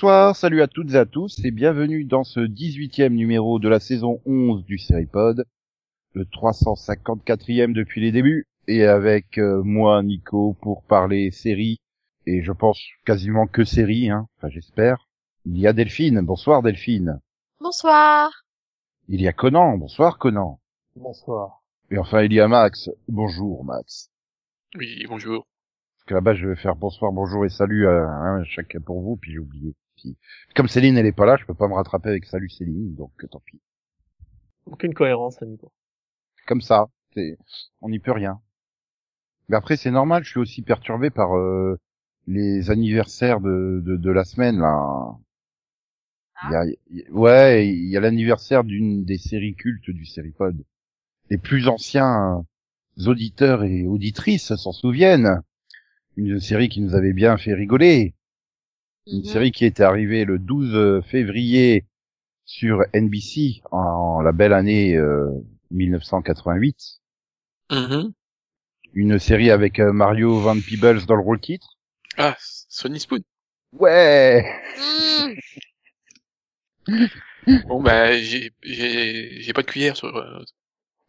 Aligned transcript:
bonsoir, 0.00 0.34
salut 0.34 0.62
à 0.62 0.66
toutes 0.66 0.94
et 0.94 0.96
à 0.96 1.04
tous 1.04 1.44
et 1.44 1.50
bienvenue 1.50 2.04
dans 2.04 2.24
ce 2.24 2.40
18e 2.40 3.10
numéro 3.10 3.58
de 3.58 3.68
la 3.68 3.80
saison 3.80 4.22
11 4.24 4.64
du 4.64 4.78
Seripod, 4.78 5.44
le 6.14 6.24
354e 6.24 7.74
depuis 7.74 8.00
les 8.00 8.10
débuts 8.10 8.46
et 8.66 8.86
avec 8.86 9.36
euh, 9.36 9.62
moi 9.62 10.02
Nico 10.02 10.56
pour 10.62 10.84
parler 10.84 11.30
série 11.30 11.76
et 12.24 12.42
je 12.42 12.50
pense 12.50 12.80
quasiment 13.04 13.46
que 13.46 13.62
série, 13.66 14.08
hein, 14.08 14.26
enfin 14.38 14.48
j'espère. 14.48 15.06
Il 15.44 15.58
y 15.58 15.66
a 15.66 15.74
Delphine, 15.74 16.22
bonsoir 16.22 16.62
Delphine. 16.62 17.20
Bonsoir. 17.60 18.30
Il 19.08 19.20
y 19.20 19.28
a 19.28 19.34
Conan, 19.34 19.76
bonsoir 19.76 20.16
Conan. 20.16 20.60
Bonsoir. 20.96 21.60
Et 21.90 21.98
enfin 21.98 22.22
il 22.22 22.32
y 22.32 22.40
a 22.40 22.48
Max, 22.48 22.88
bonjour 23.06 23.66
Max. 23.66 24.08
Oui, 24.76 25.04
bonjour. 25.10 25.46
Parce 25.98 26.04
que 26.06 26.14
là-bas 26.14 26.32
je 26.32 26.48
vais 26.48 26.56
faire 26.56 26.74
bonsoir, 26.74 27.12
bonjour 27.12 27.44
et 27.44 27.50
salut 27.50 27.86
à 27.86 28.06
hein, 28.06 28.44
chacun 28.44 28.80
pour 28.80 29.02
vous, 29.02 29.16
puis 29.16 29.32
j'ai 29.32 29.38
oublié. 29.38 29.74
Puis, 30.02 30.54
comme 30.54 30.68
Céline 30.68 30.96
elle 30.96 31.06
est 31.06 31.12
pas 31.12 31.26
là, 31.26 31.36
je 31.36 31.44
peux 31.44 31.54
pas 31.54 31.68
me 31.68 31.74
rattraper 31.74 32.08
avec 32.10 32.24
salut 32.26 32.48
Céline, 32.50 32.94
donc 32.94 33.12
euh, 33.24 33.28
tant 33.28 33.40
pis. 33.44 33.60
Aucune 34.66 34.94
cohérence, 34.94 35.40
Nico. 35.42 35.72
Comme 36.46 36.60
ça, 36.60 36.86
c'est, 37.14 37.38
on 37.80 37.88
n'y 37.88 37.98
peut 37.98 38.12
rien. 38.12 38.40
Mais 39.48 39.56
après 39.56 39.76
c'est 39.76 39.90
normal, 39.90 40.24
je 40.24 40.30
suis 40.30 40.40
aussi 40.40 40.62
perturbé 40.62 41.10
par 41.10 41.36
euh, 41.36 41.78
les 42.26 42.70
anniversaires 42.70 43.40
de, 43.40 43.82
de, 43.84 43.96
de 43.96 44.10
la 44.10 44.24
semaine 44.24 44.58
là. 44.58 45.16
Il 46.44 46.52
y 46.52 46.54
a, 46.54 46.64
il- 46.90 47.10
ouais, 47.10 47.68
il 47.68 47.88
y 47.90 47.96
a 47.96 48.00
l'anniversaire 48.00 48.64
d'une 48.64 49.04
des 49.04 49.18
séries 49.18 49.54
cultes 49.54 49.90
du 49.90 50.06
Seripod. 50.06 50.64
Les 51.28 51.36
plus 51.38 51.68
anciens 51.68 52.44
auditeurs 53.06 53.62
et 53.64 53.86
auditrices 53.86 54.54
s'en 54.56 54.72
souviennent. 54.72 55.42
Une 56.16 56.40
série 56.40 56.68
qui 56.68 56.80
nous 56.80 56.94
avait 56.94 57.12
bien 57.12 57.36
fait 57.36 57.54
rigoler. 57.54 58.14
Une 59.06 59.18
Mhm. 59.18 59.24
série 59.24 59.52
qui 59.52 59.64
était 59.64 59.82
arrivée 59.82 60.24
le 60.24 60.38
12 60.38 61.02
février 61.04 61.86
sur 62.44 62.82
NBC 62.92 63.62
en 63.70 64.20
la 64.20 64.32
belle 64.32 64.52
année 64.52 64.96
euh, 64.96 65.30
1988. 65.70 67.00
Mhm. 67.70 68.12
Une 68.92 69.18
série 69.18 69.50
avec 69.50 69.78
euh, 69.78 69.92
Mario 69.92 70.40
Van 70.40 70.58
Peebles 70.60 71.06
dans 71.06 71.14
le 71.14 71.22
rôle 71.22 71.40
titre. 71.40 71.78
Ah, 72.16 72.36
Sony 72.40 72.98
Spoon. 73.00 73.20
Ouais 73.72 74.44
Mmh. 74.76 75.34
Bon, 77.68 77.82
bah, 77.82 78.18
j'ai, 78.18 78.52
j'ai, 78.62 79.52
pas 79.52 79.62
de 79.62 79.66
cuillère 79.66 79.96
sur, 79.96 80.14
euh, 80.16 80.42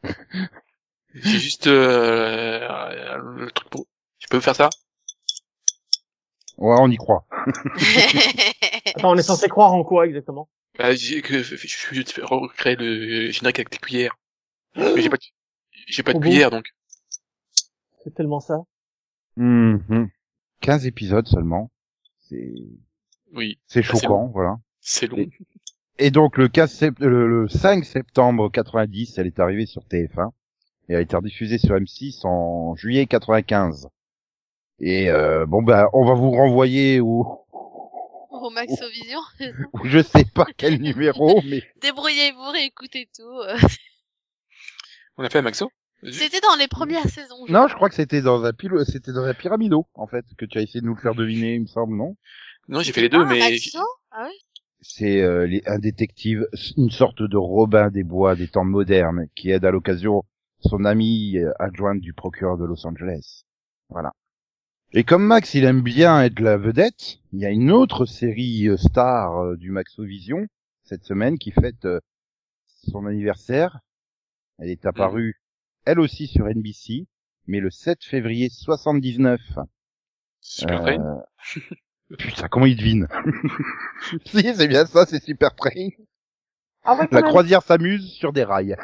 j'ai 1.13 1.39
juste, 1.39 1.67
euh, 1.67 3.17
le 3.37 3.51
truc 3.51 3.69
pour, 3.69 3.87
je 4.19 4.27
peux 4.27 4.39
faire 4.39 4.55
ça? 4.55 4.69
Ouais, 6.61 6.75
on 6.79 6.89
y 6.89 6.97
croit. 6.97 7.25
Attends, 8.95 9.11
on 9.11 9.17
est 9.17 9.23
censé 9.23 9.47
croire 9.49 9.73
en 9.73 9.83
quoi 9.83 10.05
exactement? 10.05 10.47
Bah, 10.77 10.95
j'ai 10.95 11.21
que, 11.21 11.41
je 11.43 11.55
suis 11.67 12.03
recréer 12.21 12.75
le 12.75 13.31
générique 13.31 13.59
avec 13.59 13.71
des 13.71 13.77
cuillères. 13.77 14.17
Mais 14.75 15.01
j'ai 15.01 15.09
pas 15.09 15.17
de, 15.17 15.23
j'ai 15.87 16.03
pas 16.03 16.13
de 16.13 16.17
bon 16.19 16.21
cuillère, 16.23 16.49
donc. 16.51 16.65
C'est 18.03 18.13
tellement 18.13 18.39
ça. 18.39 18.59
Mhm. 19.37 20.09
15 20.61 20.85
épisodes 20.85 21.27
seulement. 21.27 21.71
C'est 22.29 22.53
Oui. 23.33 23.59
c'est 23.67 23.81
c'est 23.83 23.99
choquant, 23.99 24.27
voilà. 24.27 24.57
C'est 24.79 25.07
long. 25.07 25.17
Et- 25.17 25.29
Et 25.97 26.11
donc 26.11 26.37
le 26.37 26.47
15 26.47 26.71
sept- 26.71 26.99
le, 26.99 27.27
le 27.27 27.47
5 27.49 27.83
septembre 27.85 28.49
90, 28.49 29.17
elle 29.17 29.27
est 29.27 29.39
arrivée 29.39 29.65
sur 29.65 29.83
TF1 29.85 30.31
et 30.89 30.95
a 30.95 31.01
été 31.01 31.15
rediffusée 31.15 31.57
sur 31.57 31.75
M6 31.75 32.25
en 32.25 32.75
juillet 32.75 33.05
95. 33.07 33.89
Et 34.83 35.09
euh, 35.09 35.45
bon 35.45 35.61
ben 35.61 35.87
on 35.93 36.05
va 36.05 36.13
vous 36.15 36.31
renvoyer 36.31 36.99
au, 36.99 37.45
Au 38.31 38.49
Maxovision. 38.49 39.19
au 39.73 39.79
je 39.85 39.99
sais 40.01 40.25
pas 40.25 40.47
quel 40.57 40.81
numéro 40.81 41.39
mais 41.45 41.61
Débrouillez-vous, 41.81 42.49
réécoutez 42.51 43.07
tout. 43.15 43.23
euh. 43.47 43.57
On 45.17 45.23
a 45.23 45.29
fait 45.29 45.39
un 45.39 45.43
Maxo? 45.43 45.69
C'était 46.11 46.39
dans 46.39 46.55
les 46.57 46.67
premières 46.67 47.07
saisons. 47.09 47.45
je 47.47 47.51
non, 47.53 47.59
crois. 47.59 47.67
je 47.67 47.75
crois 47.75 47.89
que 47.89 47.95
c'était 47.95 48.21
dans 48.23 48.43
un 48.43 48.53
pilo, 48.53 48.83
c'était 48.85 49.13
dans 49.13 49.23
un 49.23 49.35
pyramido 49.35 49.85
en 49.93 50.07
fait 50.07 50.25
que 50.35 50.45
tu 50.45 50.57
as 50.57 50.61
essayé 50.61 50.81
de 50.81 50.85
nous 50.87 50.95
le 50.95 51.01
faire 51.01 51.13
deviner, 51.13 51.53
il 51.55 51.61
me 51.61 51.67
semble, 51.67 51.95
non? 51.95 52.15
Non, 52.67 52.81
j'ai 52.81 52.91
fait 52.91 53.01
les 53.01 53.09
deux, 53.09 53.21
Ah, 53.21 53.25
mais 53.29 53.37
Maxo 53.39 53.79
Ah 54.09 54.25
oui 54.27 54.35
C'est 54.81 55.21
euh, 55.21 55.45
les- 55.45 55.61
un 55.67 55.77
détective, 55.77 56.47
une 56.77 56.89
sorte 56.89 57.21
de 57.21 57.37
Robin 57.37 57.89
des 57.91 58.03
Bois 58.03 58.35
des 58.35 58.47
temps 58.47 58.63
modernes, 58.65 59.27
qui 59.35 59.51
aide 59.51 59.63
à 59.65 59.69
l'occasion 59.69 60.23
son 60.61 60.85
ami 60.85 61.37
euh, 61.37 61.51
adjointe 61.59 61.99
du 62.01 62.13
procureur 62.13 62.57
de 62.57 62.65
Los 62.65 62.83
Angeles. 62.87 63.43
Voilà. 63.89 64.11
Et 64.93 65.05
comme 65.05 65.25
Max, 65.25 65.53
il 65.53 65.63
aime 65.63 65.81
bien 65.81 66.21
être 66.21 66.41
la 66.41 66.57
vedette, 66.57 67.19
il 67.31 67.39
y 67.39 67.45
a 67.45 67.49
une 67.49 67.71
autre 67.71 68.05
série 68.05 68.67
euh, 68.67 68.75
star 68.75 69.37
euh, 69.37 69.55
du 69.55 69.71
Maxovision 69.71 70.47
cette 70.83 71.05
semaine 71.05 71.37
qui 71.37 71.51
fête 71.51 71.85
euh, 71.85 72.01
son 72.89 73.05
anniversaire. 73.05 73.79
Elle 74.59 74.69
est 74.69 74.85
apparue, 74.85 75.39
elle 75.85 76.01
aussi 76.01 76.27
sur 76.27 76.45
NBC, 76.45 77.07
mais 77.47 77.61
le 77.61 77.69
7 77.69 78.03
février 78.03 78.49
79. 78.49 79.39
Super 80.41 80.81
Train. 80.81 81.23
Euh, 81.57 81.59
Putain, 82.17 82.49
comment 82.49 82.65
il 82.65 82.75
devine? 82.75 83.07
Si, 84.25 84.53
c'est 84.53 84.67
bien 84.67 84.85
ça, 84.85 85.05
c'est 85.05 85.23
Super 85.23 85.55
Train. 85.55 85.87
Ah 86.83 86.97
ouais, 86.97 87.07
La 87.11 87.21
croisière 87.21 87.63
s'amuse 87.63 88.11
sur 88.11 88.33
des 88.33 88.43
rails. 88.43 88.75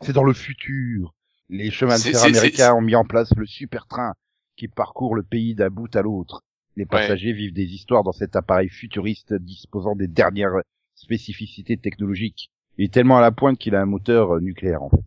c'est 0.00 0.14
dans 0.14 0.24
le 0.24 0.32
futur. 0.32 1.14
Les 1.50 1.70
chemins 1.70 1.98
de 1.98 2.02
fer 2.02 2.22
américains 2.24 2.72
ont 2.72 2.80
mis 2.80 2.94
en 2.94 3.04
place 3.04 3.34
le 3.36 3.44
super 3.44 3.86
train 3.86 4.14
qui 4.60 4.68
parcourt 4.68 5.14
le 5.14 5.22
pays 5.22 5.54
d'un 5.54 5.70
bout 5.70 5.94
à 5.96 6.02
l'autre. 6.02 6.42
Les 6.76 6.84
passagers 6.86 7.32
vivent 7.32 7.54
des 7.54 7.64
histoires 7.74 8.02
dans 8.04 8.12
cet 8.12 8.36
appareil 8.36 8.68
futuriste 8.68 9.32
disposant 9.34 9.96
des 9.96 10.06
dernières 10.06 10.52
spécificités 10.94 11.78
technologiques. 11.78 12.50
Il 12.76 12.84
est 12.84 12.92
tellement 12.92 13.16
à 13.16 13.22
la 13.22 13.32
pointe 13.32 13.58
qu'il 13.58 13.74
a 13.74 13.80
un 13.80 13.86
moteur 13.86 14.36
euh, 14.36 14.40
nucléaire 14.40 14.82
en 14.82 14.90
fait. 14.90 15.02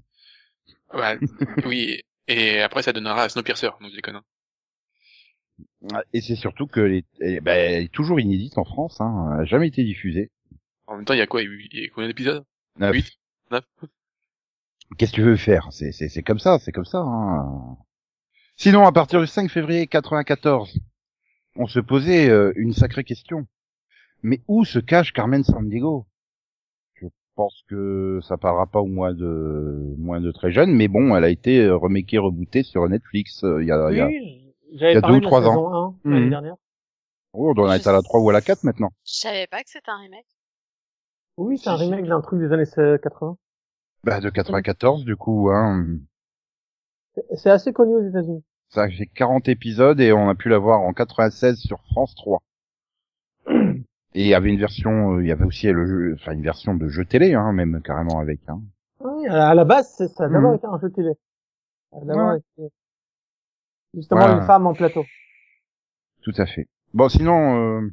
Ouais, 0.94 1.20
oui. 1.68 2.02
Et 2.28 2.62
après, 2.62 2.82
ça 2.82 2.94
donnera 2.94 3.24
à 3.24 3.30
Snowpiercer, 3.30 3.70
donc 3.80 3.92
je 3.92 3.96
déconne. 3.96 4.16
hein. 5.92 6.02
Et 6.14 6.22
c'est 6.22 6.36
surtout 6.36 6.66
que 6.66 6.80
les- 6.80 7.06
eh 7.22 7.40
ben, 7.42 7.54
elle 7.54 7.84
est 7.84 7.92
toujours 7.92 8.20
inédite 8.20 8.58
en 8.58 8.66
France, 8.66 9.00
hein, 9.02 9.34
elle 9.36 9.42
a 9.42 9.46
jamais 9.46 9.68
été 9.68 9.84
diffusée. 9.84 10.32
En 10.88 10.96
même 10.96 11.06
temps, 11.06 11.14
il 11.14 11.20
y 11.20 11.22
a 11.22 11.28
quoi? 11.28 11.44
Il 11.44 11.70
y 11.72 11.86
a 11.86 11.90
combien 11.90 12.08
d'épisodes? 12.08 12.44
Neuf. 12.80 12.94
Huit? 12.96 13.12
Neuf? 13.52 13.64
Qu'est-ce 14.98 15.12
que 15.12 15.16
tu 15.18 15.22
veux 15.24 15.38
faire? 15.38 15.70
C'est 15.72 16.24
comme 16.24 16.40
ça, 16.40 16.58
c'est 16.60 16.72
comme 16.72 16.86
ça. 16.86 17.00
Hein. 17.00 17.78
Sinon, 18.64 18.86
à 18.86 18.94
partir 18.94 19.20
du 19.20 19.28
5 19.28 19.50
février 19.52 19.88
94, 19.88 20.80
on 21.58 21.68
se 21.68 21.82
posait 21.82 22.30
euh, 22.30 22.54
une 22.56 22.72
sacrée 22.72 23.04
question. 23.04 23.46
Mais 24.22 24.40
où 24.48 24.64
se 24.64 24.80
cache 24.80 25.12
Carmen 25.12 25.44
Sandiego? 25.44 26.06
Je 26.96 27.08
pense 27.36 27.62
que 27.68 28.20
ça 28.24 28.38
parlera 28.38 28.66
pas 28.68 28.80
au 28.80 28.86
moins 28.86 29.14
de 29.14 29.96
moins 29.98 30.22
de 30.22 30.32
très 30.32 30.50
jeune, 30.52 30.72
mais 30.72 30.88
bon, 30.88 31.14
elle 31.14 31.26
a 31.26 31.30
été 31.30 31.60
euh, 31.66 31.76
remakée, 31.76 32.18
rebootée 32.20 32.64
sur 32.64 32.88
Netflix. 32.88 33.44
euh, 33.44 33.62
Il 33.62 33.68
y 33.68 33.72
a, 33.74 33.92
il 33.92 33.98
y 33.98 34.00
a... 34.00 34.08
Oui, 34.08 34.54
y 34.72 34.86
a 34.86 35.02
deux 35.02 35.16
ou 35.16 35.20
de 35.20 35.26
trois 35.26 35.42
saison 35.42 35.74
1 35.74 35.96
l'année 36.06 36.22
Mhm. 36.24 36.30
dernière. 36.30 36.56
Oh, 37.34 37.50
on 37.50 37.54
doit 37.54 37.70
en 37.70 37.74
être 37.74 37.88
à 37.88 37.92
la 37.92 38.02
3 38.02 38.22
ou 38.22 38.30
à 38.30 38.34
la 38.34 38.40
4 38.42 38.64
maintenant. 38.64 38.92
Je 39.06 39.14
savais 39.14 39.48
pas 39.48 39.58
que 39.62 39.70
c'était 39.70 39.92
un 39.92 39.98
remake. 39.98 40.26
Oui, 41.36 41.58
c'est 41.58 41.70
un 41.70 41.76
remake 41.76 42.06
d'un 42.06 42.22
truc 42.22 42.40
des 42.40 42.52
années 42.54 42.64
euh, 42.78 42.98
80. 42.98 43.38
Bah, 44.06 44.22
de 44.22 44.30
94 44.30 45.04
du 45.04 45.18
coup. 45.18 45.50
Hein. 45.52 45.86
C'est- 47.16 47.26
C'est 47.36 47.50
assez 47.50 47.74
connu 47.74 47.96
aux 47.96 48.08
États-Unis. 48.08 48.44
Ça 48.74 48.90
fait 48.90 49.06
40 49.06 49.50
épisodes 49.50 50.00
et 50.00 50.14
on 50.14 50.30
a 50.30 50.36
pu 50.36 50.50
la 50.50 50.58
voir 50.58 50.82
en 50.82 50.94
96 50.94 51.60
sur 51.60 51.80
France 51.92 52.16
3. 52.16 52.42
Et 54.16 54.22
il 54.22 54.28
y 54.28 54.34
avait 54.36 54.50
une 54.52 54.60
version, 54.60 55.16
euh, 55.16 55.24
il 55.24 55.28
y 55.28 55.32
avait 55.32 55.44
aussi 55.46 55.72
le 55.72 55.86
jeu, 55.88 56.14
enfin 56.20 56.34
une 56.34 56.44
version 56.44 56.76
de 56.76 56.88
jeu 56.88 57.04
télé, 57.04 57.34
hein, 57.34 57.52
même 57.52 57.82
carrément 57.84 58.20
avec. 58.20 58.40
Hein. 58.48 58.62
Oui, 59.00 59.28
à 59.28 59.54
la, 59.56 59.66
base, 59.66 59.92
c'est- 59.98 60.08
ça 60.08 60.26
a 60.26 60.30
d'abord 60.30 60.52
Mhm. 60.52 60.58
été 60.58 60.68
un 60.68 60.80
jeu 60.80 60.92
télé. 60.92 61.12
Ça 61.92 61.98
a 61.98 62.06
d'abord 62.06 62.30
Ouais. 62.30 62.38
été 62.38 62.74
justement 63.96 64.22
Voilà. 64.22 64.40
une 64.42 64.46
femme 64.48 64.68
en 64.68 64.74
plateau. 64.74 65.04
Tout 66.22 66.34
à 66.38 66.46
fait. 66.46 66.68
Bon, 66.94 67.10
sinon, 67.10 67.56
euh, 67.82 67.90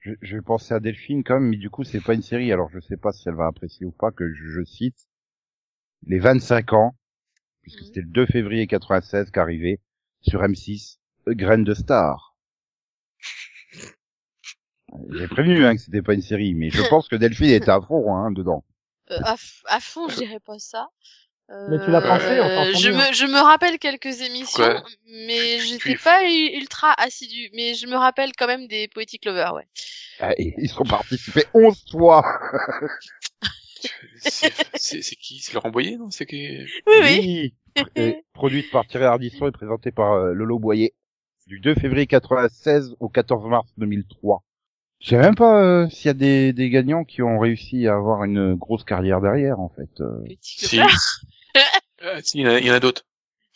je, 0.00 0.12
je 0.22 0.38
penser 0.38 0.72
à 0.74 0.78
Delphine 0.80 1.24
quand 1.24 1.34
même, 1.34 1.48
mais 1.50 1.56
du 1.56 1.68
coup, 1.70 1.82
c'est 1.84 2.00
pas 2.02 2.14
une 2.14 2.22
série, 2.22 2.52
alors 2.52 2.68
je 2.70 2.78
sais 2.80 2.96
pas 2.96 3.10
si 3.12 3.28
elle 3.28 3.34
va 3.34 3.46
apprécier 3.46 3.86
ou 3.86 3.90
pas 3.92 4.12
que 4.12 4.32
je, 4.32 4.44
je 4.50 4.64
cite 4.64 5.08
les 6.06 6.18
25 6.20 6.72
ans, 6.74 6.94
puisque 7.62 7.80
Mhm. 7.80 7.86
c'était 7.86 8.00
le 8.02 8.08
2 8.08 8.26
février 8.26 8.66
96 8.68 9.30
qu'arrivait 9.32 9.80
sur 10.22 10.42
M6, 10.42 10.98
Graine 11.28 11.64
de 11.64 11.74
Star. 11.74 12.34
J'ai 15.12 15.28
prévenu 15.28 15.64
hein, 15.64 15.74
que 15.76 15.80
c'était 15.80 16.02
pas 16.02 16.14
une 16.14 16.22
série, 16.22 16.54
mais 16.54 16.70
je 16.70 16.82
pense 16.88 17.08
que 17.08 17.16
Delphine 17.16 17.50
était 17.50 17.70
à 17.70 17.80
fond 17.80 18.14
hein, 18.14 18.30
dedans. 18.32 18.64
Euh, 19.10 19.18
à, 19.66 19.80
fond, 19.80 20.08
je 20.08 20.16
dirais 20.16 20.40
pas 20.40 20.58
ça. 20.58 20.88
Mais 21.68 21.84
tu 21.84 21.90
l'as 21.90 22.00
pensé, 22.00 22.26
Euh, 22.26 22.60
on 22.60 22.78
je 22.78 22.90
me, 22.90 23.12
je 23.12 23.26
me 23.26 23.40
rappelle 23.40 23.80
quelques 23.80 24.20
émissions, 24.20 24.62
Quoi 24.62 24.84
mais 25.26 25.58
j'étais 25.58 25.96
pas 25.96 26.22
ultra 26.22 26.94
assidue. 26.96 27.50
Mais 27.54 27.74
je 27.74 27.88
me 27.88 27.96
rappelle 27.96 28.30
quand 28.38 28.46
même 28.46 28.68
des 28.68 28.86
Poetic 28.86 29.24
Lovers, 29.24 29.54
ouais. 29.54 29.66
Ah, 30.20 30.32
et 30.38 30.54
ils 30.58 30.72
ont 30.78 30.84
participé 30.84 31.44
11 31.52 31.84
fois. 31.90 32.22
C'est 34.18 34.52
c'est- 34.74 35.02
c'est 35.02 35.16
qui? 35.16 35.40
C'est 35.40 35.54
Laurent 35.54 35.70
Boyer, 35.70 35.96
non? 35.96 36.10
C'est 36.10 36.26
qui? 36.26 36.58
Oui, 36.86 37.54
oui. 37.76 37.84
Et 37.96 38.24
produite 38.32 38.68
par 38.72 38.86
Thierry 38.86 39.04
Ardisson 39.06 39.46
et 39.48 39.52
présentée 39.52 39.90
par 39.92 40.12
euh, 40.12 40.32
Lolo 40.32 40.58
Boyer. 40.58 40.94
Du 41.46 41.58
2 41.60 41.74
février 41.74 42.06
96 42.06 42.94
au 43.00 43.08
14 43.08 43.46
mars 43.48 43.68
2003. 43.78 44.42
Je 45.00 45.08
sais 45.08 45.16
même 45.16 45.34
pas 45.34 45.62
euh, 45.62 45.88
s'il 45.88 46.06
y 46.06 46.10
a 46.10 46.14
des, 46.14 46.52
des 46.52 46.68
gagnants 46.70 47.04
qui 47.04 47.22
ont 47.22 47.38
réussi 47.38 47.86
à 47.88 47.94
avoir 47.94 48.22
une 48.24 48.54
grosse 48.54 48.84
carrière 48.84 49.20
derrière, 49.20 49.58
en 49.58 49.68
fait. 49.70 50.00
euh. 50.00 50.22
Si. 50.40 50.78
Ah, 52.02 52.22
si, 52.22 52.38
il 52.38 52.42
y 52.42 52.46
en 52.48 52.50
a, 52.52 52.58
il 52.60 52.66
y 52.66 52.70
en 52.70 52.74
a 52.74 52.80
d'autres. 52.80 53.04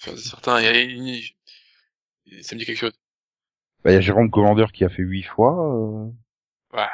Enfin, 0.02 0.16
certains, 0.16 0.60
il 0.60 0.64
y 0.64 0.68
a, 0.68 0.80
il- 0.80 2.44
ça 2.44 2.54
me 2.54 2.58
dit 2.60 2.66
quelque 2.66 2.76
chose. 2.78 2.92
Bah, 3.82 3.90
il 3.90 3.94
y 3.94 3.96
a 3.96 4.00
Jérôme 4.02 4.30
Commandeur 4.30 4.70
qui 4.72 4.84
a 4.84 4.88
fait 4.90 5.02
8 5.02 5.22
fois. 5.22 5.52
Euh... 5.74 6.06
Ouais. 6.76 6.86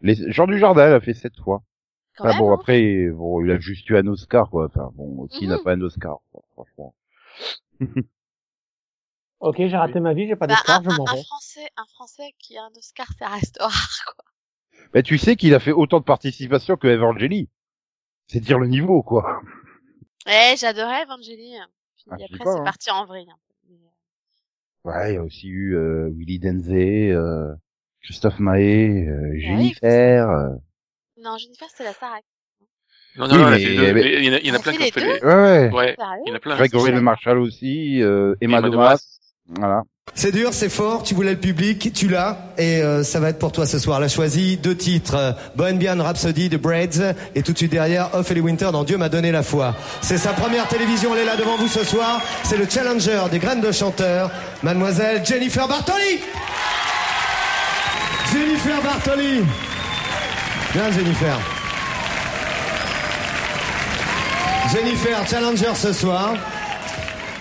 Les... 0.00 0.32
Jean 0.32 0.46
Dujardin 0.46 0.86
elle 0.86 0.94
a 0.94 1.00
fait 1.00 1.12
7 1.14 1.32
fois. 1.42 1.62
Quand 2.16 2.24
Enfin, 2.24 2.34
même, 2.34 2.34
bon, 2.34 2.52
hein. 2.52 2.54
après, 2.54 3.08
bon, 3.10 3.44
il 3.44 3.50
a 3.52 3.58
juste 3.60 3.88
eu 3.90 3.96
un 3.96 4.06
Oscar, 4.08 4.50
quoi. 4.50 4.66
Enfin, 4.66 4.90
bon, 4.94 5.28
qui 5.28 5.46
n'a 5.46 5.58
Mhm. 5.58 5.60
pas 5.60 5.72
un 5.74 5.80
Oscar, 5.80 6.18
quoi, 6.32 6.42
franchement. 6.54 6.94
Ok, 9.38 9.58
j'ai 9.58 9.76
raté 9.76 10.00
ma 10.00 10.12
vie, 10.12 10.26
j'ai 10.26 10.34
pas 10.34 10.48
Bah, 10.48 10.54
d'escar, 10.54 10.82
un, 10.82 10.82
je 10.82 10.90
m'en 10.90 11.06
un- 11.06 11.12
un 11.12 11.16
vais. 11.16 11.26
français, 11.26 11.68
un 11.76 11.84
français 11.84 12.34
qui 12.38 12.56
a 12.56 12.64
un 12.64 12.72
Oscar, 12.76 13.08
ça 13.18 13.28
reste 13.28 13.58
rare, 13.60 14.04
quoi. 14.16 14.24
Mais 14.94 15.02
tu 15.02 15.18
sais 15.18 15.36
qu'il 15.36 15.52
a 15.52 15.60
fait 15.60 15.72
autant 15.72 15.98
de 16.00 16.04
participations 16.04 16.76
que 16.78 16.88
Evangeli. 16.88 17.50
C'est 18.28 18.40
dire 18.40 18.58
le 18.58 18.68
niveau, 18.68 19.02
quoi. 19.02 19.42
Eh, 20.26 20.54
j'adorais 20.58 21.04
Evangeli. 21.04 21.56
Puis 21.96 22.10
Ah, 22.10 22.16
après, 22.22 22.44
c'est 22.46 22.60
hein. 22.60 22.62
parti 22.62 22.90
en 22.90 23.06
vrille. 23.06 23.32
euh, 23.70 23.74
Ouais, 24.84 25.12
il 25.12 25.14
y 25.14 25.16
a 25.18 25.22
aussi 25.22 25.48
eu 25.48 25.74
euh, 25.76 26.10
Willy 26.10 26.38
Denzé, 26.38 27.10
euh, 27.10 27.54
Christophe 28.02 28.38
Mahé, 28.38 29.06
euh, 29.08 29.34
oui. 29.42 29.74
Jennifer. 29.78 30.58
Non, 31.24 31.36
Jennifer, 31.38 31.66
c'était 31.70 31.84
la 31.84 31.92
Starac. 31.92 32.22
Non, 33.16 33.28
non, 33.28 33.34
Oui, 33.34 33.40
non, 33.40 33.48
elle 33.48 33.54
a 33.54 33.56
mais- 33.58 33.64
fait 33.64 33.74
deux- 33.76 33.82
mais- 33.82 33.92
mais 33.94 34.14
il 34.18 34.24
y 34.24 34.30
en 34.30 34.34
a, 34.34 34.38
il 34.38 34.46
y 34.46 34.50
en 34.50 34.54
a 34.54 34.56
Elle 34.56 34.56
a 34.56 34.58
plein 34.58 34.72
qui 34.72 34.82
ont 34.82 34.92
fait 34.92 35.00
les... 35.00 35.24
Ouais, 35.24 35.70
ouais. 35.72 35.96
Il 36.26 36.28
y 36.28 36.32
en 36.32 36.34
a 36.34 36.38
plein. 36.40 36.56
Grégory 36.56 36.84
c'est 36.86 36.90
Le 36.90 36.96
ça. 36.98 37.02
Marchal 37.02 37.38
aussi, 37.38 38.02
euh, 38.02 38.34
Emma, 38.40 38.58
Emma 38.58 38.68
Domas. 38.68 38.98
Voilà. 39.48 39.82
C'est 40.14 40.32
dur, 40.32 40.52
c'est 40.52 40.68
fort, 40.68 41.02
tu 41.02 41.14
voulais 41.14 41.32
le 41.32 41.38
public, 41.40 41.92
tu 41.94 42.08
l'as, 42.08 42.36
et 42.58 42.82
euh, 42.82 43.02
ça 43.04 43.20
va 43.20 43.30
être 43.30 43.38
pour 43.38 43.52
toi 43.52 43.66
ce 43.66 43.78
soir. 43.78 43.98
Elle 43.98 44.04
a 44.04 44.08
choisi 44.08 44.56
deux 44.58 44.76
titres, 44.76 45.14
euh, 45.16 45.32
Bohemian 45.56 46.02
Rhapsody 46.02 46.48
de 46.48 46.56
Braids, 46.56 47.14
et 47.34 47.42
tout 47.42 47.52
de 47.52 47.56
suite 47.58 47.70
derrière, 47.72 48.14
Ophélie 48.14 48.40
Winter 48.40 48.68
dans 48.72 48.84
Dieu 48.84 48.96
m'a 48.98 49.08
donné 49.08 49.32
la 49.32 49.42
foi. 49.42 49.74
C'est 50.02 50.18
sa 50.18 50.32
première 50.32 50.66
télévision, 50.68 51.14
elle 51.14 51.22
est 51.22 51.24
là 51.26 51.36
devant 51.36 51.56
vous 51.56 51.68
ce 51.68 51.84
soir. 51.84 52.20
C'est 52.42 52.56
le 52.58 52.68
challenger 52.68 53.18
des 53.30 53.38
graines 53.38 53.60
de 53.62 53.72
chanteur, 53.72 54.30
mademoiselle 54.62 55.24
Jennifer 55.24 55.66
Bartoli 55.68 56.20
Jennifer 58.32 58.82
Bartoli 58.82 59.42
Bien 60.74 60.90
Jennifer. 60.90 61.38
Jennifer, 64.72 65.28
challenger 65.28 65.74
ce 65.76 65.92
soir. 65.92 66.34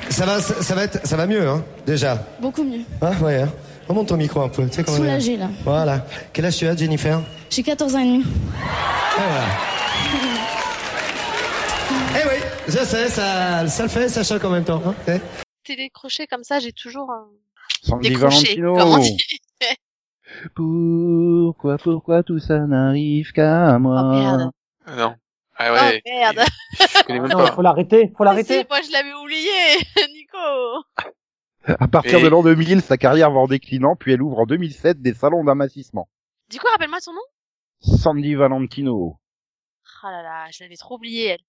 Ça 0.10 0.28
va, 0.28 0.40
ça, 0.40 0.76
va 0.76 0.84
être, 0.84 1.06
ça 1.08 1.18
va 1.18 1.26
mieux, 1.26 1.50
hein, 1.50 1.64
déjà. 1.84 2.24
Beaucoup 2.40 2.64
mieux. 2.64 2.82
Ah 3.02 3.12
ouais, 3.22 3.42
hein. 3.42 3.50
remonte 3.88 4.10
ton 4.10 4.18
micro 4.18 4.42
un 4.42 4.50
peu. 4.50 4.68
Tu 4.68 4.84
sais 4.84 4.86
Soulagée 4.86 5.38
là. 5.38 5.50
Voilà. 5.64 6.06
Quel 6.32 6.46
âge 6.46 6.58
tu 6.58 6.68
as, 6.68 6.76
Jennifer? 6.76 7.22
J'ai 7.50 7.64
14 7.64 7.96
ans 7.96 8.00
et 8.00 8.06
demi. 8.06 8.20
Et 8.20 8.24
voilà. 9.18 9.46
Eh 12.16 12.28
oui, 12.30 12.36
je 12.68 12.86
sais, 12.86 13.10
ça, 13.10 13.68
ça 13.68 13.84
le 13.84 13.90
fait, 13.90 14.08
ça 14.08 14.24
choque 14.24 14.44
en 14.46 14.52
même 14.52 14.64
temps. 14.64 14.84
Hein. 14.86 15.18
Télécrochet 15.64 16.28
comme 16.28 16.44
ça, 16.44 16.60
j'ai 16.60 16.72
toujours 16.72 17.10
euh, 17.10 17.16
Sandy 17.82 18.10
décroché, 18.10 18.56
Valentino. 18.62 18.76
comme 18.76 18.90
on 18.90 18.98
dit. 19.00 19.18
Pourquoi, 20.56 21.78
pourquoi 21.78 22.24
tout 22.24 22.40
ça 22.40 22.60
n'arrive 22.60 23.32
qu'à 23.32 23.78
moi 23.80 24.02
Oh 24.04 24.12
merde. 24.12 24.52
Ah 24.86 24.96
non. 24.96 25.16
Ah 25.58 25.68
Oh 25.70 25.74
ouais, 25.76 26.02
merde. 26.06 26.40
je 26.80 27.04
connais 27.04 27.20
même 27.20 27.30
Non, 27.32 27.38
pas. 27.38 27.52
faut 27.52 27.62
l'arrêter, 27.62 28.08
faut 28.18 28.24
Si, 28.24 28.26
l'arrêter. 28.26 28.66
moi 28.70 28.80
je 28.82 28.92
l'avais 28.92 29.14
oublié, 29.14 29.52
Nico. 30.14 30.84
À 31.80 31.88
partir 31.88 32.20
Et- 32.20 32.24
de 32.24 32.28
l'an 32.28 32.42
2000, 32.44 32.82
sa 32.82 32.98
carrière 32.98 33.32
va 33.32 33.40
en 33.40 33.48
déclinant, 33.48 33.96
puis 33.96 34.12
elle 34.14 34.22
ouvre 34.22 34.40
en 34.40 34.46
2007 34.46 35.02
des 35.02 35.14
salons 35.14 35.44
d'amassissement. 35.44 36.10
Du 36.50 36.60
coup, 36.60 36.68
rappelle-moi 36.72 37.00
son 37.00 37.14
nom. 37.14 37.22
Sandy 37.82 38.36
Valentino. 38.36 39.18
Ah 40.04 40.12
là 40.12 40.22
là, 40.24 40.46
je 40.52 40.64
l'avais 40.64 40.76
trop 40.76 40.96
oublié, 40.96 41.28
elle. 41.28 41.40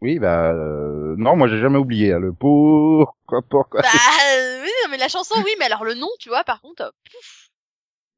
Oui, 0.00 0.18
bah 0.18 0.50
euh, 0.52 1.14
non, 1.18 1.36
moi 1.36 1.46
j'ai 1.48 1.60
jamais 1.60 1.78
oublié 1.78 2.12
hein, 2.12 2.18
le 2.18 2.32
pourquoi, 2.32 3.40
pourquoi. 3.42 3.82
Bah 3.82 3.88
euh, 4.34 4.62
oui, 4.62 4.70
non, 4.84 4.90
mais 4.90 4.96
la 4.98 5.08
chanson, 5.08 5.34
oui, 5.44 5.50
mais 5.58 5.66
alors 5.66 5.84
le 5.84 5.94
nom, 5.94 6.08
tu 6.18 6.28
vois, 6.28 6.42
par 6.44 6.60
contre, 6.60 6.82
euh, 6.82 6.90
pouf. 7.10 7.41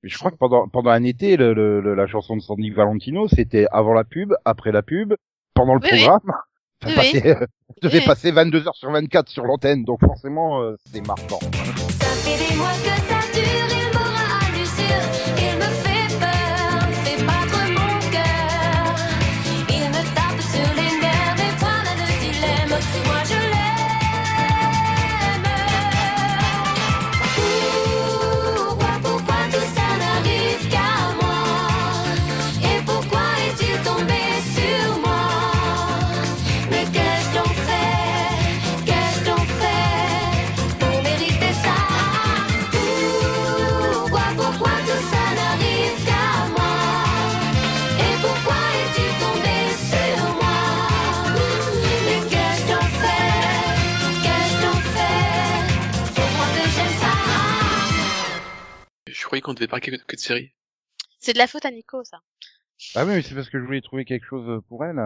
Mais 0.05 0.11
Je 0.11 0.19
crois 0.19 0.31
que 0.31 0.37
pendant 0.37 0.69
pendant 0.69 0.91
un 0.91 1.03
été, 1.03 1.39
le, 1.39 1.55
le- 1.55 1.81
le- 1.81 1.95
la 1.95 2.07
chanson 2.07 2.37
de 2.37 2.43
Sandy 2.43 2.69
Valentino, 2.69 3.27
c'était 3.27 3.67
avant 3.73 3.95
la 3.95 4.05
pub, 4.05 4.35
après 4.45 4.71
la 4.71 4.83
pub, 4.83 5.15
pendant 5.55 5.73
le 5.75 5.81
Oui, 5.83 5.89
oui. 5.93 5.99
programme. 6.03 6.33
Ça 6.83 6.89
Oui, 6.91 6.95
passait, 6.95 7.27
euh, 7.43 7.47
devait 7.81 7.99
oui. 8.01 8.05
passer 8.05 8.31
22 8.31 8.67
heures 8.69 8.75
sur 8.77 8.91
24 8.91 9.29
sur 9.31 9.45
l'antenne, 9.47 9.83
donc 9.85 10.01
forcément 10.01 10.61
euh, 10.61 10.77
c'est 10.93 11.01
marquant. 11.07 11.39
Ça 11.41 11.49
fait 12.21 12.37
des 12.53 12.55
mois 12.59 12.69
que 12.73 13.04
croyais 59.35 59.41
qu'on 59.43 59.55
devait 59.55 59.67
parler 59.69 59.81
que, 59.83 59.97
que 60.05 60.17
de 60.17 60.21
séries. 60.21 60.53
C'est 61.19 61.33
de 61.33 61.39
la 61.39 61.47
faute 61.47 61.65
à 61.65 61.71
Nico, 61.71 62.05
ça. 62.05 62.21
Ah 62.95 63.05
oui, 63.05 63.15
mais 63.15 63.23
c'est 63.23 63.35
parce 63.35 63.49
que 63.49 63.59
je 63.59 63.65
voulais 63.65 63.81
trouver 63.81 64.05
quelque 64.05 64.27
chose 64.27 64.63
pour 64.69 64.85
elle. 64.85 65.01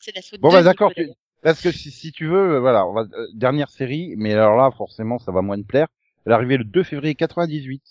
C'est 0.00 0.10
de 0.12 0.16
la 0.16 0.22
faute 0.22 0.40
Bon 0.40 0.48
de 0.48 0.52
bah 0.54 0.58
Nico, 0.60 0.64
d'accord, 0.64 0.92
tu- 0.94 1.08
parce 1.42 1.60
que 1.62 1.72
si, 1.72 1.90
si 1.90 2.12
tu 2.12 2.26
veux, 2.26 2.56
euh, 2.56 2.60
voilà, 2.60 2.86
on 2.86 2.92
va 2.92 3.02
euh, 3.02 3.26
dernière 3.34 3.70
série, 3.70 4.14
mais 4.16 4.32
alors 4.34 4.56
là 4.56 4.70
forcément 4.76 5.18
ça 5.18 5.32
va 5.32 5.40
moins 5.42 5.56
te 5.60 5.66
plaire. 5.66 5.86
Elle 6.26 6.32
est 6.32 6.34
arrivée 6.34 6.56
le 6.58 6.64
2 6.64 6.82
février 6.82 7.14
98. 7.14 7.82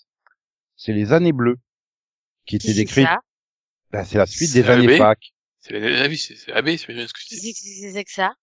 C'est 0.76 0.92
les 0.92 1.12
années 1.12 1.32
bleues 1.32 1.58
qui 2.46 2.56
étaient 2.56 2.74
décrites. 2.74 3.06
ça? 3.06 3.20
Bah, 3.90 4.04
c'est 4.04 4.18
la 4.18 4.26
suite 4.26 4.52
des 4.52 4.68
années 4.68 4.96
fac. 4.98 5.32
C'est 5.60 5.78
la, 5.78 6.04
ah 6.04 6.08
oui, 6.08 6.16
c'est 6.16 6.52
AB, 6.52 6.76
c'est 6.76 6.92
bien 6.94 7.06
ce 7.06 7.12
que 7.12 7.20
je 7.20 7.26
Qui 7.26 7.40
dis. 7.40 7.52
c'est 7.54 8.04
que 8.04 8.12
ça? 8.12 8.34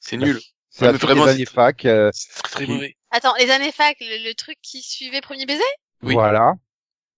C'est 0.00 0.16
nul. 0.16 0.38
C'est 0.70 0.80
Ouais, 0.82 0.86
la 0.86 0.92
mais 0.92 0.98
suite 0.98 1.10
vraiment, 1.10 1.24
des 1.26 1.30
années 1.32 1.44
fac. 1.46 1.84
euh, 1.84 2.10
C'est 2.12 2.42
très 2.42 2.48
très 2.50 2.64
Qui- 2.66 2.72
mauvais. 2.72 2.96
Attends, 3.10 3.34
les 3.38 3.50
années 3.50 3.70
fac, 3.70 3.96
le, 4.00 4.28
le 4.28 4.34
truc 4.34 4.56
qui 4.62 4.82
suivait 4.82 5.20
Premier 5.20 5.46
Baiser? 5.46 5.62
Oui. 6.02 6.14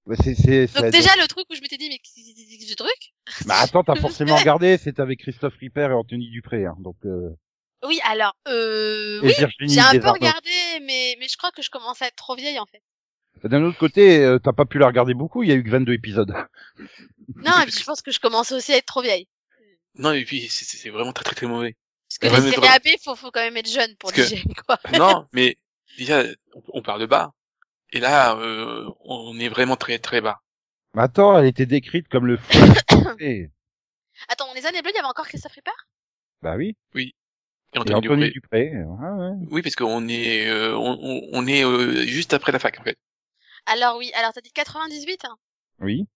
Bah, 0.06 0.14
c'est 0.22 0.34
c'est. 0.34 0.66
Donc 0.66 0.84
c'est- 0.84 0.90
déjà, 0.90 1.10
le 1.20 1.26
truc 1.26 1.46
où 1.50 1.54
je 1.54 1.60
m'étais 1.60 1.76
dit, 1.76 1.88
mais 1.88 1.98
qu'est-ce 1.98 2.14
que 2.32 2.50
c'est 2.50 2.58
que 2.58 2.64
ce 2.64 2.74
truc? 2.74 3.12
Bah 3.46 3.56
attends, 3.58 3.82
t'as 3.82 3.94
forcément 4.24 4.36
regardé. 4.36 4.78
C'est 4.78 5.00
avec 5.00 5.18
Christophe 5.20 5.56
Ripper 5.56 5.88
et 5.90 5.94
Anthony 5.94 6.30
Dupré, 6.30 6.64
hein, 6.66 6.76
donc. 6.78 6.96
Euh... 7.04 7.30
Oui, 7.84 8.00
alors, 8.04 8.34
euh, 8.48 9.20
et 9.22 9.26
oui, 9.26 9.34
j'ai 9.68 9.80
un 9.80 9.90
peu 9.98 10.08
regardé, 10.10 10.50
mais, 10.82 11.16
mais 11.20 11.28
je 11.28 11.36
crois 11.36 11.50
que 11.52 11.60
je 11.62 11.70
commence 11.70 12.00
à 12.02 12.06
être 12.06 12.16
trop 12.16 12.34
vieille, 12.34 12.58
en 12.58 12.66
fait. 12.66 12.82
D'un 13.46 13.62
autre 13.64 13.78
côté, 13.78 14.18
euh, 14.24 14.38
t'as 14.38 14.52
pas 14.54 14.64
pu 14.64 14.78
la 14.78 14.86
regarder 14.86 15.12
beaucoup. 15.12 15.42
Il 15.42 15.50
y 15.50 15.52
a 15.52 15.56
eu 15.56 15.62
que 15.62 15.70
22 15.70 15.92
épisodes. 15.92 16.32
Non, 17.36 17.60
et 17.60 17.66
puis 17.66 17.74
je 17.78 17.84
pense 17.84 18.02
que 18.02 18.12
je 18.12 18.20
commençais 18.20 18.54
aussi 18.54 18.72
à 18.72 18.76
être 18.76 18.86
trop 18.86 19.02
vieille. 19.02 19.26
Non, 19.96 20.12
et 20.12 20.24
puis 20.24 20.48
c'est- 20.48 20.90
vraiment 20.90 21.12
très 21.12 21.24
très 21.24 21.34
très 21.34 21.46
mauvais. 21.46 21.76
Parce 22.08 22.18
que 22.18 22.40
les 22.40 22.50
séries 22.52 22.68
AB, 22.68 22.86
faut, 23.04 23.16
faut 23.16 23.30
quand 23.32 23.40
même 23.40 23.56
être 23.56 23.68
jeune 23.70 23.94
pour 23.96 24.12
Parce 24.12 24.28
que- 24.30 24.34
digérer, 24.34 24.54
quoi. 24.66 24.78
non, 24.96 25.26
mais 25.32 25.58
déjà, 25.98 26.22
on, 26.54 26.62
on 26.74 26.82
part 26.82 26.98
de 26.98 27.06
bas. 27.06 27.32
Et 27.92 28.00
là, 28.00 28.36
euh, 28.36 28.88
on 29.04 29.38
est 29.38 29.48
vraiment 29.48 29.76
très 29.76 29.98
très 29.98 30.20
bas. 30.20 30.40
Mais 30.94 31.02
attends, 31.02 31.38
elle 31.38 31.46
était 31.46 31.66
décrite 31.66 32.08
comme 32.08 32.26
le 32.26 32.36
fou. 32.36 32.58
français. 32.90 33.50
Attends, 34.28 34.52
les 34.54 34.66
années 34.66 34.82
bleues, 34.82 34.92
il 34.92 34.96
y 34.96 34.98
avait 34.98 35.08
encore 35.08 35.26
Christophe 35.28 35.52
Ripper 35.52 35.70
bah 36.42 36.56
oui. 36.56 36.76
Et 36.94 37.00
Et 37.74 37.78
Anthony 37.78 37.94
Anthony 37.96 38.30
Dupré. 38.30 38.70
Dupré. 38.70 38.84
ouais, 38.84 39.10
ouais. 39.10 39.46
Oui, 39.50 39.62
parce 39.62 39.74
qu'on 39.74 40.06
est, 40.08 40.46
euh, 40.48 40.76
on, 40.76 40.98
on- 41.02 41.28
on 41.32 41.46
est 41.46 41.64
euh, 41.64 42.02
juste 42.06 42.34
après 42.34 42.52
la 42.52 42.58
fac 42.58 42.78
en 42.78 42.84
fait. 42.84 42.98
Alors 43.66 43.96
oui, 43.96 44.12
alors 44.14 44.32
t'as 44.32 44.42
dit 44.42 44.52
98 44.52 45.24
hein? 45.24 45.36
Oui. 45.80 46.06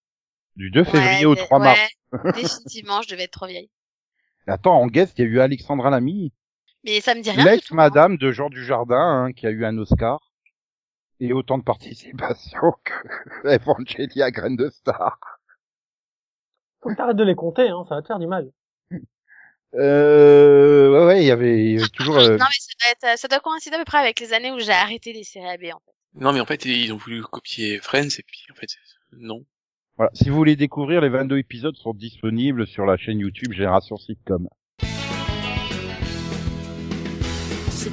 Du 0.56 0.70
2 0.70 0.84
février 0.84 1.24
Ouais, 1.26 1.32
au 1.32 1.34
3 1.34 1.58
mars. 1.58 1.80
ouais, 2.12 2.32
définitivement, 2.34 3.02
je 3.02 3.08
devais 3.08 3.24
être 3.24 3.32
trop 3.32 3.46
vieille. 3.46 3.70
Attends, 4.46 4.76
en 4.80 4.86
guest, 4.86 5.18
il 5.18 5.22
y 5.22 5.24
a 5.24 5.30
eu 5.30 5.40
Alexandra 5.40 5.90
Lamy, 5.90 6.32
Mais 6.84 7.00
ça 7.00 7.14
me 7.14 7.22
dit 7.22 7.30
rien 7.30 7.42
tout. 7.42 7.48
hein. 7.48 7.52
l'ex-madame 7.52 8.16
de 8.18 8.30
Jean 8.32 8.50
Dujardin, 8.50 9.24
hein, 9.26 9.32
qui 9.32 9.46
a 9.46 9.50
eu 9.50 9.64
un 9.64 9.76
Oscar. 9.78 10.29
Et 11.20 11.32
autant 11.32 11.58
de 11.58 11.62
participation 11.64 12.72
que 12.84 13.48
Evangelia 13.48 14.30
Graine 14.30 14.56
de 14.56 14.70
Star. 14.70 15.18
Faut 16.82 16.88
que 16.88 16.94
t'arrêtes 16.94 17.16
de 17.16 17.24
les 17.24 17.34
compter, 17.34 17.68
hein, 17.68 17.84
ça 17.88 17.96
va 17.96 18.02
te 18.02 18.06
faire 18.06 18.18
du 18.18 18.26
mal. 18.26 18.50
Euh, 19.74 20.90
ouais, 20.90 21.06
ouais, 21.06 21.22
il 21.22 21.26
y 21.26 21.30
avait, 21.30 21.64
il 21.64 21.72
y 21.74 21.78
avait 21.78 21.88
toujours. 21.90 22.16
euh, 22.18 22.36
Non, 22.38 22.44
mais 22.48 22.58
ça 22.58 22.72
doit, 22.80 23.12
être- 23.12 23.18
ça 23.18 23.28
doit 23.28 23.38
coïncider 23.40 23.76
à 23.76 23.78
peu 23.78 23.84
près 23.84 23.98
avec 23.98 24.18
les 24.18 24.32
années 24.32 24.50
où 24.50 24.58
j'ai 24.58 24.72
arrêté 24.72 25.12
les 25.12 25.22
séries 25.22 25.46
AB, 25.48 25.64
en 25.74 25.78
fait. 25.78 25.92
Non, 26.14 26.32
mais 26.32 26.40
en 26.40 26.46
fait, 26.46 26.64
ils 26.64 26.92
ont 26.92 26.96
voulu 26.96 27.22
copier 27.22 27.78
Friends 27.78 28.18
et 28.18 28.24
puis 28.26 28.46
en 28.50 28.54
fait, 28.54 28.66
non. 29.12 29.44
Voilà. 29.96 30.10
Si 30.14 30.28
vous 30.28 30.34
voulez 30.36 30.56
découvrir, 30.56 31.00
les 31.02 31.08
22 31.08 31.38
épisodes 31.38 31.76
sont 31.76 31.94
disponibles 31.94 32.66
sur 32.66 32.84
la 32.84 32.96
chaîne 32.96 33.18
YouTube 33.20 33.52
Génération 33.52 33.96
Sitcom. 33.96 34.48
s'est 37.70 37.90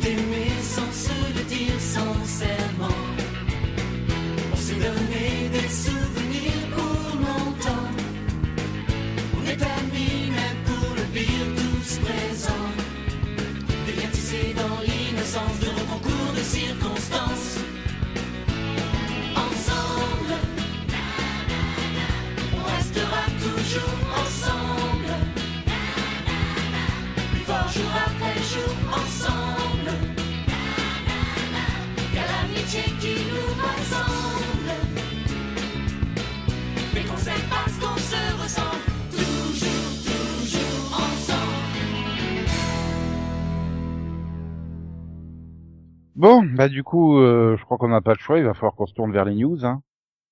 Bon, 46.17 46.41
bah 46.43 46.67
du 46.67 46.83
coup, 46.83 47.19
euh, 47.19 47.55
je 47.57 47.63
crois 47.63 47.77
qu'on 47.77 47.89
n'a 47.89 48.01
pas 48.01 48.13
le 48.13 48.19
choix. 48.19 48.39
Il 48.39 48.43
va 48.45 48.55
falloir 48.55 48.73
qu'on 48.73 48.87
se 48.87 48.93
tourne 48.95 49.11
vers 49.11 49.23
les 49.23 49.35
news, 49.35 49.63
hein, 49.63 49.83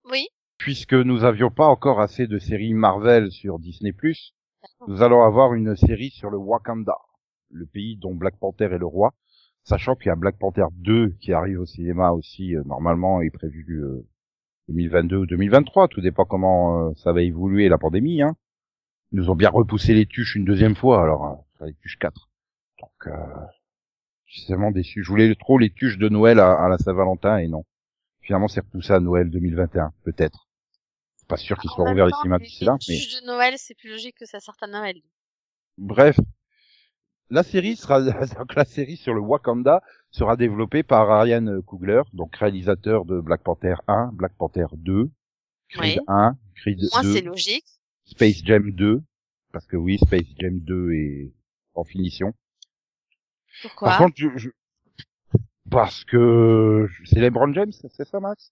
Oui. 0.09 0.27
puisque 0.57 0.95
nous 0.95 1.23
avions 1.23 1.51
pas 1.51 1.67
encore 1.67 2.01
assez 2.01 2.25
de 2.25 2.39
séries 2.39 2.73
Marvel 2.73 3.31
sur 3.31 3.59
Disney+. 3.59 3.93
Nous 4.87 5.03
allons 5.03 5.21
avoir 5.21 5.53
une 5.53 5.75
série 5.75 6.09
sur 6.09 6.31
le 6.31 6.37
Wakanda, 6.37 6.97
le 7.51 7.67
pays 7.67 7.97
dont 7.97 8.15
Black 8.15 8.35
Panther 8.39 8.65
est 8.65 8.79
le 8.79 8.87
roi, 8.87 9.13
sachant 9.63 9.95
qu'il 9.95 10.07
y 10.07 10.09
a 10.09 10.15
Black 10.15 10.39
Panther 10.39 10.65
2 10.71 11.09
qui 11.21 11.33
arrive 11.33 11.59
au 11.59 11.67
cinéma 11.67 12.13
aussi, 12.13 12.55
euh, 12.55 12.63
normalement, 12.65 13.21
est 13.21 13.29
prévu 13.29 13.65
euh, 13.83 14.07
2022 14.69 15.17
ou 15.17 15.25
2023, 15.27 15.87
tout 15.87 16.01
dépend 16.01 16.25
comment 16.25 16.79
euh, 16.89 16.93
ça 16.95 17.13
va 17.13 17.21
évoluer 17.21 17.69
la 17.69 17.77
pandémie. 17.77 18.23
Hein. 18.23 18.35
Ils 19.11 19.19
nous 19.19 19.29
ont 19.29 19.35
bien 19.35 19.51
repoussé 19.51 19.93
les 19.93 20.07
tuches 20.07 20.35
une 20.35 20.45
deuxième 20.45 20.75
fois, 20.75 21.03
alors 21.03 21.45
euh, 21.61 21.67
les 21.67 21.75
tuches 21.75 21.99
4. 21.99 22.27
Donc, 22.81 22.89
euh, 23.07 23.11
je 24.25 24.39
suis 24.41 24.53
vraiment 24.53 24.71
déçu. 24.71 25.03
Je 25.03 25.09
voulais 25.09 25.33
trop 25.35 25.57
les 25.57 25.69
tuches 25.69 25.97
de 25.97 26.09
Noël 26.09 26.39
à, 26.39 26.53
à 26.53 26.69
la 26.69 26.77
Saint-Valentin 26.77 27.37
et 27.37 27.47
non. 27.47 27.63
Finalement, 28.21 28.47
c'est 28.47 28.61
repoussé 28.61 28.91
à 28.93 28.99
Noël 28.99 29.29
2021, 29.29 29.93
peut-être. 30.03 30.47
Pas 31.27 31.37
sûr 31.37 31.57
qu'ils 31.59 31.69
En 31.71 31.75
soient 31.75 31.91
ouverts 31.91 32.07
les 32.07 32.13
cinémas 32.13 32.37
les 32.37 32.45
d'ici 32.45 32.65
là, 32.65 32.73
mais 32.87 32.95
tuches 32.95 33.21
de 33.21 33.27
Noël, 33.27 33.55
c'est 33.57 33.75
plus 33.75 33.89
logique 33.89 34.15
que 34.17 34.25
ça 34.25 34.39
sorte 34.39 34.61
à 34.63 34.67
Noël. 34.67 34.97
bref. 35.77 36.19
La 37.31 37.41
série 37.41 37.75
sera, 37.75 38.01
donc 38.37 38.53
la 38.55 38.65
série 38.65 38.97
sur 38.97 39.13
le 39.13 39.21
Wakanda 39.21 39.81
sera 40.11 40.35
développée 40.35 40.83
par 40.83 41.07
Ryan 41.21 41.61
Coogler, 41.65 42.03
donc 42.13 42.35
réalisateur 42.35 43.05
de 43.05 43.19
Black 43.19 43.41
Panther 43.41 43.75
1, 43.87 44.11
Black 44.13 44.33
Panther 44.37 44.67
2, 44.73 45.09
Creed 45.69 45.99
Oui. 45.99 46.05
1, 46.07 46.37
Creed 46.55 46.79
Moi, 46.93 47.01
2, 47.01 47.13
c'est 47.13 47.21
logique. 47.21 47.65
Space 48.05 48.43
Jam 48.43 48.69
2, 48.71 49.01
parce 49.51 49.65
que 49.65 49.77
oui, 49.77 49.97
Space 49.97 50.27
Jam 50.39 50.59
2 50.59 50.91
est 50.93 51.33
en 51.73 51.83
finition. 51.83 52.33
Pourquoi? 53.61 53.89
Par 53.89 53.97
contre, 53.99 54.15
je, 54.17 54.27
je- 54.35 54.49
parce 55.69 56.03
que 56.05 56.87
c'est 57.05 57.19
LeBron 57.19 57.53
James, 57.53 57.71
c'est 57.71 58.05
ça, 58.05 58.19
Max? 58.19 58.51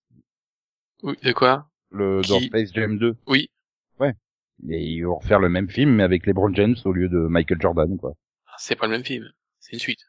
Oui, 1.04 1.16
de 1.24 1.32
quoi? 1.34 1.68
Le 1.92 2.22
dans 2.22 2.40
Qui? 2.40 2.48
Space 2.48 2.74
Jam 2.74 2.98
2. 2.98 3.16
Oui. 3.28 3.50
Ouais. 4.00 4.14
Et 4.70 4.84
ils 4.84 5.02
vont 5.02 5.16
refaire 5.18 5.40
le 5.40 5.50
même 5.50 5.70
film, 5.70 5.92
mais 5.96 6.04
avec 6.04 6.26
LeBron 6.26 6.54
James 6.56 6.76
au 6.86 6.92
lieu 6.92 7.10
de 7.10 7.18
Michael 7.20 7.62
Jordan, 7.62 7.98
quoi. 7.98 8.14
C'est 8.58 8.76
pas 8.76 8.88
le 8.88 8.92
même 8.94 9.04
film. 9.06 9.30
C'est 9.60 9.74
une 9.74 9.80
suite. 9.80 10.06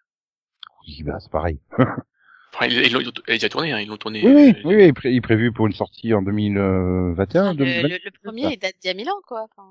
Oui, 0.86 1.02
bah, 1.02 1.18
c'est 1.20 1.30
pareil. 1.30 1.60
Enfin, 2.56 2.66
ils 2.66 2.86
ils 2.86 2.92
l'ont 2.92 3.00
déjà 3.26 3.48
tourné, 3.48 3.72
hein. 3.72 3.80
Ils 3.80 3.88
l'ont 3.88 3.96
tourné. 3.96 4.22
Oui, 4.24 4.32
oui, 4.32 4.50
euh, 4.50 4.62
oui, 4.64 4.74
oui, 4.76 4.82
il 4.84 4.88
est 4.88 4.92
pré- 4.92 5.10
il 5.10 5.16
est 5.16 5.20
prévu 5.20 5.50
pour 5.52 5.66
une 5.66 5.72
sortie 5.72 6.14
en 6.14 6.22
2021, 6.22 7.42
Enfin, 7.42 7.52
le, 7.52 7.56
2020. 7.58 7.88
le, 7.88 7.98
le 8.04 8.10
premier, 8.22 8.52
il 8.52 8.58
date 8.58 8.76
d'il 8.80 8.86
y 8.86 8.90
a 8.92 8.94
mille 8.94 9.10
ans, 9.10 9.20
quoi. 9.26 9.48
Enfin, 9.50 9.68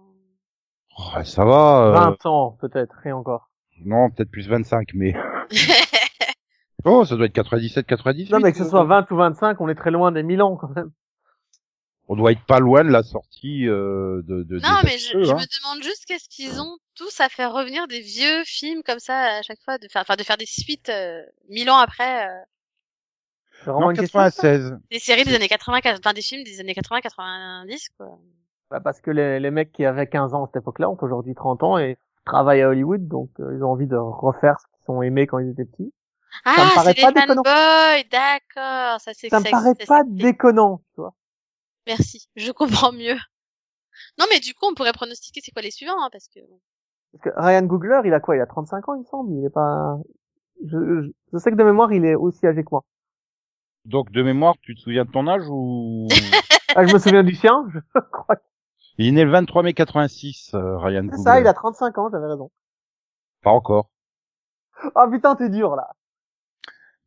Oh, 0.98 1.16
ouais, 1.18 1.24
ça 1.24 1.46
va. 1.46 1.86
euh, 1.88 1.92
20 1.94 2.26
ans, 2.26 2.58
peut-être, 2.60 3.08
et 3.08 3.14
encore. 3.14 3.50
Non, 3.86 4.10
peut-être 4.10 4.32
plus 4.32 4.48
25, 4.48 4.90
mais 4.94 5.14
oh, 6.86 7.06
ça 7.06 7.16
doit 7.16 7.26
être 7.26 7.34
97, 7.34 7.86
98. 7.86 8.32
Non, 8.32 8.40
mais 8.40 8.52
que 8.52 8.58
ce 8.58 8.66
soit 8.66 8.84
20 8.84 9.10
ou 9.12 9.16
25, 9.16 9.60
on 9.62 9.70
est 9.70 9.76
très 9.76 9.92
loin 9.92 10.12
des 10.12 10.24
1000 10.24 10.42
ans, 10.42 10.56
quand 10.56 10.70
même. 10.76 10.92
On 12.10 12.16
doit 12.16 12.34
être 12.34 12.46
pas 12.46 12.60
loin 12.60 12.84
de 12.84 12.90
la 12.90 13.02
sortie 13.02 13.68
euh, 13.68 14.22
de. 14.24 14.44
de 14.44 14.60
non, 14.60 14.80
mais 14.84 14.98
je, 14.98 15.24
je 15.24 15.32
hein. 15.32 15.36
me 15.36 15.62
demande 15.62 15.84
juste 15.84 16.06
qu'est-ce 16.06 16.28
qu'ils 16.28 16.60
ont 16.60 16.78
tous 16.96 17.22
à 17.22 17.30
faire 17.30 17.54
revenir 17.54 17.88
des 17.88 18.02
vieux 18.02 18.44
films 18.46 18.84
comme 18.84 19.00
ça 19.00 19.38
à 19.38 19.42
chaque 19.42 19.62
fois, 19.64 19.78
de 19.78 19.88
faire, 19.88 20.02
enfin, 20.02 20.16
de 20.16 20.24
faire 20.24 20.38
des 20.38 20.46
suites 20.46 20.90
euh, 20.90 21.22
mille 21.50 21.70
ans 21.70 21.78
après, 21.78 22.28
euh, 22.28 22.42
C'est 23.60 23.72
vraiment 23.72 23.86
Non, 23.86 23.92
une 23.92 23.98
question. 23.98 24.20
ça 24.20 24.32
96. 24.32 24.80
des 24.92 25.00
séries 25.00 25.24
des 25.24 25.34
années 25.34 25.48
80, 25.48 25.80
enfin 25.98 26.14
des 26.14 26.22
films 26.22 26.44
des 26.44 26.60
années 26.60 26.76
80, 26.76 27.00
90, 27.02 27.90
quoi. 27.98 28.20
Bah, 28.70 28.82
parce 28.82 29.00
que 29.00 29.12
les, 29.12 29.40
les 29.40 29.52
mecs 29.52 29.72
qui 29.72 29.86
avaient 29.86 30.08
15 30.08 30.34
ans 30.34 30.44
à 30.44 30.48
cette 30.48 30.62
époque-là 30.62 30.90
ont 30.90 30.98
aujourd'hui 31.02 31.36
30 31.36 31.64
ans 31.64 31.78
et 31.78 31.98
travaillent 32.26 32.62
à 32.62 32.70
Hollywood, 32.70 33.08
donc 33.08 33.30
euh, 33.40 33.56
ils 33.56 33.64
ont 33.64 33.72
envie 33.72 33.88
de 33.88 33.96
refaire 33.98 34.60
ce 34.60 34.66
qu'ils 34.86 34.92
ont 34.94 35.02
aimé 35.02 35.28
quand 35.28 35.40
ils 35.40 35.50
étaient 35.52 35.66
petits. 35.66 35.94
Ah, 36.46 36.66
me 36.66 36.70
paraît 36.70 36.94
c'est 36.96 37.02
pas 37.02 37.12
les 37.12 37.14
déconnant. 37.14 37.44
fanboys, 37.44 38.04
d'accord, 38.12 39.02
ça 39.02 39.14
c'est 39.14 39.30
Ça 39.30 39.40
me 39.40 39.46
ça 39.46 39.52
paraît 39.52 39.76
pas 39.76 39.86
ça 39.86 40.04
déconnant, 40.06 40.84
tu 40.96 41.02
vois. 41.02 41.16
Merci, 41.88 42.28
je 42.36 42.52
comprends 42.52 42.92
mieux. 42.92 43.16
Non, 44.20 44.26
mais 44.32 44.40
du 44.40 44.54
coup, 44.54 44.66
on 44.70 44.74
pourrait 44.76 44.94
pronostiquer 44.94 45.42
c'est 45.44 45.52
quoi 45.52 45.62
les 45.62 45.72
suivants, 45.72 46.02
hein, 46.04 46.10
parce 46.12 46.28
que 46.28 46.40
Parce 47.12 47.24
que 47.24 47.42
Ryan 47.42 47.64
Googler, 47.64 48.02
il 48.06 48.14
a 48.14 48.20
quoi? 48.20 48.36
Il 48.36 48.42
a 48.42 48.46
35 48.48 48.90
ans, 48.90 48.96
il 48.96 49.02
me 49.02 49.06
semble. 49.06 49.34
Il 49.34 49.46
est 49.46 49.50
pas. 49.50 49.98
Je, 50.66 50.78
je, 50.78 51.12
je 51.34 51.38
sais 51.38 51.52
que 51.52 51.56
de 51.56 51.64
mémoire, 51.64 51.92
il 51.94 52.06
est 52.06 52.16
aussi 52.16 52.46
âgé 52.48 52.64
que 52.64 52.70
moi. 52.72 52.84
Donc 53.86 54.12
de 54.12 54.24
mémoire, 54.24 54.56
tu 54.62 54.76
te 54.76 54.80
souviens 54.82 55.06
de 55.06 55.12
ton 55.12 55.28
âge 55.28 55.44
ou? 55.50 56.08
Ah, 56.76 56.88
je 56.88 56.94
me 56.94 56.98
souviens 57.00 57.24
du 57.24 57.36
sien. 57.36 57.66
Je 57.74 57.80
crois 58.12 58.36
que 58.36 58.42
Il 58.98 59.08
est 59.08 59.12
né 59.12 59.24
le 59.24 59.32
23 59.32 59.64
mai 59.64 59.74
86, 59.74 60.52
euh, 60.54 60.78
Ryan 60.78 61.08
c'est 61.12 61.18
ça. 61.18 61.40
Il 61.40 61.48
a 61.48 61.54
35 61.54 61.98
ans. 61.98 62.10
J'avais 62.12 62.28
raison. 62.28 62.52
Pas 63.42 63.52
encore. 63.52 63.90
Ah 64.96 65.08
putain, 65.12 65.36
t'es 65.36 65.50
dur 65.50 65.76
là. 65.76 65.90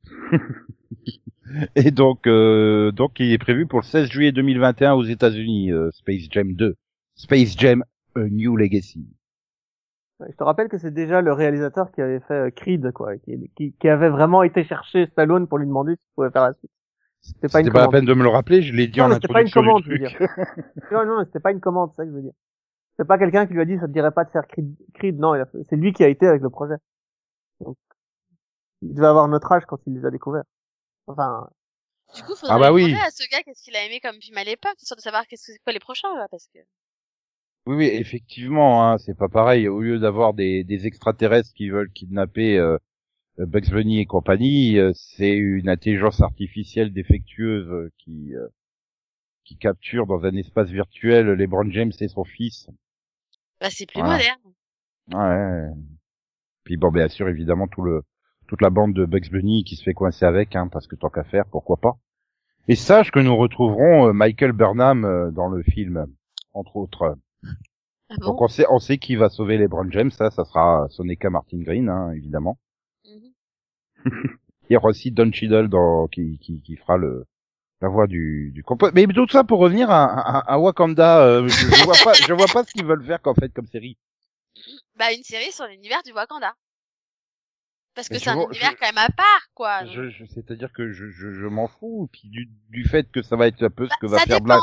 Et 1.76 1.90
donc, 1.92 2.26
euh, 2.26 2.90
donc 2.90 3.20
il 3.20 3.32
est 3.32 3.38
prévu 3.38 3.66
pour 3.66 3.80
le 3.80 3.84
16 3.84 4.08
juillet 4.08 4.32
2021 4.32 4.94
aux 4.94 5.04
États-Unis, 5.04 5.70
euh, 5.72 5.90
Space 5.92 6.28
Jam 6.30 6.54
2. 6.54 6.74
Space 7.14 7.56
Jam 7.56 7.84
A 8.16 8.20
New 8.20 8.56
Legacy. 8.56 9.06
Ouais, 10.18 10.28
Je 10.30 10.36
te 10.36 10.42
rappelle 10.42 10.68
que 10.68 10.78
c'est 10.78 10.90
déjà 10.92 11.20
le 11.20 11.32
réalisateur 11.32 11.92
qui 11.92 12.02
avait 12.02 12.20
fait 12.20 12.52
Creed, 12.54 12.90
quoi, 12.92 13.16
qui, 13.18 13.50
qui, 13.54 13.72
qui 13.72 13.88
avait 13.88 14.08
vraiment 14.08 14.42
été 14.42 14.64
chercher 14.64 15.06
Stallone 15.06 15.46
pour 15.46 15.58
lui 15.58 15.66
demander 15.66 15.96
s'il 15.96 16.14
pouvait 16.16 16.30
faire 16.30 16.42
la 16.42 16.54
suite. 16.54 16.70
C'était 17.34 17.48
pas 17.48 17.60
une 17.60 17.70
pas 17.70 17.80
la 17.80 17.88
commande. 17.88 17.92
peine 17.92 18.04
de 18.04 18.14
me 18.14 18.22
le 18.22 18.28
rappeler, 18.28 18.62
je 18.62 18.72
l'ai 18.72 18.86
dit 18.88 19.00
Non, 19.00 19.06
en 19.06 19.10
c'était 19.12 19.28
pas 19.28 19.42
une 19.42 19.48
introduction 19.48 19.50
commande, 19.50 19.82
du 19.82 19.84
je 19.84 19.90
veux 19.90 19.98
truc. 19.98 20.18
Non, 20.90 21.04
non, 21.06 21.24
c'était 21.24 21.40
pas 21.40 21.52
une 21.52 21.60
commande, 21.60 21.90
c'est 21.92 21.96
ça 21.96 22.04
que 22.04 22.10
je 22.10 22.16
veux 22.16 22.22
dire. 22.22 22.32
C'est 22.98 23.06
pas 23.06 23.18
quelqu'un 23.18 23.46
qui 23.46 23.54
lui 23.54 23.60
a 23.62 23.64
dit 23.66 23.78
ça 23.78 23.88
te 23.88 23.92
dirait 23.92 24.12
pas 24.12 24.24
de 24.24 24.30
faire 24.30 24.46
Creed, 24.48 24.74
Creed 24.94 25.18
non, 25.18 25.34
fait- 25.34 25.64
c'est 25.68 25.76
lui 25.76 25.92
qui 25.92 26.04
a 26.04 26.08
été 26.08 26.26
avec 26.26 26.42
le 26.42 26.50
projet. 26.50 26.76
Donc, 27.60 27.76
il 28.82 28.94
devait 28.94 29.06
avoir 29.06 29.28
notre 29.28 29.52
âge 29.52 29.64
quand 29.66 29.78
il 29.86 29.94
les 29.94 30.06
a 30.06 30.10
découverts. 30.10 30.44
Enfin, 31.08 31.48
du 32.16 32.22
coup, 32.24 32.36
faudrait 32.36 32.56
Ah 32.56 32.58
bah 32.58 32.72
oui. 32.72 32.86
demander 32.86 33.06
à 33.06 33.10
ce 33.10 33.28
gars 33.30 33.42
qu'est-ce 33.44 33.62
qu'il 33.62 33.76
a 33.76 33.84
aimé 33.84 34.00
comme 34.00 34.20
film 34.20 34.38
à 34.38 34.44
l'époque, 34.44 34.80
histoire 34.80 34.96
de 34.96 35.02
savoir 35.02 35.26
qu'est-ce 35.26 35.46
que 35.48 35.52
c'est 35.54 35.60
quoi 35.64 35.72
les 35.74 35.80
prochains, 35.80 36.14
là, 36.16 36.26
parce 36.30 36.48
que. 36.54 36.60
Oui, 37.66 37.74
oui, 37.76 37.86
effectivement, 37.86 38.88
hein, 38.92 38.98
c'est 38.98 39.16
pas 39.16 39.28
pareil. 39.28 39.66
Au 39.68 39.80
lieu 39.80 39.98
d'avoir 39.98 40.34
des, 40.34 40.62
des 40.64 40.86
extraterrestres 40.86 41.52
qui 41.54 41.68
veulent 41.68 41.90
kidnapper 41.92 42.58
euh, 42.58 42.78
Bugs 43.38 43.70
Bunny 43.70 44.00
et 44.00 44.06
compagnie, 44.06 44.78
euh, 44.78 44.92
c'est 44.94 45.34
une 45.36 45.68
intelligence 45.68 46.20
artificielle 46.22 46.92
défectueuse 46.92 47.68
euh, 47.68 47.90
qui 47.98 48.34
euh, 48.34 48.46
qui 49.44 49.56
capture 49.56 50.06
dans 50.06 50.24
un 50.24 50.34
espace 50.36 50.70
virtuel 50.70 51.26
LeBron 51.26 51.70
James 51.70 51.92
et 52.00 52.08
son 52.08 52.24
fils. 52.24 52.68
Bah, 53.60 53.68
c'est 53.70 53.86
plus 53.86 54.00
Voilà. 54.00 54.16
moderne. 54.16 54.40
Ouais. 55.12 55.68
Puis 56.64 56.76
bon, 56.76 56.90
bien 56.90 57.08
sûr, 57.08 57.28
évidemment, 57.28 57.68
tout 57.68 57.82
le 57.82 58.02
toute 58.48 58.62
la 58.62 58.70
bande 58.70 58.94
de 58.94 59.04
Bugs 59.04 59.28
Bunny 59.30 59.64
qui 59.64 59.76
se 59.76 59.82
fait 59.82 59.94
coincer 59.94 60.24
avec, 60.24 60.54
hein, 60.56 60.68
parce 60.68 60.86
que 60.86 60.96
tant 60.96 61.10
qu'à 61.10 61.24
faire, 61.24 61.46
pourquoi 61.46 61.76
pas. 61.78 61.96
Et 62.68 62.76
sache 62.76 63.10
que 63.10 63.20
nous 63.20 63.36
retrouverons 63.36 64.12
Michael 64.12 64.52
Burnham 64.52 65.30
dans 65.32 65.48
le 65.48 65.62
film, 65.62 66.06
entre 66.52 66.76
autres. 66.76 67.16
Ah 68.08 68.16
Donc 68.18 68.36
bon? 68.36 68.44
on 68.44 68.48
sait, 68.48 68.66
on 68.70 68.78
sait 68.78 68.98
qui 68.98 69.16
va 69.16 69.28
sauver 69.28 69.58
LeBron 69.58 69.90
James, 69.90 70.10
ça, 70.10 70.30
ça 70.30 70.44
sera 70.44 70.86
Soneca 70.90 71.28
Martin 71.30 71.58
Green, 71.58 71.88
hein, 71.88 72.12
évidemment. 72.12 72.58
Il 74.68 74.72
y 74.74 74.76
aura 74.76 74.88
aussi 74.88 75.10
Don 75.12 75.30
Cheadle 75.32 75.68
dans, 75.68 76.08
qui, 76.08 76.38
qui, 76.38 76.60
qui 76.62 76.76
fera 76.76 76.96
le, 76.96 77.24
la 77.80 77.88
voix 77.88 78.06
du, 78.06 78.50
du 78.52 78.62
compo- 78.62 78.90
Mais 78.94 79.06
tout 79.06 79.28
ça 79.28 79.44
pour 79.44 79.58
revenir 79.60 79.90
à, 79.90 80.04
à, 80.04 80.54
à 80.54 80.58
Wakanda, 80.58 81.20
euh, 81.22 81.46
je, 81.48 81.54
je 81.54 81.84
vois 81.84 81.94
pas, 82.04 82.12
je 82.14 82.32
vois 82.32 82.46
pas 82.52 82.64
ce 82.64 82.72
qu'ils 82.72 82.84
veulent 82.84 83.04
faire 83.04 83.20
qu'en 83.22 83.34
fait 83.34 83.52
comme 83.52 83.66
série. 83.68 83.96
Bah, 84.96 85.12
une 85.12 85.22
série 85.22 85.52
sur 85.52 85.66
l'univers 85.66 86.02
du 86.04 86.12
Wakanda. 86.12 86.54
Parce 87.94 88.08
que 88.08 88.18
c'est 88.18 88.28
un 88.30 88.34
vois- 88.34 88.44
univers 88.50 88.72
je- 88.72 88.76
quand 88.76 88.86
même 88.92 88.98
à 88.98 89.08
part, 89.08 89.48
quoi. 89.54 89.84
Je, 89.86 90.10
je, 90.10 90.24
c'est-à-dire 90.26 90.72
que 90.72 90.90
je, 90.92 91.08
je, 91.10 91.32
je 91.32 91.46
m'en 91.46 91.68
fous, 91.68 92.08
puis 92.12 92.28
du, 92.28 92.48
du 92.70 92.84
fait 92.84 93.10
que 93.10 93.22
ça 93.22 93.36
va 93.36 93.46
être 93.46 93.62
un 93.62 93.70
peu 93.70 93.88
ce 93.88 93.94
que 94.00 94.06
va 94.06 94.18
Bah, 94.18 94.24
faire 94.26 94.40
dépend. 94.40 94.44
Black, 94.44 94.60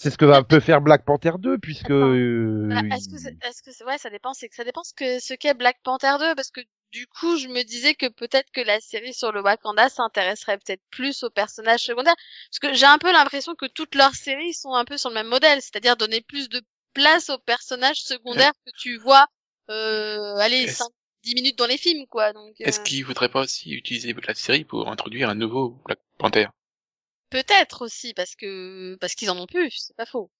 c'est 0.00 0.10
ce 0.10 0.16
que 0.16 0.24
va 0.24 0.38
un 0.38 0.42
peu 0.42 0.60
faire 0.60 0.80
Black 0.80 1.04
Panther 1.04 1.32
2, 1.38 1.58
puisque 1.58 1.90
euh, 1.90 2.64
Voilà, 2.66 2.96
Est-ce 2.96 3.08
que, 3.10 3.18
c'est- 3.18 3.36
est-ce 3.46 3.62
que 3.62 3.70
c'est, 3.70 3.84
ouais, 3.84 3.98
ça 3.98 4.08
dépend, 4.08 4.32
c'est 4.32 4.48
que 4.48 4.54
ça 4.54 4.64
dépend 4.64 4.82
ce 4.82 4.94
que, 4.94 5.20
ce 5.20 5.34
qu'est 5.34 5.52
Black 5.52 5.76
Panther 5.82 6.14
2, 6.18 6.34
parce 6.34 6.50
que 6.50 6.62
du 6.92 7.06
coup, 7.06 7.36
je 7.36 7.48
me 7.48 7.62
disais 7.64 7.94
que 7.94 8.06
peut-être 8.06 8.50
que 8.50 8.62
la 8.62 8.80
série 8.80 9.12
sur 9.12 9.30
le 9.30 9.42
Wakanda 9.42 9.90
s'intéresserait 9.90 10.56
peut-être 10.58 10.82
plus 10.90 11.22
aux 11.22 11.28
personnages 11.30 11.80
secondaires, 11.82 12.16
parce 12.50 12.58
que 12.60 12.72
j'ai 12.78 12.86
un 12.86 12.96
peu 12.98 13.12
l'impression 13.12 13.54
que 13.54 13.66
toutes 13.66 13.94
leurs 13.94 14.14
séries 14.14 14.54
sont 14.54 14.72
un 14.72 14.84
peu 14.86 14.96
sur 14.96 15.10
le 15.10 15.14
même 15.14 15.28
modèle, 15.28 15.60
c'est-à-dire 15.60 15.96
donner 15.96 16.22
plus 16.22 16.48
de 16.48 16.62
place 16.94 17.28
aux 17.28 17.38
personnages 17.38 18.00
secondaires 18.02 18.52
que 18.66 18.72
tu 18.78 18.96
vois, 18.96 19.26
euh, 19.68 20.34
allez, 20.36 20.62
Est-ce- 20.64 20.76
5, 20.78 20.88
10 21.24 21.34
minutes 21.34 21.58
dans 21.58 21.66
les 21.66 21.76
films, 21.78 22.06
quoi, 22.08 22.32
donc, 22.32 22.54
euh, 22.60 22.64
Est-ce 22.64 22.80
qu'il 22.80 23.04
faudrait 23.04 23.28
pas 23.28 23.42
aussi 23.42 23.70
utiliser 23.72 24.14
la 24.26 24.34
série 24.34 24.64
pour 24.64 24.88
introduire 24.90 25.28
un 25.28 25.34
nouveau 25.34 25.78
Black 25.84 25.98
Panther? 26.18 26.46
Peut-être 27.30 27.82
aussi, 27.84 28.14
parce 28.14 28.34
que, 28.36 28.96
parce 29.00 29.14
qu'ils 29.14 29.30
en 29.30 29.38
ont 29.38 29.46
plus, 29.46 29.70
c'est 29.86 29.96
pas 29.96 30.06
faux, 30.06 30.30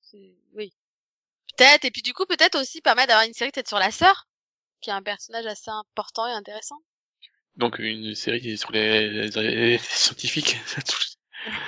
oui. 0.54 0.72
Peut-être, 1.56 1.84
et 1.84 1.90
puis 1.90 2.02
du 2.02 2.14
coup, 2.14 2.26
peut-être 2.26 2.58
aussi 2.60 2.80
permettre 2.80 3.08
d'avoir 3.08 3.26
une 3.26 3.34
série 3.34 3.50
peut-être 3.52 3.68
sur 3.68 3.78
la 3.78 3.90
sœur, 3.90 4.28
qui 4.80 4.90
est 4.90 4.94
un 4.94 5.02
personnage 5.02 5.46
assez 5.46 5.70
important 5.70 6.26
et 6.28 6.32
intéressant. 6.32 6.78
Donc 7.56 7.78
une 7.78 8.14
série 8.14 8.56
sur 8.56 8.72
les, 8.72 9.08
les- 9.10 9.30
les 9.30 9.78
scientifiques. 9.78 10.56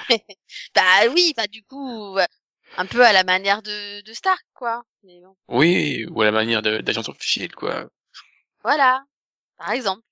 Bah 0.74 1.06
oui, 1.14 1.32
bah 1.36 1.46
du 1.46 1.62
coup, 1.64 2.18
euh, 2.18 2.26
un 2.76 2.86
peu 2.86 3.04
à 3.04 3.12
la 3.12 3.24
manière 3.24 3.62
de, 3.62 4.02
de 4.02 4.12
Stark, 4.12 4.44
quoi. 4.54 4.84
Mais 5.02 5.20
bon, 5.20 5.36
oui, 5.48 6.06
ou 6.10 6.20
à 6.22 6.26
la 6.26 6.32
manière 6.32 6.62
d'Agents 6.62 7.08
of 7.08 7.20
Shield, 7.20 7.54
quoi. 7.54 7.88
voilà, 8.62 9.02
par 9.58 9.70
exemple. 9.72 10.02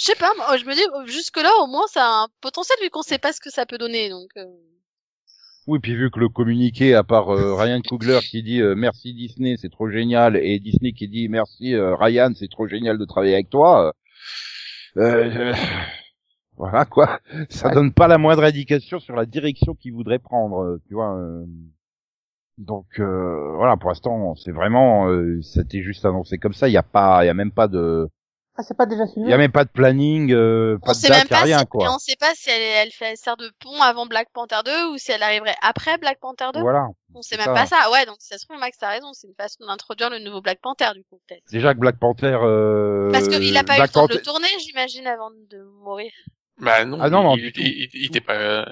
Je 0.00 0.04
sais 0.04 0.16
pas, 0.16 0.32
moi, 0.36 0.56
je 0.56 0.64
me 0.64 0.74
dis, 0.74 0.80
euh, 0.82 1.06
jusque-là, 1.06 1.50
au 1.62 1.66
moins, 1.68 1.86
ça 1.88 2.02
a 2.04 2.22
un 2.24 2.28
potentiel 2.40 2.78
vu 2.82 2.90
qu'on 2.90 3.02
sait 3.02 3.18
pas 3.18 3.32
ce 3.32 3.40
que 3.40 3.50
ça 3.50 3.66
peut 3.66 3.78
donner, 3.78 4.08
donc... 4.08 4.30
euh, 4.36 4.46
oui, 5.66 5.78
puis 5.78 5.94
vu 5.94 6.10
que 6.10 6.18
le 6.18 6.28
communiqué, 6.28 6.94
à 6.94 7.04
part 7.04 7.30
euh, 7.32 7.54
Ryan 7.54 7.80
Coogler 7.82 8.20
qui 8.28 8.42
dit 8.42 8.60
euh, 8.60 8.74
merci 8.74 9.14
Disney, 9.14 9.56
c'est 9.58 9.70
trop 9.70 9.88
génial, 9.90 10.36
et 10.36 10.58
Disney 10.58 10.92
qui 10.92 11.06
dit 11.08 11.28
merci 11.28 11.74
euh, 11.74 11.94
Ryan, 11.96 12.32
c'est 12.34 12.50
trop 12.50 12.66
génial 12.66 12.98
de 12.98 13.04
travailler 13.04 13.34
avec 13.34 13.50
toi. 13.50 13.92
euh, 14.96 15.52
euh, 15.52 15.54
voilà 16.56 16.84
quoi, 16.84 17.20
ça 17.50 17.68
Ouais. 17.68 17.74
donne 17.74 17.92
pas 17.92 18.08
la 18.08 18.18
moindre 18.18 18.44
indication 18.44 18.98
sur 19.00 19.14
la 19.16 19.26
direction 19.26 19.74
qu'il 19.74 19.92
voudrait 19.92 20.18
prendre, 20.18 20.62
euh, 20.62 20.82
tu 20.88 20.94
vois. 20.94 21.16
euh. 21.16 21.44
Donc 22.58 22.86
euh, 23.00 23.54
voilà, 23.56 23.76
pour 23.76 23.88
l'instant, 23.90 24.34
c'est 24.36 24.52
vraiment, 24.52 25.08
euh, 25.08 25.40
c'était 25.42 25.82
juste 25.82 26.04
annoncé 26.04 26.38
comme 26.38 26.52
ça. 26.52 26.68
Il 26.68 26.72
y 26.72 26.76
a 26.76 26.82
pas, 26.82 27.24
il 27.24 27.26
y 27.26 27.30
a 27.30 27.34
même 27.34 27.52
pas 27.52 27.68
de, 27.68 28.08
Ah, 28.56 28.62
c'est 28.62 28.76
pas 28.76 28.84
déjà 28.84 29.04
il 29.04 29.12
filmé 29.14 29.30
y 29.30 29.32
a 29.32 29.38
même 29.38 29.52
pas 29.52 29.64
de 29.64 29.70
planning, 29.70 30.32
euh, 30.32 30.76
on 30.82 30.86
pas 30.86 30.92
de 30.92 30.96
sait 30.98 31.08
date, 31.08 31.18
même 31.18 31.28
pas 31.28 31.38
rien 31.44 31.58
si, 31.58 31.64
et 31.64 31.66
quoi. 31.66 31.94
on 31.94 31.98
sait 31.98 32.16
pas 32.18 32.32
si 32.34 32.50
elle, 32.50 32.60
elle 32.60 32.90
fait, 32.92 33.12
elle 33.12 33.16
sert 33.16 33.36
de 33.36 33.50
pont 33.60 33.80
avant 33.80 34.06
Black 34.06 34.28
Panther 34.34 34.56
2 34.64 34.88
ou 34.92 34.98
si 34.98 35.12
elle 35.12 35.22
arriverait 35.22 35.54
après 35.62 35.96
Black 35.98 36.18
Panther 36.20 36.46
2. 36.52 36.60
Voilà. 36.60 36.88
On 37.14 37.22
sait 37.22 37.36
même 37.36 37.46
ça. 37.46 37.54
pas 37.54 37.66
ça. 37.66 37.90
Ouais, 37.92 38.04
donc 38.06 38.16
si 38.18 38.26
ça 38.28 38.38
se 38.38 38.44
trouve, 38.46 38.58
Max 38.58 38.76
a 38.82 38.88
raison, 38.90 39.12
c'est 39.12 39.28
une 39.28 39.34
façon 39.34 39.64
d'introduire 39.66 40.10
le 40.10 40.18
nouveau 40.18 40.40
Black 40.42 40.60
Panther, 40.60 40.90
du 40.94 41.02
coup, 41.04 41.20
peut-être. 41.28 41.42
Déjà 41.50 41.72
que 41.74 41.78
Black 41.78 41.98
Panther. 41.98 42.38
Euh, 42.42 43.10
Parce 43.12 43.28
qu'il 43.28 43.56
a 43.56 43.64
pas 43.64 43.78
eu 43.78 43.82
le 43.82 43.88
temps 43.88 44.06
de 44.06 44.14
le 44.14 44.20
tourner, 44.22 44.48
j'imagine, 44.60 45.06
avant 45.06 45.30
de 45.30 45.62
mourir. 45.82 46.10
Bah 46.60 46.84
non, 46.84 46.98
Ah 47.00 47.08
non, 47.08 47.22
non, 47.22 47.36
il, 47.36 47.52
il, 47.56 47.66
il- 47.66 47.90
il 47.94 48.06
était 48.06 48.20
pas... 48.20 48.34
euh, 48.34 48.64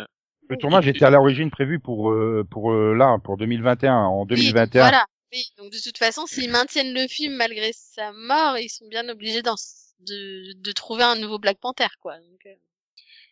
Le 0.50 0.56
tournage 0.56 0.84
Il- 0.86 0.90
était 0.90 1.04
à 1.06 1.10
l'origine 1.10 1.50
prévu 1.50 1.78
pour 1.78 2.10
euh, 2.10 2.44
pour 2.50 2.72
euh, 2.72 2.94
là 2.94 3.16
pour 3.24 3.36
2021 3.38 3.94
en 3.94 4.22
Oui, 4.22 4.28
donc 4.28 4.28
2021. 4.36 4.82
voilà. 4.82 5.04
Oui, 5.32 5.52
donc 5.56 5.72
de 5.72 5.78
toute 5.82 5.96
façon, 5.96 6.26
s'ils 6.26 6.50
maintiennent 6.50 6.92
le 6.92 7.06
film 7.08 7.34
malgré 7.36 7.72
sa 7.72 8.12
mort, 8.12 8.58
ils 8.58 8.68
sont 8.68 8.86
bien 8.88 9.08
obligés 9.08 9.40
d'en- 9.42 9.54
de, 10.00 10.52
de 10.52 10.72
trouver 10.72 11.02
un 11.04 11.16
nouveau 11.16 11.38
Black 11.38 11.58
Panther, 11.60 11.88
quoi. 12.00 12.18
Donc, 12.18 12.44
euh, 12.46 12.54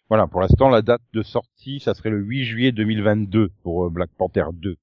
Voilà, 0.09 0.26
pour 0.26 0.40
l'instant 0.40 0.68
la 0.68 0.82
date 0.82 1.02
de 1.12 1.22
sortie, 1.22 1.78
ça 1.78 1.94
serait 1.94 2.11
le 2.11 2.18
8 2.18 2.44
juillet 2.44 2.72
2022 2.72 3.50
pour 3.62 3.85
euh, 3.85 3.88
Black 3.88 4.11
Panther 4.18 4.46
2. 4.52 4.76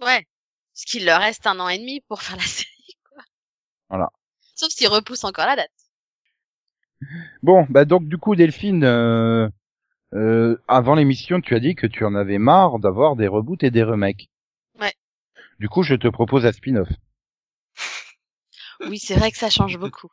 ouais. 0.00 0.24
Parce 0.72 0.84
qu'il 0.84 1.04
leur 1.04 1.20
reste 1.20 1.46
un 1.46 1.58
an 1.60 1.68
et 1.68 1.78
demi 1.78 2.00
pour 2.02 2.22
faire 2.22 2.36
la 2.36 2.42
série, 2.42 2.96
quoi. 3.10 3.22
Voilà. 3.88 4.10
Sauf 4.54 4.70
s'ils 4.70 4.88
repoussent 4.88 5.24
encore 5.24 5.46
la 5.46 5.56
date. 5.56 5.70
Bon, 7.42 7.66
bah 7.68 7.84
donc 7.84 8.08
du 8.08 8.18
coup 8.18 8.34
Delphine 8.34 8.84
euh, 8.84 9.48
euh, 10.14 10.56
avant 10.68 10.94
l'émission, 10.94 11.40
tu 11.40 11.54
as 11.54 11.60
dit 11.60 11.74
que 11.74 11.86
tu 11.86 12.04
en 12.04 12.14
avais 12.14 12.38
marre 12.38 12.78
d'avoir 12.80 13.16
des 13.16 13.28
reboots 13.28 13.62
et 13.64 13.70
des 13.70 13.82
remakes. 13.84 14.28
Du 15.64 15.70
coup, 15.70 15.82
je 15.82 15.94
te 15.94 16.08
propose 16.08 16.44
un 16.44 16.52
spin-off. 16.52 16.90
Oui, 18.86 18.98
c'est 18.98 19.14
vrai 19.14 19.30
que 19.30 19.38
ça 19.38 19.48
change 19.48 19.78
beaucoup. 19.78 20.10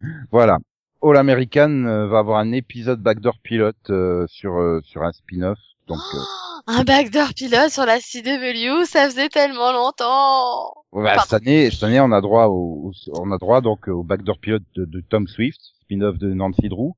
Voilà. 0.30 0.58
All 1.00 1.16
American 1.16 1.86
euh, 1.86 2.06
va 2.06 2.18
avoir 2.18 2.38
un 2.38 2.52
épisode 2.52 3.00
backdoor 3.00 3.38
pilote 3.42 3.88
euh, 3.88 4.26
sur 4.28 4.58
euh, 4.58 4.82
sur 4.84 5.02
un 5.02 5.12
spin-off. 5.12 5.58
Donc 5.86 6.02
euh, 6.12 6.18
Un 6.66 6.84
backdoor 6.84 7.32
pilote 7.32 7.70
sur 7.70 7.86
la 7.86 7.98
CW, 7.98 8.84
ça 8.84 9.08
faisait 9.08 9.30
tellement 9.30 9.72
longtemps. 9.72 10.84
Cette 11.22 11.32
année, 11.32 11.70
cette 11.70 11.84
année, 11.84 12.00
on 12.00 12.12
a 12.12 12.20
droit 12.20 12.48
au, 12.48 12.92
on 13.14 13.32
a 13.32 13.38
droit 13.38 13.62
donc 13.62 13.88
au 13.88 14.02
backdoor 14.02 14.38
pilote 14.38 14.64
de, 14.74 14.84
de 14.84 15.00
Tom 15.00 15.26
Swift, 15.28 15.62
spin-off 15.80 16.18
de 16.18 16.34
Nancy 16.34 16.68
Drew, 16.68 16.92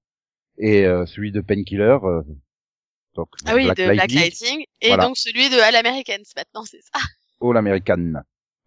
et 0.59 0.87
euh, 0.87 1.07
celui 1.07 1.31
de 1.31 1.41
Painkiller, 1.41 1.99
euh, 2.03 2.23
donc 3.15 3.29
Ah 3.45 3.55
oui, 3.55 3.69
de 3.69 3.75
Black 3.75 3.79
Lightning, 3.79 4.19
Lighting. 4.19 4.65
Et 4.81 4.89
Voilà. 4.89 5.05
donc 5.05 5.17
celui 5.17 5.51
de 5.51 5.61
All 5.61 5.77
Americans 5.77 6.25
maintenant, 6.37 6.65
c'est 6.65 6.83
ça. 6.83 7.01
All 7.41 7.57
American, 7.57 8.15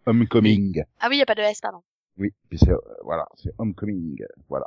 Homecoming. 0.06 0.82
Ah 1.00 1.08
oui, 1.08 1.18
y 1.18 1.22
a 1.22 1.26
pas 1.26 1.34
de 1.34 1.42
S, 1.42 1.60
pardon. 1.60 1.82
Oui, 2.18 2.32
puis 2.48 2.58
c'est 2.58 2.70
euh, 2.70 2.78
voilà, 3.02 3.26
c'est 3.36 3.52
Homecoming, 3.58 4.22
voilà. 4.48 4.66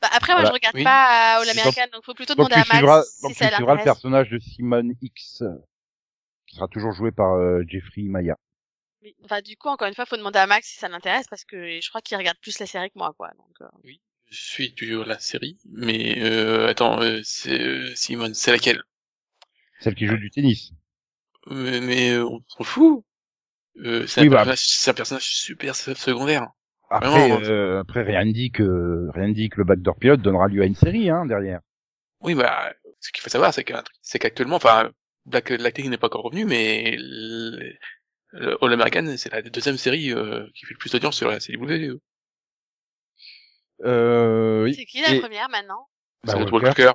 Bah, 0.00 0.08
après, 0.12 0.32
moi, 0.32 0.42
Voilà. 0.42 0.48
je 0.48 0.52
regarde 0.54 0.74
Oui. 0.76 0.84
pas 0.84 1.38
euh, 1.38 1.42
All 1.42 1.48
American, 1.50 1.86
donc 1.92 2.04
faut 2.04 2.14
plutôt 2.14 2.34
demander 2.34 2.54
tu 2.54 2.60
à 2.60 2.64
Max 2.64 2.76
suivras, 2.76 3.02
si 3.04 3.22
donc 3.22 3.32
tu 3.32 3.38
ça 3.38 3.50
suivras 3.50 3.74
le 3.76 3.84
personnage 3.84 4.30
de 4.30 4.38
Simon 4.38 4.90
X, 5.00 5.42
qui 6.46 6.56
sera 6.56 6.68
toujours 6.68 6.92
joué 6.92 7.10
par 7.12 7.34
euh, 7.34 7.62
Jeffrey 7.66 8.02
Maya. 8.02 8.36
Oui. 9.02 9.14
Enfin, 9.24 9.40
du 9.42 9.56
coup, 9.56 9.68
encore 9.68 9.88
une 9.88 9.94
fois, 9.94 10.06
faut 10.06 10.16
demander 10.16 10.38
à 10.38 10.46
Max 10.46 10.66
si 10.68 10.78
ça 10.78 10.88
l'intéresse 10.88 11.26
parce 11.28 11.44
que 11.44 11.80
je 11.80 11.88
crois 11.90 12.00
qu'il 12.00 12.16
regarde 12.16 12.38
plus 12.40 12.58
la 12.58 12.66
série 12.66 12.90
que 12.90 12.98
moi, 12.98 13.12
quoi. 13.16 13.30
Donc, 13.38 13.60
euh, 13.60 13.90
Je 14.30 14.42
suis 14.42 14.74
toujours 14.74 15.04
la 15.04 15.18
série, 15.18 15.58
mais 15.70 16.22
euh, 16.22 16.68
attends, 16.68 17.00
euh, 17.02 17.20
c'est 17.22 17.60
euh, 17.60 17.94
Simone, 17.94 18.32
c'est 18.34 18.50
laquelle? 18.52 18.82
Celle 19.80 19.94
qui 19.94 20.06
joue 20.06 20.16
du 20.16 20.30
tennis. 20.30 20.72
Euh, 21.50 21.80
Mais 21.82 22.12
euh, 22.12 22.24
on 22.26 22.40
s'en 22.48 22.64
fout. 22.64 23.04
Euh, 23.78 24.06
c'est 24.06 24.20
Oui, 24.22 24.28
un, 24.28 24.30
bah. 24.30 24.36
personnage- 24.38 24.58
c'est 24.66 24.90
un 24.90 24.94
personnage 24.94 25.24
super 25.28 25.74
se- 25.74 25.94
secondaire. 25.94 26.46
Après, 26.90 27.08
Vraiment, 27.08 27.40
euh, 27.42 27.80
après 27.80 28.02
rien 28.02 28.24
ne 28.24 28.32
dit 28.32 28.50
que 28.50 29.08
rien 29.14 29.28
ne 29.28 29.32
dit 29.34 29.48
que 29.48 29.56
le 29.58 29.64
backdoor 29.64 29.96
pilote 29.96 30.20
donnera 30.20 30.46
lieu 30.48 30.62
à 30.62 30.66
une 30.66 30.74
série 30.76 31.10
hein, 31.10 31.26
derrière. 31.26 31.60
Oui, 32.20 32.34
bah, 32.34 32.72
ce 33.00 33.10
qu'il 33.10 33.22
faut 33.22 33.30
savoir, 33.30 33.52
c'est 33.52 33.64
qu'un 33.64 33.82
truc- 33.82 33.96
c'est 34.02 34.18
qu'actuellement, 34.18 34.56
enfin, 34.56 34.90
Black 35.26 35.50
Lightning 35.50 35.90
n'est 35.90 35.96
pas 35.98 36.06
encore 36.06 36.22
revenu, 36.24 36.44
mais 36.44 36.96
le, 36.98 37.72
le 38.32 38.64
All 38.64 38.72
American, 38.74 39.14
c'est 39.16 39.32
la 39.32 39.42
deuxième 39.42 39.76
série 39.78 40.12
euh, 40.12 40.46
qui 40.54 40.66
fait 40.66 40.74
le 40.74 40.78
plus 40.78 40.92
d'audience 40.92 41.16
sur 41.16 41.28
la 41.30 41.40
CW. 41.40 41.98
Euh, 43.84 44.62
oui. 44.64 44.74
c'est 44.74 44.84
qui 44.84 45.02
la 45.02 45.14
Et- 45.14 45.20
première 45.20 45.48
maintenant? 45.48 45.88
Bah, 46.24 46.34
c'est 46.36 46.50
Walker. 46.52 46.66
Walker. 46.66 46.92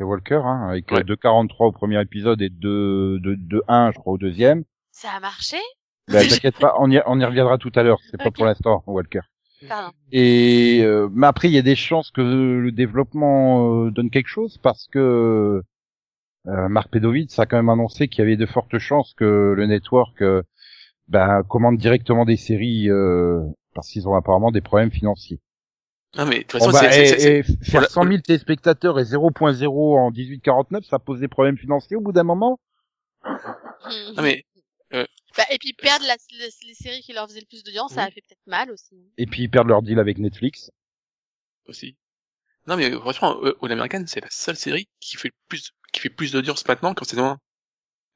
C'est 0.00 0.04
Walker, 0.04 0.40
hein, 0.42 0.66
avec 0.70 0.90
Ouais. 0.90 1.00
euh, 1.00 1.02
2,43 1.04 1.66
au 1.66 1.72
premier 1.72 2.00
épisode 2.00 2.40
et 2.40 2.48
2, 2.48 3.18
2, 3.20 3.36
2, 3.36 3.60
1, 3.68 3.92
je 3.92 3.98
crois, 3.98 4.14
au 4.14 4.18
deuxième. 4.18 4.64
Ça 4.92 5.10
a 5.14 5.20
marché? 5.20 5.58
Bah, 6.08 6.20
t'inquiète 6.26 6.58
pas, 6.58 6.74
on 6.78 6.90
y, 6.90 7.02
on 7.04 7.20
y 7.20 7.24
reviendra 7.26 7.58
tout 7.58 7.70
à 7.74 7.82
l'heure. 7.82 7.98
C'est 8.10 8.16
pas 8.16 8.30
pour 8.30 8.46
l'instant, 8.46 8.82
Walker. 8.86 9.20
Pardon. 9.68 9.92
Et 10.10 10.80
euh, 10.84 11.10
mais 11.12 11.26
après, 11.26 11.48
il 11.48 11.54
y 11.54 11.58
a 11.58 11.62
des 11.62 11.76
chances 11.76 12.10
que 12.12 12.22
le 12.22 12.72
développement 12.72 13.84
euh, 13.84 13.90
donne 13.90 14.08
quelque 14.08 14.28
chose 14.28 14.56
parce 14.56 14.88
que 14.90 15.62
euh, 16.46 16.68
Marc 16.70 16.88
Pedovitz 16.90 17.38
a 17.38 17.44
quand 17.44 17.58
même 17.58 17.68
annoncé 17.68 18.08
qu'il 18.08 18.20
y 18.20 18.26
avait 18.26 18.38
de 18.38 18.46
fortes 18.46 18.78
chances 18.78 19.12
que 19.12 19.52
le 19.54 19.66
network 19.66 20.22
euh, 20.22 20.42
ben, 21.08 21.42
commande 21.42 21.76
directement 21.76 22.24
des 22.24 22.38
séries 22.38 22.88
euh, 22.88 23.38
parce 23.74 23.90
qu'ils 23.90 24.08
ont 24.08 24.14
apparemment 24.14 24.50
des 24.50 24.62
problèmes 24.62 24.90
financiers. 24.90 25.40
Non, 26.16 26.26
mais 26.26 26.38
de 26.38 26.42
toute 26.42 26.58
Bon, 26.60 26.70
façon, 26.70 26.72
bah, 26.72 26.90
c'est- 26.92 27.02
et- 27.02 27.06
c'est- 27.06 27.18
c'est- 27.20 27.38
et 27.38 27.42
faire 27.42 27.56
Voilà. 27.72 27.88
100 27.88 28.04
000 28.04 28.22
téléspectateurs 28.22 28.98
et 28.98 29.04
0.0 29.04 29.96
en 29.96 30.10
1849, 30.10 30.84
ça 30.84 30.98
pose 30.98 31.20
des 31.20 31.28
problèmes 31.28 31.56
financiers 31.56 31.96
au 31.96 32.00
bout 32.00 32.12
d'un 32.12 32.24
moment? 32.24 32.58
non, 33.24 34.22
mais 34.22 34.44
Bah, 35.36 35.44
et 35.50 35.58
puis 35.58 35.72
perdre 35.72 36.04
la, 36.06 36.16
les, 36.32 36.48
les 36.66 36.74
séries 36.74 37.02
qui 37.02 37.12
leur 37.12 37.28
faisaient 37.28 37.40
le 37.40 37.46
plus 37.46 37.62
d'audience, 37.62 37.92
ça 37.92 38.02
a 38.02 38.10
fait 38.10 38.20
peut-être 38.20 38.46
mal 38.46 38.70
aussi. 38.72 38.96
Et 39.16 39.26
puis 39.26 39.42
ils 39.44 39.48
perdent 39.48 39.68
leur 39.68 39.82
deal 39.82 39.98
avec 40.00 40.18
Netflix. 40.18 40.72
aussi. 41.66 41.96
Non, 42.66 42.76
mais 42.76 42.92
euh, 42.92 42.98
franchement, 42.98 43.38
euh, 43.44 43.56
All 43.62 43.70
American, 43.72 44.02
c'est 44.06 44.20
la 44.20 44.28
seule 44.30 44.56
série 44.56 44.88
qui 44.98 45.16
fait 45.16 45.30
plus, 45.48 45.70
qui 45.92 46.00
fait 46.00 46.10
plus 46.10 46.32
d'audience 46.32 46.66
maintenant 46.66 46.94
qu'en 46.94 47.04
saison 47.04 47.26
1. 47.26 47.38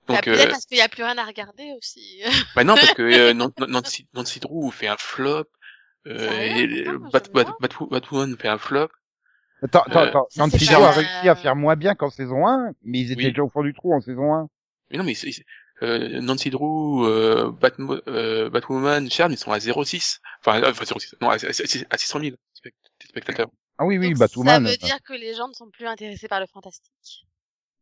Bah, 0.08 0.14
Donc, 0.14 0.24
peut-être 0.24 0.48
euh, 0.48 0.50
parce 0.50 0.66
qu'il 0.66 0.76
y 0.76 0.80
a 0.82 0.88
plus 0.88 1.04
rien 1.04 1.16
à 1.16 1.24
regarder 1.24 1.72
aussi. 1.78 2.20
bah 2.56 2.64
non, 2.64 2.74
parce 2.74 2.92
que 2.94 3.02
euh, 3.02 3.32
Nan- 3.34 3.52
Nan- 3.58 3.70
Nancy, 3.70 4.08
Nancy 4.12 4.40
Drew 4.40 4.70
fait 4.72 4.88
un 4.88 4.96
flop, 4.98 5.44
euh, 6.06 6.86
euh, 6.86 6.98
Batwoman 7.90 8.36
fait 8.36 8.48
un 8.48 8.58
flop. 8.58 8.88
Attends, 9.62 9.80
attends, 9.82 10.00
Euh, 10.00 10.06
attends. 10.08 10.26
Nancy 10.36 10.66
Drew 10.66 10.82
a 10.82 10.90
réussi 10.90 11.28
à 11.28 11.34
faire 11.34 11.56
moins 11.56 11.76
bien 11.76 11.94
qu'en 11.94 12.10
saison 12.10 12.46
1, 12.46 12.72
mais 12.82 13.00
ils 13.00 13.12
étaient 13.12 13.22
Oui. 13.24 13.30
déjà 13.30 13.42
au 13.42 13.48
fond 13.48 13.62
du 13.62 13.72
trou 13.72 13.94
en 13.94 14.00
saison 14.00 14.34
1. 14.34 14.48
Mais 14.90 14.98
non, 14.98 15.04
mais 15.04 15.14
c'est- 15.14 15.32
c'est- 15.32 15.44
euh, 15.82 16.20
Nancy 16.20 16.50
Drew, 16.50 17.04
euh, 17.06 17.50
Batmo- 17.50 18.02
euh, 18.08 18.50
Batwoman, 18.50 19.10
Charm, 19.10 19.32
ils 19.32 19.38
sont 19.38 19.52
à 19.52 19.60
0,6. 19.60 20.20
Enfin, 20.40 20.62
euh, 20.62 20.70
enfin 20.70 20.84
0,6. 20.84 21.14
Non, 21.22 21.30
à, 21.30 21.34
à, 21.36 21.36
à 21.36 21.98
600 21.98 22.20
000 22.20 22.36
spect- 22.52 22.74
spectateurs. 23.08 23.48
Ah 23.78 23.86
oui, 23.86 23.96
oui, 23.98 24.10
Donc, 24.10 24.18
Batwoman. 24.18 24.66
Ça 24.66 24.70
veut 24.72 24.76
dire 24.76 24.98
que 25.02 25.14
les 25.14 25.34
gens 25.34 25.48
ne 25.48 25.54
sont 25.54 25.70
plus 25.70 25.86
intéressés 25.86 26.28
par 26.28 26.40
le 26.40 26.46
fantastique. 26.46 27.24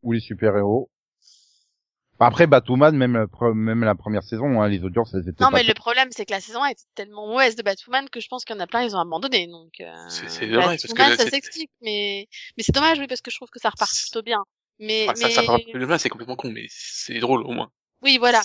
Ou 0.03 0.13
les 0.13 0.21
super-héros. 0.21 0.89
Après, 2.23 2.47
Batwoman, 2.47 2.97
même 2.97 3.15
la, 3.15 3.27
pre- 3.27 3.53
même 3.55 3.85
la 3.85 3.95
première 3.95 4.23
saison, 4.23 4.61
hein, 4.63 4.69
les 4.69 4.83
audiences, 4.85 5.13
elles 5.15 5.29
étaient 5.29 5.43
Non, 5.45 5.51
pas 5.51 5.59
mais 5.59 5.63
le 5.65 5.75
problème, 5.75 6.09
c'est 6.11 6.25
que 6.27 6.33
la 6.33 6.41
saison 6.41 6.63
1 6.63 6.69
était 6.69 6.83
tellement 6.95 7.27
mauvaise 7.27 7.57
de 7.57 7.63
Batwoman 7.63 8.09
que 8.11 8.21
je 8.21 8.29
pense 8.29 8.45
qu'il 8.45 8.55
y 8.57 8.59
en 8.59 8.63
a 8.63 8.67
plein, 8.67 8.83
ils 8.83 8.95
ont 8.97 9.01
abandonné. 9.01 9.47
Donc, 9.47 9.73
euh, 9.81 9.93
C'est- 10.09 10.47
dommage, 10.47 10.65
parce 10.67 10.83
que 10.83 10.89
Batwoman, 10.89 11.11
là, 11.11 11.17
ça 11.25 11.31
s'explique, 11.31 11.71
mais 11.83 12.29
mais 12.57 12.63
c'est 12.63 12.73
dommage, 12.75 12.99
oui, 12.99 13.07
parce 13.07 13.21
que 13.21 13.31
je 13.31 13.37
trouve 13.37 13.51
que 13.51 13.59
ça 13.61 13.71
repart 13.71 13.91
plutôt 13.95 14.23
bien. 14.23 14.43
Mais 14.79 15.05
Enfin, 15.05 15.15
ça, 15.15 15.27
mais 15.29 15.33
ça 15.35 15.43
part 15.45 15.59
le 15.73 15.87
mal, 15.87 16.01
c'est 16.01 16.09
complètement 16.09 16.37
con, 16.37 16.51
mais 16.51 16.67
c'est 16.71 17.19
drôle 17.19 17.43
au 17.43 17.51
moins. 17.53 17.71
oui, 18.03 18.19
voilà. 18.19 18.43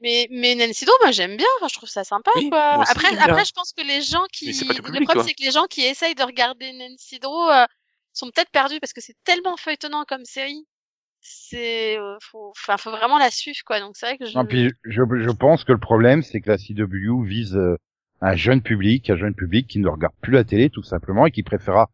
Mais 0.00 0.28
mais 0.30 0.54
Nancy 0.54 0.84
Drew, 0.84 0.94
moi 1.02 1.10
j'aime 1.10 1.36
bien. 1.36 1.46
Enfin, 1.56 1.66
je 1.68 1.74
trouve 1.74 1.88
ça 1.88 2.04
sympa, 2.04 2.30
Oui, 2.36 2.50
quoi. 2.50 2.82
Après 2.88 3.10
bien. 3.10 3.18
après, 3.20 3.44
je 3.44 3.50
pense 3.52 3.72
que 3.72 3.82
les 3.84 4.00
gens 4.00 4.24
qui 4.32 4.46
Mais 4.46 4.52
c'est 4.52 4.64
pas 4.64 4.74
tout 4.74 4.82
le 4.82 4.84
public, 4.92 5.04
problème, 5.08 5.26
c'est 5.26 5.34
que 5.34 5.42
les 5.42 5.50
gens 5.50 5.64
qui 5.66 5.82
essayent 5.82 6.14
de 6.14 6.22
regarder 6.22 6.72
Nancy 6.72 7.18
Drew 7.18 7.50
euh, 7.50 7.66
sont 8.12 8.30
peut-être 8.30 8.50
perdus 8.50 8.78
parce 8.78 8.92
que 8.92 9.00
c'est 9.00 9.16
tellement 9.24 9.56
feuilletonnant 9.56 10.04
comme 10.04 10.24
série. 10.24 10.66
C'est 11.20 11.98
euh, 11.98 12.16
faut 12.20 12.50
enfin 12.50 12.76
faut 12.76 12.90
vraiment 12.90 13.18
la 13.18 13.30
suivre, 13.30 13.58
quoi. 13.66 13.80
Donc 13.80 13.96
c'est 13.96 14.06
vrai 14.06 14.18
que 14.18 14.26
je 14.26 14.38
Non, 14.38 14.44
puis 14.46 14.70
je, 14.84 15.02
je 15.02 15.30
pense 15.30 15.64
que 15.64 15.72
le 15.72 15.78
problème, 15.78 16.22
c'est 16.22 16.40
que 16.40 16.50
la 16.50 16.58
CW 16.58 17.22
vise 17.24 17.56
euh, 17.56 17.76
un 18.20 18.34
jeune 18.36 18.62
public, 18.62 19.08
un 19.10 19.16
jeune 19.16 19.34
public 19.34 19.66
qui 19.66 19.78
ne 19.78 19.88
regarde 19.88 20.14
plus 20.20 20.32
la 20.32 20.44
télé, 20.44 20.70
tout 20.70 20.82
simplement, 20.82 21.26
et 21.26 21.30
qui 21.30 21.42
préférera 21.42 21.90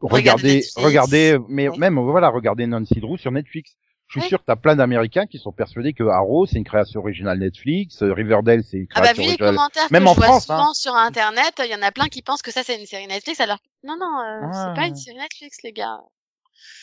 Regarder 0.00 0.60
regarder, 0.60 0.72
regarder, 0.76 1.38
mais 1.48 1.70
Ouais. 1.70 1.76
même, 1.78 1.98
voilà, 2.00 2.28
regarder 2.30 2.66
Nancy 2.66 3.00
Drew 3.00 3.16
sur 3.18 3.32
Netflix. 3.32 3.76
Je 4.08 4.20
suis 4.20 4.22
Ouais. 4.22 4.28
sûr 4.28 4.40
que 4.40 4.44
t'as 4.46 4.56
plein 4.56 4.76
d'Américains 4.76 5.26
qui 5.26 5.38
sont 5.38 5.52
persuadés 5.52 5.94
que 5.94 6.04
Arrow, 6.04 6.46
c'est 6.46 6.58
une 6.58 6.64
création 6.64 7.00
originale 7.00 7.38
Netflix, 7.38 8.02
euh, 8.02 8.12
Riverdale, 8.12 8.62
c'est 8.64 8.78
une 8.78 8.86
Ah 8.94 9.00
bah 9.02 9.12
création 9.12 9.22
vu 9.22 9.26
les 9.30 9.36
commentaires 9.38 9.90
Même 9.90 10.02
que 10.02 10.06
en 10.06 10.14
je 10.14 10.16
vois 10.16 10.32
France, 10.32 10.46
souvent 10.46 10.72
sur 10.72 10.94
internet, 10.94 11.54
il 11.58 11.70
y 11.70 11.74
en 11.74 11.82
a 11.82 11.92
plein 11.92 12.08
qui 12.08 12.22
pensent 12.22 12.42
que 12.42 12.50
ça 12.50 12.62
c'est 12.62 12.78
une 12.80 12.86
série 12.86 13.06
Netflix 13.06 13.40
alors 13.40 13.58
non 13.82 13.96
non, 13.98 14.20
euh, 14.20 14.48
c'est 14.52 14.70
Ouais. 14.70 14.74
pas 14.74 14.86
une 14.86 14.94
série 14.96 15.16
Netflix 15.18 15.58
les 15.62 15.72
gars. 15.72 15.98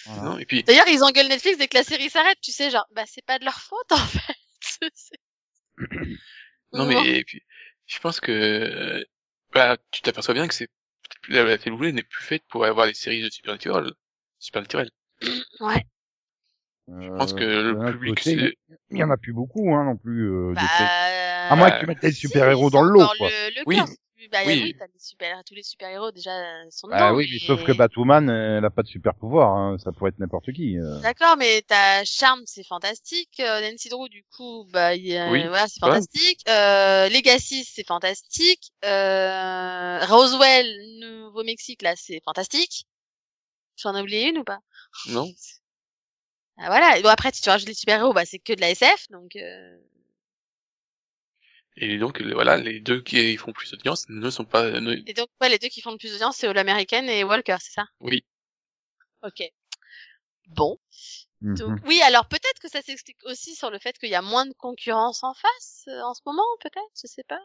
Voilà. 0.06 0.22
Non, 0.24 0.38
et 0.38 0.46
puis, 0.46 0.64
D'ailleurs, 0.64 0.88
ils 0.88 1.04
engueulent 1.04 1.28
Netflix 1.28 1.58
dès 1.58 1.68
que 1.68 1.78
la 1.78 1.84
série 1.84 2.10
s'arrête, 2.10 2.38
tu 2.42 2.52
sais 2.52 2.70
genre 2.70 2.88
bah 2.92 3.04
c'est 3.08 3.26
pas 3.26 3.40
de 3.40 3.46
leur 3.46 3.60
faute 3.60 3.92
en 3.92 3.98
fait. 3.98 4.92
Non, 6.74 6.86
mais, 6.86 7.18
et 7.18 7.24
puis, 7.26 7.42
je 7.86 8.00
pense 8.00 8.22
que, 8.22 8.32
euh, 8.32 9.04
bah, 9.54 9.76
tu 9.92 10.02
t'aperçois 10.02 10.34
bien 10.34 10.48
que 10.48 10.54
c'est, 10.54 10.70
la, 11.28 11.44
la 11.44 11.58
télé 11.58 11.92
n'est 11.92 12.04
plus 12.04 12.24
faite 12.24 12.44
pour 12.48 12.64
avoir 12.66 12.88
des 12.88 12.94
séries 12.94 13.22
de 13.22 13.30
supernatural. 13.30 13.92
Supernatural. 14.40 14.90
ouais. 15.60 15.86
Je 16.88 17.10
pense 17.10 17.34
que 17.34 17.44
le 17.44 17.92
public, 17.92 18.20
c'est- 18.22 18.56
il 18.90 18.98
y 18.98 19.04
en 19.04 19.10
a 19.12 19.18
plus 19.18 19.34
beaucoup, 19.34 19.76
hein, 19.76 19.84
non 19.84 19.98
plus. 19.98 20.30
Euh, 20.32 20.54
Bah. 20.54 20.62
À 21.50 21.56
moins 21.58 21.72
que 21.72 21.80
tu 21.82 21.86
mettes 21.88 22.02
des 22.02 22.12
si, 22.14 22.22
super-héros 22.22 22.70
dans 22.70 22.82
le 22.84 22.92
lot, 22.92 23.02
encore 23.02 23.18
quoi. 23.18 23.30
Le, 23.30 23.56
le 23.56 23.62
Oui. 23.66 23.78
Bah, 24.30 24.40
Oui. 24.46 24.60
oui, 24.64 24.76
t'as 24.78 24.88
des 24.88 25.00
super, 25.00 25.44
tous 25.46 25.56
les 25.56 25.64
super-héros 25.64 26.12
déjà 26.12 26.32
sont 26.70 26.88
dedans. 26.88 26.98
Ah 27.00 27.14
oui, 27.16 27.28
mais 27.32 27.40
sauf 27.48 27.64
que 27.64 27.72
Batwoman, 27.72 28.30
euh, 28.30 28.58
elle 28.58 28.66
a 28.66 28.70
pas 28.70 28.84
de 28.84 28.88
super 28.88 29.16
pouvoir, 29.16 29.56
hein, 29.56 29.78
ça 29.80 29.92
pourrait 29.92 30.10
être 30.10 30.20
n'importe 30.20 30.52
qui. 30.52 30.78
euh. 30.78 31.00
D'accord, 31.02 31.38
mais 31.38 31.64
t'as 31.68 32.04
Charm, 32.04 32.42
c'est 32.46 32.64
fantastique. 32.66 33.40
Euh, 33.40 33.62
Nancy 33.72 33.90
Drew, 33.90 34.10
du 34.10 34.24
coup, 34.36 34.68
bah, 34.72 34.96
il 34.96 35.08
y 35.08 35.18
a- 35.18 35.32
Oui, 35.32 35.40
voilà, 35.48 35.68
c'est 35.68 35.80
fantastique. 35.80 36.40
Euh, 36.50 37.10
Legacy, 37.10 37.64
c'est 37.64 37.86
fantastique. 37.88 38.72
Euh, 38.86 40.06
Roswell, 40.06 40.68
Nouveau-Mexique, 41.00 41.82
là, 41.82 41.94
c'est 41.96 42.22
fantastique. 42.24 42.86
J'en 43.78 43.96
ai 43.96 44.02
oublié 44.02 44.30
une 44.30 44.38
ou 44.40 44.44
pas? 44.44 44.60
Non? 45.08 45.28
ah, 46.58 46.68
Voilà. 46.68 46.98
Et 46.98 47.02
bon, 47.02 47.10
après, 47.10 47.32
si 47.34 47.42
tu 47.42 47.50
rajoutes 47.50 47.68
les 47.68 47.74
super-héros, 47.74 48.14
bah, 48.14 48.26
c'est 48.26 48.40
que 48.40 48.54
de 48.54 48.62
la 48.62 48.70
SF, 48.72 49.08
donc. 49.10 49.36
Euh... 49.36 49.78
Et 51.82 51.98
donc, 51.98 52.22
voilà, 52.22 52.58
les 52.58 52.80
deux 52.80 53.02
qui 53.02 53.36
font 53.38 53.54
plus 53.54 53.72
d'audience 53.72 54.06
ne 54.08 54.30
sont 54.30 54.46
pas, 54.46 54.80
ne- 54.80 55.02
Et 55.08 55.14
donc, 55.14 55.30
ouais, 55.42 55.50
les 55.50 55.58
deux 55.58 55.68
qui 55.68 55.82
font 55.82 55.92
le 55.92 55.98
plus 55.98 56.12
d'audience, 56.12 56.38
c'est 56.38 56.48
All 56.48 56.58
American 56.58 57.04
et 57.08 57.24
Walker, 57.24 57.58
c'est 57.60 57.74
ça? 57.74 57.86
Oui. 58.00 58.24
Ok. 59.24 59.42
Bon. 60.48 60.78
Mhm. 61.42 61.56
Donc, 61.56 61.80
oui, 61.86 62.00
alors 62.04 62.28
peut-être 62.28 62.60
que 62.62 62.70
ça 62.70 62.82
s'explique 62.84 63.18
aussi 63.26 63.56
sur 63.56 63.72
le 63.72 63.80
fait 63.80 63.98
qu'il 63.98 64.10
y 64.10 64.16
a 64.16 64.22
moins 64.22 64.46
de 64.46 64.54
concurrence 64.54 65.24
en 65.24 65.34
face 65.34 65.86
euh, 65.88 66.02
en 66.04 66.14
ce 66.14 66.22
moment, 66.26 66.46
peut-être, 66.62 66.92
je 67.02 67.08
sais 67.08 67.24
pas. 67.28 67.40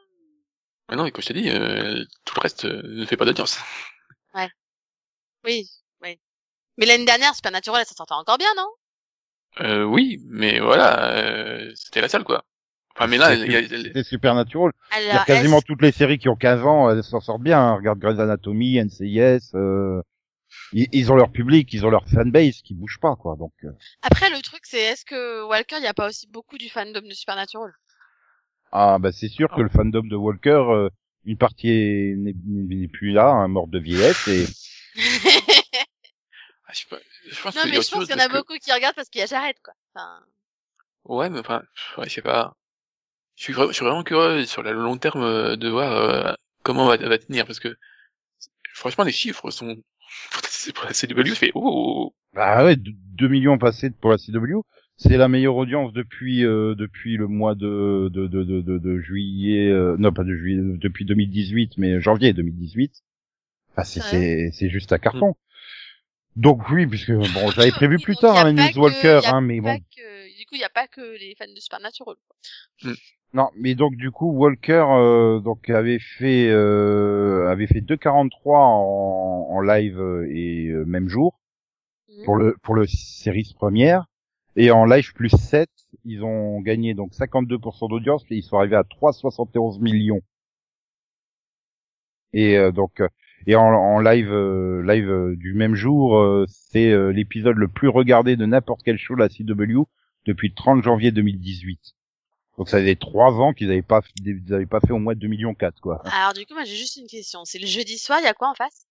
Mais 0.91 0.97
non, 0.97 1.05
mais 1.05 1.11
comme 1.11 1.23
je 1.23 1.29
t'ai 1.29 1.35
dit, 1.35 1.49
euh, 1.49 2.05
tout 2.27 2.35
le 2.37 2.41
reste 2.43 2.67
euh, 2.67 2.83
ne 2.85 3.07
fait 3.07 3.17
pas 3.17 3.25
d'audience. 3.25 3.59
Oui, 5.45 5.71
oui. 6.03 6.19
Mais 6.77 6.87
l'année 6.87 7.05
dernière, 7.05 7.35
Supernatural, 7.35 7.87
ça 7.87 7.95
sortait 7.95 8.15
encore 8.15 8.39
bien, 8.39 8.53
non? 8.57 8.69
Euh, 9.61 9.85
oui, 9.85 10.19
mais 10.25 10.61
voilà, 10.61 11.15
euh, 11.17 11.73
c'était 11.75 12.01
la 12.01 12.09
seule, 12.09 12.25
quoi. 12.25 12.45
Enfin, 12.99 13.07
mais 13.09 13.19
là, 13.19 13.35
il 13.35 13.51
y 13.53 13.57
a, 13.57 13.63
C'est 13.93 14.03
Supernatural. 14.05 14.73
Il 14.99 15.05
y 15.05 15.09
a 15.09 15.13
Alors, 15.13 15.25
quasiment 15.27 15.59
est-ce- 15.59 15.67
toutes 15.67 15.83
les 15.83 15.93
séries 15.93 16.19
qui 16.19 16.29
ont 16.31 16.37
15 16.37 16.63
ans, 16.65 16.91
elles 16.91 17.05
s'en 17.05 17.21
sortent 17.21 17.43
bien. 17.43 17.61
hein. 17.61 17.75
Regarde 17.77 17.99
Grey's 17.99 18.19
Anatomy, 18.19 18.79
NCIS. 18.79 19.51
Euh... 19.55 20.01
Ils, 20.73 20.89
ils 20.93 21.13
ont 21.13 21.17
leur 21.17 21.31
public, 21.31 21.71
ils 21.75 21.85
ont 21.85 21.91
leur 21.91 22.09
fanbase 22.09 22.63
qui 22.63 22.73
bouge 22.75 22.99
pas, 23.01 23.15
quoi. 23.17 23.37
Donc, 23.37 23.53
euh, 23.65 23.71
Après, 24.03 24.31
le 24.31 24.41
truc, 24.41 24.61
c'est 24.65 24.81
est-ce 24.81 25.05
que 25.05 25.45
Walker, 25.47 25.77
il 25.77 25.83
n'y 25.83 25.87
a 25.87 25.93
pas 25.95 26.09
aussi 26.09 26.27
beaucoup 26.29 26.57
du 26.57 26.69
fandom 26.71 27.03
de 27.03 27.13
Supernatural? 27.13 27.73
Ah 28.73 28.99
bah 28.99 29.13
c'est 29.13 29.29
sûr 29.29 29.49
que 29.55 29.61
le 29.61 29.69
fandom 29.69 30.03
de 30.03 30.17
Walker, 30.17 30.51
euh, 30.71 30.89
une 31.25 31.37
partie 31.39 31.69
est- 31.71 32.17
n'est 32.17 32.89
plus 32.89 33.13
là, 33.13 33.29
hein, 33.29 33.49
mort 33.49 33.69
de 33.69 33.79
vieillesse, 33.79 34.27
et 34.29 34.45
Ah, 36.69 36.73
je, 36.73 36.81
sais 36.81 36.87
pas, 36.91 36.99
je 37.31 37.43
pense 37.43 37.55
Non, 37.55 37.63
mais 37.67 37.77
a 37.79 37.81
je 37.81 37.91
pense 37.91 38.07
qu'il 38.07 38.17
y 38.17 38.21
en 38.21 38.25
a 38.25 38.29
que- 38.29 38.33
beaucoup 38.37 38.55
qui 38.61 38.73
regardent 38.73 38.97
parce 38.97 39.09
qu'il 39.09 39.21
y 39.21 39.25
a 39.25 39.27
Jared, 39.27 39.57
quoi. 39.63 39.75
Enfin, 39.95 40.19
Ouais, 41.05 41.31
mais 41.31 41.39
enfin, 41.39 41.63
ouais, 41.99 42.09
je 42.09 42.15
sais 42.15 42.23
pas. 42.23 42.57
Je 43.37 43.43
suis, 43.45 43.53
je 43.53 43.73
suis 43.73 43.85
vraiment 43.85 44.03
curieux 44.03 44.45
sur 44.47 44.63
le 44.63 44.73
long 44.73 44.97
terme 44.97 45.23
euh, 45.23 45.57
de 45.57 45.69
voir 45.69 45.93
euh, 45.93 46.33
comment 46.63 46.87
va, 46.87 46.97
va 46.97 47.19
tenir, 47.19 47.47
parce 47.47 47.61
que 47.61 47.77
franchement, 48.75 49.05
les 49.05 49.13
chiffres 49.13 49.51
sont 49.51 49.77
c'est 50.49 50.73
pour 50.75 50.85
la 50.85 50.93
CW, 50.93 51.25
je 51.27 51.35
fais 51.35 51.51
oh, 51.55 52.15
bah 52.33 52.65
ouais, 52.65 52.77
2 52.77 53.29
millions 53.29 53.59
passés 53.59 53.91
pour 53.91 54.11
la 54.11 54.17
CW. 54.19 54.61
C'est 54.99 55.19
la 55.19 55.29
meilleure 55.29 55.57
audience 55.57 55.93
depuis 55.93 56.45
euh, 56.47 56.75
depuis 56.75 57.19
le 57.19 57.27
mois 57.27 57.55
de 57.55 58.09
de 58.11 58.27
de 58.27 58.45
de, 58.45 58.63
de, 58.63 58.79
de 58.79 58.99
juillet, 58.99 59.69
euh, 59.71 59.97
non 59.99 60.11
pas 60.13 60.25
de 60.25 60.35
juillet, 60.35 60.59
depuis 60.79 61.05
2018, 61.05 61.77
mais 61.77 62.01
janvier 62.01 62.33
2018. 62.33 63.03
Ah, 63.77 63.85
c'est 63.85 64.01
Ouais. 64.01 64.07
c'est 64.09 64.51
c'est 64.55 64.71
juste 64.71 64.93
un 64.95 64.99
carton. 64.99 65.35
Donc 66.37 66.71
oui, 66.71 66.87
puisque 66.87 67.13
bon, 67.13 67.51
j'avais 67.55 67.73
prévu 67.73 67.99
plus 67.99 68.17
tard 68.17 68.37
y 68.37 68.39
a 68.39 68.47
un 68.47 68.55
pas 68.57 68.63
News 68.69 68.73
que- 68.73 68.79
Walker, 68.79 69.21
y 69.23 69.27
a 69.27 69.35
hein, 69.35 69.41
mais 69.43 69.61
bon. 69.61 69.79
que- 69.79 70.39
du 70.39 70.47
coup, 70.47 70.55
il 70.55 70.59
n'y 70.59 70.65
a 70.65 70.71
pas 70.71 70.87
que 70.87 71.01
les 71.19 71.35
fans 71.39 71.45
de 71.53 71.61
Supernatural. 71.61 72.15
quoi. 72.27 72.93
Non, 73.37 73.51
mais 73.55 73.75
donc 73.75 73.97
du 73.97 74.11
coup 74.11 74.31
Walker 74.33 74.87
euh, 74.89 75.41
donc 75.41 75.69
avait 75.69 75.99
fait 75.99 76.49
euh, 76.49 77.49
avait 77.51 77.67
fait 77.67 77.83
2,43 77.83 78.31
en, 78.47 79.47
en 79.51 79.61
live 79.61 80.01
euh, 80.01 80.27
et 80.31 80.69
euh, 80.69 80.85
même 80.87 81.09
jour. 81.09 81.39
Mhm. 82.09 82.25
pour 82.25 82.37
le 82.37 82.57
pour 82.63 82.75
le 82.75 82.87
séries 82.87 83.53
première. 83.55 84.07
Et 84.57 84.71
en 84.71 84.87
live 84.87 85.13
plus 85.15 85.29
7 85.31 85.69
ils 86.07 86.25
ont 86.25 86.61
gagné 86.63 86.95
donc 86.95 87.13
52% 87.13 87.91
d'audience 87.91 88.25
et 88.31 88.37
ils 88.37 88.43
sont 88.43 88.57
arrivés 88.59 88.77
à 88.77 88.85
3,71 88.85 89.83
millions. 89.83 90.23
Et 92.33 92.57
euh, 92.57 92.73
donc 92.73 93.03
et 93.47 93.55
en, 93.57 93.65
en 93.67 93.99
live 94.01 94.33
euh, 94.33 94.83
live 94.83 95.37
du 95.37 95.53
même 95.53 95.75
jour 95.75 96.17
euh, 96.19 96.47
c'est 96.49 97.13
l'épisode 97.13 97.57
le 97.59 97.69
plus 97.69 97.89
regardé 97.89 98.37
de 98.37 98.47
n'importe 98.47 98.81
quel 98.85 98.99
show 98.99 99.15
de 99.15 99.21
la 99.21 99.29
CW 99.29 99.85
depuis 100.27 100.49
le 100.49 100.55
30 100.55 100.83
janvier 100.83 101.13
2018 101.13 101.95
donc 102.59 102.69
ça 102.69 102.79
faisait 102.79 102.97
trois 102.97 103.33
ans 103.33 103.53
qu'ils 103.53 103.69
n'avaient 103.69 103.83
pas 103.83 104.01
ils 104.25 104.55
avaient 104.55 104.67
pas 104.67 104.81
fait 104.81 104.93
au 104.93 104.99
moins 104.99 105.15
2 105.15 105.27
millions 105.27 105.55
4 105.55 105.81
quoi 105.81 106.03
Alors, 106.07 106.33
du 106.33 106.47
coup, 106.47 106.55
moi, 106.55 106.65
j'ai 106.65 106.77
juste 106.77 106.97
une 106.97 107.07
question. 107.07 107.45
C'est 107.45 107.59
le 107.59 107.67
jeudi 107.67 107.99
soir, 107.99 108.19
il 108.21 108.25
y 108.25 108.29
a 108.29 108.35
quoi 108.35 108.49
en 108.49 108.55
face? 108.55 108.87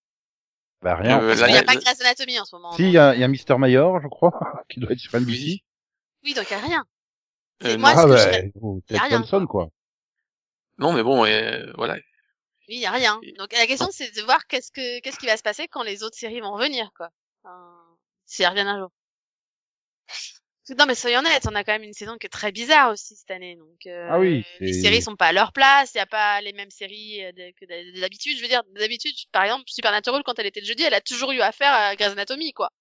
Bah 0.82 0.96
rien 0.96 1.22
Euh, 1.22 1.36
qu'il 1.36 1.46
n'y 1.48 1.58
a 1.58 1.64
pas 1.64 1.76
Grey's 1.76 2.02
Anatomy 2.02 2.40
en 2.40 2.46
ce 2.46 2.56
moment. 2.56 2.72
si 2.74 2.84
il 2.84 2.92
y 2.92 2.98
a, 2.98 3.10
euh, 3.10 3.16
il 3.16 3.22
y 3.22 3.24
a 3.24 3.28
Mister 3.28 3.58
Mayor 3.58 4.02
je 4.02 4.08
crois 4.08 4.32
qui 4.70 4.80
doit 4.80 4.92
être 4.92 5.00
sur 5.00 5.16
NBC 5.16 5.32
Oui. 5.32 5.64
Oui, 6.24 6.34
donc 6.34 6.46
il 6.50 6.58
n'y 6.58 6.62
a 6.62 6.66
rien. 6.66 6.86
C'est 7.62 7.74
Euh, 7.74 7.78
moi, 7.78 7.94
ah 7.96 8.06
bah, 8.06 8.16
oh, 8.62 8.82
y 8.90 8.96
a 8.96 9.04
rien, 9.04 9.46
quoi 9.48 9.70
non, 10.78 10.92
mais 10.92 11.04
bon, 11.04 11.26
euh, 11.26 11.72
voilà. 11.78 11.94
Oui, 12.68 12.76
il 12.76 12.82
y 12.82 12.86
a 12.86 12.92
rien. 12.92 13.20
Donc 13.38 13.54
la 13.54 13.66
question 13.66 13.88
c'est 13.92 14.14
de 14.16 14.22
voir 14.24 14.46
qu'est-ce 14.48 14.72
que 14.72 15.00
qu'est-ce 15.00 15.18
qui 15.18 15.26
va 15.26 15.38
se 15.38 15.44
passer 15.44 15.68
quand 15.68 15.84
les 15.84 16.04
autres 16.04 16.18
séries 16.18 16.42
vont 16.42 16.58
venir 16.58 16.92
quoi. 16.98 17.10
Enfin, 17.44 17.74
si 18.26 18.44
elles 18.44 18.50
reviennent 18.50 18.68
un 18.68 18.80
jour. 18.80 18.92
Non 20.78 20.86
mais 20.88 20.96
soyons 20.96 21.20
honnêtes, 21.20 21.48
on 21.50 21.54
a 21.54 21.64
quand 21.64 21.74
même 21.74 21.84
une 21.84 21.94
saison 21.94 22.18
qui 22.18 22.26
est 22.26 22.30
très 22.30 22.52
bizarre 22.52 22.92
aussi 22.92 23.16
cette 23.16 23.30
année. 23.30 23.56
Donc 23.56 23.86
euh, 23.86 24.08
Ah 24.10 24.20
oui, 24.20 24.44
les 24.62 24.74
séries 24.74 25.02
sont 25.02 25.16
pas 25.16 25.28
à 25.28 25.32
leur 25.32 25.54
place, 25.54 25.92
il 25.94 25.98
y 25.98 26.02
a 26.02 26.08
pas 26.08 26.42
les 26.42 26.54
mêmes 26.54 26.72
séries 26.72 27.24
euh, 27.24 27.32
de- 27.34 27.52
que 27.60 28.00
d'habitude. 28.02 28.38
Je 28.38 28.42
veux 28.42 28.48
dire, 28.48 28.64
d'habitude, 28.76 29.14
par 29.32 29.44
exemple, 29.44 29.64
Supernatural 29.68 30.24
quand 30.26 30.40
elle 30.40 30.48
était 30.48 30.62
le 30.62 30.66
jeudi, 30.66 30.82
elle 30.84 30.94
a 30.96 31.02
toujours 31.02 31.32
eu 31.32 31.42
affaire 31.42 31.72
à 31.72 31.96
Grey's 31.96 32.12
Anatomy 32.14 32.52
quoi. 32.54 32.72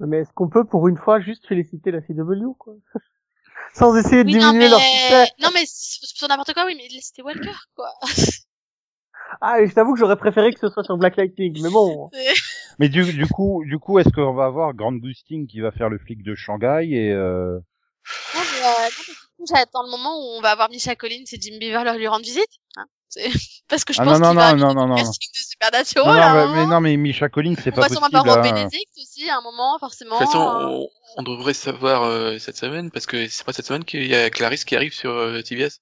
Mais 0.00 0.18
est-ce 0.18 0.32
qu'on 0.32 0.48
peut 0.48 0.64
pour 0.64 0.88
une 0.88 0.96
fois 0.96 1.20
juste 1.20 1.46
féliciter 1.46 1.92
la 1.92 2.00
CW, 2.00 2.54
quoi? 2.58 2.74
Sans 3.74 3.96
essayer 3.96 4.24
de 4.24 4.28
Oui, 4.28 4.34
non 4.36 4.50
diminuer 4.50 4.64
mais 4.64 4.70
leur 4.70 4.80
succès. 4.80 5.28
non 5.40 5.50
mais 5.54 5.64
sur 5.66 6.08
sur 6.08 6.28
n'importe 6.28 6.52
quoi, 6.52 6.64
oui, 6.66 6.74
mais 6.76 6.88
c'était 7.00 7.22
Walker 7.22 7.52
quoi. 7.76 7.92
Ah, 9.40 9.60
et 9.60 9.66
je 9.66 9.74
t'avoue 9.74 9.94
que 9.94 9.98
j'aurais 10.00 10.16
préféré 10.16 10.52
que 10.52 10.60
ce 10.60 10.68
soit 10.68 10.84
sur 10.84 10.96
Black 10.96 11.16
Lightning, 11.16 11.60
mais 11.62 11.70
bon. 11.70 12.10
mais 12.78 12.88
du, 12.88 13.04
du 13.12 13.26
coup 13.26 13.62
du 13.66 13.78
coup 13.78 13.98
est-ce 13.98 14.08
qu'on 14.10 14.34
va 14.34 14.44
avoir 14.46 14.74
Grant 14.74 14.92
Gustin 14.92 15.46
qui 15.48 15.60
va 15.60 15.70
faire 15.72 15.88
le 15.88 15.98
flic 15.98 16.22
de 16.22 16.34
Shanghai 16.34 16.88
et 16.90 17.10
euh... 17.12 17.58
Non, 18.34 18.40
mais, 18.40 18.60
euh, 18.60 18.66
non, 18.66 18.74
mais 19.08 19.14
du 19.14 19.18
coup, 19.36 19.46
j'attends 19.48 19.82
le 19.82 19.90
moment 19.90 20.18
où 20.18 20.36
on 20.36 20.40
va 20.42 20.50
avoir 20.50 20.68
Misha 20.68 20.94
Collins 20.94 21.24
et 21.32 21.40
Jim 21.40 21.56
Beaver 21.58 21.84
leur 21.84 21.96
lui 21.96 22.06
rendre 22.06 22.24
visite. 22.24 22.50
Hein 22.76 22.84
c'est- 23.08 23.30
Parce 23.68 23.84
que 23.84 23.94
je 23.94 24.00
Ah, 24.02 24.04
pense 24.04 24.20
non, 24.20 24.28
qu'il 24.28 24.34
non, 24.36 24.40
va 24.42 24.52
non, 24.54 24.74
non, 24.74 24.82
le 24.84 24.88
non, 24.90 24.96
casting 24.96 25.30
de 25.32 25.38
Supernatural 25.38 26.06
Non, 26.06 26.12
non, 26.14 26.20
à 26.20 26.26
un 26.30 26.54
mais, 26.54 26.66
non, 26.66 26.80
mais 26.82 26.96
Misha 26.98 27.30
Collins, 27.30 27.54
c'est 27.58 27.72
on 27.72 27.76
pas 27.76 27.80
va 27.82 27.88
sûrement 27.88 28.10
possible. 28.10 28.24
pas 28.28 28.34
voir 28.34 28.44
hein. 28.44 28.52
Benedict 28.52 28.90
aussi 28.98 29.30
à 29.30 29.38
un 29.38 29.40
moment, 29.40 29.78
forcément. 29.78 30.18
De 30.18 30.24
toute 30.24 30.32
façon, 30.32 30.46
Euh, 30.46 30.66
on, 30.68 30.88
on 31.16 31.22
devrait 31.22 31.54
savoir 31.54 32.02
euh, 32.02 32.38
cette 32.38 32.58
semaine 32.58 32.90
parce 32.90 33.06
que 33.06 33.26
c'est 33.28 33.44
pas 33.46 33.54
cette 33.54 33.64
semaine 33.66 33.84
qu'il 33.86 34.06
y 34.06 34.14
a 34.14 34.28
Clarisse 34.28 34.66
qui 34.66 34.76
arrive 34.76 34.92
sur 34.92 35.10
euh, 35.10 35.40
TBS. 35.40 35.80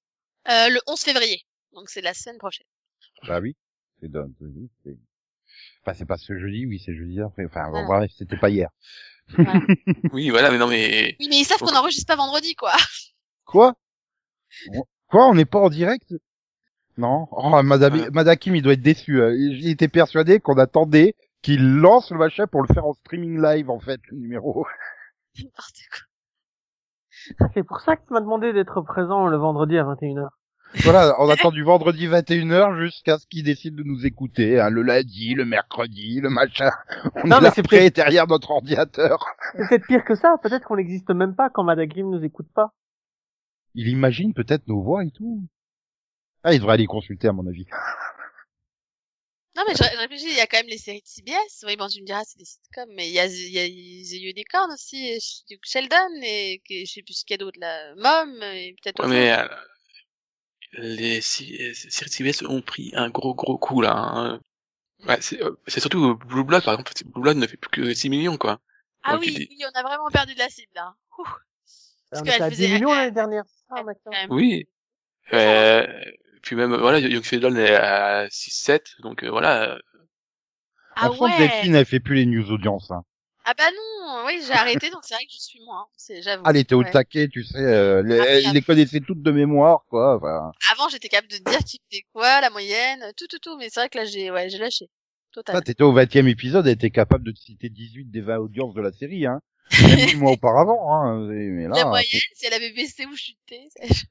euh, 0.49 0.69
le 0.69 0.81
11 0.87 1.01
février. 1.01 1.43
Donc 1.75 1.89
c'est 1.89 2.03
la 2.03 2.15
semaine 2.15 2.39
prochaine. 2.39 2.67
Bah 3.27 3.41
oui. 3.43 3.57
C'est 4.01 4.11
dans- 4.13 4.29
Enfin, 5.85 5.95
c'est 5.95 6.05
pas 6.07 6.17
ce 6.17 6.39
jeudi, 6.39 6.65
oui, 6.67 6.81
c'est 6.85 6.95
jeudi 6.95 7.21
après. 7.21 7.45
Enfin, 7.47 7.65
bon, 7.71 7.85
Voilà. 7.85 8.01
bref, 8.07 8.11
c'était 8.17 8.37
pas 8.37 8.51
hier. 8.51 8.71
Oui, 10.13 10.31
voilà, 10.31 10.51
mais 10.51 10.59
non, 10.59 10.69
mais 10.69 11.17
Oui, 11.21 11.27
mais 11.31 11.39
ils 11.39 11.45
savent 11.45 11.59
qu'on 11.59 11.75
enregistre 11.77 12.07
pas 12.07 12.17
vendredi, 12.17 12.55
quoi. 12.55 12.73
Quoi? 13.45 13.75
Quoi 15.09 15.29
On 15.29 15.35
n'est 15.35 15.45
pas 15.45 15.59
en 15.61 15.69
direct? 15.71 16.13
Non 16.99 17.27
Oh, 17.33 17.63
Madame, 17.63 17.95
Ouais. 18.01 18.11
Madakim, 18.11 18.55
il 18.55 18.63
doit 18.63 18.75
être 18.75 18.83
déçu. 18.83 19.23
hein. 19.23 19.31
Il 19.33 19.69
était 19.69 19.89
persuadé 19.89 20.41
qu'on 20.41 20.59
attendait 20.59 21.15
qu'il 21.43 21.77
lance 21.79 22.11
le 22.11 22.19
machin 22.19 22.47
pour 22.47 22.63
le 22.63 22.73
faire 22.73 22.87
en 22.87 22.93
streaming 22.95 23.41
live, 23.43 23.71
en 23.71 23.81
fait, 23.81 24.01
le 24.11 24.19
numéro. 24.19 24.67
N'importe 25.39 25.77
quoi. 25.91 27.49
C'est 27.55 27.63
pour 27.63 27.81
ça 27.81 27.97
que 27.97 28.07
tu 28.07 28.13
m'as 28.13 28.21
demandé 28.21 28.53
d'être 28.53 28.81
présent 28.83 29.27
le 29.27 29.37
vendredi 29.37 29.79
à 29.79 29.85
21h. 29.85 30.29
Voilà, 30.77 31.15
on 31.21 31.29
attend 31.29 31.51
du 31.51 31.63
vendredi 31.63 32.07
21h 32.09 32.79
jusqu'à 32.81 33.19
ce 33.19 33.27
qu'il 33.27 33.43
décide 33.45 33.75
de 33.77 33.83
nous 33.83 34.07
écouter. 34.07 34.59
hein, 34.61 34.71
le 34.71 34.83
lundi, 34.83 35.35
le 35.35 35.45
mercredi, 35.45 36.21
le 36.21 36.31
machin. 36.31 36.71
On 37.17 37.27
Non, 37.29 37.39
est 37.39 37.41
mais 37.43 37.51
c'est 37.55 37.63
prêt 37.63 37.91
derrière 37.91 38.27
notre 38.27 38.51
ordinateur. 38.51 39.25
C'est 39.57 39.69
peut-être 39.69 39.87
pire 39.87 40.05
que 40.05 40.15
ça. 40.15 40.37
Peut-être 40.43 40.65
qu'on 40.67 40.77
n'existe 40.77 41.11
même 41.11 41.35
pas 41.35 41.51
quand 41.51 41.63
Madagrim 41.65 42.11
nous 42.11 42.25
écoute 42.25 42.49
pas. 42.55 42.73
Il 43.75 43.89
imagine 43.89 44.35
peut-être 44.35 44.67
nos 44.67 44.83
voix 44.83 45.05
et 45.05 45.11
tout. 45.11 45.43
Ah, 46.45 46.53
il 46.55 46.59
devrait 46.59 46.75
aller 46.75 46.87
consulter, 46.87 47.29
à 47.29 47.33
mon 47.33 47.47
avis. 47.47 47.67
Non, 49.55 49.65
mais 49.69 49.75
je, 49.75 49.83
je 49.85 49.99
réfléchis, 49.99 50.29
il 50.31 50.37
y 50.37 50.41
a 50.41 50.47
quand 50.47 50.57
même 50.57 50.67
les 50.69 50.79
séries 50.79 51.03
de 51.03 51.07
CBS. 51.07 51.65
Oui, 51.67 51.77
bon, 51.77 51.87
tu 51.87 52.01
me 52.01 52.07
diras, 52.07 52.23
c'est 52.25 52.39
des 52.39 52.45
sitcoms, 52.47 52.89
mais 52.97 53.09
il 53.09 53.13
y 53.13 53.19
a, 53.19 53.27
il 53.27 53.51
y 53.53 53.59
a 53.59 53.67
The 53.69 54.23
Unicorn 54.35 54.73
aussi, 54.73 54.97
et 55.09 55.19
Sheldon, 55.63 55.97
et 56.23 56.63
que- 56.67 56.87
je 56.87 56.91
sais 56.91 57.03
plus 57.03 57.13
ce 57.13 57.25
qu'il 57.27 57.35
y 57.35 57.39
a 57.41 57.45
d'autre 57.45 57.59
là, 57.61 57.95
Mom, 57.97 58.43
et 58.43 58.75
peut-être 58.83 59.03
Ouais, 59.05 59.11
mais 59.11 59.31
euh, 59.33 59.47
les 60.75 61.21
si- 61.21 61.57
euh, 61.63 61.73
séries 61.75 62.11
CBS 62.11 62.43
ont 62.43 62.63
pris 62.63 62.93
un 62.95 63.11
gros 63.11 63.35
gros 63.35 63.59
coup 63.59 63.81
là. 63.83 63.93
Hein. 63.95 64.41
Ouais, 65.07 65.19
c'est 65.21 65.43
euh, 65.43 65.59
c'est 65.67 65.81
surtout 65.81 66.05
euh, 66.11 66.15
Blue 66.15 66.45
Blood 66.45 66.65
par 66.65 66.75
exemple. 66.75 66.93
Blue 67.07 67.23
Blood 67.23 67.37
ne 67.37 67.47
fait 67.47 67.57
plus 67.57 67.71
que 67.71 67.93
6 67.95 68.09
millions 68.09 68.37
quoi. 68.39 68.61
Ah 69.03 69.13
donc, 69.15 69.23
oui, 69.23 69.35
dit- 69.35 69.49
oui, 69.51 69.65
on 69.75 69.79
a 69.79 69.83
vraiment 69.83 70.09
perdu 70.13 70.35
de 70.35 70.39
la 70.39 70.49
cible 70.49 70.71
là. 70.75 70.95
Ouh. 71.19 71.25
Parce 72.11 72.23
On 72.23 72.25
qu'elle 72.25 72.51
faisait- 72.51 72.67
10 72.69 72.73
millions 72.75 72.93
l'année 72.95 73.11
dernière. 73.11 73.45
Ah. 73.71 73.83
Oui. 74.31 74.67
Euh, 75.33 75.87
puis 76.43 76.57
même 76.57 76.75
voilà, 76.77 76.99
Young 76.99 77.23
Sheldon 77.23 77.57
est 77.57 77.75
à 77.75 78.29
6-7 78.29 79.01
donc 79.01 79.25
euh, 79.25 79.31
voilà. 79.31 79.71
euh, 79.75 79.79
Ah 80.95 81.09
que 81.09 81.19
ouais. 81.19 81.39
Delphine, 81.39 81.75
elle 81.75 81.87
fait 81.87 82.01
plus 82.01 82.17
les 82.17 82.27
news 82.27 82.51
audiences. 82.51 82.91
Hein. 82.91 83.03
Ah 83.45 83.55
bah 83.57 83.65
non, 83.75 83.92
oui, 84.27 84.43
j'ai 84.47 84.53
arrêté, 84.53 84.91
donc 84.91 85.01
c'est 85.05 85.15
vrai 85.15 85.25
que 85.25 85.33
je 85.33 85.41
suis 85.41 85.61
moins. 85.65 85.87
C'est, 85.97 86.23
j'avoue. 86.23 86.43
Ah, 86.47 86.51
elle 86.51 86.57
était 86.59 86.75
au 86.75 86.83
Ouais. 86.83 86.91
taquet, 86.91 87.29
tu 87.29 87.45
sais. 87.45 87.59
euh, 87.59 88.03
les- 88.03 88.19
Ah, 88.19 88.25
elle 88.29 88.47
oui, 88.47 88.53
les 88.53 88.63
connaissait 88.63 89.01
toutes 89.01 89.23
de 89.23 89.31
mémoire, 89.31 89.85
quoi. 89.89 90.17
Enfin, 90.17 90.53
Avant, 90.73 90.89
j'étais 90.89 91.09
capable 91.09 91.29
de 91.33 91.39
dire 91.39 91.59
qui 91.61 91.81
fait 91.91 92.03
quoi, 92.13 92.41
la 92.41 92.51
moyenne, 92.51 93.13
tout, 93.17 93.27
tout, 93.29 93.39
tout, 93.39 93.57
mais 93.59 93.69
c'est 93.71 93.81
vrai 93.81 93.89
que 93.89 93.99
là, 93.99 94.05
j'ai, 94.05 94.31
ouais, 94.31 94.49
j'ai 94.49 94.59
lâché. 94.59 94.89
Total. 95.33 95.55
toi, 95.55 95.63
t'étais 95.63 95.83
au 95.83 95.93
20 95.93 96.15
e 96.15 96.29
épisode, 96.29 96.67
elle 96.67 96.75
était 96.75 96.91
capable 96.91 97.25
de 97.25 97.33
te 97.33 97.39
citer 97.41 97.71
18 97.71 98.11
des 98.11 98.21
20 98.21 98.39
audiences 98.39 98.75
de 98.75 98.83
la 98.83 98.93
série, 98.93 99.27
hein. 99.27 99.41
Même 99.81 99.99
huit 100.01 100.17
mois 100.17 100.33
auparavant, 100.33 100.93
hein. 100.95 101.27
Mais 101.29 101.69
là, 101.69 101.77
la 101.77 101.85
moyenne, 101.87 102.21
si 102.35 102.47
elle 102.47 102.53
avait 102.55 102.73
baissé 102.73 103.07
ou 103.07 103.17
chuté, 103.17 103.69
c'est- 103.71 104.07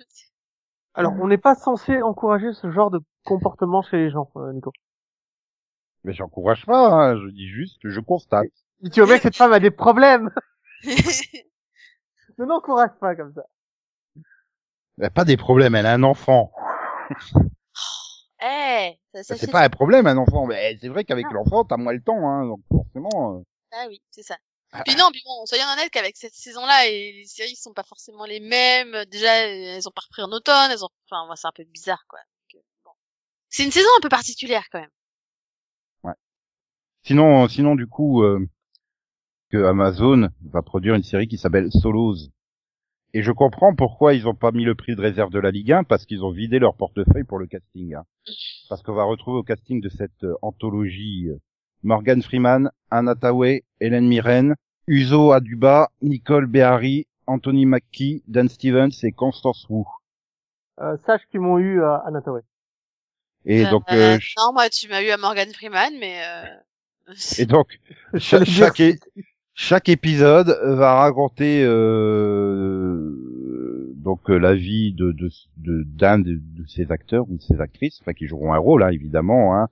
Alors, 0.94 1.14
on 1.22 1.28
n'est 1.28 1.38
pas 1.38 1.56
censé 1.56 2.02
encourager 2.02 2.54
ce 2.54 2.72
genre 2.72 2.90
de 2.92 3.00
comportement 3.24 3.82
chez 3.84 3.98
les 3.98 4.10
gens, 4.10 4.32
euh, 4.38 4.52
Nico. 4.54 4.72
mais 6.04 6.14
j'encourage 6.14 6.66
pas, 6.66 6.88
hein. 6.90 7.18
Je 7.22 7.30
dis 7.30 7.48
juste 7.48 7.80
que 7.82 7.90
je 7.90 8.00
constate. 8.00 8.48
Que 8.90 9.20
cette 9.20 9.36
femme 9.36 9.54
a 9.54 9.60
des 9.60 9.72
problèmes, 9.72 10.32
ne 10.84 12.46
n'encourage 12.46 12.92
pas 13.00 13.16
comme 13.16 13.34
ça. 13.34 13.44
Elle 14.98 15.06
a 15.06 15.10
pas 15.10 15.26
des 15.26 15.38
problèmes, 15.38 15.76
elle 15.76 15.86
a 15.86 15.94
un 15.94 16.04
enfant. 16.04 16.52
Eh, 18.44 18.98
ça, 19.14 19.24
ça 19.24 19.38
C'est 19.38 19.46
fait- 19.46 19.52
pas 19.52 19.62
un 19.64 19.70
problème, 19.70 20.08
un 20.08 20.18
enfant. 20.18 20.48
Mais 20.48 20.78
c'est 20.82 20.88
vrai 20.90 21.04
qu'avec 21.04 21.26
Non. 21.28 21.34
l'enfant, 21.34 21.64
t'as 21.64 21.78
moins 21.78 21.94
le 21.94 22.02
temps, 22.02 22.28
hein. 22.28 22.46
Donc 22.48 22.62
forcément. 22.72 23.38
euh, 23.38 23.44
Ah 23.72 23.86
oui, 23.88 24.02
c'est 24.10 24.24
ça. 24.24 24.38
Puis 24.86 24.96
non, 24.96 25.10
puis 25.12 25.22
bon, 25.26 25.46
soyons 25.46 25.66
honnêtes 25.74 25.90
qu'avec 25.92 26.16
cette 26.18 26.34
saison-là, 26.34 26.88
et 26.88 27.12
les 27.12 27.26
séries 27.26 27.56
sont 27.58 27.74
pas 27.74 27.84
forcément 27.84 28.26
les 28.26 28.40
mêmes. 28.40 29.06
Déjà, 29.12 29.34
elles 29.48 29.86
ont 29.88 29.92
pas 29.92 30.02
repris 30.02 30.24
en 30.24 30.32
automne, 30.32 30.72
elles 30.72 30.84
ont, 30.84 30.90
enfin, 31.10 31.26
moi, 31.26 31.36
c'est 31.36 31.48
un 31.48 31.52
peu 31.54 31.66
bizarre, 31.66 32.06
quoi. 32.08 32.20
Euh, 32.56 32.60
bon. 32.86 32.92
C'est 33.50 33.66
une 33.66 33.72
saison 33.72 33.90
un 33.98 34.02
peu 34.02 34.10
particulière, 34.10 34.64
quand 34.72 34.80
même. 34.80 34.90
Sinon, 37.04 37.48
sinon 37.48 37.74
du 37.76 37.88
coup, 37.88 38.22
euh, 38.24 38.48
que 39.52 39.64
Amazon 39.66 40.30
va 40.52 40.62
produire 40.62 40.96
une 40.96 41.04
série 41.04 41.28
qui 41.28 41.38
s'appelle 41.38 41.72
Solos. 41.72 42.16
Et 43.14 43.24
je 43.24 43.32
comprends 43.32 43.76
pourquoi 43.76 44.14
ils 44.14 44.28
ont 44.28 44.36
pas 44.36 44.52
mis 44.52 44.64
le 44.64 44.74
prix 44.76 44.96
de 44.96 45.02
réserve 45.02 45.32
de 45.32 45.40
la 45.40 45.52
Ligue 45.52 45.74
1 45.74 45.84
parce 45.84 46.06
qu'ils 46.06 46.24
ont 46.24 46.32
vidé 46.32 46.60
leur 46.60 46.76
portefeuille 46.76 47.26
pour 47.26 47.40
le 47.40 47.48
casting. 47.48 47.94
hein. 47.96 48.06
Parce 48.70 48.82
qu'on 48.84 48.94
va 48.94 49.04
retrouver 49.04 49.40
au 49.40 49.44
casting 49.44 49.82
de 49.82 49.90
cette 49.90 50.24
euh, 50.24 50.36
anthologie 50.42 51.28
euh, 51.30 51.38
Morgan 51.84 52.22
Freeman, 52.22 52.72
Anna 52.90 53.16
Tawai, 53.16 53.64
Hélène 53.82 54.08
Mirren, 54.08 54.56
Uzo 54.88 55.32
Aduba, 55.34 55.90
Nicole 56.02 56.46
Behari, 56.48 57.06
Anthony 57.28 57.66
Mackie, 57.66 58.24
Dan 58.28 58.48
Stevens 58.48 58.92
et 59.04 59.12
Constance 59.12 59.66
Wu. 59.70 59.84
Euh, 60.80 60.96
sache 61.06 61.22
qu'ils 61.30 61.42
m'ont 61.42 61.60
eu 61.60 61.84
à 61.84 61.98
Anataway. 62.08 62.42
Et 63.46 63.66
Euh, 63.66 63.70
donc, 63.72 63.84
euh, 63.92 64.14
ch- 64.20 64.36
non, 64.38 64.54
moi, 64.54 64.70
tu 64.70 64.88
m'as 64.88 65.02
eu 65.04 65.10
à 65.10 65.18
Morgan 65.18 65.52
Freeman, 65.54 65.94
mais, 66.00 66.22
euh... 66.26 67.14
et 67.40 67.46
donc, 67.46 67.80
Cha- 68.18 68.46
chaque, 68.46 68.80
é- 68.80 69.00
chaque 69.54 69.90
épisode 69.90 70.58
va 70.64 70.96
raconter 70.96 71.64
euh, 71.64 73.12
donc 73.96 74.30
euh, 74.30 74.38
la 74.38 74.56
vie 74.56 74.94
de 74.94 75.12
de 75.12 75.30
de- 75.58 75.84
d'un 75.84 76.20
de, 76.20 76.40
de 76.42 76.66
ces 76.68 76.92
acteurs 76.92 77.30
ou 77.30 77.38
de 77.38 77.42
ces 77.42 77.60
actrices, 77.62 78.00
enfin 78.02 78.14
qui 78.14 78.28
joueront 78.28 78.54
un 78.54 78.58
rôle, 78.58 78.84
hein, 78.84 78.90
évidemment. 78.92 79.56
Hein. 79.58 79.68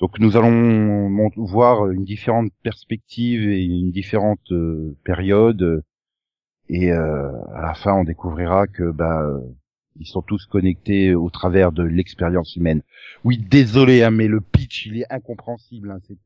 Donc 0.00 0.18
nous 0.20 0.36
allons 0.36 1.08
voir 1.36 1.90
une 1.90 2.04
différente 2.04 2.52
perspective 2.62 3.48
et 3.48 3.64
une 3.64 3.90
différente 3.90 4.52
euh, 4.52 4.96
période. 5.04 5.82
Et 6.68 6.92
euh, 6.92 7.30
à 7.54 7.62
la 7.62 7.74
fin, 7.74 7.94
on 7.94 8.04
découvrira 8.04 8.66
que 8.66 8.90
bah 8.92 9.22
euh, 9.22 9.40
ils 10.00 10.06
sont 10.06 10.22
tous 10.22 10.46
connectés 10.46 11.14
au 11.14 11.28
travers 11.30 11.72
de 11.72 11.82
l'expérience 11.82 12.56
humaine. 12.56 12.82
Oui, 13.24 13.38
désolé, 13.38 14.02
hein, 14.02 14.10
mais 14.10 14.26
le 14.28 14.40
pitch, 14.40 14.86
il 14.86 14.98
est 14.98 15.12
incompréhensible. 15.12 15.90
Hein, 15.90 16.00
c'est 16.06 16.16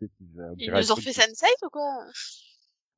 Ils 0.58 0.70
nous 0.72 0.92
ont 0.92 0.96
fait 0.96 1.10
Sense8 1.12 1.46
ou 1.64 1.68
quoi? 1.70 2.04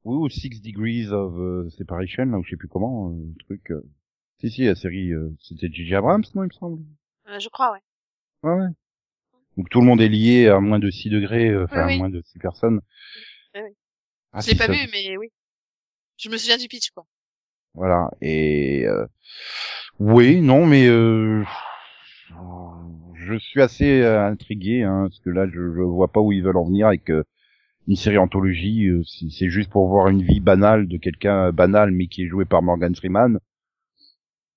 Oui, 0.04 0.16
ou 0.16 0.28
Six 0.28 0.60
Degrees 0.60 1.08
of 1.12 1.34
euh, 1.38 1.70
Separation, 1.70 2.24
là, 2.26 2.38
ou 2.38 2.44
je 2.44 2.50
sais 2.50 2.56
plus 2.56 2.68
comment, 2.68 3.10
euh, 3.10 3.14
le 3.14 3.44
truc. 3.44 3.70
euh. 3.70 3.82
Si, 4.40 4.50
si, 4.50 4.64
la 4.64 4.74
série, 4.74 5.12
euh, 5.12 5.30
c'était 5.40 5.68
J.J. 5.72 5.94
Abrams, 5.94 6.24
non, 6.34 6.42
il 6.42 6.48
me 6.48 6.52
semble. 6.52 6.82
Euh, 7.28 7.38
Je 7.38 7.48
crois, 7.48 7.72
ouais. 7.72 7.80
Ouais, 8.42 8.54
ouais. 8.60 8.68
Donc 9.56 9.70
tout 9.70 9.80
le 9.80 9.86
monde 9.86 10.00
est 10.00 10.08
lié 10.08 10.48
à 10.48 10.58
moins 10.60 10.80
de 10.80 10.90
6 10.90 11.08
degrés, 11.08 11.56
enfin, 11.56 11.82
Oui, 11.86 11.86
oui. 11.86 11.94
à 11.94 11.98
moins 11.98 12.10
de 12.10 12.20
6 12.22 12.38
personnes. 12.38 12.80
Oui. 13.54 13.60
Ah, 14.32 14.40
je 14.40 14.50
l'ai 14.50 14.56
pas 14.56 14.66
ça- 14.66 14.72
vu, 14.72 14.78
mais 14.92 15.16
oui. 15.16 15.28
Je 16.18 16.28
me 16.28 16.36
souviens 16.36 16.58
du 16.58 16.66
pitch, 16.68 16.90
quoi. 16.90 17.06
Voilà, 17.74 18.10
et... 18.20 18.86
Euh... 18.86 19.06
Oui, 19.98 20.40
non, 20.40 20.66
mais... 20.66 20.86
Euh... 20.86 21.44
Je 23.26 23.38
suis 23.38 23.62
assez 23.62 24.02
euh, 24.02 24.26
intrigué, 24.26 24.82
hein, 24.82 25.06
parce 25.08 25.18
que 25.20 25.30
là, 25.30 25.46
je, 25.46 25.54
je 25.54 25.80
vois 25.80 26.08
pas 26.08 26.20
où 26.20 26.30
ils 26.30 26.42
veulent 26.42 26.58
en 26.58 26.66
venir 26.66 26.88
avec 26.88 27.10
euh, 27.10 27.24
une 27.88 27.96
série 27.96 28.18
anthologie. 28.18 28.86
euh, 28.86 29.02
si 29.04 29.30
c'est 29.30 29.48
juste 29.48 29.70
pour 29.70 29.88
voir 29.88 30.08
une 30.08 30.22
vie 30.22 30.40
banale 30.40 30.88
de 30.88 30.98
quelqu'un 30.98 31.46
euh, 31.46 31.52
banal, 31.52 31.90
mais 31.90 32.06
qui 32.06 32.24
est 32.24 32.28
joué 32.28 32.44
par 32.44 32.60
Morgan 32.60 32.94
Freeman. 32.94 33.38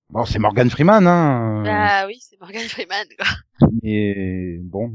Bon, 0.10 0.26
c'est 0.26 0.40
Morgan 0.40 0.70
Freeman, 0.70 1.08
hein. 1.08 1.64
Bah 1.64 2.08
oui, 2.08 2.18
c'est 2.20 2.40
Morgan 2.42 2.64
Freeman, 2.64 3.06
quoi. 3.18 3.70
Mais 3.84 4.60
bon. 4.64 4.92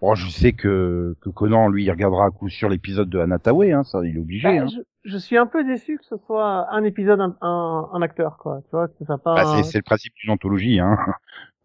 Bon, 0.00 0.14
je 0.14 0.30
sais 0.30 0.52
que, 0.52 1.16
que 1.20 1.28
Conan, 1.28 1.68
lui, 1.68 1.84
il 1.84 1.90
regardera 1.90 2.26
à 2.26 2.30
coup 2.30 2.48
sur 2.48 2.68
l'épisode 2.68 3.10
de 3.10 3.18
Anataway, 3.18 3.72
hein, 3.72 3.84
ça, 3.84 4.00
il 4.04 4.16
est 4.16 4.20
obligé. 4.20 4.48
Bah, 4.48 4.62
hein. 4.62 4.68
je, 4.68 4.78
je 5.08 5.18
suis 5.18 5.36
un 5.36 5.46
peu 5.46 5.64
déçu 5.64 5.98
que 5.98 6.04
ce 6.04 6.16
soit 6.26 6.68
un 6.72 6.84
épisode, 6.84 7.20
un, 7.20 7.36
un, 7.40 7.88
un 7.92 8.02
acteur, 8.02 8.36
quoi. 8.38 8.60
Tu 8.64 8.70
vois, 8.70 8.88
que 8.88 9.04
ça 9.06 9.18
pas. 9.18 9.34
Bah, 9.34 9.44
c'est, 9.56 9.62
c'est 9.64 9.78
le 9.78 9.82
principe 9.82 10.14
d'une 10.20 10.30
anthologie, 10.30 10.78
hein. 10.80 10.96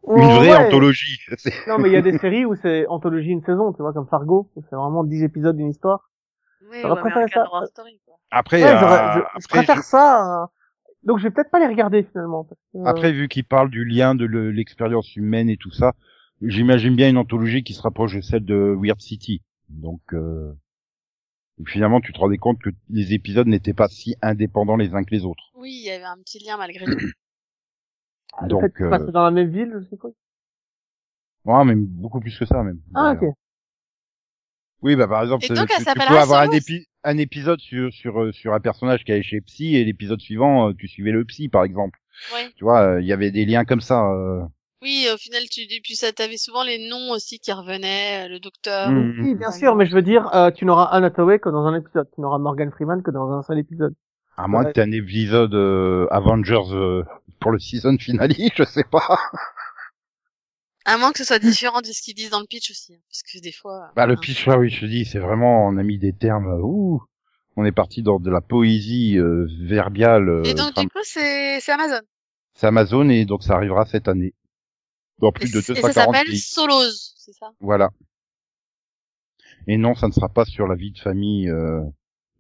Oh, 0.05 0.17
une 0.17 0.23
vraie 0.23 0.49
ouais. 0.57 0.67
anthologie. 0.67 1.19
Non, 1.67 1.77
mais 1.77 1.89
il 1.89 1.93
y 1.93 1.97
a 1.97 2.01
des 2.01 2.17
séries 2.19 2.45
où 2.45 2.55
c'est 2.55 2.87
anthologie 2.87 3.29
une 3.29 3.43
saison, 3.43 3.71
tu 3.73 3.81
vois, 3.81 3.93
comme 3.93 4.07
Fargo, 4.07 4.49
où 4.55 4.61
c'est 4.69 4.75
vraiment 4.75 5.03
10 5.03 5.23
épisodes 5.23 5.55
d'une 5.55 5.69
histoire. 5.69 6.09
Oui, 6.69 6.77
J'aurais 6.81 7.01
ouais, 7.01 7.11
mais 7.15 7.27
ça. 7.29 7.45
Horror 7.45 7.67
Story, 7.67 7.99
quoi. 8.05 8.15
Après, 8.31 8.63
Ouais, 8.63 8.69
euh, 8.69 8.77
je, 8.79 9.19
je 9.19 9.23
après, 9.45 9.47
préfère 9.47 9.77
je- 9.77 9.81
ça. 9.81 10.49
Donc 11.03 11.19
je 11.19 11.23
vais 11.23 11.31
peut-être 11.31 11.51
pas 11.51 11.59
les 11.59 11.67
regarder 11.67 12.03
finalement. 12.03 12.45
Parce 12.45 12.59
que, 12.73 12.77
euh, 12.79 12.83
après, 12.85 13.11
vu 13.11 13.27
qu'il 13.27 13.43
parle 13.43 13.69
du 13.69 13.85
lien 13.85 14.15
de 14.15 14.25
le- 14.25 14.51
l'expérience 14.51 15.15
humaine 15.15 15.49
et 15.49 15.57
tout 15.57 15.71
ça, 15.71 15.93
j'imagine 16.41 16.95
bien 16.95 17.09
une 17.09 17.17
anthologie 17.17 17.63
qui 17.63 17.73
se 17.73 17.81
rapproche 17.81 18.15
de 18.15 18.21
celle 18.21 18.45
de 18.45 18.75
Weird 18.81 18.99
City. 19.01 19.41
Donc, 19.69 20.01
euh, 20.13 20.51
finalement, 21.65 22.01
tu 22.01 22.13
te 22.13 22.19
rendais 22.19 22.37
compte 22.37 22.59
que 22.59 22.69
les 22.89 23.13
épisodes 23.13 23.47
n'étaient 23.47 23.73
pas 23.73 23.87
si 23.87 24.15
indépendants 24.21 24.77
les 24.77 24.93
uns 24.93 25.03
que 25.03 25.13
les 25.13 25.25
autres. 25.25 25.43
Oui, 25.55 25.71
il 25.71 25.85
y 25.85 25.91
avait 25.91 26.03
un 26.03 26.17
petit 26.17 26.39
lien 26.39 26.57
malgré 26.57 26.85
tout. 26.85 26.97
Ah, 28.35 28.47
Donc, 28.47 28.61
fait 28.61 28.81
euh, 28.81 28.89
passer 28.89 29.11
dans 29.11 29.23
la 29.23 29.31
même 29.31 29.51
ville, 29.51 29.71
je 29.79 29.85
suppose? 29.85 30.13
Ouais, 31.45 31.63
mais 31.65 31.75
beaucoup 31.75 32.19
plus 32.19 32.37
que 32.37 32.45
ça 32.45 32.63
même. 32.63 32.79
Ah, 32.95 33.11
ok. 33.13 33.33
Oui, 34.81 34.95
bah 34.95 35.07
par 35.07 35.21
exemple, 35.23 35.45
tu, 35.45 35.53
tu 35.53 35.55
peux 35.85 36.17
avoir 36.17 36.41
un, 36.41 36.45
Solos 36.45 36.59
épi- 36.59 36.85
un 37.05 37.17
épisode 37.17 37.59
sur 37.61 37.93
sur 37.93 38.21
euh, 38.21 38.31
sur 38.33 38.53
un 38.53 38.59
personnage 38.59 39.03
qui 39.05 39.11
allait 39.13 39.23
chez 39.23 39.39
Psy 39.39 39.75
et 39.77 39.85
l'épisode 39.85 40.19
suivant 40.19 40.69
euh, 40.69 40.73
tu 40.77 40.87
suivais 40.87 41.11
le 41.11 41.23
Psy 41.23 41.47
par 41.47 41.63
exemple. 41.63 41.99
Ouais. 42.33 42.51
Tu 42.55 42.63
vois, 42.65 42.81
euh, 42.95 43.01
il 43.01 43.07
y 43.07 43.13
avait 43.13 43.31
des 43.31 43.45
liens 43.45 43.65
comme 43.65 43.81
ça. 43.81 44.05
euh. 44.11 44.43
Oui, 44.83 45.07
au 45.13 45.17
final, 45.17 45.43
tu, 45.49 45.61
puis 45.81 45.95
ça, 45.95 46.11
t'avais 46.11 46.37
souvent 46.37 46.63
les 46.63 46.87
noms 46.89 47.11
aussi 47.11 47.39
qui 47.39 47.51
revenaient, 47.53 48.25
euh, 48.25 48.27
le 48.27 48.39
docteur. 48.39 48.91
Mm. 48.91 49.15
Oui, 49.23 49.35
bien 49.35 49.51
sûr, 49.51 49.75
mais 49.75 49.85
je 49.85 49.95
veux 49.95 50.01
dire, 50.01 50.29
euh, 50.35 50.51
tu 50.51 50.65
n'auras 50.65 50.85
Anna 50.91 51.07
Hathaway 51.07 51.39
que 51.39 51.49
dans 51.49 51.65
un 51.65 51.75
épisode. 51.79 52.07
Tu 52.13 52.21
n'auras 52.21 52.37
Morgan 52.37 52.69
Freeman 52.71 53.01
que 53.01 53.09
dans 53.11 53.31
un 53.31 53.41
seul 53.43 53.59
épisode. 53.59 53.93
À 54.37 54.47
moins 54.47 54.61
Ouais. 54.63 54.67
que 54.67 54.73
t'aies 54.73 54.81
un 54.81 54.91
épisode 54.91 55.53
euh, 55.55 56.07
Avengers 56.11 56.73
euh, 56.73 57.03
pour 57.39 57.51
le 57.51 57.59
season 57.59 57.97
finale, 57.97 58.31
je 58.55 58.63
sais 58.63 58.83
pas. 58.83 59.17
À 60.85 60.97
moins 60.97 61.11
que 61.13 61.19
ce 61.19 61.23
soit 61.23 61.39
différent 61.39 61.79
de 61.79 61.85
ce 61.87 62.01
qu'ils 62.01 62.15
disent 62.15 62.31
dans 62.31 62.41
le 62.41 62.45
pitch 62.47 62.69
aussi. 62.71 62.93
hein, 62.93 62.99
Parce 63.09 63.21
que 63.23 63.39
des 63.41 63.51
fois. 63.53 63.91
Bah 63.95 64.05
le 64.05 64.13
hein. 64.13 64.17
pitch 64.21 64.45
là, 64.47 64.57
oui, 64.57 64.69
je 64.69 64.81
te 64.81 64.85
dis, 64.85 65.05
c'est 65.05 65.19
vraiment, 65.19 65.65
on 65.67 65.77
a 65.77 65.83
mis 65.83 65.97
des 65.97 66.11
termes. 66.13 66.59
Ouh, 66.61 67.01
on 67.55 67.63
est 67.63 67.71
parti 67.71 68.01
dans 68.03 68.19
de 68.19 68.29
la 68.29 68.41
poésie 68.41 69.17
euh, 69.17 69.47
verbiale. 69.61 70.27
euh, 70.27 70.43
Et 70.43 70.53
donc, 70.55 70.73
du 70.75 70.87
coup, 70.89 70.99
c'est 71.03 71.61
Amazon. 71.71 72.01
c'est 72.53 72.67
Amazon 72.67 73.07
et 73.09 73.23
donc 73.25 73.43
ça 73.43 73.53
arrivera 73.53 73.85
cette 73.85 74.07
année. 74.09 74.33
Dans 75.23 75.31
plus 75.31 75.47
et, 75.47 75.51
de 75.51 75.61
c- 75.61 75.71
et 75.73 75.81
240 75.81 76.15
ça 76.15 76.21
s'appelle. 76.21 76.35
Solos, 76.37 77.13
c'est 77.17 77.33
ça? 77.33 77.51
Voilà. 77.59 77.89
Et 79.67 79.77
non, 79.77 79.95
ça 79.95 80.07
ne 80.07 80.13
sera 80.13 80.29
pas 80.29 80.45
sur 80.45 80.67
la 80.67 80.75
vie 80.75 80.91
de 80.91 80.99
famille 80.99 81.49
euh, 81.49 81.81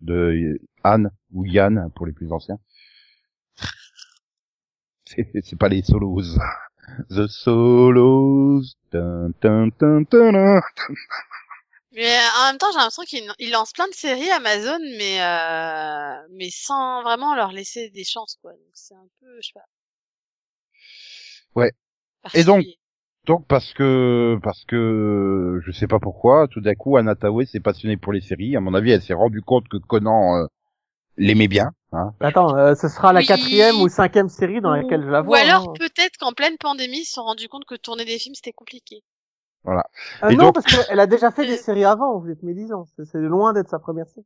de 0.01 0.59
Anne 0.83 1.11
ou 1.33 1.45
Yann 1.45 1.89
pour 1.95 2.05
les 2.05 2.13
plus 2.13 2.31
anciens. 2.31 2.59
C'est 5.43 5.57
pas 5.59 5.69
les 5.69 5.81
solos. 5.83 6.37
The 7.09 7.27
solos. 7.27 8.75
Dun, 8.91 9.31
dun, 9.41 9.69
dun. 9.79 10.61
Mais 11.93 12.17
euh, 12.17 12.29
en 12.39 12.47
même 12.47 12.57
temps, 12.57 12.71
j'ai 12.71 12.77
l'impression 12.79 13.03
qu'ils 13.03 13.31
ils 13.39 13.51
lancent 13.51 13.71
plein 13.73 13.87
de 13.87 13.93
séries 13.93 14.29
Amazon, 14.31 14.79
mais 14.97 15.21
euh, 15.21 16.27
mais 16.31 16.49
sans 16.51 17.03
vraiment 17.03 17.35
leur 17.35 17.51
laisser 17.53 17.89
des 17.89 18.03
chances, 18.03 18.37
quoi. 18.41 18.51
Donc 18.51 18.71
c'est 18.73 18.95
un 18.95 19.07
peu, 19.21 19.37
je 19.41 19.47
sais 19.47 19.53
pas. 19.53 19.65
Ouais. 21.55 21.71
Et 22.33 22.43
donc. 22.43 22.63
Donc 23.25 23.47
parce 23.47 23.73
que 23.73 24.37
parce 24.43 24.65
que 24.65 25.61
je 25.65 25.71
sais 25.71 25.87
pas 25.87 25.99
pourquoi, 25.99 26.47
tout 26.49 26.59
d'un 26.59 26.75
coup 26.75 26.97
Anna 26.97 27.15
Tawai 27.15 27.45
s'est 27.45 27.61
passionnée 27.61 27.95
pour 27.95 28.11
les 28.11 28.19
séries. 28.19 28.57
À 28.57 28.59
mon 28.59 28.73
avis, 28.73 28.91
elle 28.91 29.01
s'est 29.01 29.13
rendue 29.13 29.41
compte 29.41 29.67
que 29.69 29.77
Conan 29.77 30.35
euh, 30.41 30.45
l'aimait 31.15 31.47
bien. 31.47 31.71
Hein. 31.93 32.11
Attends, 32.19 32.53
euh, 32.57 32.75
ce 32.75 32.89
sera 32.89 33.13
la 33.13 33.21
Oui. 33.21 33.25
quatrième 33.25 33.77
ou 33.79 33.87
cinquième 33.87 34.27
série 34.27 34.59
dans 34.59 34.71
laquelle 34.71 35.03
je 35.03 35.07
la 35.09 35.21
Ou 35.21 35.25
vois. 35.27 35.37
alors 35.39 35.69
hein. 35.69 35.73
peut-être 35.79 36.17
qu'en 36.19 36.33
pleine 36.33 36.57
pandémie, 36.57 36.99
ils 36.99 37.05
se 37.05 37.13
sont 37.13 37.23
rendus 37.23 37.47
compte 37.47 37.63
que 37.63 37.75
tourner 37.75 38.03
des 38.03 38.19
films 38.19 38.35
c'était 38.35 38.51
compliqué. 38.51 39.03
Euh, 39.67 39.71
Et 40.29 40.35
non, 40.35 40.47
donc- 40.47 40.55
parce 40.55 40.65
qu'elle 40.85 40.99
a 40.99 41.07
déjà 41.07 41.31
fait 41.31 41.45
des 41.47 41.55
séries 41.57 41.85
avant, 41.85 42.19
vous 42.19 42.29
êtes 42.29 42.43
médisant. 42.43 42.87
C'est 43.05 43.19
loin 43.19 43.53
d'être 43.53 43.69
sa 43.69 43.79
première 43.79 44.07
série. 44.09 44.25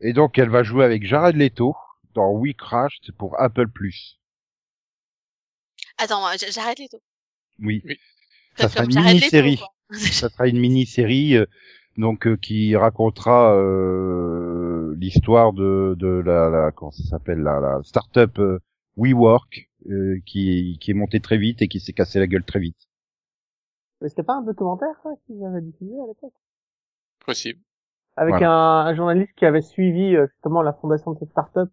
Et 0.00 0.12
donc 0.12 0.36
elle 0.36 0.50
va 0.50 0.64
jouer 0.64 0.84
avec 0.84 1.06
Jared 1.06 1.36
Leto 1.36 1.76
dans 2.14 2.32
We 2.32 2.54
Crashed 2.56 3.12
pour 3.16 3.40
Apple 3.40 3.68
Plus. 3.68 4.18
Attends, 5.98 6.18
moi, 6.20 6.32
j- 6.36 6.46
j'arrête 6.50 6.80
les 6.80 6.88
taux. 6.88 7.00
Oui. 7.60 7.82
Oui. 7.84 7.98
Ça 8.56 8.68
sera 8.68 8.84
une 8.84 8.94
mini-série. 8.94 9.60
Ça 9.90 10.28
sera 10.28 10.48
une 10.48 10.58
mini-série 10.60 11.36
euh, 11.36 11.46
donc 11.96 12.26
euh, 12.26 12.36
qui 12.36 12.74
racontera 12.76 13.54
euh, 13.56 14.94
l'histoire 14.96 15.52
de 15.52 15.94
de 15.98 16.06
la, 16.06 16.48
la 16.48 16.70
comment 16.70 16.90
ça 16.90 17.04
s'appelle 17.04 17.40
la, 17.40 17.60
la 17.60 17.80
start-up 17.82 18.38
euh, 18.38 18.58
WeWork 18.96 19.68
euh, 19.90 20.18
qui 20.24 20.78
qui 20.80 20.90
est 20.90 20.94
montée 20.94 21.20
très 21.20 21.38
vite 21.38 21.60
et 21.62 21.68
qui 21.68 21.80
s'est 21.80 21.92
cassé 21.92 22.18
la 22.18 22.26
gueule 22.26 22.44
très 22.44 22.60
vite. 22.60 22.88
Mais 24.00 24.08
c'était 24.08 24.22
pas 24.22 24.34
un 24.34 24.42
documentaire, 24.42 24.94
ça, 25.02 25.10
qu'ils 25.26 25.44
avaient 25.44 25.60
diffusé 25.60 25.92
à 25.92 26.06
l'époque? 26.08 26.34
Possible. 27.24 27.60
Avec 28.16 28.32
Voilà. 28.34 28.50
un, 28.50 28.86
un 28.86 28.94
journaliste 28.94 29.32
qui 29.36 29.44
avait 29.46 29.62
suivi 29.62 30.16
euh, 30.16 30.26
justement 30.32 30.62
la 30.62 30.72
fondation 30.72 31.12
de 31.12 31.18
cette 31.18 31.30
start-up 31.30 31.70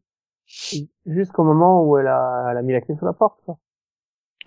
jusqu'au 1.06 1.44
moment 1.44 1.84
où 1.84 1.98
elle 1.98 2.08
a, 2.08 2.50
elle 2.52 2.58
a 2.58 2.62
mis 2.62 2.74
la 2.74 2.82
clé 2.82 2.96
sous 2.98 3.06
la 3.06 3.14
porte. 3.14 3.40
Quoi. 3.46 3.58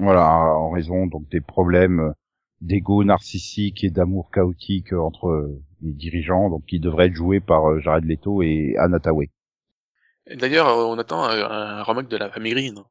Voilà, 0.02 0.28
en 0.56 0.70
raison 0.70 1.06
donc 1.06 1.28
des 1.30 1.40
problèmes 1.40 2.00
euh, 2.00 2.12
d'ego 2.60 3.04
narcissique 3.04 3.84
et 3.84 3.90
d'amour 3.90 4.30
chaotique 4.30 4.92
euh, 4.92 5.00
entre 5.00 5.28
euh, 5.28 5.62
les 5.82 5.92
dirigeants, 5.92 6.50
donc 6.50 6.66
qui 6.66 6.80
devraient 6.80 7.06
être 7.06 7.14
joués 7.14 7.40
par 7.40 7.80
Jared 7.80 8.04
Leto 8.04 8.42
et 8.42 8.76
Anna 8.78 9.00
Tawai. 9.00 9.30
D'ailleurs, 10.34 10.66
on 10.66 10.98
attend 10.98 11.22
un, 11.22 11.40
un 11.44 11.82
remake 11.84 12.08
de 12.08 12.16
la 12.16 12.28
famille 12.28 12.54
Green. 12.54 12.82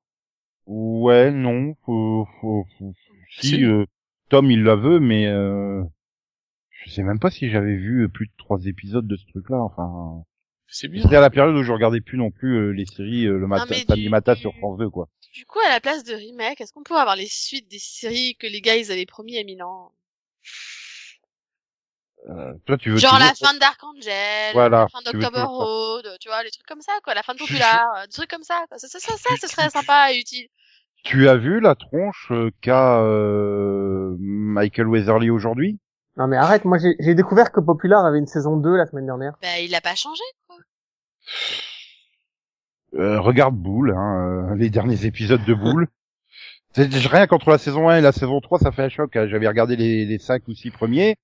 Ouais, 0.66 1.32
non, 1.32 1.76
faut, 1.86 2.28
faut, 2.40 2.66
faut- 2.78 2.94
si, 3.30 3.58
Si. 3.58 3.64
euh, 3.64 3.86
Tom 4.30 4.50
il 4.50 4.64
la 4.64 4.76
veut, 4.76 5.00
mais 5.00 5.28
euh, 5.28 5.84
je 6.72 6.92
sais 6.92 7.04
même 7.04 7.20
pas 7.20 7.32
si 7.32 7.50
j'avais 7.50 7.76
vu 7.78 8.10
plus 8.10 8.28
de 8.28 8.34
trois 8.38 8.66
épisodes 8.68 9.08
de 9.08 9.16
ce 9.18 9.26
truc-là. 9.28 9.62
Enfin, 9.62 10.24
C'est 10.74 10.88
bien. 10.88 11.04
c'était 11.04 11.18
à 11.18 11.22
la 11.22 11.30
période 11.30 11.56
où 11.56 11.64
je 11.64 11.72
regardais 11.72 12.02
plus 12.02 12.18
non 12.18 12.32
plus 12.32 12.56
euh, 12.58 12.72
les 12.72 12.86
séries 12.86 13.26
euh, 13.26 13.38
le 13.38 13.46
matin, 13.46 13.66
mais 13.70 13.84
samedi 13.86 14.04
du- 14.04 14.10
matin 14.10 14.36
sur 14.36 14.56
France 14.56 14.78
2, 14.80 14.90
quoi. 14.90 15.10
Du 15.34 15.46
coup, 15.46 15.60
à 15.66 15.70
la 15.70 15.80
place 15.82 16.04
de 16.04 16.14
remake, 16.14 16.60
est-ce 16.62 16.72
qu'on 16.74 16.84
peut 16.84 16.96
avoir 16.98 17.16
les 17.16 17.28
suites 17.28 17.70
des 17.70 17.80
séries 17.80 18.36
que 18.40 18.48
les 18.48 18.62
gars 18.62 18.76
ils 18.78 18.92
avaient 18.92 19.06
promis 19.06 19.34
il 19.34 19.36
y 19.36 19.40
a 19.40 19.44
mille 19.44 19.62
ans 19.64 19.92
Euh, 22.30 22.54
toi, 22.66 22.78
tu 22.78 22.90
veux 22.92 23.00
Genre 23.00 23.12
toujours- 23.14 23.26
la 23.28 23.34
fin 23.34 23.54
de 23.54 23.60
Dark 23.60 23.84
Angel, 23.84 24.54
Voilà, 24.54 24.82
la 24.82 24.88
fin 24.88 25.02
d'October 25.02 25.42
Road, 25.42 26.08
tu 26.20 26.30
vois, 26.30 26.44
les 26.44 26.52
trucs 26.52 26.68
comme 26.68 26.82
ça, 26.82 26.92
quoi, 27.04 27.14
la 27.16 27.24
fin 27.24 27.34
de 27.34 27.40
Popular, 27.40 27.84
euh, 27.98 28.06
des 28.06 28.12
trucs 28.12 28.30
comme 28.30 28.44
ça, 28.44 28.64
quoi. 28.70 28.78
Ça, 28.78 28.88
ça, 28.88 29.00
ça, 29.00 29.18
ça, 29.18 29.30
ce 29.42 29.48
serait 29.48 29.70
sympa 29.70 30.14
et 30.14 30.20
utile. 30.20 30.48
Tu 31.04 31.28
as 31.28 31.36
vu 31.36 31.60
la 31.60 31.74
tronche 31.74 32.28
euh, 32.32 32.52
qu'a 32.62 33.02
euh, 33.02 34.16
Michael 34.20 34.88
Weatherly 34.88 35.32
aujourd'hui? 35.32 35.80
Non 36.18 36.28
mais 36.28 36.38
arrête, 36.38 36.66
moi 36.66 36.78
j'ai 36.78 36.96
j'ai 37.00 37.16
découvert 37.16 37.52
que 37.52 37.60
Popular 37.60 38.06
avait 38.06 38.20
une 38.20 38.28
saison 38.28 38.58
2 38.58 38.76
la 38.76 38.86
semaine 38.86 39.06
dernière. 39.06 39.34
Bah, 39.42 39.60
il 39.60 39.74
a 39.76 39.82
pas 39.82 39.96
changé, 39.96 40.24
quoi. 40.48 40.58
Euh, 42.96 43.20
Regarde 43.22 43.56
Boule, 43.56 43.92
hein, 43.96 44.52
euh, 44.52 44.56
les 44.56 44.70
derniers 44.70 45.06
épisodes 45.06 45.44
de 45.46 45.54
Boule. 45.54 45.88
C'est 46.74 46.88
rien 47.08 47.28
contre 47.28 47.50
la 47.50 47.58
saison 47.58 47.90
1 47.90 47.98
et 47.98 48.02
la 48.02 48.12
saison 48.14 48.40
3, 48.40 48.60
ça 48.60 48.72
fait 48.72 48.84
un 48.84 48.90
choc. 48.90 49.16
hein. 49.16 49.28
J'avais 49.28 49.48
regardé 49.48 49.76
les, 49.76 50.06
les 50.06 50.20
5 50.20 50.48
ou 50.48 50.54
6 50.54 50.72
premiers. 50.72 51.16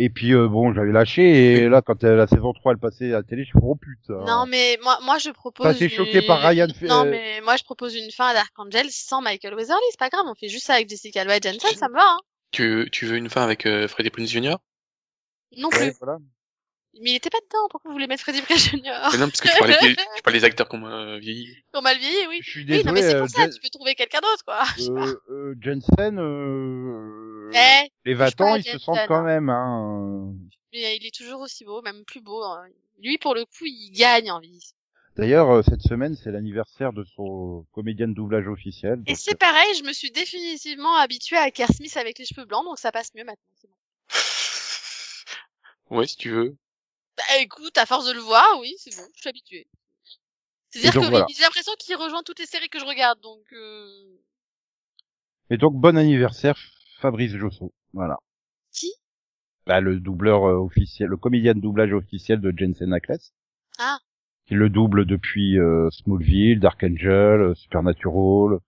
Et 0.00 0.10
puis 0.10 0.32
euh, 0.32 0.46
bon, 0.46 0.72
j'avais 0.72 0.92
lâché 0.92 1.54
et 1.54 1.68
là 1.68 1.82
quand 1.82 2.04
euh, 2.04 2.14
la 2.14 2.28
saison 2.28 2.52
3 2.52 2.72
elle 2.72 2.78
passait 2.78 3.06
à 3.12 3.16
la 3.16 3.22
télé, 3.24 3.42
je 3.42 3.48
suis 3.48 3.58
oh 3.60 3.74
putain. 3.74 4.14
Non, 4.26 4.46
mais 4.46 4.78
moi, 4.84 4.96
moi, 5.04 5.18
je 5.18 5.30
propose. 5.30 5.64
T'as 5.66 5.72
été 5.72 5.88
choqué 5.88 6.22
par 6.22 6.38
Ryan 6.40 6.68
Non, 6.82 7.04
euh, 7.04 7.10
mais 7.10 7.40
moi, 7.42 7.56
je 7.56 7.64
propose 7.64 7.96
une 7.96 8.10
fin 8.12 8.28
à 8.28 8.34
Dark 8.34 8.52
Angel 8.58 8.86
sans 8.90 9.20
Michael 9.22 9.54
Weatherly. 9.54 9.80
C'est 9.90 9.98
pas 9.98 10.08
grave, 10.08 10.24
on 10.28 10.36
fait 10.36 10.48
juste 10.48 10.66
ça 10.66 10.74
avec 10.74 10.88
Jessica 10.88 11.22
Alba 11.22 11.38
et 11.38 11.40
Jensen, 11.42 11.76
ça 11.76 11.88
me 11.88 11.94
va, 11.94 12.04
hein. 12.04 12.18
Tu, 12.50 12.88
tu 12.92 13.06
veux 13.06 13.16
une 13.16 13.28
fin 13.28 13.42
avec 13.42 13.66
euh, 13.66 13.88
Freddie 13.88 14.10
Prinze 14.10 14.30
Jr. 14.30 14.56
Non 15.56 15.68
Ouais, 15.68 15.90
plus. 15.90 15.98
voilà. 16.00 16.18
Mais 17.00 17.10
il 17.10 17.14
était 17.16 17.30
pas 17.30 17.38
dedans. 17.40 17.68
Pourquoi 17.70 17.90
vous 17.90 17.94
voulez 17.94 18.06
mettre 18.06 18.22
Freddie 18.22 18.42
Prinze 18.42 18.70
Jr. 18.70 18.80
Mais 19.12 19.18
non, 19.18 19.26
parce 19.28 19.40
que 19.40 19.48
tu 19.48 19.58
parlais, 19.58 19.76
des- 19.82 19.96
tu 19.96 20.22
parlais 20.24 20.38
des 20.40 20.44
acteurs 20.44 20.68
qu'on 20.68 20.78
m'a 20.78 21.18
vieilli. 21.18 21.54
Qu'on 21.72 21.82
m'a 21.82 21.94
vieilli, 21.94 22.26
oui. 22.28 22.38
Je 22.42 22.50
suis 22.50 22.60
Oui, 22.60 22.66
désolé. 22.66 22.84
non, 22.86 22.92
mais 22.92 23.02
c'est 23.02 23.14
euh, 23.14 23.20
pour 23.20 23.28
ça, 23.28 23.42
Jen- 23.46 23.54
tu 23.54 23.60
peux 23.60 23.68
trouver 23.68 23.94
quelqu'un 23.94 24.20
d'autre, 24.20 24.44
quoi. 24.44 24.62
euh, 24.80 25.20
euh, 25.30 25.54
Jensen, 25.60 26.18
euh, 26.18 27.50
Eh, 27.54 27.88
les 28.06 28.12
touche 28.14 28.18
20 28.20 28.36
pas 28.36 28.44
ans, 28.44 28.52
à 28.54 28.58
ils 28.58 28.64
se 28.64 28.78
sentent 28.78 28.98
quand 29.06 29.16
hein. 29.20 29.22
même. 29.24 29.48
Hein. 29.50 30.32
mais 30.72 30.96
il 30.96 31.06
est 31.06 31.14
toujours 31.14 31.40
aussi 31.42 31.64
beau, 31.64 31.82
même 31.82 32.04
plus 32.04 32.20
beau. 32.22 32.42
hein. 32.42 32.64
Lui, 33.00 33.18
pour 33.18 33.34
le 33.34 33.44
coup, 33.44 33.64
il 33.66 33.90
gagne 33.92 34.30
en 34.32 34.40
vie. 34.40 34.72
D'ailleurs, 35.18 35.50
euh, 35.50 35.62
cette 35.62 35.82
semaine, 35.82 36.14
c'est 36.14 36.30
l'anniversaire 36.30 36.92
de 36.92 37.02
son 37.02 37.66
comédien 37.72 38.06
de 38.06 38.14
doublage 38.14 38.46
officiel. 38.46 39.02
Et 39.08 39.16
c'est 39.16 39.34
pareil, 39.34 39.74
je 39.76 39.82
me 39.82 39.92
suis 39.92 40.12
définitivement 40.12 40.94
habituée 40.94 41.36
à 41.36 41.50
Kerr 41.50 41.72
Smith 41.74 41.96
avec 41.96 42.20
les 42.20 42.24
cheveux 42.24 42.44
blancs, 42.44 42.64
donc 42.64 42.78
ça 42.78 42.92
passe 42.92 43.12
mieux 43.16 43.24
maintenant. 43.24 43.42
c'est 43.56 43.66
bon. 43.66 43.74
Ouais, 45.96 46.06
si 46.06 46.16
tu 46.16 46.30
veux. 46.30 46.56
Bah 47.16 47.24
écoute, 47.40 47.76
à 47.78 47.84
force 47.84 48.06
de 48.06 48.12
le 48.12 48.20
voir, 48.20 48.46
oui, 48.60 48.76
c'est 48.78 48.94
bon, 48.94 49.02
je 49.16 49.20
suis 49.20 49.28
habituée. 49.28 49.66
C'est-à-dire 50.70 50.92
que 50.92 51.08
voilà. 51.08 51.26
j'ai 51.34 51.42
l'impression 51.42 51.72
qu'il 51.80 51.96
rejoint 51.96 52.22
toutes 52.22 52.38
les 52.38 52.46
séries 52.46 52.68
que 52.68 52.78
je 52.78 52.84
regarde, 52.84 53.20
donc 53.20 53.42
euh... 53.52 54.20
Et 55.50 55.56
donc, 55.56 55.74
bon 55.74 55.96
anniversaire, 55.96 56.56
Fabrice 57.00 57.34
Josso. 57.34 57.72
Voilà. 57.92 58.18
Qui? 58.72 58.92
Bah, 59.66 59.80
Le 59.80 59.98
doubleur 59.98 60.44
euh, 60.44 60.58
officiel, 60.58 61.08
le 61.08 61.16
comédien 61.16 61.54
de 61.54 61.60
doublage 61.60 61.92
officiel 61.92 62.40
de 62.40 62.54
Jensen 62.56 62.92
Ackles. 62.92 63.32
Ah. 63.78 63.98
Qui 64.48 64.54
le 64.54 64.70
double 64.70 65.04
depuis 65.04 65.58
euh, 65.58 65.90
Smallville, 65.90 66.58
Dark 66.58 66.82
Angel, 66.82 67.40
euh, 67.40 67.54
Supernatural. 67.54 68.58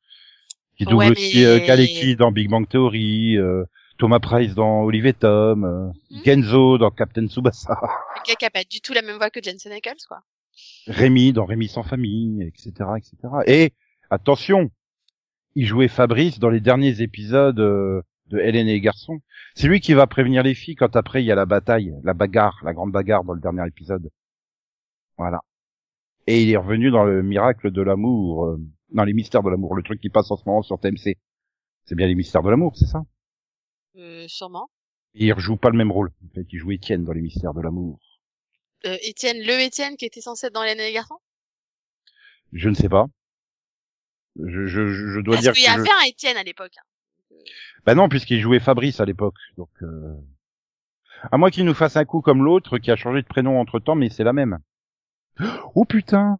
Qui 0.76 0.84
double 0.84 0.96
Ouais, 0.96 1.10
aussi 1.10 1.38
mais- 1.38 1.46
euh, 1.46 1.58
Kaleki 1.66 2.16
dans 2.16 2.32
Big 2.32 2.48
Bang 2.50 2.68
Theory, 2.68 3.36
euh, 3.38 3.64
Thomas 3.98 4.18
Price 4.20 4.54
dans 4.54 4.82
Olive 4.82 5.06
et 5.06 5.12
Tom, 5.14 5.64
euh, 5.64 5.86
Mhm. 6.10 6.22
Genzo 6.24 6.78
dans 6.78 6.90
Captain 6.90 7.26
Tsubasa, 7.26 7.78
Le 7.82 8.28
gars 8.28 8.34
qui 8.38 8.44
a 8.44 8.50
pas 8.50 8.64
du 8.64 8.80
tout 8.80 8.92
la 8.92 9.02
même 9.02 9.16
voix 9.16 9.30
que 9.30 9.40
Jensen 9.42 9.72
Ackles, 9.72 10.04
quoi. 10.06 10.20
Rémi 10.86 11.32
dans 11.32 11.44
Rémi 11.46 11.68
sans 11.68 11.82
famille, 11.82 12.42
etc., 12.42 12.72
etc. 12.98 13.16
Et 13.46 13.72
attention, 14.10 14.70
il 15.54 15.64
jouait 15.66 15.88
Fabrice 15.88 16.38
dans 16.38 16.50
les 16.50 16.60
derniers 16.60 17.00
épisodes 17.00 17.56
de 17.56 18.02
Hélène 18.38 18.68
et 18.68 18.72
les 18.74 18.80
garçons. 18.80 19.20
C'est 19.54 19.66
lui 19.68 19.80
qui 19.80 19.94
va 19.94 20.06
prévenir 20.06 20.42
les 20.42 20.54
filles 20.54 20.76
quand 20.76 20.94
après 20.96 21.22
il 21.22 21.26
y 21.26 21.32
a 21.32 21.34
la 21.34 21.46
bataille, 21.46 21.94
la 22.04 22.12
bagarre, 22.14 22.58
la 22.64 22.72
grande 22.74 22.92
bagarre 22.92 23.24
dans 23.24 23.32
le 23.32 23.40
dernier 23.40 23.66
épisode. 23.66 24.10
Voilà. 25.18 25.40
Et 26.26 26.42
il 26.42 26.50
est 26.50 26.56
revenu 26.56 26.90
dans 26.90 27.04
le 27.04 27.22
miracle 27.22 27.70
de 27.70 27.82
l'amour, 27.82 28.46
euh, 28.46 28.56
Non, 28.92 29.04
les 29.04 29.12
mystères 29.14 29.42
de 29.42 29.50
l'amour, 29.50 29.74
le 29.74 29.82
truc 29.82 30.00
qui 30.00 30.10
passe 30.10 30.30
en 30.30 30.36
ce 30.36 30.42
moment 30.46 30.62
sur 30.62 30.78
TMC. 30.78 31.16
C'est 31.84 31.94
bien 31.94 32.06
les 32.06 32.14
mystères 32.14 32.42
de 32.42 32.50
l'amour, 32.50 32.76
c'est 32.76 32.86
ça? 32.86 33.02
Euh, 33.96 34.26
sûrement. 34.28 34.68
Et 35.14 35.26
il 35.26 35.32
rejoue 35.32 35.56
pas 35.56 35.70
le 35.70 35.78
même 35.78 35.90
rôle. 35.90 36.10
En 36.24 36.34
fait, 36.34 36.46
il 36.52 36.58
joue 36.58 36.70
Étienne 36.72 37.04
dans 37.04 37.12
les 37.12 37.20
mystères 37.20 37.54
de 37.54 37.60
l'amour. 37.60 37.98
Euh, 38.86 38.96
Étienne, 39.02 39.38
le 39.38 39.60
Étienne 39.60 39.96
qui 39.96 40.04
était 40.06 40.20
censé 40.20 40.46
être 40.46 40.54
dans 40.54 40.62
l'année 40.62 40.86
des 40.86 40.92
garçons? 40.92 41.18
Je 42.52 42.68
ne 42.68 42.74
sais 42.74 42.88
pas. 42.88 43.06
Je, 44.36 44.66
je, 44.66 44.86
je 44.86 45.20
dois 45.20 45.34
Parce 45.34 45.44
dire 45.44 45.52
qu'il 45.52 45.64
y 45.64 45.66
avait 45.66 45.84
je- 45.84 45.90
un 45.90 46.08
Étienne 46.08 46.36
à 46.36 46.42
l'époque. 46.44 46.72
hein. 46.78 47.36
Bah 47.86 47.94
non, 47.94 48.08
puisqu'il 48.08 48.40
jouait 48.40 48.60
Fabrice 48.60 49.00
à 49.00 49.04
l'époque. 49.04 49.36
Donc, 49.56 49.70
euh... 49.82 50.14
à 51.32 51.36
moins 51.38 51.50
qu'il 51.50 51.64
nous 51.64 51.74
fasse 51.74 51.96
un 51.96 52.04
coup 52.04 52.20
comme 52.20 52.44
l'autre 52.44 52.78
qui 52.78 52.90
a 52.90 52.96
changé 52.96 53.22
de 53.22 53.26
prénom 53.26 53.58
entre 53.58 53.80
temps, 53.80 53.94
mais 53.96 54.10
c'est 54.10 54.24
la 54.24 54.32
même. 54.32 54.58
Oh 55.74 55.84
putain 55.84 56.38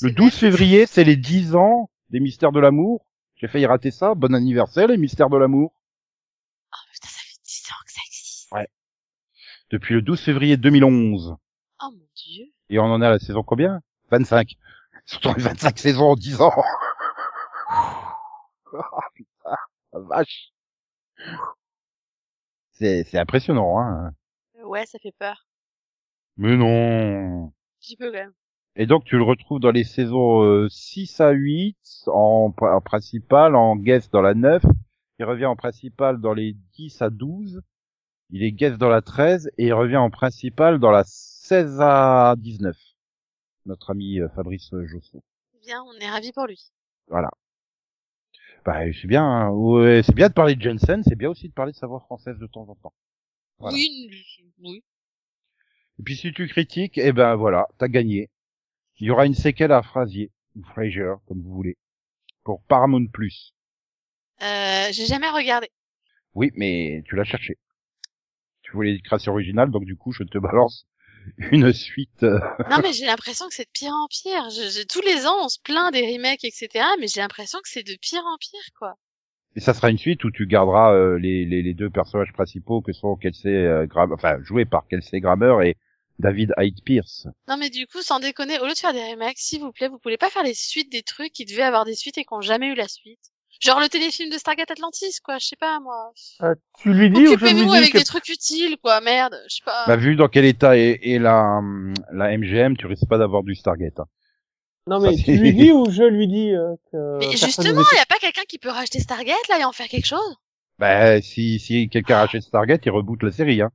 Le 0.00 0.08
C'est 0.08 0.14
12 0.14 0.34
février, 0.34 0.86
c'est 0.86 1.04
les 1.04 1.16
10 1.16 1.54
ans 1.56 1.90
des 2.10 2.20
mystères 2.20 2.52
de 2.52 2.60
l'amour. 2.60 3.06
J'ai 3.36 3.48
failli 3.48 3.66
rater 3.66 3.90
ça. 3.90 4.14
Bon 4.14 4.34
anniversaire, 4.34 4.88
les 4.88 4.96
mystères 4.96 5.30
de 5.30 5.36
l'amour. 5.36 5.72
Putain, 6.92 7.08
ça 7.08 7.22
fait 7.22 7.40
10 7.44 7.68
ans 7.70 7.84
que 7.86 7.92
ça 7.92 8.00
existe. 8.06 8.48
Depuis 9.70 9.94
le 9.94 10.02
12 10.02 10.20
février 10.20 10.56
2011. 10.56 11.36
Oh 11.82 11.90
mon 11.92 12.06
dieu. 12.14 12.46
Et 12.68 12.78
on 12.78 12.84
en 12.84 13.00
est 13.00 13.06
à 13.06 13.10
la 13.10 13.18
saison 13.18 13.42
combien? 13.42 13.80
25. 14.10 14.56
Surtout 15.06 15.32
les 15.36 15.42
25 15.42 15.78
saisons 15.78 16.10
en 16.10 16.16
10 16.16 16.40
ans. 16.40 16.52
oh, 18.72 18.80
putain, 19.14 19.56
la 19.92 20.00
vache. 20.00 20.52
C'est, 22.72 23.18
impressionnant, 23.18 23.78
hein. 23.78 24.12
Ouais, 24.64 24.86
ça 24.86 24.98
fait 24.98 25.14
peur. 25.18 25.46
Mais 26.36 26.56
non. 26.56 27.52
Petit 27.80 27.96
peu 27.96 28.06
quand 28.06 28.18
même. 28.18 28.32
Et 28.76 28.86
donc 28.86 29.04
tu 29.04 29.16
le 29.16 29.24
retrouves 29.24 29.60
dans 29.60 29.72
les 29.72 29.84
saisons 29.84 30.42
euh, 30.44 30.68
6 30.68 31.20
à 31.20 31.30
8, 31.30 31.76
en, 32.06 32.54
en 32.56 32.80
principal, 32.80 33.56
en 33.56 33.76
guest 33.76 34.12
dans 34.12 34.22
la 34.22 34.34
9. 34.34 34.64
Il 35.18 35.24
revient 35.24 35.46
en 35.46 35.56
principal 35.56 36.20
dans 36.20 36.32
les 36.32 36.54
10 36.74 37.02
à 37.02 37.10
12. 37.10 37.62
Il 38.30 38.44
est 38.44 38.52
guest 38.52 38.78
dans 38.78 38.88
la 38.88 39.02
13 39.02 39.50
et 39.58 39.66
il 39.66 39.74
revient 39.74 39.96
en 39.96 40.10
principal 40.10 40.78
dans 40.78 40.90
la 40.90 41.02
16 41.04 41.80
à 41.80 42.36
19. 42.38 42.76
Notre 43.66 43.90
ami 43.90 44.20
euh, 44.20 44.28
Fabrice 44.30 44.70
Josso. 44.70 45.22
Bien, 45.60 45.82
on 45.82 45.92
est 46.00 46.08
ravis 46.08 46.32
pour 46.32 46.46
lui. 46.46 46.70
Voilà. 47.08 47.30
Bah, 48.64 48.80
c'est 48.92 49.06
bien, 49.06 49.24
hein. 49.24 49.50
Ouais, 49.50 50.02
c'est 50.04 50.14
bien 50.14 50.28
de 50.28 50.34
parler 50.34 50.54
de 50.54 50.62
Jensen, 50.62 51.02
c'est 51.02 51.16
bien 51.16 51.30
aussi 51.30 51.48
de 51.48 51.54
parler 51.54 51.72
de 51.72 51.76
sa 51.76 51.86
voix 51.86 52.00
française 52.00 52.38
de 52.38 52.46
temps 52.46 52.68
en 52.68 52.74
temps. 52.74 52.92
Voilà. 53.58 53.74
Oui, 53.74 54.10
oui. 54.62 54.84
Et 56.00 56.02
puis 56.02 56.16
si 56.16 56.32
tu 56.32 56.48
critiques, 56.48 56.96
eh 56.96 57.12
ben 57.12 57.34
voilà, 57.36 57.66
t'as 57.76 57.88
gagné. 57.88 58.30
Il 59.00 59.06
y 59.06 59.10
aura 59.10 59.26
une 59.26 59.34
séquelle 59.34 59.70
à 59.70 59.82
Frasier, 59.82 60.30
ou 60.56 60.62
Fraser, 60.64 61.12
comme 61.28 61.42
vous 61.42 61.52
voulez, 61.52 61.76
pour 62.42 62.62
Paramount+. 62.62 63.06
Plus. 63.12 63.52
Euh, 64.42 64.86
j'ai 64.92 65.04
jamais 65.04 65.28
regardé. 65.28 65.68
Oui, 66.32 66.52
mais 66.54 67.02
tu 67.06 67.16
l'as 67.16 67.24
cherché. 67.24 67.58
Tu 68.62 68.72
voulais 68.72 68.92
une 68.94 69.02
création 69.02 69.32
originale, 69.32 69.70
donc 69.70 69.84
du 69.84 69.94
coup, 69.94 70.12
je 70.12 70.22
te 70.24 70.38
balance 70.38 70.86
une 71.52 71.70
suite. 71.74 72.22
euh, 72.22 72.40
Non, 72.70 72.78
mais 72.82 72.94
j'ai 72.94 73.04
l'impression 73.04 73.46
que 73.48 73.54
c'est 73.54 73.64
de 73.66 73.70
pire 73.74 73.92
en 73.92 74.06
pire. 74.08 74.48
Je- 74.48 74.80
je- 74.80 74.86
tous 74.86 75.02
les 75.02 75.26
ans, 75.26 75.44
on 75.44 75.48
se 75.50 75.58
plaint 75.62 75.92
des 75.92 76.00
remakes, 76.16 76.44
etc. 76.44 76.82
Mais 76.98 77.08
j'ai 77.08 77.20
l'impression 77.20 77.58
que 77.62 77.68
c'est 77.68 77.86
de 77.86 77.94
pire 78.00 78.22
en 78.24 78.38
pire, 78.38 78.72
quoi. 78.78 78.94
Et 79.54 79.60
ça 79.60 79.74
sera 79.74 79.90
une 79.90 79.98
suite 79.98 80.24
où 80.24 80.30
tu 80.30 80.46
garderas 80.46 80.94
euh, 80.94 81.18
les, 81.18 81.44
les, 81.44 81.60
les 81.60 81.74
deux 81.74 81.90
personnages 81.90 82.32
principaux 82.32 82.80
que 82.80 82.92
sont 82.94 83.16
Kelsey 83.16 83.50
euh, 83.54 83.84
Grammer, 83.86 84.14
enfin 84.14 84.38
joués 84.42 84.64
par 84.64 84.86
Kelsey 84.88 85.20
Grammer 85.20 85.68
et 85.68 85.76
David 86.20 86.52
Hyde 86.58 86.82
Pierce. 86.84 87.26
Non, 87.48 87.56
mais 87.56 87.70
du 87.70 87.86
coup, 87.86 88.02
sans 88.02 88.20
déconner, 88.20 88.58
au 88.60 88.66
lieu 88.66 88.72
de 88.72 88.78
faire 88.78 88.92
des 88.92 89.02
remakes, 89.12 89.38
s'il 89.38 89.60
vous 89.60 89.72
plaît, 89.72 89.88
vous 89.88 89.98
pouvez 89.98 90.16
pas 90.18 90.30
faire 90.30 90.42
les 90.42 90.54
suites 90.54 90.90
des 90.92 91.02
trucs 91.02 91.32
qui 91.32 91.44
devaient 91.44 91.62
avoir 91.62 91.84
des 91.84 91.94
suites 91.94 92.18
et 92.18 92.22
qui 92.24 92.32
ont 92.32 92.40
jamais 92.40 92.68
eu 92.68 92.74
la 92.74 92.88
suite. 92.88 93.20
Genre 93.60 93.78
le 93.78 93.88
téléfilm 93.88 94.30
de 94.30 94.38
Stargate 94.38 94.70
Atlantis, 94.70 95.18
quoi. 95.22 95.36
Je 95.38 95.46
sais 95.48 95.56
pas, 95.56 95.80
moi. 95.80 96.12
Euh, 96.42 96.54
tu 96.80 96.94
lui 96.94 97.10
dis 97.10 97.20
ou 97.20 97.24
je 97.24 97.28
lui 97.28 97.34
Occupez-vous 97.34 97.70
dis 97.72 97.76
avec 97.76 97.92
que... 97.92 97.98
des 97.98 98.04
trucs 98.04 98.28
utiles, 98.30 98.78
quoi. 98.82 99.00
Merde. 99.02 99.36
Je 99.50 99.56
sais 99.56 99.64
pas. 99.64 99.84
Bah, 99.86 99.96
vu 99.96 100.16
dans 100.16 100.28
quel 100.28 100.46
état 100.46 100.78
est, 100.78 100.98
est 101.02 101.18
la, 101.18 101.60
la 102.12 102.38
MGM, 102.38 102.76
tu 102.78 102.86
risques 102.86 103.06
pas 103.08 103.18
d'avoir 103.18 103.42
du 103.42 103.54
Stargate. 103.54 104.00
hein. 104.00 104.06
Non 104.86 104.98
mais 104.98 105.14
Ça, 105.14 105.24
tu 105.24 105.36
lui 105.36 105.52
dis 105.52 105.72
ou 105.72 105.90
je 105.90 106.02
lui 106.04 106.26
dis 106.26 106.52
euh, 106.54 106.74
que... 106.90 107.18
mais 107.18 107.36
justement, 107.36 107.82
y 107.94 107.98
a 107.98 108.06
pas 108.06 108.16
quelqu'un 108.18 108.44
qui 108.48 108.58
peut 108.58 108.70
racheter 108.70 108.98
Stargate, 108.98 109.48
là, 109.50 109.58
et 109.60 109.64
en 109.64 109.72
faire 109.72 109.88
quelque 109.88 110.06
chose? 110.06 110.36
Bah, 110.78 111.20
si, 111.20 111.58
si 111.58 111.90
quelqu'un 111.90 112.16
rachète 112.16 112.42
Stargate, 112.42 112.86
il 112.86 112.90
reboot 112.90 113.22
la 113.22 113.30
série, 113.30 113.60
hein. 113.60 113.70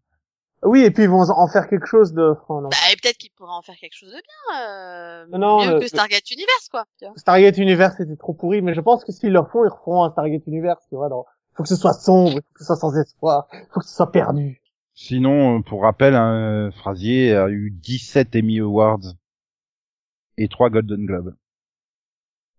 Oui, 0.64 0.82
et 0.84 0.90
puis 0.92 1.04
ils 1.04 1.10
vont 1.10 1.22
en 1.22 1.48
faire 1.48 1.68
quelque 1.68 1.86
chose 1.86 2.14
de... 2.14 2.34
oh, 2.50 2.62
non. 2.62 2.70
Bah, 2.70 2.78
et 2.92 2.96
peut-être 2.96 3.18
qu'il 3.18 3.32
pourra 3.32 3.56
en 3.56 3.62
faire 3.62 3.76
quelque 3.76 3.94
chose 3.94 4.10
de 4.10 4.16
bien, 4.16 4.60
euh, 4.60 5.26
Non, 5.38 5.64
mieux 5.66 5.74
le- 5.74 5.80
que 5.80 5.88
Stargate 5.88 6.30
Universe, 6.32 6.70
quoi. 6.70 6.86
Stargate 7.18 7.58
Universe 7.58 7.96
c'était 7.98 8.16
trop 8.16 8.34
pourri, 8.34 8.62
mais 8.62 8.74
je 8.74 8.82
pense 8.82 9.04
que 9.04 9.12
s'ils 9.12 9.32
le 9.32 9.44
font, 9.44 9.64
ils 9.64 9.70
referont 9.70 10.04
un 10.04 10.12
Stargate 10.12 10.48
Universe, 10.48 10.84
tu 10.90 10.96
vois. 10.96 11.06
Alors, 11.06 11.26
faut 11.54 11.64
que 11.64 11.70
ce 11.70 11.76
soit 11.76 11.94
sombre, 11.94 12.32
faut 12.34 12.40
que 12.54 12.60
ce 12.60 12.66
soit 12.66 12.76
sans 12.78 12.98
espoir, 12.98 13.48
faut 13.74 13.80
que 13.82 13.86
ce 13.86 13.94
soit 13.96 14.12
perdu. 14.12 14.62
Sinon, 14.96 15.60
euh, 15.60 15.62
pour 15.62 15.84
rappel, 15.84 16.16
hein, 16.16 16.72
Frasier 16.80 17.36
a 17.36 17.50
eu 17.50 17.70
17 17.72 18.36
Emmy 18.36 18.60
Awards 18.60 19.14
et 20.38 20.48
3 20.48 20.70
Golden 20.70 21.06
Globes. 21.06 21.36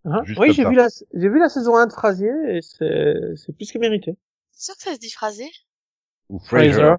Hein 0.05 0.23
oui, 0.39 0.53
j'ai 0.53 0.65
vu 0.65 0.75
la, 0.77 0.87
j'ai 1.15 1.29
vu 1.29 1.41
la 1.41 1.49
saison 1.49 1.77
1 1.77 1.87
de 1.89 1.93
Frasier 1.93 2.31
et 2.51 2.61
c'est, 2.63 3.15
c'est 3.35 3.53
plus 3.57 3.73
que 3.73 3.79
mérité. 3.79 4.17
C'est 4.53 4.67
sûr 4.67 4.77
que 4.77 4.83
ça 4.83 4.95
se 4.95 5.01
dit 5.01 5.11
phrasé? 5.11 5.51
Ou 6.29 6.39
Frasier. 6.39 6.95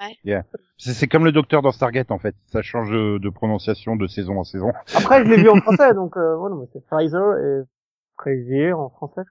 Ouais. 0.00 0.16
Yeah. 0.24 0.44
C'est 0.76 0.92
c'est 0.94 1.08
comme 1.08 1.24
le 1.24 1.32
docteur 1.32 1.60
dans 1.62 1.72
Stargate, 1.72 2.10
en 2.12 2.18
fait. 2.18 2.34
Ça 2.52 2.62
change 2.62 2.90
de, 2.90 3.18
de 3.18 3.28
prononciation 3.30 3.96
de 3.96 4.06
saison 4.06 4.38
en 4.38 4.44
saison. 4.44 4.72
Après, 4.94 5.24
je 5.24 5.30
l'ai 5.30 5.42
vu 5.42 5.48
en 5.48 5.56
français, 5.60 5.92
donc 5.94 6.16
euh, 6.16 6.36
voilà, 6.36 6.54
mais 6.56 6.66
c'est 6.72 6.86
Fraser 6.86 7.16
et 7.16 7.62
Frazier 8.16 8.72
en 8.72 8.90
français. 8.90 9.22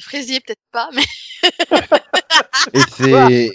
Fraisier, 0.00 0.40
peut-être 0.40 0.62
pas, 0.72 0.88
mais 0.94 1.02
Et 2.72 2.80
c'est 2.88 3.46
et- 3.46 3.52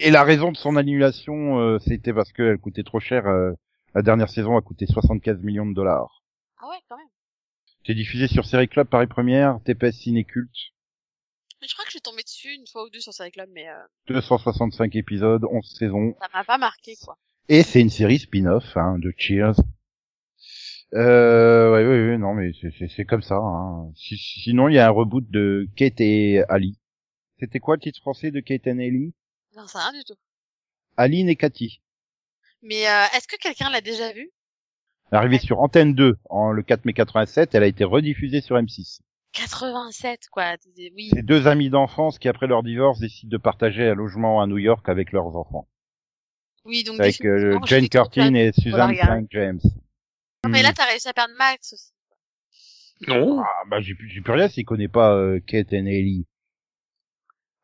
et 0.00 0.10
la 0.10 0.24
raison 0.24 0.50
de 0.50 0.56
son 0.56 0.74
annulation, 0.76 1.60
euh, 1.60 1.78
c'était 1.78 2.12
parce 2.12 2.32
qu'elle 2.32 2.58
coûtait 2.58 2.82
trop 2.82 2.98
cher. 3.00 3.26
euh, 3.28 3.52
la 3.94 4.02
dernière 4.02 4.28
saison 4.28 4.56
a 4.56 4.60
coûté 4.62 4.86
75 4.86 5.40
millions 5.42 5.66
de 5.66 5.74
dollars. 5.74 6.22
ah 6.60 6.68
ouais, 6.68 6.76
quand 6.88 6.96
même. 6.96 7.06
C'est 7.86 7.94
diffusé 7.94 8.26
sur 8.26 8.44
Série 8.44 8.68
Club 8.68 8.88
Paris 8.88 9.06
Première, 9.06 9.58
TPS 9.64 9.92
Ciné 9.96 10.24
Culte, 10.24 10.50
Mais 11.60 11.68
je 11.68 11.74
crois 11.74 11.84
que 11.84 11.90
je 11.90 11.96
suis 11.96 12.00
tombée 12.00 12.22
dessus 12.22 12.54
une 12.54 12.66
fois 12.66 12.84
ou 12.84 12.90
deux 12.90 13.00
sur 13.00 13.12
Série 13.12 13.30
Club, 13.30 13.48
mais 13.52 13.68
euh, 13.68 13.74
265 14.06 14.94
épisodes, 14.96 15.44
11 15.44 15.76
saisons. 15.78 16.14
ça 16.20 16.28
m'a 16.32 16.44
pas 16.44 16.58
marqué, 16.58 16.94
quoi. 17.04 17.18
Et 17.48 17.62
c'est 17.62 17.80
une 17.80 17.90
série 17.90 18.18
spin-off 18.18 18.76
hein, 18.76 18.96
de 18.98 19.12
Cheers. 19.16 19.54
Euh, 20.94 21.70
ouais, 21.72 21.86
ouais, 21.86 22.10
ouais, 22.10 22.18
non, 22.18 22.34
mais 22.34 22.52
c'est- 22.60 22.72
c'est 22.78 22.88
c'est 22.88 23.04
comme 23.04 23.22
ça. 23.22 23.36
Hein. 23.36 23.92
Si- 23.94 24.16
sinon, 24.16 24.68
il 24.68 24.74
y 24.74 24.78
a 24.78 24.86
un 24.86 24.90
reboot 24.90 25.28
de 25.30 25.68
Kate 25.76 26.00
et 26.00 26.42
Ali. 26.48 26.78
C'était 27.38 27.60
quoi 27.60 27.76
le 27.76 27.80
titre 27.80 28.00
français 28.00 28.30
de 28.30 28.40
Kate 28.40 28.66
and 28.66 28.78
Ali? 28.78 29.14
Non, 29.56 29.66
c'est 29.66 29.78
rien 29.78 29.92
du 29.92 30.04
tout. 30.04 30.16
Aline 30.96 31.28
et 31.28 31.36
Cathy. 31.36 31.80
Mais 32.62 32.86
euh, 32.88 33.04
est-ce 33.16 33.28
que 33.28 33.36
quelqu'un 33.36 33.70
l'a 33.70 33.80
déjà 33.80 34.12
vu? 34.12 34.30
Arrivée 35.12 35.38
sur 35.38 35.60
Antenne 35.60 35.94
2 35.94 36.16
en 36.28 36.52
le 36.52 36.62
4 36.62 36.84
mai 36.84 36.92
87, 36.92 37.54
elle 37.54 37.62
a 37.62 37.66
été 37.66 37.84
rediffusée 37.84 38.40
sur 38.40 38.56
M6. 38.56 39.00
87, 39.32 40.28
quoi. 40.30 40.56
Oui. 40.96 41.10
C'est 41.12 41.22
deux 41.24 41.46
amis 41.46 41.70
d'enfance 41.70 42.18
qui, 42.18 42.28
après 42.28 42.46
leur 42.46 42.62
divorce, 42.62 42.98
décident 42.98 43.30
de 43.30 43.36
partager 43.36 43.88
un 43.88 43.94
logement 43.94 44.40
à 44.42 44.46
New 44.46 44.58
York 44.58 44.88
avec 44.88 45.12
leurs 45.12 45.36
enfants. 45.36 45.68
Oui, 46.64 46.84
donc 46.84 47.00
Avec 47.00 47.24
euh, 47.24 47.58
Jane 47.64 47.88
Curtin 47.88 48.34
et 48.34 48.52
Susan 48.52 48.88
regarder. 48.88 48.96
Frank 49.02 49.26
James. 49.30 49.60
Non, 50.44 50.50
mais 50.50 50.60
Hmm. 50.60 50.64
là, 50.64 50.72
t'as 50.74 50.86
réussi 50.86 51.08
à 51.08 51.12
perdre 51.12 51.34
Max 51.38 51.72
aussi. 51.72 51.92
Non. 53.08 53.40
Ah, 53.40 53.46
bah, 53.68 53.80
j'ai 53.80 53.94
plus, 53.94 54.08
j'ai 54.10 54.20
plus 54.20 54.32
rien 54.32 54.48
s'il 54.48 54.64
connaît 54.66 54.88
pas 54.88 55.14
euh, 55.14 55.40
Kate 55.40 55.72
and 55.72 55.86
Ellie. 55.86 56.26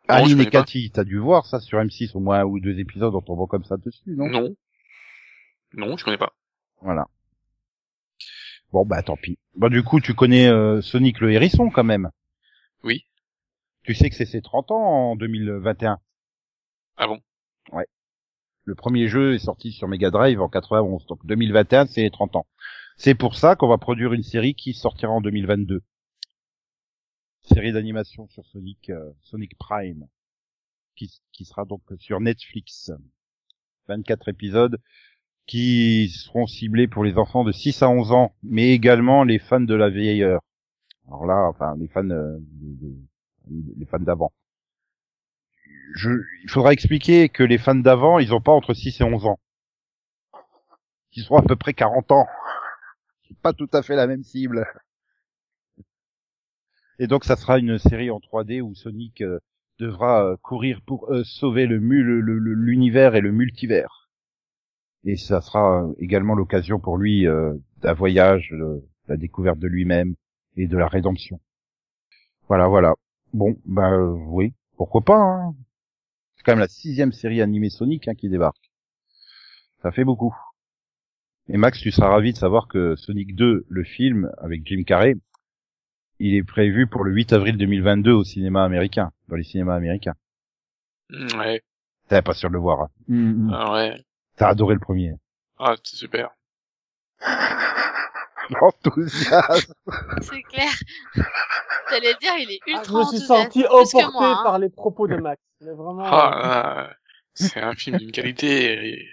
Non, 0.08 0.18
je 0.18 0.22
Aline 0.22 0.40
et. 0.40 0.46
Cathy, 0.50 0.90
t'as 0.92 1.04
dû 1.04 1.18
voir 1.18 1.46
ça 1.46 1.60
sur 1.60 1.78
M6 1.78 2.16
au 2.16 2.20
moins 2.20 2.40
un 2.40 2.44
ou 2.44 2.60
deux 2.60 2.78
épisodes 2.78 3.14
en 3.14 3.20
tombant 3.20 3.46
comme 3.46 3.64
ça 3.64 3.76
dessus, 3.76 4.14
non? 4.16 4.28
Non. 4.28 4.54
Non, 5.74 5.96
je 5.96 6.04
connais 6.04 6.16
pas. 6.16 6.32
Voilà. 6.80 7.06
Bon, 8.76 8.84
bah 8.84 9.02
tant 9.02 9.16
pis. 9.16 9.38
Bah 9.54 9.70
du 9.70 9.82
coup, 9.82 10.02
tu 10.02 10.12
connais 10.12 10.48
euh, 10.48 10.82
Sonic 10.82 11.20
le 11.20 11.32
hérisson 11.32 11.70
quand 11.70 11.82
même. 11.82 12.10
Oui. 12.84 13.06
Tu 13.84 13.94
sais 13.94 14.10
que 14.10 14.14
c'est 14.14 14.26
ses 14.26 14.42
30 14.42 14.70
ans 14.70 15.12
en 15.12 15.16
2021. 15.16 15.98
Ah 16.98 17.06
bon? 17.06 17.18
Le 18.64 18.74
premier 18.74 19.08
jeu 19.08 19.32
est 19.32 19.38
sorti 19.38 19.72
sur 19.72 19.88
Mega 19.88 20.10
Drive 20.10 20.42
en 20.42 20.50
91, 20.50 21.06
donc 21.06 21.24
2021 21.24 21.86
c'est 21.86 22.02
les 22.02 22.10
30 22.10 22.36
ans. 22.36 22.46
C'est 22.98 23.14
pour 23.14 23.36
ça 23.36 23.56
qu'on 23.56 23.68
va 23.68 23.78
produire 23.78 24.12
une 24.12 24.22
série 24.22 24.54
qui 24.54 24.74
sortira 24.74 25.10
en 25.10 25.22
2022. 25.22 25.82
Série 27.44 27.72
d'animation 27.72 28.28
sur 28.28 28.44
Sonic, 28.44 28.90
euh, 28.90 29.10
Sonic 29.22 29.56
Prime, 29.56 30.06
qui, 30.96 31.10
qui 31.32 31.46
sera 31.46 31.64
donc 31.64 31.80
sur 31.98 32.20
Netflix. 32.20 32.90
24 33.88 34.28
épisodes 34.28 34.78
qui 35.46 36.08
seront 36.10 36.46
ciblés 36.46 36.88
pour 36.88 37.04
les 37.04 37.18
enfants 37.18 37.44
de 37.44 37.52
6 37.52 37.82
à 37.82 37.88
11 37.88 38.12
ans, 38.12 38.34
mais 38.42 38.70
également 38.72 39.24
les 39.24 39.38
fans 39.38 39.60
de 39.60 39.74
la 39.74 39.90
vieille 39.90 40.22
heure. 40.22 40.42
Alors 41.08 41.26
là, 41.26 41.46
enfin 41.48 41.76
les 41.78 41.88
fans, 41.88 42.08
euh, 42.10 42.38
les 43.76 43.86
fans 43.86 43.98
d'avant 44.00 44.32
je, 45.94 46.10
il 46.44 46.50
faudra 46.50 46.72
expliquer 46.72 47.28
que 47.28 47.42
les 47.42 47.58
fans 47.58 47.74
d'avant, 47.74 48.18
ils 48.18 48.34
ont 48.34 48.40
pas 48.40 48.52
entre 48.52 48.74
6 48.74 49.00
et 49.00 49.04
11 49.04 49.26
ans. 49.26 49.38
Ils 51.14 51.26
ont 51.32 51.36
à 51.38 51.42
peu 51.42 51.56
près 51.56 51.74
40 51.74 52.12
ans. 52.12 52.26
C'est 53.26 53.38
pas 53.38 53.52
tout 53.52 53.68
à 53.72 53.82
fait 53.82 53.96
la 53.96 54.06
même 54.06 54.22
cible. 54.22 54.66
Et 56.98 57.06
donc 57.06 57.24
ça 57.24 57.36
sera 57.36 57.58
une 57.58 57.78
série 57.78 58.10
en 58.10 58.20
3D 58.20 58.60
où 58.60 58.74
Sonic 58.74 59.22
euh, 59.22 59.38
devra 59.78 60.24
euh, 60.24 60.36
courir 60.42 60.82
pour 60.86 61.10
sauver 61.24 61.66
le- 61.66 61.78
l'univers 61.78 63.14
et 63.14 63.22
le 63.22 63.32
multivers. 63.32 64.05
Et 65.06 65.16
ça 65.16 65.40
sera 65.40 65.84
euh, 65.84 65.94
également 65.98 66.34
l'occasion 66.34 66.80
pour 66.80 66.98
lui 66.98 67.26
euh, 67.26 67.54
d'un 67.80 67.94
voyage, 67.94 68.50
de 68.50 68.82
la 69.06 69.16
découverte 69.16 69.58
de 69.58 69.68
lui-même 69.68 70.16
et 70.56 70.66
de 70.66 70.76
la 70.76 70.88
rédemption. 70.88 71.40
Voilà, 72.48 72.66
voilà. 72.66 72.94
Bon, 73.32 73.56
ben 73.64 73.92
euh, 73.92 74.16
oui, 74.26 74.52
pourquoi 74.76 75.02
pas. 75.02 75.16
Hein. 75.16 75.54
C'est 76.36 76.42
quand 76.42 76.52
même 76.52 76.58
la 76.58 76.68
sixième 76.68 77.12
série 77.12 77.40
animée 77.40 77.70
Sonic 77.70 78.08
hein, 78.08 78.14
qui 78.14 78.28
débarque. 78.28 78.70
Ça 79.82 79.92
fait 79.92 80.04
beaucoup. 80.04 80.34
Et 81.48 81.56
Max, 81.56 81.78
tu 81.78 81.92
seras 81.92 82.08
ravi 82.08 82.32
de 82.32 82.38
savoir 82.38 82.66
que 82.66 82.96
Sonic 82.96 83.36
2, 83.36 83.66
le 83.68 83.84
film 83.84 84.32
avec 84.38 84.66
Jim 84.66 84.82
Carrey, 84.84 85.14
il 86.18 86.34
est 86.34 86.42
prévu 86.42 86.88
pour 86.88 87.04
le 87.04 87.12
8 87.12 87.32
avril 87.32 87.56
2022 87.56 88.10
au 88.10 88.24
cinéma 88.24 88.64
américain, 88.64 89.12
dans 89.28 89.36
les 89.36 89.44
cinémas 89.44 89.76
américains. 89.76 90.14
Mm, 91.10 91.38
Ouais, 91.38 91.62
T'es 92.08 92.22
pas 92.22 92.34
sûr 92.34 92.48
de 92.48 92.54
le 92.54 92.60
voir. 92.60 92.82
Hein. 92.82 92.88
Mm, 93.06 93.46
mm. 93.46 93.50
ah 93.52 93.72
ouais. 93.74 94.04
T'as 94.36 94.48
adoré 94.48 94.74
le 94.74 94.80
premier. 94.80 95.14
Ah, 95.58 95.74
c'est 95.82 95.96
super. 95.96 96.30
L'enthousiasme. 98.50 99.72
C'est 100.20 100.42
clair. 100.42 100.70
J'allais 101.90 102.14
dire, 102.20 102.32
il 102.38 102.50
est 102.52 102.60
Ah, 102.66 102.70
ultra 102.78 103.02
je 103.02 103.06
me 103.12 103.16
suis 103.16 103.26
senti 103.26 103.64
emporté 103.66 104.04
moi, 104.12 104.26
hein. 104.38 104.40
par 104.44 104.58
les 104.58 104.68
propos 104.68 105.08
de 105.08 105.16
Max. 105.16 105.40
Mais 105.60 105.72
vraiment. 105.72 106.02
Ah, 106.04 106.10
euh, 106.84 106.88
ah, 106.90 106.94
c'est 107.34 107.60
un 107.60 107.74
film 107.74 107.96
d'une 107.98 108.12
qualité 108.12 109.04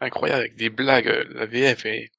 incroyable 0.00 0.40
avec 0.40 0.56
des 0.56 0.70
blagues. 0.70 1.08
euh, 1.08 1.24
La 1.34 1.46
VF. 1.46 1.86
Et 1.86 2.10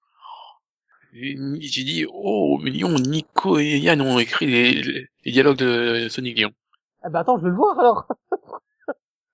J'ai 1.14 1.84
dit, 1.84 2.06
oh, 2.12 2.58
million, 2.64 2.90
Nico 2.98 3.60
et 3.60 3.78
Yann 3.78 4.02
ont 4.02 4.18
écrit 4.20 4.48
les, 4.48 5.08
dialogues 5.32 5.58
de 5.58 6.08
Sonic 6.10 6.40
Lion. 6.40 6.52
eh 7.06 7.10
ben 7.10 7.20
attends, 7.20 7.38
je 7.38 7.44
vais 7.44 7.50
le 7.50 7.56
voir 7.56 7.78
alors. 7.80 8.08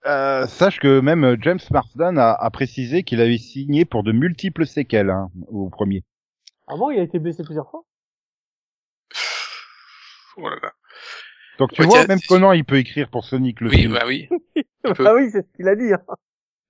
Euh, 0.08 0.48
sache 0.48 0.80
que 0.80 1.00
même 1.00 1.24
euh, 1.24 1.38
James 1.42 1.60
Marsden 1.70 2.18
a, 2.18 2.32
a 2.34 2.50
précisé 2.50 3.04
qu'il 3.04 3.22
avait 3.22 3.38
signé 3.38 3.86
pour 3.86 4.04
de 4.04 4.12
multiples 4.12 4.66
séquelles 4.66 5.12
hein, 5.12 5.30
au 5.48 5.70
premier. 5.70 6.04
Ah 6.68 6.76
bon, 6.76 6.90
il 6.90 7.00
a 7.00 7.04
été 7.04 7.20
blessé 7.20 7.44
plusieurs 7.44 7.70
fois? 7.70 7.84
Oh 10.38 10.50
là 10.50 10.56
là. 10.62 10.72
Donc 11.60 11.72
tu 11.74 11.82
Ouais, 11.82 11.88
vois, 11.88 12.08
même 12.08 12.20
Conan, 12.28 12.54
il 12.54 12.64
peut 12.66 12.78
écrire 12.78 13.10
pour 13.10 13.26
Sonic 13.26 13.62
le 13.62 13.70
Oui, 13.70 13.78
film. 13.78 13.94
bah 13.94 14.04
oui. 14.08 14.28
Ah 14.84 15.14
oui, 15.14 15.30
c'est 15.32 15.44
ce 15.46 15.56
qu'il 15.56 15.68
a 15.68 15.76
dit. 15.76 15.94
hein. 15.94 16.02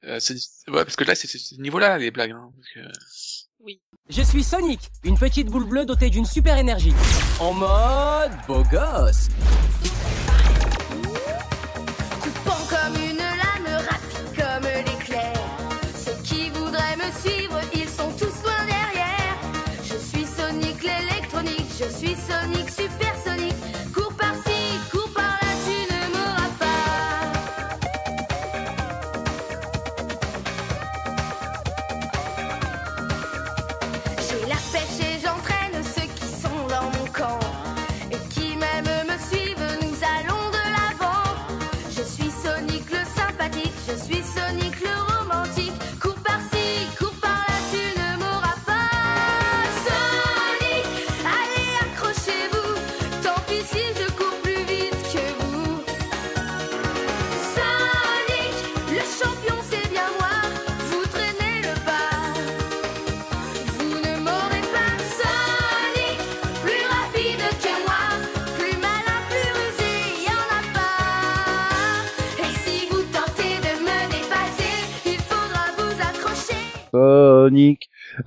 Euh, 0.04 0.20
c'est- 0.20 0.36
ouais, 0.70 0.84
parce 0.84 0.96
que 0.98 1.04
là, 1.06 1.16
c'est 1.16 1.28
c'est 1.28 1.38
ce 1.38 1.56
niveau-là, 1.62 1.98
les 1.98 2.12
blagues. 2.12 2.32
Hein, 2.32 2.52
parce 2.56 2.70
que... 2.74 3.74
Je 4.10 4.22
suis 4.24 4.44
Sonic, 4.44 4.82
une 5.06 5.18
petite 5.18 5.48
boule 5.48 5.66
bleue 5.70 5.86
dotée 5.86 6.10
d'une 6.10 6.26
super 6.26 6.58
énergie. 6.58 6.92
En 7.40 7.54
mode 7.54 8.32
beau 8.48 8.64
gosse. 8.64 9.30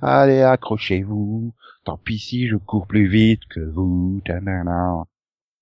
Allez 0.05 0.41
accrochez-vous. 0.41 1.53
Tant 1.83 1.97
pis 1.97 2.19
si 2.19 2.47
je 2.47 2.55
cours 2.55 2.87
plus 2.87 3.07
vite 3.07 3.45
que 3.49 3.59
vous. 3.59 4.21
Tanana. 4.25 5.03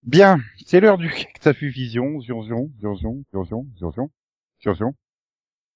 Bien, 0.04 0.39
c'est 0.66 0.80
l'heure 0.80 0.98
du 0.98 1.10
ça 1.41 1.54
fut 1.54 1.70
vision, 1.70 2.20
zion 2.22 2.44
zion, 2.44 2.70
zion 2.80 2.96
zion, 2.96 3.24
zion 3.32 3.44
zion, 3.46 3.66
zion 3.78 3.91
zion, 3.91 4.12
zion 4.62 4.74
zion. 4.76 4.96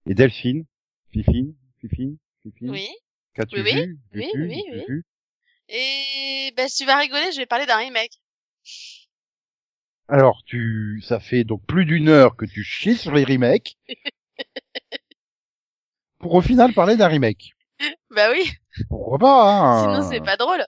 Et 0.05 0.13
Delphine, 0.13 0.65
Fifine, 1.11 1.53
Fifine, 1.79 2.17
Fifine. 2.43 2.69
Oui. 2.69 2.87
Qu'as-tu 3.33 3.61
Oui, 3.61 3.61
oui. 3.63 3.73
vu 3.73 3.99
Oui, 4.13 4.31
Vu, 4.33 4.47
oui, 4.47 4.63
vu, 4.71 4.77
oui. 4.77 4.85
vu 4.87 5.05
Et 5.69 6.53
ben, 6.55 6.67
tu 6.67 6.85
vas 6.85 6.97
rigoler, 6.97 7.31
je 7.31 7.37
vais 7.37 7.45
parler 7.45 7.65
d'un 7.65 7.77
remake. 7.77 8.19
Alors, 10.09 10.43
tu, 10.45 11.01
ça 11.05 11.19
fait 11.19 11.43
donc 11.43 11.65
plus 11.65 11.85
d'une 11.85 12.07
heure 12.07 12.37
que 12.37 12.45
tu 12.45 12.63
chies 12.63 12.95
sur 12.95 13.13
les 13.13 13.25
remakes. 13.25 13.77
pour 16.19 16.33
au 16.33 16.41
final 16.41 16.73
parler 16.73 16.95
d'un 16.95 17.07
remake. 17.07 17.56
Bah 18.11 18.31
oui, 18.31 18.49
Pourquoi 18.89 19.17
pas, 19.19 19.43
hein 19.51 19.81
sinon 19.81 20.09
c'est 20.09 20.21
pas 20.21 20.37
drôle. 20.37 20.63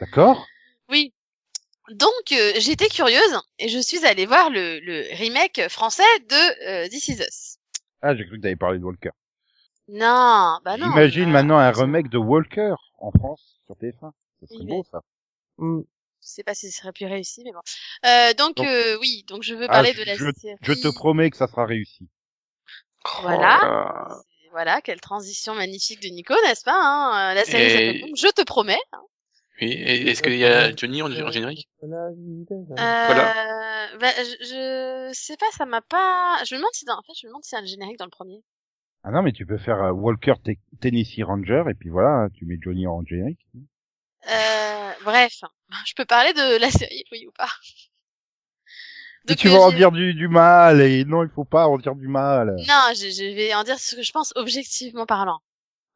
D'accord 0.00 0.46
Oui. 0.90 1.12
Donc, 1.90 2.10
euh, 2.32 2.52
j'étais 2.58 2.88
curieuse 2.88 3.40
et 3.58 3.68
je 3.68 3.78
suis 3.78 4.04
allée 4.04 4.26
voir 4.26 4.50
le, 4.50 4.80
le 4.80 5.06
remake 5.16 5.68
français 5.68 6.02
de 6.28 6.68
euh, 6.68 6.88
This 6.88 7.08
Is 7.08 7.20
Us. 7.22 7.58
Ah, 8.02 8.14
j'ai 8.16 8.26
cru 8.26 8.36
que 8.38 8.42
t'avais 8.42 8.56
parlé 8.56 8.78
de 8.80 8.84
Walker. 8.84 9.10
Non, 9.88 10.58
bah 10.64 10.76
non. 10.76 10.86
J'imagine 10.90 11.26
bah, 11.26 11.30
maintenant 11.42 11.58
un 11.58 11.70
remake 11.70 12.08
de 12.08 12.18
Walker 12.18 12.74
en 12.98 13.12
France 13.12 13.60
sur 13.66 13.76
TF1. 13.76 14.00
Ça 14.40 14.46
serait 14.48 14.58
Oui, 14.60 14.66
beau, 14.66 14.84
ça. 14.90 15.00
Hmm. 15.58 15.82
Je 16.22 16.28
sais 16.28 16.42
pas 16.42 16.54
si 16.54 16.72
ce 16.72 16.78
serait 16.80 16.92
plus 16.92 17.06
réussi, 17.06 17.42
mais 17.44 17.52
bon. 17.52 17.60
Euh, 18.04 18.34
donc, 18.34 18.56
Donc- 18.56 18.66
euh, 18.66 18.98
oui, 19.00 19.24
donc 19.28 19.44
je 19.44 19.54
veux 19.54 19.66
Ah, 19.68 19.74
parler 19.74 19.92
je- 19.92 20.00
de 20.00 20.04
la 20.04 20.16
je- 20.16 20.32
série. 20.40 20.56
Je 20.60 20.72
te 20.72 20.88
promets 20.92 21.30
que 21.30 21.36
ça 21.36 21.46
sera 21.46 21.64
réussi. 21.66 22.08
Voilà. 23.22 24.18
Voilà, 24.56 24.80
quelle 24.80 25.02
transition 25.02 25.54
magnifique 25.54 26.00
de 26.00 26.08
Nico, 26.08 26.32
n'est-ce 26.46 26.64
pas 26.64 26.72
hein 26.74 27.34
La 27.34 27.44
série 27.44 27.64
Et- 27.66 27.68
s'appelle 27.68 28.00
donc 28.00 28.16
Je 28.16 28.28
te 28.28 28.42
promets. 28.42 28.80
Oui, 29.60 29.66
et 29.70 30.08
est-ce 30.08 30.22
qu'il 30.22 30.38
y 30.38 30.46
a 30.46 30.74
Johnny 30.74 31.02
en, 31.02 31.12
en 31.12 31.30
générique? 31.30 31.68
Euh, 31.82 32.78
bah, 33.98 34.12
je, 34.16 34.34
je 34.40 35.10
sais 35.12 35.36
pas, 35.36 35.44
ça 35.52 35.66
m'a 35.66 35.82
pas. 35.82 36.42
Je 36.46 36.54
me 36.54 36.60
demande 36.60 36.72
si 36.72 36.86
dans... 36.86 36.94
en 36.94 37.02
fait, 37.02 37.12
je 37.20 37.26
me 37.26 37.32
demande 37.32 37.44
si 37.44 37.54
y 37.54 37.58
a 37.58 37.60
un 37.60 37.66
générique 37.66 37.98
dans 37.98 38.06
le 38.06 38.10
premier. 38.10 38.42
Ah 39.04 39.10
non, 39.10 39.20
mais 39.20 39.32
tu 39.32 39.44
peux 39.44 39.58
faire 39.58 39.82
euh, 39.82 39.92
Walker 39.92 40.32
Te- 40.42 40.52
Tennessee 40.80 41.22
Ranger 41.22 41.64
et 41.70 41.74
puis 41.74 41.90
voilà, 41.90 42.28
tu 42.32 42.46
mets 42.46 42.56
Johnny 42.58 42.86
en 42.86 43.04
générique. 43.04 43.46
Euh, 44.28 44.92
bref, 45.04 45.42
je 45.86 45.92
peux 45.94 46.06
parler 46.06 46.32
de 46.32 46.58
la 46.58 46.70
série, 46.70 47.04
oui 47.12 47.26
ou 47.26 47.32
pas? 47.32 47.50
Donc, 49.26 49.36
tu 49.38 49.48
euh, 49.48 49.52
vas 49.52 49.58
en 49.58 49.70
j'ai- 49.70 49.76
dire 49.76 49.92
du, 49.92 50.14
du 50.14 50.28
mal 50.28 50.80
et 50.80 51.04
non, 51.04 51.24
il 51.24 51.30
faut 51.30 51.44
pas 51.44 51.66
en 51.66 51.78
dire 51.78 51.94
du 51.94 52.08
mal. 52.08 52.54
Non, 52.68 52.92
je, 52.94 53.10
je 53.10 53.34
vais 53.34 53.54
en 53.54 53.64
dire 53.64 53.78
ce 53.78 53.96
que 53.96 54.02
je 54.02 54.12
pense 54.12 54.32
objectivement 54.36 55.06
parlant. 55.06 55.40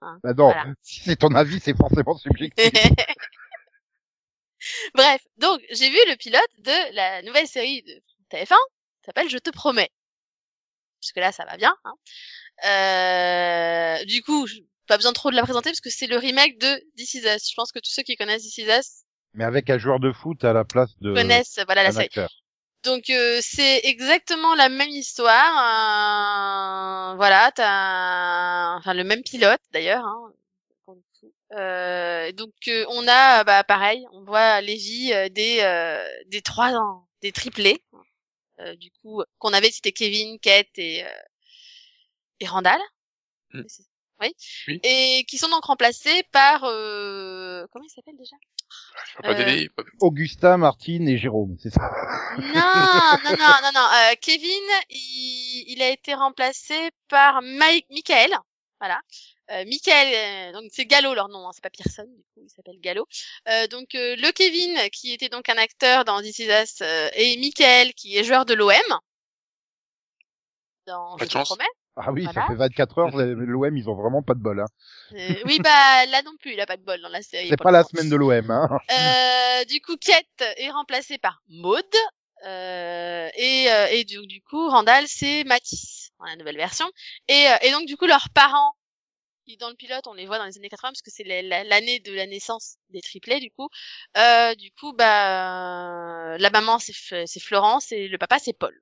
Bah 0.00 0.32
non, 0.34 0.46
Voilà. 0.46 0.64
si 0.82 1.00
c'est 1.00 1.16
ton 1.16 1.34
avis, 1.34 1.60
c'est 1.60 1.76
forcément 1.76 2.16
subjectif. 2.16 2.70
Bref, 4.94 5.22
donc 5.38 5.60
j'ai 5.70 5.88
vu 5.88 5.96
le 6.08 6.16
pilote 6.16 6.42
de 6.58 6.94
la 6.94 7.22
nouvelle 7.22 7.46
série 7.46 7.82
de 7.82 7.92
TF1, 8.30 8.46
qui 8.48 9.06
s'appelle 9.06 9.30
Je 9.30 9.38
te 9.38 9.50
promets. 9.50 9.90
Jusque 11.02 11.16
là, 11.16 11.32
ça 11.32 11.44
va 11.46 11.56
bien. 11.56 11.74
Hein. 11.84 11.94
Euh, 14.00 14.04
du 14.04 14.22
coup, 14.22 14.46
pas 14.86 14.96
besoin 14.98 15.12
trop 15.12 15.30
de 15.30 15.36
la 15.36 15.44
présenter 15.44 15.70
parce 15.70 15.80
que 15.80 15.88
c'est 15.88 16.08
le 16.08 16.18
remake 16.18 16.58
de 16.58 16.82
This 16.96 17.14
Is 17.14 17.20
Us. 17.26 17.48
Je 17.50 17.54
pense 17.56 17.72
que 17.72 17.78
tous 17.78 17.90
ceux 17.90 18.02
qui 18.02 18.16
connaissent 18.16 18.42
This 18.42 18.58
Is 18.58 18.66
Us 18.68 18.86
mais 19.32 19.44
avec 19.44 19.70
un 19.70 19.78
joueur 19.78 20.00
de 20.00 20.10
foot 20.10 20.42
à 20.42 20.52
la 20.52 20.64
place 20.64 20.90
de 21.00 21.14
connaissent 21.14 21.60
voilà 21.66 21.84
la 21.84 21.92
série. 21.92 22.06
acteur. 22.06 22.28
Donc 22.84 23.10
euh, 23.10 23.38
c'est 23.42 23.80
exactement 23.84 24.54
la 24.54 24.68
même 24.68 24.88
histoire. 24.90 27.12
euh, 27.12 27.16
voilà, 27.16 27.50
t'as 27.54 28.76
enfin 28.76 28.94
le 28.94 29.04
même 29.04 29.22
pilote 29.22 29.60
d'ailleurs. 29.72 30.04
Hein. 30.04 30.32
Euh, 31.52 32.30
donc 32.32 32.52
euh, 32.68 32.84
on 32.90 33.06
a 33.08 33.42
bah 33.44 33.64
pareil, 33.64 34.06
on 34.12 34.22
voit 34.24 34.60
les 34.60 34.76
vies 34.76 35.12
euh, 35.12 35.28
des 35.28 35.58
euh, 35.62 36.04
des 36.26 36.42
trois 36.42 36.74
ans, 36.74 37.08
des 37.22 37.32
triplés. 37.32 37.82
Euh, 38.60 38.74
du 38.76 38.90
coup 39.02 39.22
qu'on 39.38 39.52
avait 39.52 39.70
c'était 39.70 39.92
Kevin, 39.92 40.38
Kate 40.40 40.68
et 40.78 41.04
euh, 41.04 41.08
et 42.40 42.46
Randall. 42.46 42.80
Mm. 43.54 43.62
C'est- 43.68 43.84
oui, 44.20 44.34
Oui. 44.68 44.80
et 44.82 45.24
qui 45.28 45.38
sont 45.38 45.48
donc 45.48 45.64
remplacés 45.64 46.22
par 46.32 46.64
euh... 46.64 47.66
comment 47.72 47.84
il 47.84 47.90
s'appelle 47.90 48.16
déjà? 48.16 48.36
Je 49.16 49.22
pas 49.22 49.30
Euh, 49.40 49.68
pas- 49.76 49.82
Augustin, 50.00 50.56
Martine 50.56 51.08
et 51.08 51.18
Jérôme, 51.18 51.56
c'est 51.60 51.70
ça? 51.70 51.90
Non, 52.38 52.44
non, 53.24 53.36
non, 53.36 53.54
non, 53.62 53.70
non. 53.74 53.80
Euh, 53.80 54.14
Kevin, 54.20 54.68
il, 54.90 55.64
il 55.68 55.82
a 55.82 55.88
été 55.90 56.14
remplacé 56.14 56.90
par 57.08 57.42
Mike, 57.42 57.86
Michael. 57.90 58.36
Voilà. 58.78 59.00
Euh, 59.50 59.64
Michael, 59.66 60.08
euh, 60.14 60.52
donc 60.52 60.70
c'est 60.72 60.86
Gallo 60.86 61.12
leur 61.12 61.28
nom, 61.28 61.46
hein, 61.48 61.50
c'est 61.52 61.62
pas 61.62 61.70
Pearson, 61.70 62.04
du 62.06 62.22
coup 62.32 62.40
il 62.44 62.50
s'appelle 62.50 62.78
Gallo. 62.80 63.06
Euh, 63.48 63.66
donc 63.66 63.94
euh, 63.96 64.14
le 64.16 64.30
Kevin, 64.30 64.78
qui 64.90 65.12
était 65.12 65.28
donc 65.28 65.48
un 65.48 65.56
acteur 65.58 66.04
dans 66.04 66.20
This 66.22 66.38
Is 66.38 66.48
Us, 66.48 66.76
euh, 66.82 67.08
et 67.14 67.36
Michael, 67.36 67.92
qui 67.94 68.16
est 68.16 68.22
joueur 68.24 68.46
de 68.46 68.54
l'OM. 68.54 68.70
Dans 70.86 71.16
Pas 71.16 71.24
Je 71.24 71.30
te 71.30 71.38
promets. 71.42 71.64
Ah 72.06 72.12
oui, 72.12 72.24
Voilà. 72.24 72.40
ça 72.42 72.46
fait 72.46 72.54
24 72.54 72.98
heures, 72.98 73.10
l'OM, 73.16 73.76
ils 73.76 73.88
ont 73.90 73.94
vraiment 73.94 74.22
pas 74.22 74.34
de 74.34 74.40
bol. 74.40 74.60
Hein. 74.60 74.66
Euh, 75.12 75.34
oui, 75.46 75.58
bah 75.62 76.06
là 76.06 76.22
non 76.22 76.32
plus, 76.40 76.52
il 76.52 76.60
a 76.60 76.66
pas 76.66 76.76
de 76.76 76.82
bol 76.84 77.00
dans 77.00 77.08
la 77.08 77.22
série. 77.22 77.48
C'est 77.48 77.56
pas 77.56 77.70
la 77.70 77.84
semaine 77.84 78.08
de 78.10 78.16
l'OM. 78.16 78.50
Hein. 78.50 78.68
Euh, 78.90 79.64
du 79.66 79.80
coup, 79.80 79.96
Kate 79.96 80.56
est 80.58 80.70
remplacée 80.70 81.18
par 81.18 81.42
Maud. 81.48 81.84
Euh, 82.46 83.28
et, 83.34 83.70
euh, 83.70 83.86
et 83.90 84.04
du, 84.04 84.26
du 84.26 84.40
coup, 84.42 84.68
Randall, 84.70 85.04
c'est 85.06 85.44
Matisse, 85.44 86.08
dans 86.18 86.24
la 86.24 86.36
nouvelle 86.36 86.56
version. 86.56 86.90
Et, 87.28 87.48
euh, 87.48 87.56
et 87.60 87.70
donc, 87.70 87.84
du 87.86 87.98
coup, 87.98 88.06
leurs 88.06 88.28
parents, 88.34 88.72
qui 89.46 89.58
dans 89.58 89.68
le 89.68 89.74
pilote, 89.74 90.06
on 90.06 90.14
les 90.14 90.24
voit 90.26 90.38
dans 90.38 90.46
les 90.46 90.56
années 90.56 90.70
80, 90.70 90.88
parce 90.90 91.02
que 91.02 91.10
c'est 91.10 91.24
la- 91.24 91.42
la- 91.42 91.64
l'année 91.64 92.00
de 92.00 92.12
la 92.14 92.26
naissance 92.26 92.76
des 92.90 93.02
triplés, 93.02 93.40
du 93.40 93.50
coup. 93.50 93.68
Euh, 94.16 94.54
du 94.54 94.70
coup, 94.72 94.94
bah, 94.94 96.36
la 96.38 96.50
maman, 96.50 96.78
c'est 96.78 96.94
Florence, 97.40 97.92
et 97.92 98.08
le 98.08 98.16
papa, 98.18 98.38
c'est 98.38 98.52
Paul. 98.56 98.74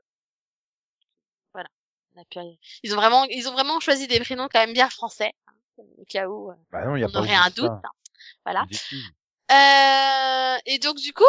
Voilà. 2.18 2.24
On 2.38 2.40
a 2.40 2.50
pu- 2.52 2.58
Ils 2.82 2.92
ont 2.92 2.96
vraiment, 2.96 3.24
ils 3.24 3.48
ont 3.48 3.52
vraiment 3.52 3.80
choisi 3.80 4.06
des 4.06 4.20
prénoms 4.20 4.48
quand 4.52 4.60
même 4.60 4.72
bien 4.72 4.88
français, 4.90 5.32
hein, 5.46 5.52
au 5.98 6.04
cas 6.04 6.26
où 6.28 6.50
euh, 6.50 6.54
Bah 6.72 6.84
non, 6.86 6.96
y 6.96 7.02
a 7.04 7.06
on 7.06 7.10
pas 7.12 7.18
aurait 7.20 7.34
un 7.34 7.50
doute. 7.50 7.70
hein. 7.70 7.90
Voilà. 8.44 8.66
Euh, 9.50 10.58
et 10.66 10.78
donc, 10.78 10.96
du 10.96 11.12
coup, 11.12 11.24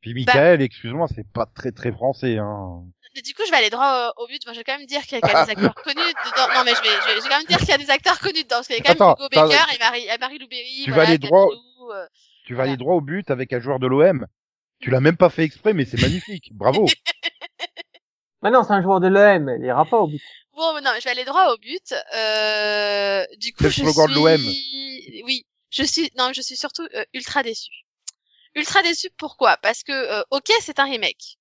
Puis 0.00 0.14
Michael, 0.14 0.62
excuse-moi, 0.62 1.06
c'est 1.14 1.26
pas 1.30 1.46
très 1.46 1.72
très 1.72 1.92
français. 1.92 2.38
Hein. 2.38 2.84
Mais 3.14 3.22
du 3.22 3.34
coup, 3.34 3.42
je 3.46 3.50
vais 3.50 3.56
aller 3.56 3.70
droit 3.70 4.12
au, 4.16 4.22
au 4.24 4.26
but. 4.26 4.44
Moi, 4.46 4.52
je 4.54 4.58
vais 4.60 4.64
quand 4.64 4.76
même 4.78 4.86
dire 4.86 5.02
qu'il 5.02 5.18
y 5.18 5.20
a, 5.20 5.20
qu'il 5.20 5.30
y 5.30 5.34
a 5.36 5.44
des 5.44 5.50
acteurs 5.50 5.74
connus 5.74 5.96
dedans. 6.26 6.48
Non, 6.54 6.62
mais 6.64 6.74
je 6.74 6.82
vais, 6.82 6.88
je 6.88 7.06
vais, 7.06 7.16
je 7.16 7.22
vais 7.22 7.28
quand 7.28 7.38
même 7.38 7.46
dire 7.46 7.58
qu'il 7.58 7.68
y 7.68 7.72
a 7.72 7.78
des 7.78 7.90
acteurs 7.90 8.18
connus 8.20 8.44
dedans. 8.44 8.56
Parce 8.56 8.68
qu'il 8.68 8.76
y 8.76 8.80
a 8.80 8.82
quand 8.82 8.90
même 8.90 9.02
Attends, 9.02 9.16
Hugo 9.18 9.28
Baker 9.48 9.74
et 9.74 9.78
Marie, 9.78 10.06
et 10.06 10.18
Marie 10.18 10.38
Lou 10.38 10.46
Berry. 10.48 10.82
Tu 10.84 10.90
vas 10.90 10.96
voilà, 10.96 11.08
aller 11.10 11.18
droit- 11.18 11.48
euh. 11.92 12.06
Tu 12.44 12.54
vas 12.54 12.62
aller 12.64 12.76
droit 12.76 12.94
au 12.94 13.00
but 13.00 13.30
avec 13.30 13.52
un 13.52 13.60
joueur 13.60 13.78
de 13.78 13.86
l'OM. 13.86 14.26
Tu 14.80 14.90
l'as 14.90 15.00
même 15.00 15.16
pas 15.16 15.28
fait 15.30 15.42
exprès, 15.42 15.72
mais 15.74 15.84
c'est 15.84 16.00
magnifique. 16.00 16.50
Bravo. 16.54 16.86
Maintenant, 18.42 18.62
c'est 18.62 18.72
un 18.72 18.82
joueur 18.82 19.00
de 19.00 19.08
l'OM, 19.08 19.50
il 19.58 19.64
ira 19.64 19.84
pas 19.84 19.98
au 19.98 20.06
but. 20.06 20.22
Bon, 20.52 20.74
non, 20.74 20.90
mais 20.92 21.00
je 21.00 21.04
vais 21.04 21.10
aller 21.10 21.24
droit 21.24 21.52
au 21.52 21.58
but. 21.58 21.94
Euh, 22.14 23.24
du 23.38 23.52
coup, 23.52 23.64
le 23.64 23.70
je 23.70 23.82
slogan 23.82 24.08
de 24.08 24.14
suis... 24.14 24.22
l'OM. 24.22 25.24
Oui, 25.24 25.46
je 25.70 25.82
suis, 25.82 26.10
non, 26.16 26.32
je 26.32 26.40
suis 26.40 26.56
surtout 26.56 26.86
euh, 26.94 27.04
ultra 27.14 27.42
déçu. 27.42 27.70
Ultra 28.54 28.82
déçu 28.82 29.08
pourquoi? 29.16 29.56
Parce 29.58 29.82
que, 29.82 29.92
euh, 29.92 30.22
ok, 30.30 30.50
c'est 30.60 30.78
un 30.78 30.84
remake. 30.84 31.38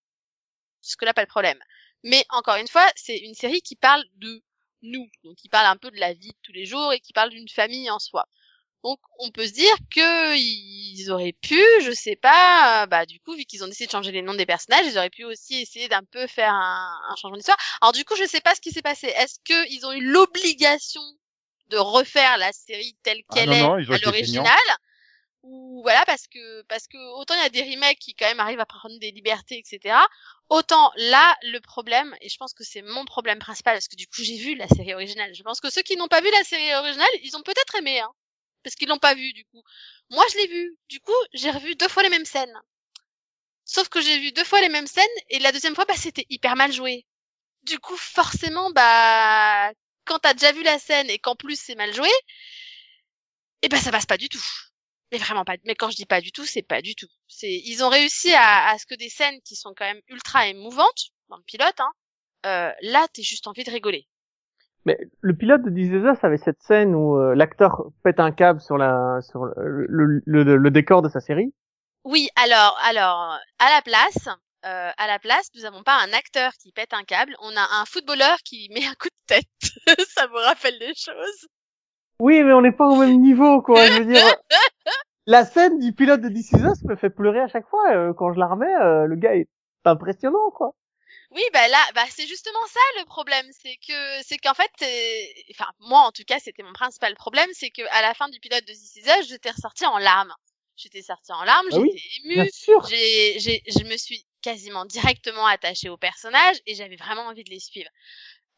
Jusque 0.84 1.04
là, 1.04 1.14
pas 1.14 1.24
de 1.24 1.30
problème. 1.30 1.60
Mais 2.04 2.26
encore 2.30 2.56
une 2.56 2.68
fois, 2.68 2.86
c'est 2.96 3.18
une 3.18 3.34
série 3.34 3.62
qui 3.62 3.76
parle 3.76 4.04
de 4.16 4.42
nous, 4.84 5.10
donc 5.24 5.36
qui 5.36 5.50
parle 5.50 5.66
un 5.68 5.78
peu 5.78 5.92
de 5.92 6.00
la 6.00 6.14
vie 6.14 6.30
de 6.30 6.38
tous 6.44 6.54
les 6.54 6.66
jours 6.66 6.94
et 6.94 7.00
qui 7.00 7.14
parle 7.14 7.30
d'une 7.30 7.50
famille 7.50 7.90
en 7.90 8.00
soi. 8.00 8.28
Donc, 8.84 9.00
on 9.20 9.32
peut 9.32 9.48
se 9.48 9.54
dire 9.54 9.74
que 9.90 10.36
ils 10.38 11.12
auraient 11.12 11.34
pu, 11.34 11.62
je 11.82 11.92
sais 11.92 12.16
pas, 12.16 12.86
bah 12.88 13.06
du 13.06 13.20
coup, 13.20 13.34
vu 13.36 13.46
qu'ils 13.46 13.64
ont 13.64 13.68
décidé 13.68 13.88
de 13.88 13.92
changer 13.92 14.12
les 14.12 14.22
noms 14.22 14.36
des 14.36 14.46
personnages, 14.46 14.86
ils 14.86 14.98
auraient 14.98 15.10
pu 15.10 15.26
aussi 15.26 15.62
essayer 15.62 15.90
d'un 15.90 16.04
peu 16.04 16.28
faire 16.28 16.54
un, 16.54 17.00
un 17.10 17.16
changement 17.16 17.38
d'histoire. 17.38 17.58
Alors 17.82 17.92
du 17.92 18.06
coup, 18.06 18.16
je 18.16 18.26
sais 18.26 18.42
pas 18.42 18.56
ce 18.56 18.62
qui 18.62 18.72
s'est 18.72 18.82
passé. 18.82 19.08
Est-ce 19.08 19.40
que 19.44 19.70
ils 19.72 19.86
ont 19.86 19.92
eu 19.92 20.02
l'obligation 20.02 21.02
de 21.70 21.78
refaire 21.78 22.38
la 22.38 22.52
série 22.54 22.96
telle 23.04 23.22
Ah 23.30 23.34
qu'elle 23.34 23.54
est 23.54 23.62
non, 23.62 23.74
à 23.74 23.98
l'original 24.00 24.58
ou 25.44 25.82
voilà 25.84 26.04
parce 26.06 26.28
que 26.28 26.64
parce 26.64 26.88
que 26.88 26.98
autant 27.20 27.36
il 27.36 27.42
y 27.42 27.46
a 27.46 27.50
des 27.50 27.62
remakes 27.62 28.00
qui 28.00 28.16
quand 28.16 28.28
même 28.28 28.40
arrivent 28.40 28.60
à 28.60 28.66
prendre 28.66 28.98
des 29.00 29.12
libertés 29.12 29.60
etc 29.60 29.96
autant 30.50 30.92
là 30.96 31.36
le 31.44 31.60
problème 31.60 32.16
et 32.22 32.30
je 32.30 32.38
pense 32.38 32.54
que 32.54 32.64
c'est 32.64 32.82
mon 32.82 33.06
problème 33.06 33.40
principal 33.40 33.76
parce 33.76 33.88
que 33.88 33.96
du 33.96 34.08
coup 34.08 34.24
j'ai 34.24 34.38
vu 34.38 34.56
la 34.56 34.68
série 34.68 34.94
originale 34.94 35.34
je 35.36 35.44
pense 35.44 35.62
que 35.62 35.70
ceux 35.70 35.84
qui 35.84 35.96
n'ont 35.96 36.08
pas 36.08 36.22
vu 36.22 36.30
la 36.32 36.44
série 36.44 36.74
originale 36.74 37.08
ils 37.24 37.38
ont 37.38 37.44
peut-être 37.44 37.76
aimé 37.76 38.00
hein 38.00 38.12
parce 38.68 38.76
qu'ils 38.76 38.90
l'ont 38.90 39.00
pas 39.00 39.16
vu 39.16 39.32
du 39.32 39.46
coup 39.46 39.64
moi 40.10 40.26
je 40.34 40.38
l'ai 40.40 40.48
vu 40.48 40.78
du 40.90 41.00
coup 41.00 41.14
j'ai 41.34 41.52
revu 41.52 41.76
deux 41.76 41.88
fois 41.88 42.04
les 42.04 42.10
mêmes 42.10 42.26
scènes 42.26 42.54
sauf 43.64 43.88
que 43.88 44.02
j'ai 44.02 44.20
vu 44.20 44.34
deux 44.34 44.44
fois 44.44 44.60
les 44.60 44.68
mêmes 44.68 44.88
scènes 44.88 45.06
et 45.30 45.40
la 45.40 45.54
deuxième 45.54 45.74
fois 45.74 45.86
bah 45.86 45.96
c'était 45.96 46.26
hyper 46.30 46.58
mal 46.58 46.74
joué 46.74 47.06
du 47.64 47.80
coup 47.80 47.96
forcément 47.96 48.70
bah 48.72 49.72
quand 50.04 50.20
t'as 50.20 50.34
déjà 50.34 50.52
vu 50.52 50.64
la 50.64 50.80
scène 50.80 51.10
et 51.10 51.18
qu'en 51.18 51.38
plus 51.38 51.58
c'est 51.58 51.76
mal 51.76 51.94
joué 51.94 52.10
eh 53.62 53.70
ben 53.70 53.80
ça 53.80 53.92
passe 53.92 54.06
pas 54.06 54.18
du 54.18 54.28
tout 54.28 54.44
mais 55.12 55.18
vraiment 55.20 55.46
pas. 55.46 55.56
Mais 55.64 55.76
quand 55.76 55.90
je 55.90 55.96
dis 55.96 56.06
pas 56.06 56.20
du 56.22 56.32
tout, 56.32 56.46
c'est 56.46 56.64
pas 56.64 56.82
du 56.82 56.94
tout. 56.94 57.08
C'est, 57.28 57.52
ils 57.52 57.82
ont 57.84 57.90
réussi 57.90 58.34
à, 58.34 58.76
ce 58.78 58.86
que 58.86 58.96
des 58.96 59.10
scènes 59.10 59.42
qui 59.42 59.56
sont 59.56 59.74
quand 59.74 59.86
même 59.86 60.02
ultra 60.08 60.48
émouvantes 60.48 61.12
dans 61.30 61.38
le 61.38 61.44
pilote, 61.44 61.80
hein, 61.80 61.92
euh, 62.46 62.72
là, 62.82 63.08
t'es 63.14 63.24
juste 63.24 63.48
envie 63.48 63.64
de 63.64 63.72
rigoler. 63.72 64.08
Mais 64.88 64.98
le 65.20 65.36
pilote 65.36 65.64
de 65.64 65.70
This 65.70 65.90
Is 65.90 65.96
Us 66.10 66.24
avait 66.24 66.38
cette 66.38 66.62
scène 66.62 66.96
où 66.96 67.18
euh, 67.18 67.36
l'acteur 67.36 67.84
pète 68.04 68.22
un 68.22 68.32
câble 68.32 68.62
sur 68.62 68.78
la 68.78 69.20
sur 69.22 69.44
le, 69.58 69.86
le, 69.90 70.22
le- 70.26 70.56
le 70.56 70.72
décor 70.72 71.02
de 71.02 71.10
sa 71.10 71.20
série. 71.20 71.54
Oui, 72.06 72.30
alors, 72.42 72.80
alors, 72.88 73.38
à 73.60 73.70
la 73.76 73.82
place, 73.84 74.30
euh, 74.66 74.90
à 74.98 75.08
la 75.08 75.20
place, 75.20 75.50
nous 75.56 75.66
avons 75.66 75.84
pas 75.84 75.98
un 75.98 76.14
acteur 76.14 76.54
qui 76.54 76.72
pète 76.72 76.94
un 76.94 77.04
câble, 77.04 77.34
on 77.42 77.50
a 77.58 77.82
un 77.82 77.86
footballeur 77.86 78.38
qui 78.46 78.70
met 78.74 78.86
un 78.86 78.94
coup 78.94 79.10
de 79.10 79.26
tête. 79.28 79.46
Ça 80.16 80.26
me 80.28 80.38
rappelle 80.46 80.80
des 80.80 80.94
choses? 80.96 81.48
Oui, 82.22 82.42
mais 82.44 82.54
on 82.54 82.62
n'est 82.62 82.72
pas 82.72 82.88
au 82.88 82.96
même 82.96 83.20
niveau, 83.20 83.62
quoi. 83.62 83.84
Je 83.86 84.00
veux 84.00 84.06
dire, 84.06 84.24
la 85.28 85.44
scène 85.44 85.80
du 85.80 85.92
pilote 85.92 86.22
de 86.22 86.30
This 86.30 86.54
Is 86.54 86.62
Us 86.64 86.82
me 86.86 86.96
fait 86.96 87.10
pleurer 87.10 87.42
à 87.42 87.48
chaque 87.50 87.68
fois. 87.68 87.92
euh, 87.92 88.14
quand 88.14 88.32
je 88.32 88.40
la 88.40 88.48
remets, 88.48 88.74
le 89.06 89.16
gars 89.18 89.36
est 89.36 89.50
impressionnant, 89.84 90.50
quoi. 90.56 90.74
Oui, 91.32 91.44
bah 91.52 91.68
là, 91.68 91.86
bah 91.94 92.06
c'est 92.10 92.26
justement 92.26 92.66
ça 92.68 92.80
le 93.00 93.06
problème, 93.06 93.46
c'est 93.62 93.78
que 93.86 94.24
c'est 94.24 94.38
qu'en 94.38 94.54
fait, 94.54 94.72
enfin 95.52 95.70
moi 95.80 96.00
en 96.02 96.12
tout 96.12 96.24
cas, 96.26 96.40
c'était 96.40 96.64
mon 96.64 96.74
principal 96.74 97.16
problème, 97.16 97.50
c'est 97.54 97.70
que 97.70 97.82
à 97.92 98.02
la 98.02 98.14
fin 98.14 98.30
du 98.30 98.40
pilote 98.40 98.66
de 98.66 98.72
This 98.74 98.96
Is 98.96 99.10
Us, 99.20 99.28
j'étais 99.28 99.52
ressortie 99.52 99.86
en 99.86 99.98
larmes. 99.98 100.34
J'étais 100.78 101.02
sortie 101.02 101.34
en 101.34 101.44
larmes, 101.44 101.68
Ah 101.72 101.80
oui, 101.80 101.90
j'étais 101.96 102.30
Bien 102.30 102.44
émue, 102.44 102.50
j'ai, 102.88 103.40
j'ai, 103.40 103.64
je 103.68 103.84
me 103.84 103.98
suis 103.98 104.26
quasiment 104.42 104.86
directement 104.86 105.46
attachée 105.46 105.90
aux 105.90 105.98
personnages 105.98 106.58
et 106.66 106.76
j'avais 106.76 106.96
vraiment 106.96 107.24
envie 107.24 107.44
de 107.44 107.50
les 107.50 107.60
suivre. 107.60 107.90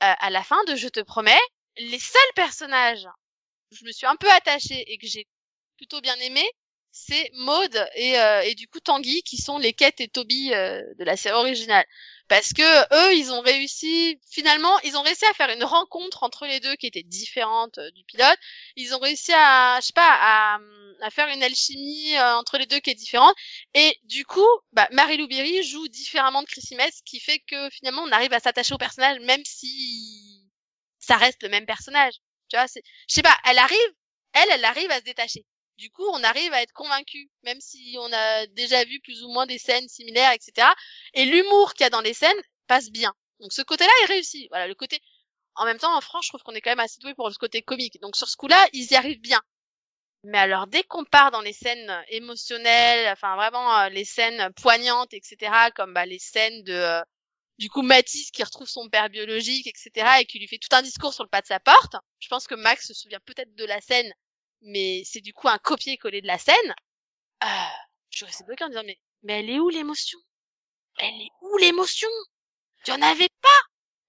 Euh, 0.04 0.14
à 0.20 0.30
la 0.30 0.44
fin 0.44 0.62
de 0.66 0.76
Je 0.76 0.90
te 0.90 1.00
promets, 1.00 1.40
les 1.78 2.00
seuls 2.00 2.34
personnages 2.36 3.08
où 3.72 3.76
je 3.76 3.86
me 3.86 3.92
suis 3.92 4.06
un 4.06 4.16
peu 4.16 4.30
attachée 4.32 4.92
et 4.92 4.98
que 4.98 5.08
j'ai 5.08 5.28
plutôt 5.78 6.02
bien 6.02 6.16
aimé, 6.18 6.44
c'est 6.92 7.30
Maud 7.34 7.88
et, 7.96 8.20
euh, 8.20 8.42
et 8.42 8.56
du 8.56 8.68
coup 8.68 8.80
Tanguy 8.80 9.22
qui 9.24 9.38
sont 9.38 9.58
les 9.58 9.74
Kate 9.74 10.02
et 10.02 10.08
Toby 10.08 10.54
euh, 10.54 10.82
de 10.98 11.04
la 11.04 11.16
série 11.16 11.36
originale. 11.36 11.86
Parce 12.30 12.54
que 12.54 12.62
eux, 12.62 13.16
ils 13.16 13.32
ont 13.32 13.42
réussi, 13.42 14.20
finalement, 14.30 14.80
ils 14.82 14.96
ont 14.96 15.02
réussi 15.02 15.26
à 15.26 15.34
faire 15.34 15.50
une 15.50 15.64
rencontre 15.64 16.24
entre 16.24 16.46
les 16.46 16.60
deux 16.60 16.76
qui 16.76 16.86
était 16.86 17.04
différente 17.04 17.80
euh, 17.80 17.90
du 17.92 18.04
pilote. 18.06 18.38
Ils 18.76 18.94
ont 18.96 19.00
réussi 19.00 19.34
à, 19.34 19.80
je 19.82 19.88
sais 19.88 19.94
pas, 19.94 20.16
à, 20.22 20.60
à 21.02 21.10
faire 21.10 21.28
une 21.30 21.42
alchimie 21.42 22.16
euh, 22.16 22.36
entre 22.36 22.60
les 22.60 22.68
deux 22.68 22.80
qui 22.80 22.92
est 22.92 22.96
différente. 22.96 23.36
Et 23.74 23.98
du 24.04 24.26
coup, 24.26 24.48
bah, 24.74 24.88
Marie-Lou 24.92 25.28
Berry 25.28 25.64
joue 25.64 25.88
différemment 25.88 26.44
de 26.44 26.48
Chrissy 26.48 26.76
Metz, 26.76 26.98
ce 26.98 27.04
qui 27.04 27.20
fait 27.20 27.40
que 27.40 27.70
finalement, 27.72 28.04
on 28.04 28.12
arrive 28.12 28.34
à 28.34 28.40
s'attacher 28.40 28.76
au 28.76 28.78
personnage, 28.78 29.20
même 29.22 29.42
si 29.44 30.48
ça 31.00 31.18
reste 31.18 31.42
le 31.44 31.50
même 31.50 31.66
personnage. 31.66 32.14
Tu 32.50 32.58
vois, 32.58 32.68
je 32.68 32.82
sais 33.08 33.24
pas, 33.24 33.38
elle 33.46 33.58
arrive, 33.58 33.94
elle, 34.34 34.50
elle 34.52 34.66
arrive 34.66 34.92
à 34.92 35.00
se 35.00 35.04
détacher. 35.04 35.46
Du 35.80 35.90
coup, 35.92 36.06
on 36.12 36.24
arrive 36.24 36.52
à 36.52 36.62
être 36.62 36.74
convaincu, 36.74 37.32
même 37.44 37.62
si 37.62 37.96
on 38.00 38.12
a 38.12 38.48
déjà 38.48 38.84
vu 38.84 39.00
plus 39.00 39.24
ou 39.24 39.30
moins 39.30 39.46
des 39.46 39.58
scènes 39.58 39.88
similaires, 39.88 40.34
etc. 40.34 40.68
Et 41.14 41.24
l'humour 41.24 41.74
qu'il 41.74 41.86
y 41.86 41.88
a 41.88 41.90
dans 41.90 42.02
les 42.02 42.14
scènes 42.14 42.42
passe 42.68 42.90
bien. 42.92 43.14
Donc 43.40 43.54
ce 43.54 43.62
côté-là 43.62 43.92
est 44.04 44.08
réussi. 44.08 44.48
Voilà, 44.50 44.68
le 44.68 44.76
côté. 44.76 45.00
En 45.56 45.64
même 45.64 45.78
temps, 45.78 45.96
en 45.96 46.02
France, 46.02 46.26
je 46.26 46.32
trouve 46.32 46.44
qu'on 46.44 46.54
est 46.54 46.60
quand 46.60 46.72
même 46.72 46.82
assez 46.82 47.00
doué 47.00 47.14
pour 47.16 47.30
le 47.30 47.36
côté 47.36 47.62
comique. 47.62 47.98
Donc 48.02 48.18
sur 48.18 48.28
ce 48.28 48.36
coup-là, 48.36 48.68
ils 48.74 48.92
y 48.92 48.96
arrivent 48.96 49.22
bien. 49.22 49.42
Mais 50.26 50.38
alors 50.38 50.68
dès 50.68 50.84
qu'on 50.84 51.06
part 51.06 51.32
dans 51.32 51.40
les 51.40 51.54
scènes 51.54 52.04
émotionnelles, 52.10 53.08
enfin 53.14 53.38
vraiment 53.38 53.80
euh, 53.80 53.90
les 53.90 54.04
scènes 54.04 54.52
poignantes, 54.62 55.14
etc., 55.14 55.38
comme 55.76 55.94
bah, 55.94 56.06
les 56.06 56.20
scènes 56.20 56.62
de 56.64 56.74
euh, 56.74 57.02
du 57.58 57.70
coup 57.70 57.84
Mathis 57.84 58.32
qui 58.32 58.44
retrouve 58.44 58.68
son 58.68 58.90
père 58.90 59.10
biologique, 59.10 59.68
etc., 59.68 60.18
et 60.20 60.26
qui 60.26 60.40
lui 60.40 60.48
fait 60.48 60.58
tout 60.58 60.76
un 60.76 60.82
discours 60.82 61.14
sur 61.14 61.24
le 61.24 61.30
pas 61.30 61.42
de 61.42 61.48
sa 61.48 61.62
porte. 61.62 61.96
Je 62.20 62.28
pense 62.28 62.48
que 62.48 62.56
Max 62.56 62.88
se 62.88 62.94
souvient 62.94 63.22
peut-être 63.26 63.56
de 63.56 63.66
la 63.66 63.80
scène, 63.80 64.12
mais 64.62 65.04
c'est 65.06 65.22
du 65.22 65.34
coup 65.34 65.48
un 65.48 65.58
copier-coller 65.58 66.22
de 66.22 66.28
la 66.28 66.38
scène. 66.38 66.76
Euh, 67.44 67.48
je 68.10 68.26
restais 68.26 68.44
bloquée 68.44 68.64
en 68.64 68.70
disant 68.70 68.84
mais 68.86 69.00
mais 69.24 69.40
elle 69.40 69.50
est 69.50 69.60
où 69.60 69.70
l'émotion? 69.70 70.20
Elle 70.98 71.22
est 71.22 71.32
où 71.42 71.58
l'émotion? 71.58 72.10
Tu 72.84 72.92
en 72.92 73.02
avais 73.02 73.30
pas 73.42 73.62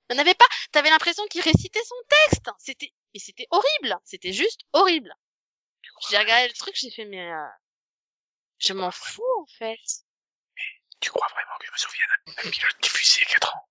Tu 0.08 0.16
en 0.16 0.18
avais 0.18 0.34
pas 0.34 0.46
T'avais 0.72 0.90
l'impression 0.90 1.26
qu'il 1.26 1.40
récitait 1.42 1.84
son 1.84 1.94
texte. 2.08 2.50
C'était 2.58 2.92
mais 3.12 3.20
c'était 3.20 3.46
horrible. 3.50 3.96
C'était 4.04 4.32
juste 4.32 4.60
horrible. 4.72 5.14
J'ai 6.08 6.18
regardé 6.18 6.48
le 6.48 6.54
truc, 6.54 6.74
j'ai 6.76 6.90
fait 6.90 7.04
mais 7.04 7.30
euh, 7.30 7.46
je 8.58 8.72
m'en 8.72 8.90
fous 8.90 9.22
en 9.40 9.46
fait. 9.58 9.78
Tu 11.00 11.10
crois 11.10 11.26
vraiment 11.28 11.56
que 11.58 11.66
je 11.66 11.72
me 11.72 11.76
souviens 11.78 12.04
d'un 12.26 12.50
pilote 12.50 12.82
diffusé 12.82 13.20
il 13.20 13.22
y 13.22 13.26
a 13.26 13.38
4 13.38 13.56
ans 13.56 13.68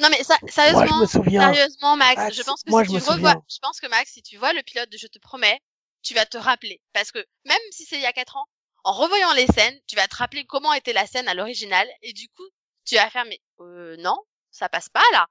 Non 0.00 0.08
mais 0.10 0.22
ça, 0.22 0.36
Moi, 0.40 0.48
je 0.48 0.52
sérieusement, 0.52 1.00
me 1.00 1.06
sérieusement, 1.06 1.96
Max, 1.96 2.16
Max, 2.16 2.36
je 2.36 2.42
pense 2.42 2.62
que 2.62 2.70
moi, 2.70 2.84
si 2.84 2.94
je 2.94 2.98
tu 2.98 3.10
revois, 3.10 3.42
je 3.48 3.58
pense 3.62 3.80
que 3.80 3.86
Max, 3.88 4.12
si 4.12 4.22
tu 4.22 4.36
vois 4.36 4.52
le 4.52 4.62
pilote 4.62 4.90
de 4.90 4.98
Je 4.98 5.06
te 5.06 5.18
promets, 5.18 5.60
tu 6.04 6.14
vas 6.14 6.26
te 6.26 6.36
rappeler. 6.36 6.80
Parce 6.92 7.10
que 7.10 7.24
même 7.44 7.58
si 7.70 7.84
c'est 7.84 7.96
il 7.96 8.02
y 8.02 8.06
a 8.06 8.12
quatre 8.12 8.36
ans, 8.36 8.46
en 8.84 8.92
revoyant 8.92 9.32
les 9.32 9.46
scènes, 9.46 9.80
tu 9.86 9.96
vas 9.96 10.06
te 10.06 10.16
rappeler 10.16 10.44
comment 10.44 10.72
était 10.74 10.92
la 10.92 11.06
scène 11.06 11.26
à 11.28 11.34
l'original, 11.34 11.88
et 12.02 12.12
du 12.12 12.28
coup, 12.28 12.46
tu 12.84 12.96
vas 12.96 13.08
faire 13.10 13.24
mais 13.24 13.40
euh, 13.60 13.96
non, 13.98 14.16
ça 14.50 14.68
passe 14.68 14.88
pas 14.90 15.04
là. 15.12 15.26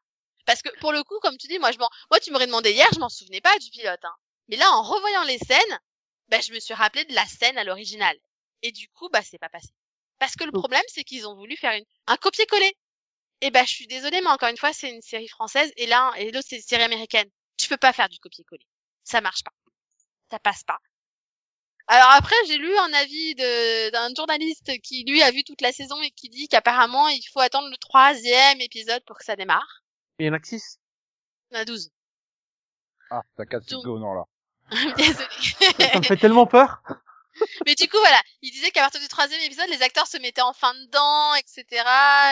Parce 0.45 0.61
que 0.61 0.69
pour 0.80 0.91
le 0.91 1.03
coup, 1.03 1.17
comme 1.21 1.38
tu 1.38 1.47
dis, 1.47 1.59
moi 1.59 1.71
je 1.71 1.78
m'en, 1.78 1.89
moi 2.11 2.19
tu 2.19 2.32
m'aurais 2.32 2.47
demandé 2.47 2.71
hier, 2.71 2.89
je 2.93 2.99
m'en 2.99 3.09
souvenais 3.09 3.41
pas 3.41 3.57
du 3.59 3.69
pilote. 3.69 4.03
Hein. 4.03 4.15
Mais 4.49 4.57
là, 4.57 4.69
en 4.71 4.82
revoyant 4.82 5.24
les 5.24 5.38
scènes, 5.38 5.80
bah, 6.30 6.41
je 6.41 6.51
me 6.51 6.59
suis 6.59 6.74
rappelé 6.74 7.05
de 7.05 7.13
la 7.13 7.26
scène 7.26 7.57
à 7.57 7.63
l'original. 7.63 8.17
Et 8.63 8.71
du 8.71 8.89
coup, 8.89 9.07
bah 9.09 9.21
c'est 9.21 9.38
pas 9.38 9.49
passé. 9.49 9.69
Parce 10.19 10.36
que 10.36 10.43
le 10.43 10.51
Donc- 10.51 10.61
problème, 10.61 10.84
c'est 10.88 11.03
qu'ils 11.03 11.28
ont 11.28 11.36
voulu 11.36 11.55
faire 11.55 11.74
une, 11.74 11.86
un 12.07 12.17
copier-coller. 12.17 12.76
Et 13.41 13.51
bah, 13.51 13.63
je 13.65 13.74
suis 13.74 13.88
désolée, 13.88 14.21
mais 14.21 14.30
encore 14.30 14.49
une 14.49 14.57
fois, 14.57 14.74
c'est 14.74 14.89
une 14.89 15.01
série 15.01 15.28
française 15.28 15.71
et 15.78 15.86
là, 15.86 16.11
et 16.17 16.32
l'autre, 16.32 16.47
c'est 16.49 16.57
une 16.57 16.61
série 16.61 16.84
américaine. 16.84 17.30
Tu 17.57 17.67
peux 17.67 17.78
pas 17.78 17.93
faire 17.93 18.09
du 18.09 18.19
copier-coller. 18.19 18.65
Ça 19.03 19.21
marche 19.21 19.43
pas. 19.43 19.51
Ça 20.34 20.40
passe 20.40 20.64
pas. 20.64 20.80
Alors 21.86 22.10
après, 22.14 22.36
j'ai 22.48 22.58
lu 22.58 22.76
un 22.76 22.92
avis 22.94 23.36
de- 23.36 23.92
d'un 23.92 24.10
journaliste 24.18 24.72
qui, 24.82 25.04
lui, 25.08 25.22
a 25.22 25.30
vu 25.30 25.44
toute 25.44 25.62
la 25.62 25.72
saison 25.72 26.02
et 26.02 26.10
qui 26.10 26.28
dit 26.30 26.48
qu'apparemment, 26.48 27.08
il 27.08 27.22
faut 27.32 27.40
attendre 27.40 27.70
le 27.70 27.78
troisième 27.78 28.60
épisode 28.62 29.04
pour 29.06 29.20
que 29.20 29.26
ça 29.26 29.36
démarre. 29.36 29.84
Il 30.18 30.26
y 30.26 30.30
en 30.30 30.34
a 30.34 30.40
que 30.40 30.48
6. 30.48 30.80
On 31.52 31.58
a 31.58 31.66
12. 31.66 31.92
Ah, 33.12 33.22
t'as 33.38 33.46
cassé 33.46 33.68
Donc- 33.70 33.86
non 33.86 34.14
là. 34.16 34.24
Désolée. 34.98 35.92
Ça 35.92 36.00
me 36.00 36.04
fait 36.04 36.18
tellement 36.18 36.48
peur. 36.48 36.82
Mais 37.68 37.76
du 37.76 37.88
coup, 37.88 37.98
voilà, 38.00 38.20
il 38.42 38.50
disait 38.52 38.72
qu'à 38.72 38.82
partir 38.82 39.02
du 39.02 39.08
troisième 39.08 39.42
épisode, 39.42 39.70
les 39.70 39.84
acteurs 39.84 40.08
se 40.08 40.18
mettaient 40.18 40.42
en 40.42 40.54
fin 40.54 40.74
dedans, 40.74 41.36
etc., 41.36 41.84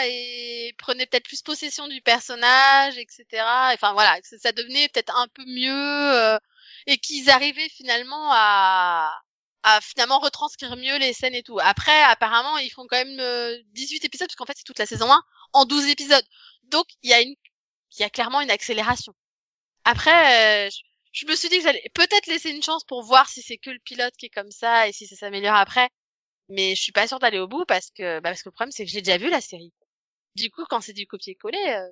et 0.08 0.74
prenaient 0.80 1.06
peut-être 1.06 1.26
plus 1.28 1.43
possession 1.43 1.88
du 1.88 2.02
personnage, 2.02 2.97
etc. 2.97 3.26
Enfin 3.74 3.93
voilà, 3.93 4.18
ça 4.24 4.52
devenait 4.54 4.88
peut-être 4.89 5.16
un 5.16 5.28
peu 5.28 5.43
mieux, 5.45 5.72
euh, 6.16 6.39
et 6.88 6.97
qu'ils 6.97 7.29
arrivaient 7.29 7.69
finalement 7.69 8.29
à 8.32 9.13
à 9.63 9.79
finalement 9.82 10.19
retranscrire 10.19 10.75
mieux 10.75 10.97
les 10.97 11.13
scènes 11.13 11.36
et 11.36 11.43
tout. 11.43 11.59
Après, 11.61 12.01
apparemment, 12.03 12.57
ils 12.57 12.71
font 12.71 12.88
quand 12.88 12.97
même 12.97 13.19
euh, 13.19 13.57
18 13.73 14.05
épisodes, 14.05 14.27
parce 14.27 14.36
qu'en 14.36 14.45
fait, 14.45 14.57
c'est 14.57 14.63
toute 14.63 14.79
la 14.79 14.86
saison 14.86 15.11
1 15.11 15.23
en 15.53 15.65
12 15.65 15.86
épisodes. 15.89 16.25
Donc, 16.63 16.88
il 17.03 17.11
y 17.11 17.13
a 17.13 17.21
une, 17.21 17.36
il 17.91 18.01
y 18.01 18.03
a 18.03 18.09
clairement 18.09 18.41
une 18.41 18.51
accélération. 18.51 19.13
Après, 19.86 20.67
euh, 20.67 20.69
je, 20.71 20.79
je 21.13 21.25
me 21.27 21.36
suis 21.36 21.49
dit 21.49 21.57
que 21.57 21.63
j'allais 21.63 21.91
peut-être 21.93 22.27
laisser 22.27 22.49
une 22.51 22.63
chance 22.63 22.84
pour 22.86 23.03
voir 23.03 23.29
si 23.29 23.41
c'est 23.41 23.57
que 23.57 23.69
le 23.69 23.79
pilote 23.79 24.15
qui 24.17 24.27
est 24.27 24.29
comme 24.29 24.51
ça 24.51 24.88
et 24.88 24.93
si 24.93 25.07
ça 25.07 25.15
s'améliore 25.15 25.55
après. 25.55 25.89
Mais 26.49 26.75
je 26.75 26.82
suis 26.82 26.91
pas 26.91 27.07
sûre 27.07 27.19
d'aller 27.19 27.39
au 27.39 27.47
bout 27.47 27.65
parce 27.65 27.91
que, 27.91 28.19
bah 28.19 28.29
parce 28.32 28.43
que 28.43 28.49
le 28.49 28.53
problème 28.53 28.71
c'est 28.71 28.86
que 28.86 28.91
j'ai 28.91 29.01
déjà 29.01 29.17
vu 29.17 29.29
la 29.29 29.41
série. 29.41 29.73
Du 30.36 30.49
coup, 30.51 30.65
quand 30.69 30.82
c'est 30.82 30.93
du 30.93 31.07
copier-coller, 31.07 31.57
euh, 31.69 31.88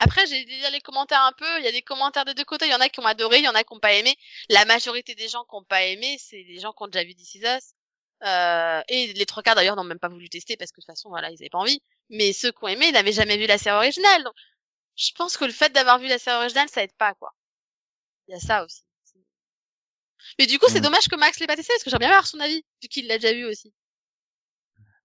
après 0.00 0.26
j'ai 0.26 0.44
déjà 0.44 0.70
les 0.70 0.80
commentaires 0.80 1.22
un 1.22 1.32
peu. 1.32 1.46
Il 1.58 1.64
y 1.64 1.68
a 1.68 1.72
des 1.72 1.82
commentaires 1.82 2.24
des 2.24 2.34
deux 2.34 2.44
côtés. 2.44 2.66
Il 2.66 2.72
y 2.72 2.74
en 2.74 2.80
a 2.80 2.88
qui 2.88 2.98
ont 3.00 3.06
adoré, 3.06 3.38
il 3.38 3.44
y 3.44 3.48
en 3.48 3.54
a 3.54 3.62
qui 3.62 3.72
ont 3.72 3.78
pas 3.78 3.92
aimé. 3.94 4.16
La 4.48 4.64
majorité 4.64 5.14
des 5.14 5.28
gens 5.28 5.44
qui 5.44 5.54
ont 5.54 5.64
pas 5.64 5.84
aimé, 5.84 6.16
c'est 6.18 6.42
des 6.44 6.58
gens 6.58 6.72
qui 6.72 6.82
ont 6.82 6.88
déjà 6.88 7.04
vu 7.04 7.14
This 7.14 7.36
Is 7.36 7.42
Us. 7.44 7.74
Euh, 8.22 8.82
et 8.88 9.12
les 9.14 9.24
trois 9.26 9.42
quarts 9.42 9.54
d'ailleurs 9.54 9.76
n'ont 9.76 9.84
même 9.84 9.98
pas 9.98 10.08
voulu 10.08 10.28
tester 10.28 10.56
parce 10.58 10.72
que 10.72 10.76
de 10.80 10.82
toute 10.82 10.92
façon 10.92 11.08
voilà 11.08 11.30
ils 11.30 11.40
avaient 11.40 11.48
pas 11.48 11.58
envie. 11.58 11.80
Mais 12.10 12.32
ceux 12.32 12.50
qui 12.52 12.58
ont 12.64 12.68
aimé, 12.68 12.86
ils 12.88 12.92
n'avaient 12.92 13.12
jamais 13.12 13.36
vu 13.38 13.46
la 13.46 13.56
série 13.58 13.76
originale. 13.76 14.24
Donc 14.24 14.34
je 14.96 15.10
pense 15.16 15.36
que 15.36 15.44
le 15.44 15.52
fait 15.52 15.72
d'avoir 15.72 15.98
vu 15.98 16.08
la 16.08 16.18
série 16.18 16.36
originale, 16.36 16.68
ça 16.68 16.82
aide 16.82 16.92
pas 16.98 17.14
quoi. 17.14 17.32
Il 18.28 18.32
y 18.32 18.34
a 18.34 18.40
ça 18.40 18.64
aussi. 18.64 18.82
Mais 20.38 20.46
du 20.46 20.58
coup, 20.58 20.66
c'est 20.68 20.80
Mm. 20.80 20.84
dommage 20.84 21.08
que 21.08 21.16
Max 21.16 21.40
l'ait 21.40 21.46
pas 21.46 21.56
testé, 21.56 21.72
parce 21.72 21.82
que 21.82 21.90
j'aimerais 21.90 22.06
bien 22.06 22.08
avoir 22.10 22.26
son 22.26 22.38
avis, 22.40 22.62
vu 22.82 22.88
qu'il 22.88 23.06
l'a 23.06 23.18
déjà 23.18 23.32
vu 23.34 23.46
aussi. 23.46 23.72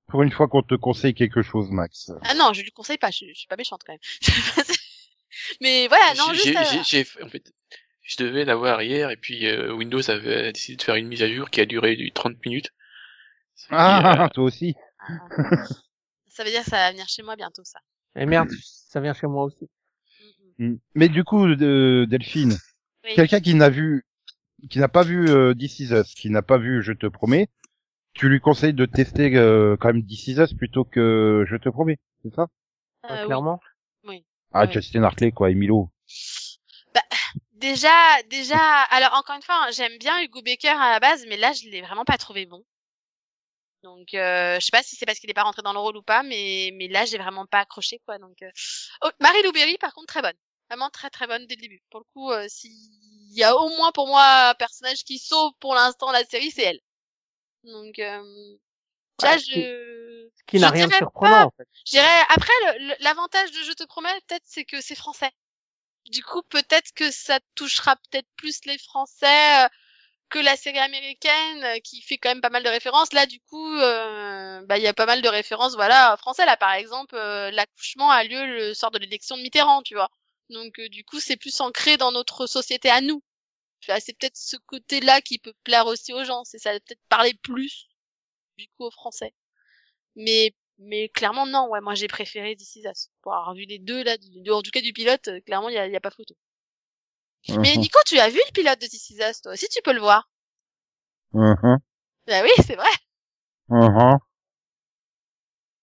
Pour 0.07 0.21
une 0.23 0.31
fois 0.31 0.47
qu'on 0.47 0.61
te 0.61 0.75
conseille 0.75 1.13
quelque 1.15 1.41
chose, 1.41 1.69
Max. 1.71 2.11
Ah 2.23 2.33
non, 2.35 2.53
je 2.53 2.61
lui 2.61 2.71
conseille 2.71 2.97
pas, 2.97 3.11
je, 3.11 3.25
je 3.29 3.33
suis 3.33 3.47
pas 3.47 3.55
méchante 3.55 3.81
quand 3.85 3.93
même. 3.93 4.01
Mais 5.61 5.87
voilà, 5.87 6.13
non, 6.17 6.25
J'ai- 6.29 6.35
juste... 6.35 6.45
j'ai- 6.47 6.57
euh, 6.57 6.83
j'ai- 6.83 7.03
j'ai- 7.03 7.23
en 7.23 7.29
fait, 7.29 7.51
je 8.01 8.17
devais 8.23 8.45
l'avoir 8.45 8.81
hier 8.81 9.09
et 9.09 9.17
puis 9.17 9.47
euh, 9.47 9.73
Windows 9.73 10.09
avait 10.09 10.51
décidé 10.51 10.77
de 10.77 10.81
faire 10.83 10.95
une 10.95 11.07
mise 11.07 11.23
à 11.23 11.31
jour 11.31 11.49
qui 11.49 11.61
a 11.61 11.65
duré 11.65 11.95
du 11.95 12.11
30 12.11 12.43
minutes. 12.45 12.71
Ah, 13.69 14.25
euh, 14.25 14.29
toi 14.33 14.43
aussi. 14.43 14.75
Ça 16.27 16.43
veut 16.43 16.49
dire 16.49 16.63
que 16.65 16.69
ça 16.69 16.77
va 16.77 16.91
venir 16.91 17.07
chez 17.07 17.23
moi 17.23 17.37
bientôt, 17.37 17.63
ça. 17.63 17.79
Et 18.17 18.25
merde, 18.25 18.49
ça 18.61 18.99
vient 18.99 19.13
chez 19.13 19.25
moi 19.27 19.45
aussi. 19.45 19.69
Mm. 20.57 20.75
Mais 20.93 21.07
du 21.07 21.23
coup, 21.23 21.47
de- 21.55 22.05
Delphine, 22.09 22.57
Oui. 23.05 23.15
quelqu'un 23.15 23.39
qui 23.39 23.53
n'a 23.55 23.69
vu, 23.69 24.05
qui 24.69 24.79
n'a 24.79 24.89
pas 24.89 25.03
vu 25.03 25.29
euh, 25.29 25.53
This 25.53 25.79
Is 25.79 25.93
Us, 25.93 26.13
qui 26.13 26.29
n'a 26.29 26.41
pas 26.41 26.57
vu 26.57 26.83
Je 26.83 26.91
te 26.91 27.07
promets, 27.07 27.47
tu 28.13 28.27
lui 28.27 28.41
conseilles 28.41 28.73
de 28.73 28.85
tester 28.85 29.33
euh, 29.37 29.77
quand 29.79 29.93
même 29.93 30.05
This 30.05 30.27
Is 30.27 30.39
Us 30.41 30.53
plutôt 30.53 30.83
que 30.83 31.45
Je 31.47 31.55
te 31.55 31.69
promets, 31.69 31.99
c'est 32.23 32.33
ça? 32.33 32.47
Euh, 33.09 33.25
oui. 33.27 33.33
Ah, 34.55 34.65
Ouais. 34.65 34.71
Justin 34.71 35.03
Hartley 35.03 35.31
quoi, 35.31 35.51
Emilio. 35.51 35.89
Déjà, 37.55 38.21
déjà, 38.29 38.57
alors 38.91 39.13
encore 39.15 39.35
une 39.35 39.41
fois, 39.41 39.55
hein, 39.65 39.71
j'aime 39.71 39.97
bien 39.97 40.21
Hugo 40.21 40.41
Baker 40.41 40.69
à 40.69 40.91
la 40.91 40.99
base, 40.99 41.25
mais 41.27 41.35
là, 41.37 41.51
je 41.53 41.67
l'ai 41.69 41.81
vraiment 41.81 42.05
pas 42.05 42.17
trouvé 42.17 42.45
bon. 42.45 42.63
Donc, 43.83 44.13
euh, 44.13 44.55
je 44.59 44.65
sais 44.65 44.71
pas 44.71 44.81
si 44.83 44.95
c'est 44.95 45.05
parce 45.05 45.19
qu'il 45.19 45.29
est 45.29 45.33
pas 45.33 45.43
rentré 45.43 45.61
dans 45.61 45.73
le 45.73 45.79
rôle 45.79 45.97
ou 45.97 46.01
pas, 46.03 46.23
mais 46.23 46.71
mais 46.73 46.87
là, 46.87 47.05
j'ai 47.05 47.17
vraiment 47.17 47.45
pas 47.45 47.59
accroché 47.59 47.99
quoi. 48.05 48.17
Donc, 48.17 48.41
euh... 48.41 48.49
oh, 49.03 49.09
Marie 49.19 49.43
Lou 49.43 49.51
Berry, 49.51 49.77
par 49.77 49.93
contre, 49.93 50.07
très 50.07 50.21
bonne, 50.21 50.37
vraiment 50.69 50.89
très 50.89 51.09
très 51.09 51.27
bonne 51.27 51.45
dès 51.47 51.55
le 51.55 51.61
début. 51.61 51.81
Pour 51.91 51.99
le 52.01 52.05
coup, 52.13 52.31
euh, 52.31 52.45
s'il 52.47 52.71
y 53.33 53.43
a 53.43 53.55
au 53.55 53.69
moins 53.69 53.91
pour 53.91 54.07
moi 54.07 54.49
un 54.49 54.55
personnage 54.55 55.03
qui 55.03 55.19
sauve 55.19 55.53
pour 55.59 55.75
l'instant 55.75 56.11
la 56.11 56.23
série, 56.25 56.51
c'est 56.51 56.63
elle. 56.63 56.79
Donc, 57.63 57.99
euh... 57.99 58.23
ce 59.21 59.45
qui- 59.45 59.61
je 59.61 60.29
Ce 60.37 60.43
qui 60.47 60.59
n'a 60.59 60.69
rien 60.69 60.87
de 60.87 60.93
surprenant, 60.93 61.31
pas. 61.39 61.45
en 61.45 61.51
fait. 61.57 61.67
je 61.85 61.91
dirais 61.91 62.21
après 62.29 62.53
l'avantage 62.99 63.51
de 63.51 63.57
Je 63.63 63.71
te 63.73 63.83
promets 63.85 64.09
peut-être 64.27 64.43
c'est 64.45 64.65
que 64.65 64.81
c'est 64.81 64.95
français. 64.95 65.31
Du 66.11 66.23
coup 66.23 66.41
peut-être 66.43 66.91
que 66.93 67.09
ça 67.11 67.39
touchera 67.55 67.95
peut-être 67.95 68.27
plus 68.37 68.59
les 68.65 68.77
Français 68.77 69.63
euh, 69.65 69.67
que 70.29 70.39
la 70.39 70.55
série 70.55 70.77
américaine 70.79 71.63
euh, 71.63 71.79
qui 71.79 72.01
fait 72.01 72.17
quand 72.17 72.29
même 72.29 72.41
pas 72.41 72.49
mal 72.51 72.63
de 72.63 72.69
références. 72.69 73.11
Là 73.13 73.25
du 73.25 73.39
coup 73.41 73.73
euh, 73.75 74.61
bah 74.67 74.77
il 74.77 74.83
y 74.83 74.87
a 74.87 74.93
pas 74.93 75.05
mal 75.07 75.21
de 75.23 75.29
références 75.29 75.75
voilà 75.75 76.15
français 76.17 76.45
là 76.45 76.57
par 76.57 76.73
exemple 76.73 77.15
euh, 77.15 77.49
l'accouchement 77.51 78.11
a 78.11 78.23
lieu 78.23 78.45
le 78.45 78.73
soir 78.75 78.91
de 78.91 78.99
l'élection 78.99 79.35
de 79.37 79.41
Mitterrand 79.41 79.81
tu 79.81 79.95
vois. 79.95 80.09
Donc 80.49 80.77
euh, 80.79 80.89
du 80.89 81.03
coup 81.03 81.19
c'est 81.19 81.37
plus 81.37 81.59
ancré 81.61 81.97
dans 81.97 82.11
notre 82.11 82.45
société 82.47 82.89
à 82.89 83.01
nous. 83.01 83.23
C'est 83.99 84.17
peut-être 84.17 84.37
ce 84.37 84.57
côté-là 84.65 85.21
qui 85.21 85.37
peut 85.39 85.53
plaire 85.63 85.85
aussi 85.87 86.11
aux 86.13 86.23
gens, 86.23 86.43
c'est 86.43 86.57
ça 86.57 86.71
peut-être 86.71 87.01
parler 87.09 87.33
plus 87.43 87.87
du 88.57 88.67
coup 88.77 88.85
aux 88.85 88.91
Français. 88.91 89.33
Mais 90.15 90.53
mais 90.77 91.09
clairement 91.09 91.45
non, 91.45 91.69
ouais, 91.69 91.81
moi 91.81 91.95
j'ai 91.95 92.07
préféré 92.07 92.55
This 92.55 92.75
Is 92.77 92.83
Us. 92.87 93.09
Pour 93.21 93.33
avoir 93.33 93.53
vu 93.55 93.65
les 93.65 93.79
deux 93.79 94.03
là, 94.03 94.17
du, 94.17 94.41
du- 94.41 94.51
en 94.51 94.61
tout 94.61 94.71
cas 94.71 94.81
du 94.81 94.93
pilote, 94.93 95.27
euh, 95.29 95.39
clairement 95.41 95.69
il 95.69 95.75
y 95.75 95.77
a, 95.77 95.87
y 95.87 95.95
a 95.95 96.01
pas 96.01 96.11
photo. 96.11 96.35
Mais 97.47 97.75
Mhm. 97.75 97.81
Nico, 97.81 97.99
tu 98.05 98.17
as 98.19 98.29
vu 98.29 98.39
le 98.45 98.51
pilote 98.53 98.81
de 98.81 98.87
This 98.87 99.09
Is 99.11 99.19
Us, 99.21 99.41
toi 99.41 99.53
aussi 99.53 99.67
tu 99.69 99.81
peux 99.83 99.93
le 99.93 99.99
voir. 99.99 100.29
Mhm. 101.33 101.77
Bah 102.27 102.41
oui, 102.43 102.49
c'est 102.65 102.75
vrai. 102.75 102.89
Mhm. 103.69 104.17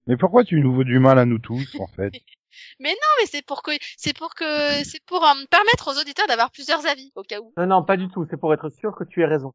Mais 0.07 0.17
pourquoi 0.17 0.45
tu 0.45 0.61
nous 0.61 0.75
veux 0.75 0.85
du 0.85 0.99
mal 0.99 1.19
à 1.19 1.25
nous 1.25 1.39
tous, 1.39 1.69
en 1.79 1.87
fait? 1.89 2.13
Non, 2.81 2.91
mais 3.19 3.27
c'est 3.27 3.41
pour 3.43 3.63
que 3.63 3.71
c'est 3.97 4.13
pour 4.13 4.35
que 4.35 4.85
c'est 4.85 5.03
pour 5.07 5.25
euh, 5.25 5.45
permettre 5.51 5.89
aux 5.91 5.99
auditeurs 5.99 6.27
d'avoir 6.27 6.51
plusieurs 6.51 6.85
avis 6.87 7.11
au 7.15 7.23
cas 7.23 7.41
où. 7.41 7.53
Non, 7.57 7.67
non, 7.67 7.83
pas 7.85 7.97
du 7.97 8.09
tout. 8.09 8.27
C'est 8.29 8.37
pour 8.37 8.53
être 8.53 8.69
sûr 8.69 8.95
que 8.95 9.05
tu 9.05 9.23
aies 9.23 9.27
raison. 9.27 9.55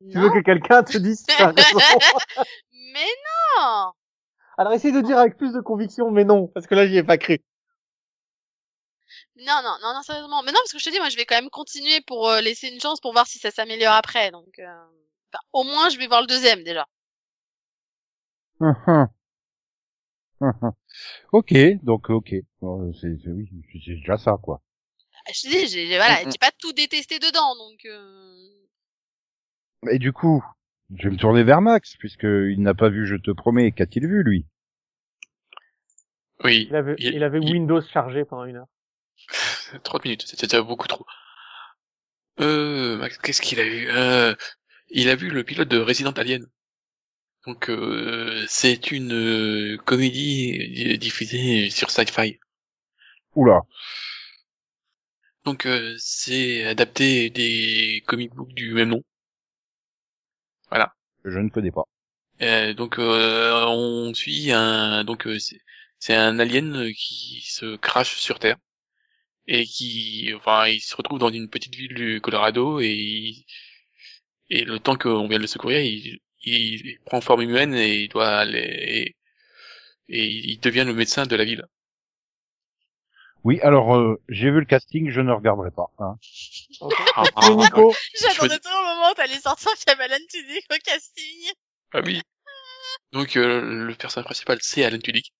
Tu 0.00 0.18
veux 0.18 0.30
que 0.30 0.42
quelqu'un 0.42 0.82
te 0.82 0.96
dise 0.98 1.24
raison. 1.38 1.98
mais 2.72 3.08
non. 3.58 3.92
Alors 4.56 4.72
essaye 4.72 4.92
de 4.92 5.00
dire 5.00 5.18
avec 5.18 5.36
plus 5.36 5.52
de 5.52 5.60
conviction, 5.60 6.10
mais 6.10 6.24
non, 6.24 6.48
parce 6.48 6.66
que 6.66 6.74
là 6.74 6.86
j'y 6.86 6.96
ai 6.96 7.02
pas 7.02 7.18
cru. 7.18 7.38
Non, 9.36 9.62
non, 9.62 9.76
non, 9.80 9.94
non, 9.94 10.02
sérieusement. 10.02 10.42
Mais 10.42 10.50
non, 10.50 10.58
parce 10.58 10.72
que 10.72 10.78
je 10.78 10.84
te 10.84 10.90
dis, 10.90 10.98
moi, 10.98 11.08
je 11.10 11.16
vais 11.16 11.24
quand 11.24 11.36
même 11.36 11.50
continuer 11.50 12.00
pour 12.00 12.28
euh, 12.28 12.40
laisser 12.40 12.68
une 12.68 12.80
chance 12.80 13.00
pour 13.00 13.12
voir 13.12 13.26
si 13.26 13.38
ça 13.38 13.52
s'améliore 13.52 13.94
après. 13.94 14.32
Donc, 14.32 14.58
euh, 14.58 14.64
enfin, 15.32 15.42
au 15.52 15.62
moins, 15.62 15.88
je 15.90 15.98
vais 15.98 16.08
voir 16.08 16.22
le 16.22 16.26
deuxième 16.26 16.64
déjà. 16.64 16.86
Mhm. 18.60 19.06
Mhm. 20.40 20.72
Ok, 21.32 21.54
donc 21.82 22.10
ok. 22.10 22.34
Bon, 22.60 22.92
C'est 22.94 23.16
oui, 23.28 23.48
c'est 23.72 23.94
déjà 23.94 24.16
ça, 24.16 24.36
quoi. 24.42 24.60
Je 25.32 25.42
te 25.42 25.48
dis, 25.48 25.68
j'ai 25.68 25.96
voilà, 25.96 26.22
j'ai 26.24 26.38
pas 26.40 26.50
tout 26.58 26.72
détesté 26.72 27.18
dedans, 27.18 27.54
donc. 27.56 27.84
Euh... 27.84 28.67
Et 29.90 29.98
du 29.98 30.12
coup, 30.12 30.44
je 30.96 31.04
vais 31.04 31.14
me 31.14 31.18
tourner 31.18 31.44
vers 31.44 31.60
Max, 31.60 31.96
puisque 31.96 32.24
il 32.24 32.60
n'a 32.60 32.74
pas 32.74 32.88
vu 32.88 33.06
Je 33.06 33.16
te 33.16 33.30
promets. 33.30 33.72
Qu'a-t-il 33.72 34.06
vu, 34.06 34.22
lui? 34.22 34.46
Oui, 36.44 36.66
Il 36.70 36.76
avait, 36.76 36.94
il- 36.98 37.14
il 37.14 37.22
avait 37.24 37.40
il- 37.40 37.52
Windows 37.52 37.82
chargé 37.82 38.24
pendant 38.24 38.44
une 38.44 38.56
heure. 38.56 38.68
30 39.82 40.04
minutes, 40.04 40.24
c'était 40.26 40.46
déjà 40.46 40.62
beaucoup 40.62 40.86
trop. 40.86 41.04
Euh, 42.40 42.96
Max, 42.96 43.18
qu'est-ce 43.18 43.42
qu'il 43.42 43.58
a 43.60 43.64
vu 43.64 43.88
euh, 43.90 44.34
Il 44.90 45.08
a 45.08 45.16
vu 45.16 45.30
le 45.30 45.42
pilote 45.44 45.68
de 45.68 45.78
Resident 45.78 46.12
Alien. 46.12 46.46
Donc, 47.46 47.68
euh, 47.70 48.44
c'est 48.48 48.90
une 48.90 49.12
euh, 49.12 49.76
comédie 49.78 50.98
diffusée 50.98 51.70
sur 51.70 51.90
Sci-Fi. 51.90 52.38
Oula. 53.34 53.62
Donc, 55.44 55.66
euh, 55.66 55.94
c'est 55.98 56.64
adapté 56.64 57.30
des 57.30 58.02
comic 58.06 58.32
books 58.34 58.54
du 58.54 58.72
même 58.74 58.90
nom. 58.90 59.02
Je 61.24 61.38
ne 61.38 61.48
connais 61.50 61.70
pas. 61.70 61.84
Euh, 62.42 62.74
donc, 62.74 62.98
euh, 62.98 63.64
on 63.66 64.14
suit 64.14 64.52
un... 64.52 65.04
Donc, 65.04 65.26
euh, 65.26 65.38
c'est 65.98 66.14
un 66.14 66.38
alien 66.38 66.76
euh, 66.76 66.92
qui 66.92 67.42
se 67.46 67.76
crache 67.76 68.16
sur 68.16 68.38
Terre 68.38 68.56
et 69.46 69.64
qui, 69.66 70.32
enfin, 70.36 70.66
il 70.68 70.80
se 70.80 70.96
retrouve 70.96 71.18
dans 71.20 71.30
une 71.30 71.48
petite 71.50 71.74
ville 71.76 71.94
du 71.94 72.20
Colorado 72.20 72.80
et 72.80 72.90
il- 72.92 73.46
et 74.50 74.64
le 74.64 74.78
temps 74.78 74.96
qu'on 74.96 75.26
vient 75.28 75.38
de 75.38 75.42
le 75.42 75.46
secourir, 75.46 75.80
il, 75.80 76.18
il 76.42 76.98
prend 77.04 77.20
forme 77.20 77.42
humaine 77.42 77.74
et 77.74 78.02
il 78.04 78.08
doit 78.08 78.28
aller 78.28 78.58
et, 78.60 79.16
et 80.08 80.26
il 80.26 80.60
devient 80.60 80.84
le 80.86 80.94
médecin 80.94 81.26
de 81.26 81.36
la 81.36 81.44
ville. 81.44 81.64
Oui, 83.48 83.58
alors 83.62 83.96
euh, 83.96 84.20
j'ai 84.28 84.50
vu 84.50 84.60
le 84.60 84.66
casting, 84.66 85.08
je 85.08 85.22
ne 85.22 85.32
regarderai 85.32 85.70
pas. 85.70 85.90
Hein. 86.00 86.18
Ah, 87.16 87.24
Et 87.48 87.54
Nico, 87.54 87.94
J'attendais 88.20 88.58
trop 88.58 88.78
le 88.78 88.94
moment 88.94 89.10
où 89.10 89.14
t'allais 89.14 89.40
sortir 89.40 89.70
Fiam 89.74 89.98
Alan 89.98 90.18
Tudyk 90.28 90.66
au 90.70 90.76
casting. 90.84 91.52
Ah 91.94 92.02
oui. 92.04 92.20
Donc 93.12 93.38
euh, 93.38 93.86
le 93.86 93.94
personnage 93.94 94.26
principal 94.26 94.58
c'est 94.60 94.84
Alan 94.84 94.98
Tudyk. 94.98 95.32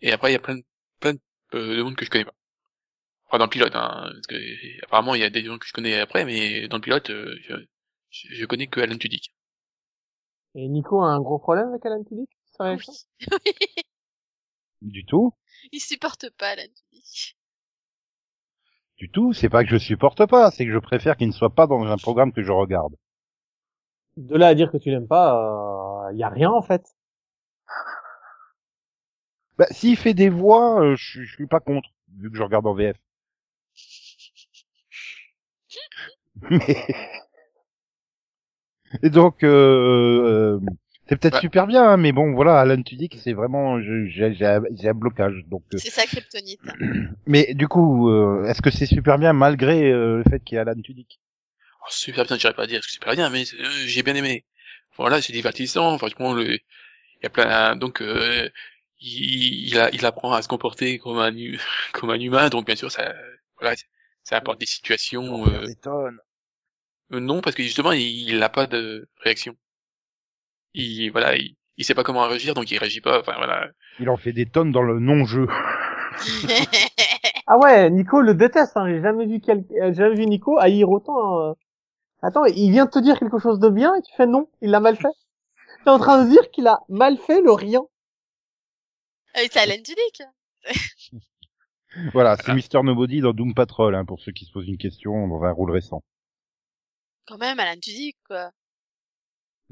Et 0.00 0.12
après 0.12 0.30
il 0.30 0.34
y 0.34 0.36
a 0.36 0.38
plein 0.38 0.54
de, 0.54 0.64
plein 1.00 1.14
de, 1.14 1.20
euh, 1.54 1.76
de 1.78 1.82
monde 1.82 1.96
que 1.96 2.04
je 2.04 2.10
connais 2.10 2.24
pas. 2.24 2.34
Enfin 3.26 3.38
dans 3.38 3.46
le 3.46 3.50
pilote, 3.50 3.74
hein, 3.74 4.08
parce 4.12 4.26
que 4.28 4.84
apparemment 4.84 5.16
il 5.16 5.22
y 5.22 5.24
a 5.24 5.30
des 5.30 5.44
gens 5.44 5.58
que 5.58 5.66
je 5.66 5.72
connais 5.72 5.98
après, 5.98 6.24
mais 6.24 6.68
dans 6.68 6.76
le 6.76 6.82
pilote 6.82 7.10
euh, 7.10 7.34
je, 7.42 7.56
je, 8.10 8.46
connais 8.46 8.68
que 8.68 8.78
Alan 8.78 8.96
Tudyk. 8.96 9.34
et 10.54 10.68
Nico 10.68 11.02
a 11.02 11.08
un 11.08 11.20
gros 11.20 11.40
problème 11.40 11.66
avec 11.70 11.84
Alan 11.84 12.04
Tudyk 12.04 12.30
oui. 12.60 12.76
Du 14.82 15.04
tout, 15.04 15.34
Il 15.70 15.80
supporte 15.80 16.30
pas 16.30 16.48
Alan 16.48 16.62
Tudyk. 16.90 17.36
du 18.96 19.10
tout. 19.10 19.32
C'est 19.32 19.48
pas 19.48 19.64
que 19.64 19.70
je 19.70 19.78
supporte 19.78 20.26
pas, 20.26 20.50
c'est 20.50 20.64
que 20.66 20.72
je 20.72 20.78
préfère 20.78 21.16
qu'il 21.16 21.28
ne 21.28 21.32
soit 21.32 21.54
pas 21.54 21.66
dans 21.66 21.82
un 21.84 21.96
programme 21.96 22.32
que 22.32 22.42
je 22.42 22.52
regarde. 22.52 22.94
De 24.16 24.36
là 24.36 24.48
à 24.48 24.54
dire 24.54 24.70
que 24.70 24.76
tu 24.76 24.90
l'aimes 24.90 25.08
pas, 25.08 26.08
il 26.12 26.18
y 26.18 26.22
a 26.22 26.28
rien 26.28 26.50
en 26.50 26.62
fait. 26.62 26.84
Bah, 29.58 29.66
s'il 29.70 29.96
fait 29.96 30.14
des 30.14 30.28
voix, 30.28 30.82
euh, 30.82 30.96
je, 30.96 31.22
je 31.22 31.34
suis 31.34 31.46
pas 31.46 31.60
contre, 31.60 31.88
vu 32.16 32.30
que 32.30 32.36
je 32.36 32.42
regarde 32.42 32.66
en 32.66 32.74
VF. 32.74 32.96
Mais... 36.50 36.86
Et 39.02 39.10
donc, 39.10 39.42
euh, 39.42 40.58
euh, 40.58 40.60
c'est 41.12 41.20
peut-être 41.20 41.34
Ouais. 41.34 41.40
super 41.40 41.66
bien, 41.66 41.84
hein, 41.84 41.96
mais 41.98 42.12
bon, 42.12 42.32
voilà, 42.32 42.58
Alan 42.58 42.82
Tudyk, 42.82 43.18
c'est 43.22 43.34
vraiment, 43.34 43.80
je- 43.82 44.06
j'ai 44.06 44.32
j'ai 44.34 44.46
un 44.46 44.62
j'ai 44.72 44.88
un 44.88 44.94
blocage. 44.94 45.44
Donc, 45.46 45.62
euh, 45.74 45.78
C'est 45.78 45.90
sa 45.90 46.04
kryptonite. 46.06 46.60
mais 47.26 47.52
du 47.54 47.68
coup, 47.68 48.08
euh, 48.10 48.44
est-ce 48.46 48.62
que 48.62 48.70
c'est 48.70 48.86
super 48.86 49.18
bien 49.18 49.32
malgré 49.34 49.92
euh, 49.92 50.18
le 50.18 50.24
fait 50.30 50.40
qu'il 50.42 50.56
y 50.56 50.58
a 50.58 50.62
Alan 50.62 50.80
Tudyk? 50.80 51.20
Oh, 51.82 51.86
super 51.90 52.24
bien, 52.24 52.38
j'irais 52.38 52.54
pas 52.54 52.66
dire 52.66 52.80
c'est 52.82 52.92
super 52.92 53.12
bien, 53.14 53.28
mais 53.28 53.42
euh, 53.42 53.68
j'ai 53.86 54.02
bien 54.02 54.14
aimé. 54.14 54.44
Voilà, 54.96 55.20
c'est 55.20 55.32
divertissant. 55.34 55.98
Franchement, 55.98 56.32
le, 56.32 56.54
il 56.54 56.60
y 57.22 57.26
a 57.26 57.30
plein, 57.30 57.76
donc 57.76 58.00
euh, 58.00 58.48
il, 59.00 59.68
il, 59.68 59.78
a- 59.78 59.90
il 59.92 60.06
apprend 60.06 60.32
à 60.32 60.40
se 60.42 60.48
comporter 60.48 60.98
comme 60.98 61.18
un, 61.18 61.32
comme 61.92 62.10
un 62.10 62.20
humain, 62.20 62.48
donc 62.48 62.66
bien 62.66 62.76
sûr 62.76 62.90
ça, 62.90 63.14
voilà, 63.60 63.76
ça 64.24 64.36
apporte 64.36 64.60
des 64.60 64.66
situations. 64.66 65.46
euh, 65.46 65.66
des 65.66 65.76
tonnes. 65.76 66.18
Euh, 67.12 67.20
non, 67.20 67.40
parce 67.42 67.54
que 67.56 67.62
justement, 67.62 67.92
il 67.92 68.02
il 68.30 68.38
n'a 68.38 68.48
pas 68.48 68.66
de 68.66 69.08
réaction. 69.22 69.54
Il, 70.74 71.10
voilà, 71.10 71.36
il, 71.36 71.56
il 71.76 71.84
sait 71.84 71.94
pas 71.94 72.02
comment 72.04 72.26
réagir, 72.26 72.54
donc 72.54 72.70
il 72.70 72.78
réagit 72.78 73.00
pas. 73.00 73.20
Enfin 73.20 73.34
voilà. 73.36 73.68
Il 74.00 74.08
en 74.08 74.16
fait 74.16 74.32
des 74.32 74.46
tonnes 74.46 74.72
dans 74.72 74.82
le 74.82 74.98
non-jeu. 74.98 75.46
Ah 77.46 77.58
ouais, 77.58 77.90
Nico 77.90 78.20
le 78.20 78.34
déteste. 78.34 78.76
Hein. 78.76 78.86
J'ai 78.88 79.02
jamais 79.02 79.26
vu 79.26 79.40
quel... 79.40 79.64
euh, 79.82 79.92
jamais 79.92 80.14
vu 80.14 80.26
Nico 80.26 80.58
haïr 80.58 80.88
autant. 80.90 81.40
euh. 81.40 81.52
Attends, 82.22 82.44
il 82.44 82.70
vient 82.70 82.84
de 82.86 82.90
te 82.90 82.98
dire 83.00 83.18
quelque 83.18 83.38
chose 83.38 83.58
de 83.58 83.68
bien 83.68 83.94
et 83.96 84.02
tu 84.02 84.14
fais 84.14 84.26
non, 84.26 84.48
il 84.60 84.70
l'a 84.70 84.80
mal 84.80 84.96
fait. 84.96 85.08
T'es 85.84 85.90
en 85.90 85.98
train 85.98 86.24
de 86.24 86.30
dire 86.30 86.50
qu'il 86.50 86.66
a 86.68 86.80
mal 86.88 87.18
fait 87.18 87.40
le 87.42 87.50
rien. 87.52 87.82
Ah 89.34 89.40
oui, 89.42 89.48
c'est 89.50 89.58
Alan 89.60 89.82
Tudyk. 89.82 90.22
Voilà, 92.12 92.36
c'est 92.36 92.44
Voilà. 92.44 92.54
Mister 92.54 92.80
Nobody 92.82 93.20
dans 93.20 93.32
Doom 93.32 93.52
Patrol, 93.54 93.94
hein, 93.94 94.04
pour 94.06 94.20
ceux 94.20 94.32
qui 94.32 94.44
se 94.46 94.52
posent 94.52 94.68
une 94.68 94.78
question 94.78 95.28
dans 95.28 95.42
un 95.42 95.52
rôle 95.52 95.72
récent. 95.72 96.02
Quand 97.26 97.38
même, 97.38 97.58
Alan 97.60 97.78
Tudyk, 97.80 98.16
quoi. 98.26 98.50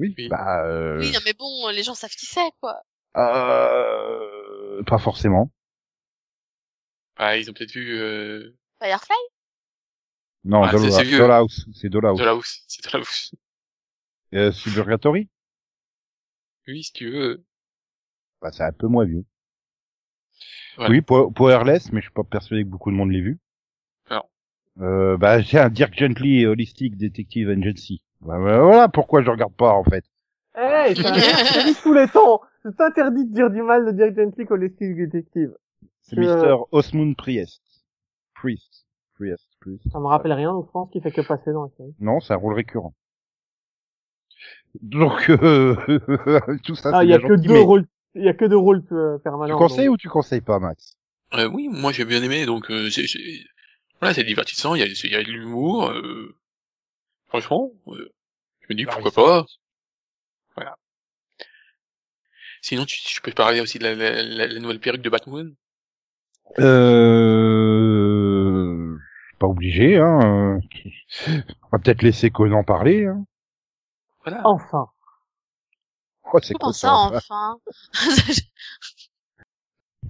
Oui, 0.00 0.14
Oui. 0.18 0.28
bah, 0.28 0.64
euh, 0.64 0.98
Oui, 0.98 1.12
non 1.12 1.20
mais 1.24 1.34
bon, 1.34 1.68
les 1.68 1.82
gens 1.82 1.94
savent 1.94 2.10
qui 2.10 2.26
c'est, 2.26 2.50
quoi. 2.60 2.82
euh, 3.16 4.82
pas 4.84 4.98
forcément. 4.98 5.50
Bah, 7.16 7.36
ils 7.36 7.50
ont 7.50 7.52
peut-être 7.52 7.72
vu 7.72 7.98
euh, 8.00 8.56
Firefly? 8.82 9.14
Non, 10.44 10.62
Ah, 10.64 10.70
c'est- 10.70 10.78
Dollhouse, 10.78 10.96
c'est. 10.96 11.18
Dollhouse, 11.18 11.66
c'est 11.74 11.88
Dollhouse. 11.90 12.18
Dollhouse. 12.18 12.62
C'est 12.66 12.90
Dollhouse. 12.90 13.34
Euh, 14.32 14.52
Suburgatory? 14.52 15.28
Oui, 16.66 16.82
si 16.84 16.92
tu 16.92 17.10
veux. 17.10 17.44
bah, 18.40 18.50
c'est 18.52 18.62
un 18.62 18.72
peu 18.72 18.86
moins 18.86 19.04
vieux. 19.04 19.24
Voilà. 20.76 20.90
Oui, 20.92 21.02
Po- 21.02 21.30
Powerless, 21.30 21.92
mais 21.92 22.00
je 22.00 22.06
suis 22.06 22.12
pas 22.14 22.24
persuadé 22.24 22.64
que 22.64 22.68
beaucoup 22.70 22.90
de 22.90 22.96
monde 22.96 23.10
l'ait 23.10 23.20
vu. 23.20 23.38
Non. 24.10 24.22
Euh, 24.80 25.18
bah, 25.18 25.42
j'ai 25.42 25.58
un 25.58 25.68
Dirk 25.68 25.92
Gently 25.98 26.46
Holistic 26.46 26.96
Detective 26.96 27.50
Agency. 27.50 28.02
Bah, 28.22 28.38
bah, 28.38 28.60
voilà 28.62 28.88
pourquoi 28.88 29.22
je 29.22 29.30
regarde 29.30 29.54
pas, 29.54 29.72
en 29.72 29.84
fait. 29.84 30.04
Hey, 30.54 30.94
c'est 30.96 31.06
interdit 31.06 31.74
tous 31.82 31.92
les 31.94 32.08
temps. 32.08 32.40
C'est 32.62 32.80
interdit 32.80 33.24
de 33.26 33.32
dire 33.34 33.50
du 33.50 33.62
mal 33.62 33.86
de 33.86 33.92
Dirk 33.92 34.14
Gently 34.16 34.44
Holistic 34.50 34.96
Detective. 34.96 35.54
C'est 36.02 36.16
Je- 36.16 36.20
Mister 36.20 36.54
Osmond 36.72 37.14
Priest. 37.14 37.62
Priest. 38.34 38.86
Priest. 39.14 39.48
Priest. 39.60 39.90
Ça 39.92 39.98
me 40.00 40.06
rappelle 40.06 40.32
rien, 40.32 40.52
donc 40.52 40.66
je 40.66 40.70
pense 40.72 40.90
qu'il 40.90 41.02
fait 41.02 41.12
que 41.12 41.20
passer 41.22 41.52
dans 41.52 41.64
la 41.64 41.70
série. 41.76 41.94
Non, 42.00 42.20
c'est 42.20 42.32
un 42.34 42.36
rôle 42.36 42.54
récurrent. 42.54 42.94
Donc, 44.82 45.28
euh, 45.30 45.74
tout 46.64 46.74
ça, 46.74 46.90
Ah, 46.94 47.04
il 47.04 47.10
y 47.10 47.14
a 47.14 47.18
que 47.18 47.34
deux 47.34 47.52
mais 47.52 47.62
rôles, 47.62 47.86
il 48.14 48.24
y 48.24 48.28
a 48.28 48.34
que 48.34 48.44
deux 48.44 48.56
rôles 48.56 48.82
euh, 48.92 49.16
Tu 49.18 49.22
permanents. 49.22 49.58
conseilles 49.58 49.86
donc. 49.86 49.94
ou 49.94 49.98
tu 49.98 50.08
conseilles 50.08 50.40
pas, 50.40 50.58
Max? 50.58 50.94
Euh, 51.34 51.48
oui, 51.48 51.68
moi 51.68 51.92
j'ai 51.92 52.04
bien 52.04 52.22
aimé, 52.22 52.44
donc 52.46 52.70
euh, 52.70 52.90
c'est, 52.90 53.06
c'est- 53.06 53.18
voilà, 54.00 54.14
c'est 54.14 54.24
divertissant. 54.24 54.74
Il 54.74 54.80
y 54.80 54.82
a, 54.82 54.86
il 54.86 55.10
y 55.10 55.14
a 55.14 55.22
de 55.22 55.30
l'humour. 55.30 55.90
Euh... 55.90 56.34
Franchement, 57.30 57.70
euh, 57.88 58.12
je 58.60 58.66
me 58.68 58.74
dis 58.76 58.84
Ah, 58.88 58.92
pourquoi 58.92 59.12
pas. 59.12 59.46
Voilà. 60.56 60.76
Sinon, 62.60 62.84
tu, 62.84 62.98
tu 63.02 63.22
peux 63.22 63.32
parler 63.32 63.60
aussi 63.60 63.78
de 63.78 63.84
la, 63.84 63.94
la, 63.94 64.22
la, 64.22 64.46
la 64.48 64.60
nouvelle 64.60 64.80
perruque 64.80 65.00
de 65.02 65.10
Batman. 65.10 65.54
Euh... 66.58 66.90
Pas 69.38 69.46
obligé, 69.46 69.96
hein. 69.96 70.58
On 71.28 71.70
va 71.72 71.78
peut-être 71.78 72.02
laisser 72.02 72.30
Conan 72.30 72.64
parler, 72.64 73.06
hein. 73.06 73.24
Voilà. 74.24 74.42
Enfin. 74.44 74.88
Oh, 76.32 76.38
c'est 76.42 76.54
Comment 76.54 76.72
quoi 76.72 76.72
ça, 76.72 76.92
enfin 77.14 77.58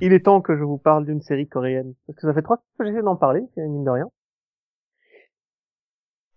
Il 0.01 0.13
est 0.15 0.25
temps 0.25 0.41
que 0.41 0.57
je 0.57 0.63
vous 0.63 0.79
parle 0.79 1.05
d'une 1.05 1.21
série 1.21 1.47
coréenne. 1.47 1.95
Parce 2.07 2.19
que 2.19 2.27
ça 2.27 2.33
fait 2.33 2.41
trois 2.43 2.57
fois 2.57 2.65
que 2.79 2.87
j'essaie 2.87 3.03
d'en 3.03 3.17
parler, 3.17 3.43
mine 3.57 3.85
de 3.85 3.91
rien. 3.91 4.11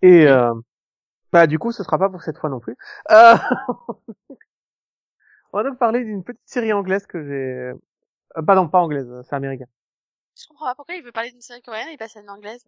Et 0.01 0.27
euh, 0.27 0.53
bah 1.33 1.47
du 1.47 1.59
coup, 1.59 1.71
ce 1.73 1.83
sera 1.83 1.97
pas 1.97 2.09
pour 2.09 2.21
cette 2.21 2.37
fois 2.37 2.49
non 2.49 2.59
plus. 2.61 2.77
Euh... 3.11 3.35
On 5.51 5.57
va 5.57 5.63
donc 5.69 5.77
parler 5.77 6.03
d'une 6.03 6.23
petite 6.23 6.41
série 6.45 6.73
anglaise 6.73 7.05
que 7.05 7.23
j'ai... 7.23 7.73
Euh, 8.37 8.41
pas 8.45 8.55
non, 8.55 8.67
pas 8.67 8.79
anglaise, 8.79 9.07
c'est 9.29 9.35
américain. 9.35 9.65
Je 10.39 10.47
comprends 10.47 10.65
pas 10.65 10.75
pourquoi 10.75 10.95
il 10.95 11.03
veut 11.03 11.11
parler 11.11 11.31
d'une 11.31 11.41
série 11.41 11.61
coréenne 11.61 11.89
et 11.89 11.93
il 11.93 11.97
passe 11.97 12.15
à 12.17 12.21
une 12.21 12.29
anglaise. 12.29 12.65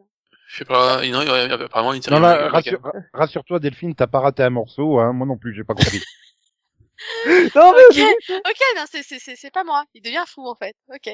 Je 0.47 0.57
sais 0.57 0.65
pas. 0.65 0.97
Non, 0.97 1.21
il 1.23 1.27
y 1.27 1.31
a 1.31 1.53
apparemment 1.53 1.93
une 1.93 2.01
série 2.03 2.15
Non, 2.15 2.21
là, 2.21 2.45
américaine. 2.47 2.75
rassure- 2.75 3.01
rassure-toi, 3.13 3.59
Delphine, 3.59 3.95
t'as 3.95 4.05
pas 4.05 4.19
raté 4.19 4.43
un 4.43 4.51
morceau, 4.51 4.99
hein. 4.99 5.13
Moi 5.13 5.25
non 5.25 5.37
plus, 5.37 5.53
j'ai 5.55 5.63
pas 5.63 5.73
compris. 5.73 6.01
Non 7.55 7.73
mais 7.73 7.85
Ok, 7.89 8.15
ok, 8.45 8.61
non, 8.77 8.83
c'est, 8.89 9.03
c'est, 9.03 9.19
c'est, 9.19 9.35
c'est 9.35 9.51
pas 9.51 9.63
moi. 9.63 9.83
Il 9.93 10.01
devient 10.01 10.23
fou, 10.27 10.47
en 10.47 10.55
fait. 10.55 10.75
Ok. 10.93 11.09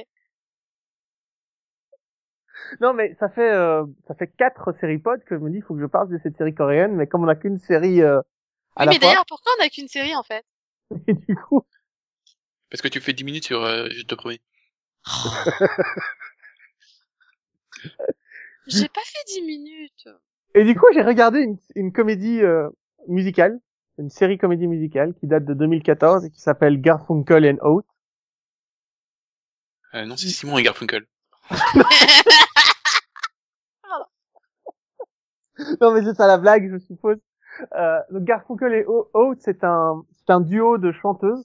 Non 2.80 2.93
mais 2.93 3.16
ça 3.20 3.30
fait 3.30 3.51
euh, 3.51 3.86
ça 4.07 4.16
fait 4.16 4.28
quatre 4.28 4.74
séries 4.80 4.99
pods 4.99 5.20
que 5.26 5.36
je 5.36 5.41
me 5.41 5.49
dis 5.49 5.57
il 5.57 5.64
faut 5.64 5.76
que 5.76 5.82
je 5.82 5.86
parle 5.86 6.09
de 6.09 6.18
cette 6.24 6.38
série 6.38 6.53
coréenne 6.53 6.95
mais 6.95 7.07
comme 7.07 7.24
on 7.24 7.28
a 7.28 7.36
qu'une 7.36 7.59
série 7.59 8.01
euh, 8.01 8.20
à 8.76 8.86
Oui, 8.86 8.86
la 8.86 8.91
mais 8.93 8.99
d'ailleurs, 8.99 9.26
pourquoi 9.28 9.51
on 9.59 9.64
a 9.66 9.70
qu'une 9.70 9.88
série, 9.88 10.16
en 10.16 10.24
fait? 10.24 10.43
Et 11.07 11.14
du 11.14 11.36
coup 11.36 11.64
Parce 12.70 12.82
que 12.82 12.88
tu 12.88 12.99
fais 13.01 13.14
10 13.14 13.24
minutes 13.24 13.45
sur, 13.45 13.64
euh, 13.64 13.88
je 13.91 14.01
te 14.03 14.16
promets. 14.16 14.39
J'ai 18.68 18.88
pas 18.88 19.01
fait 19.05 19.24
10 19.28 19.41
minutes. 19.41 20.07
et 20.55 20.64
du 20.64 20.76
coup 20.76 20.86
j'ai 20.93 21.01
regardé 21.01 21.39
une, 21.39 21.57
une 21.76 21.91
comédie 21.91 22.41
euh, 22.41 22.70
musicale 23.07 23.59
une 23.97 24.09
série 24.09 24.38
comédie 24.38 24.68
musicale 24.68 25.14
qui 25.20 25.28
date 25.28 25.45
de 25.45 25.53
2014 25.53 26.26
et 26.26 26.32
qui 26.32 26.39
s'appelle 26.39 26.80
Garfunkel 26.82 27.45
and 27.45 27.57
Oates 27.66 27.86
Euh, 29.93 30.05
non, 30.05 30.18
c'est 30.18 30.28
Simon 30.30 30.57
et 30.57 30.64
Garfunkel. 30.64 31.05
Non 35.81 35.93
mais 35.93 36.03
c'est 36.03 36.15
ça 36.15 36.27
la 36.27 36.37
blague 36.37 36.71
je 36.71 36.77
suppose 36.79 37.17
euh, 37.75 37.99
donc 38.11 38.23
Garfunkel 38.23 38.73
et 38.73 38.85
O- 38.85 39.09
Oates 39.13 39.39
c'est 39.41 39.63
un 39.63 40.03
c'est 40.17 40.31
un 40.31 40.41
duo 40.41 40.77
de 40.77 40.91
chanteuses 40.91 41.43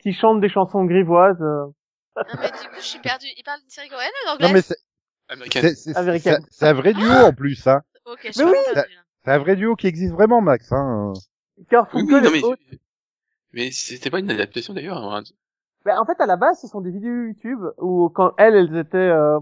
qui 0.00 0.12
chantent 0.12 0.40
des 0.40 0.48
chansons 0.48 0.84
grivoises 0.84 1.40
euh, 1.40 1.66
Non, 2.16 2.40
mais 2.40 2.50
du 2.50 2.68
coup, 2.68 2.74
je 2.76 2.80
suis 2.80 2.98
perdue. 2.98 3.26
Il 3.36 3.42
parle 3.44 3.60
d'une 3.60 3.68
série 3.68 3.88
coréenne 3.88 4.10
ou 4.26 4.42
non, 4.42 4.48
mais 4.52 4.62
c'est, 4.62 4.76
Américaine. 5.28 5.62
c'est, 5.62 5.74
c'est, 5.74 5.96
Américaine. 5.96 6.40
c'est- 6.50 6.58
c'est 6.58 6.66
un 6.68 6.72
vrai 6.72 6.92
duo, 6.94 7.10
en 7.12 7.32
plus, 7.32 7.66
hein. 7.66 7.82
Ok, 8.06 8.18
je 8.22 8.28
Mais 8.28 8.32
suis 8.32 8.44
oui. 8.44 8.82
C'est 9.24 9.30
un 9.30 9.38
vrai 9.38 9.56
duo 9.56 9.76
qui 9.76 9.86
existe 9.86 10.12
vraiment, 10.12 10.40
Max, 10.40 10.72
hein. 10.72 11.12
Oui, 11.58 11.64
Garfunkel 11.70 12.14
oui, 12.14 12.22
non, 12.22 12.28
et 12.30 12.32
mais, 12.32 12.42
Oates 12.44 12.58
mais 13.52 13.70
c'était 13.70 14.10
pas 14.10 14.18
une 14.20 14.30
adaptation 14.30 14.72
d'ailleurs. 14.74 14.96
hein. 15.04 15.22
Ben, 15.84 15.98
en 15.98 16.04
fait, 16.04 16.20
à 16.20 16.26
la 16.26 16.36
base, 16.36 16.60
ce 16.60 16.66
sont 16.68 16.80
des 16.80 16.90
vidéos 16.90 17.24
YouTube 17.24 17.60
où 17.78 18.10
quand 18.10 18.32
elles, 18.38 18.54
elles 18.54 18.76
étaient, 18.76 18.98
euh, 18.98 19.38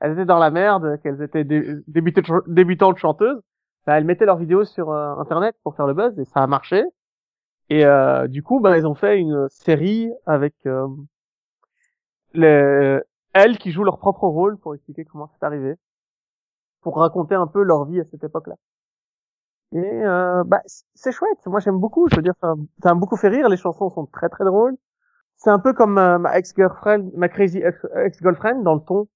elles 0.00 0.12
étaient 0.12 0.24
dans 0.24 0.38
la 0.38 0.50
merde, 0.50 1.00
qu'elles 1.02 1.20
étaient 1.22 1.44
dé- 1.44 1.76
débutantes, 1.88 2.98
chanteuses, 2.98 3.40
ben, 3.86 3.94
elles 3.96 4.04
mettaient 4.04 4.26
leurs 4.26 4.36
vidéos 4.38 4.64
sur 4.64 4.90
euh, 4.90 5.16
Internet 5.16 5.56
pour 5.64 5.74
faire 5.74 5.86
le 5.86 5.94
buzz 5.94 6.16
et 6.18 6.24
ça 6.24 6.42
a 6.42 6.46
marché. 6.46 6.84
Et 7.70 7.86
euh, 7.86 8.28
du 8.28 8.42
coup, 8.42 8.60
ben, 8.60 8.76
ils 8.76 8.86
ont 8.86 8.94
fait 8.94 9.18
une 9.20 9.48
série 9.50 10.10
avec 10.26 10.54
euh, 10.66 10.86
les, 12.34 13.00
elles 13.34 13.58
qui 13.58 13.70
jouent 13.70 13.84
leur 13.84 13.98
propre 13.98 14.24
rôle 14.26 14.58
pour 14.58 14.74
expliquer 14.74 15.04
comment 15.04 15.28
c'est 15.28 15.44
arrivé, 15.46 15.76
pour 16.82 16.98
raconter 16.98 17.34
un 17.34 17.46
peu 17.46 17.62
leur 17.62 17.86
vie 17.86 18.00
à 18.00 18.04
cette 18.04 18.22
époque-là. 18.22 18.56
Et 19.72 19.78
euh, 19.78 20.42
bah, 20.44 20.60
c'est 20.94 21.12
chouette. 21.12 21.46
Moi, 21.46 21.60
j'aime 21.60 21.78
beaucoup. 21.78 22.08
Je 22.08 22.16
veux 22.16 22.22
dire, 22.22 22.34
ça 22.40 22.54
m'a 22.84 22.94
beaucoup 22.94 23.16
fait 23.16 23.28
rire. 23.28 23.48
Les 23.48 23.56
chansons 23.56 23.90
sont 23.90 24.06
très 24.06 24.28
très 24.28 24.44
drôles. 24.44 24.76
C'est 25.42 25.48
un 25.48 25.58
peu 25.58 25.72
comme 25.72 25.96
euh, 25.96 26.18
ma 26.18 26.36
ex-girlfriend, 26.38 27.12
ma 27.14 27.30
crazy 27.30 27.62
ex- 27.62 27.86
ex-girlfriend 27.96 28.62
dans 28.62 28.74
le 28.74 28.80
ton 28.82 29.08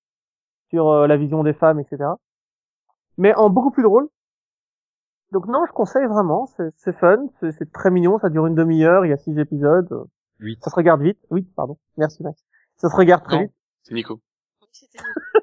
sur 0.71 0.89
euh, 0.89 1.07
la 1.07 1.19
vision 1.19 1.43
des 1.45 1.53
femmes, 1.53 1.79
etc. 1.81 2.03
Mais 3.19 3.35
en 3.35 3.51
beaucoup 3.51 3.71
plus 3.71 3.83
drôle. 3.83 4.09
Donc 5.33 5.47
non, 5.47 5.67
je 5.67 5.73
conseille 5.73 6.07
vraiment. 6.07 6.47
C'est 6.57 6.71
c'est 6.77 6.97
fun, 6.97 7.27
c'est 7.41 7.53
c'est 7.53 7.71
très 7.71 7.91
mignon. 7.91 8.19
Ça 8.19 8.31
dure 8.31 8.47
une 8.47 8.55
demi-heure. 8.55 9.05
Il 9.05 9.11
y 9.11 9.13
a 9.13 9.19
six 9.19 9.39
épisodes. 9.39 10.07
Huit. 10.39 10.59
Ça 10.65 10.71
se 10.71 10.75
regarde 10.77 11.03
vite. 11.03 11.19
Oui, 11.29 11.43
pardon. 11.57 11.77
Merci 11.99 12.23
Max. 12.23 12.43
Ça 12.77 12.89
se 12.89 12.97
regarde 12.97 13.23
très 13.25 13.37
Non. 13.37 13.43
vite. 13.43 13.53
C'est 13.83 13.95
Nico. 13.95 14.21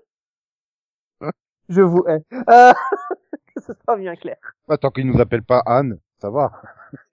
Je 1.69 1.82
vous 1.82 2.03
hais. 2.07 2.23
Euh... 2.34 2.73
que 3.55 3.61
ce 3.61 3.73
soit 3.86 3.97
bien 3.97 4.15
clair. 4.15 4.38
Bah, 4.67 4.77
tant 4.77 4.89
qu'il 4.89 5.05
nous 5.05 5.19
appelle 5.21 5.43
pas 5.43 5.61
Anne, 5.65 5.99
ça 6.19 6.29
va. 6.32 6.51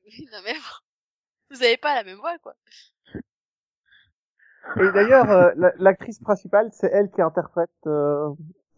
Oui, 0.07 0.27
non 0.33 0.39
mais 0.45 0.55
bon. 0.55 1.55
Vous 1.55 1.63
avez 1.63 1.77
pas 1.77 1.95
la 1.95 2.05
même 2.05 2.19
voix, 2.19 2.37
quoi. 2.43 2.55
Et 4.77 4.93
d'ailleurs, 4.93 5.31
euh, 5.31 5.51
la- 5.57 5.73
l'actrice 5.79 6.19
principale, 6.21 6.69
c'est 6.73 6.91
elle 6.93 7.11
qui 7.11 7.23
interprète 7.23 7.71
euh, 7.87 8.29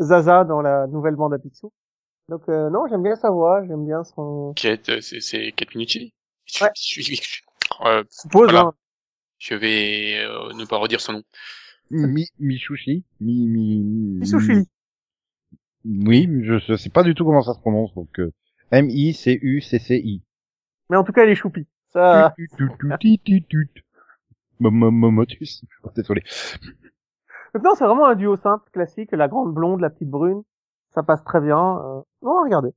Zaza 0.00 0.44
dans 0.44 0.60
la 0.62 0.86
nouvelle 0.86 1.14
bande 1.16 1.34
à 1.34 1.38
Picsou. 1.38 1.72
Donc 2.28 2.42
euh, 2.48 2.70
non, 2.70 2.86
j'aime 2.88 3.02
bien 3.02 3.16
sa 3.16 3.30
voix, 3.30 3.64
j'aime 3.66 3.84
bien 3.86 4.04
son... 4.04 4.52
Kate, 4.54 4.88
euh, 4.88 5.00
c'est, 5.00 5.20
c'est 5.20 5.52
Kate 5.52 5.74
Minucci. 5.74 6.14
Ouais. 6.60 6.70
Je, 6.76 7.00
je- 7.02 7.14
je- 7.14 7.40
euh, 7.86 8.02
Suppose, 8.10 8.44
Voilà. 8.50 8.60
hein. 8.60 8.72
je 9.38 9.54
vais 9.54 10.18
euh, 10.24 10.52
ne 10.54 10.64
pas 10.64 10.78
redire 10.78 11.00
son 11.00 11.12
nom. 11.14 11.22
Mi, 11.90 12.28
Michouchi, 12.38 13.04
mi, 13.20 13.46
mi, 13.48 13.80
Missouchili. 14.20 14.68
Oui, 15.84 16.28
je, 16.42 16.58
je 16.58 16.76
sais 16.76 16.90
pas 16.90 17.02
du 17.02 17.14
tout 17.14 17.24
comment 17.24 17.42
ça 17.42 17.54
se 17.54 17.58
prononce, 17.60 17.92
donc, 17.94 18.18
euh, 18.20 18.30
M-I-C-U-C-C-I. 18.70 20.22
Mais 20.88 20.96
en 20.96 21.04
tout 21.04 21.12
cas, 21.12 21.22
elle 21.24 21.30
est 21.30 21.34
choupie. 21.34 21.66
Ça, 21.88 22.34
Tut, 22.36 23.18
tut, 23.24 23.44
tut, 23.48 23.68
tut, 24.60 24.68
tut, 24.68 24.84
tut. 24.86 24.90
Mo- 24.90 24.90
mo- 24.90 24.90
mo- 24.90 25.10
Motus. 25.10 25.64
Oh, 25.84 25.90
Désolé. 25.94 26.22
Donc 27.54 27.64
non, 27.64 27.74
c'est 27.74 27.84
vraiment 27.84 28.06
un 28.06 28.14
duo 28.14 28.36
simple, 28.36 28.70
classique, 28.72 29.12
la 29.12 29.28
grande 29.28 29.54
blonde, 29.54 29.80
la 29.80 29.90
petite 29.90 30.10
brune. 30.10 30.42
Ça 30.94 31.02
passe 31.02 31.24
très 31.24 31.40
bien. 31.40 31.78
Euh... 31.78 32.02
Non, 32.22 32.42
regardez. 32.42 32.70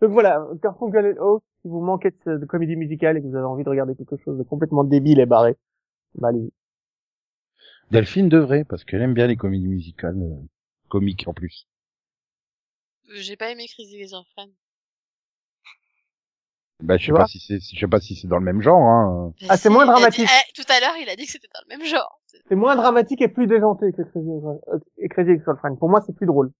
Donc 0.00 0.12
voilà, 0.12 0.46
Garfunkel 0.62 1.18
Oates, 1.18 1.42
si 1.62 1.68
vous 1.68 1.80
manquez 1.80 2.10
de, 2.26 2.36
de 2.38 2.46
comédie 2.46 2.76
musicale 2.76 3.16
et 3.16 3.22
que 3.22 3.26
vous 3.26 3.36
avez 3.36 3.46
envie 3.46 3.64
de 3.64 3.70
regarder 3.70 3.94
quelque 3.94 4.16
chose 4.16 4.38
de 4.38 4.42
complètement 4.42 4.84
débile 4.84 5.20
et 5.20 5.26
barré, 5.26 5.56
bah 6.16 6.28
allez 6.28 6.50
Delphine 7.90 8.28
devrait, 8.28 8.64
parce 8.64 8.84
qu'elle 8.84 9.02
aime 9.02 9.14
bien 9.14 9.26
les 9.26 9.36
comédies 9.36 9.68
musicales, 9.68 10.20
euh, 10.20 10.46
comiques 10.88 11.28
en 11.28 11.34
plus. 11.34 11.68
J'ai 13.14 13.36
pas 13.36 13.50
aimé 13.50 13.66
Crazy 13.68 14.00
Ex-Girlfriend. 14.00 14.50
Bah, 16.82 16.96
je 16.96 17.06
sais 17.06 17.12
pas 17.12 17.26
si 17.26 17.38
c'est, 17.38 17.60
je 17.60 17.78
sais 17.78 17.86
pas 17.86 18.00
si 18.00 18.16
c'est 18.16 18.26
dans 18.28 18.38
le 18.38 18.44
même 18.44 18.60
genre, 18.60 18.80
hein. 18.82 19.32
Ah, 19.48 19.56
c'est 19.56 19.68
Si, 19.68 19.74
moins 19.74 19.84
dit- 19.84 19.90
dramatique. 19.92 20.28
eh, 20.28 20.52
tout 20.54 20.70
à 20.70 20.80
l'heure, 20.80 20.96
il 21.00 21.08
a 21.08 21.16
dit 21.16 21.24
que 21.24 21.30
c'était 21.30 21.48
dans 21.54 21.60
le 21.68 21.76
même 21.78 21.86
genre. 21.86 22.20
C'est- 22.26 22.54
moins 22.56 22.74
dramatique 22.76 23.22
et 23.22 23.28
plus 23.28 23.46
déjanté 23.46 23.92
que 23.92 24.02
Crazy 24.02 24.28
euh, 24.28 24.78
et 24.98 25.08
Crazy 25.08 25.30
Ex-Girlfriend. 25.30 25.76
Pour 25.76 25.88
moi, 25.88 26.00
c'est 26.04 26.14
plus 26.14 26.26
drôle. 26.26 26.50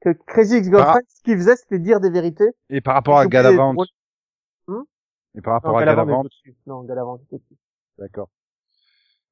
Que 0.00 0.10
Crazy 0.26 0.56
Ex-Girlfriend, 0.56 1.00
ce 1.06 1.22
qu'il 1.22 1.36
faisait, 1.36 1.54
c'était 1.56 1.78
dire 1.78 2.00
des 2.00 2.10
vérités. 2.10 2.48
Et 2.70 2.80
par 2.80 2.94
rapport 2.94 3.18
à 3.18 3.26
Galavant, 3.26 3.74
drôle. 3.74 3.86
et 5.36 5.40
par 5.42 5.54
rapport 5.54 5.72
Non, 5.72 5.76
à 5.78 5.80
Galavant, 5.80 6.04
Galavant, 6.06 6.22
est 6.22 6.24
au-dessus. 6.26 6.56
Non, 6.66 6.82
Galavant, 6.82 7.16
est 7.18 7.34
au-dessus. 7.34 7.56
d'accord. 7.98 8.28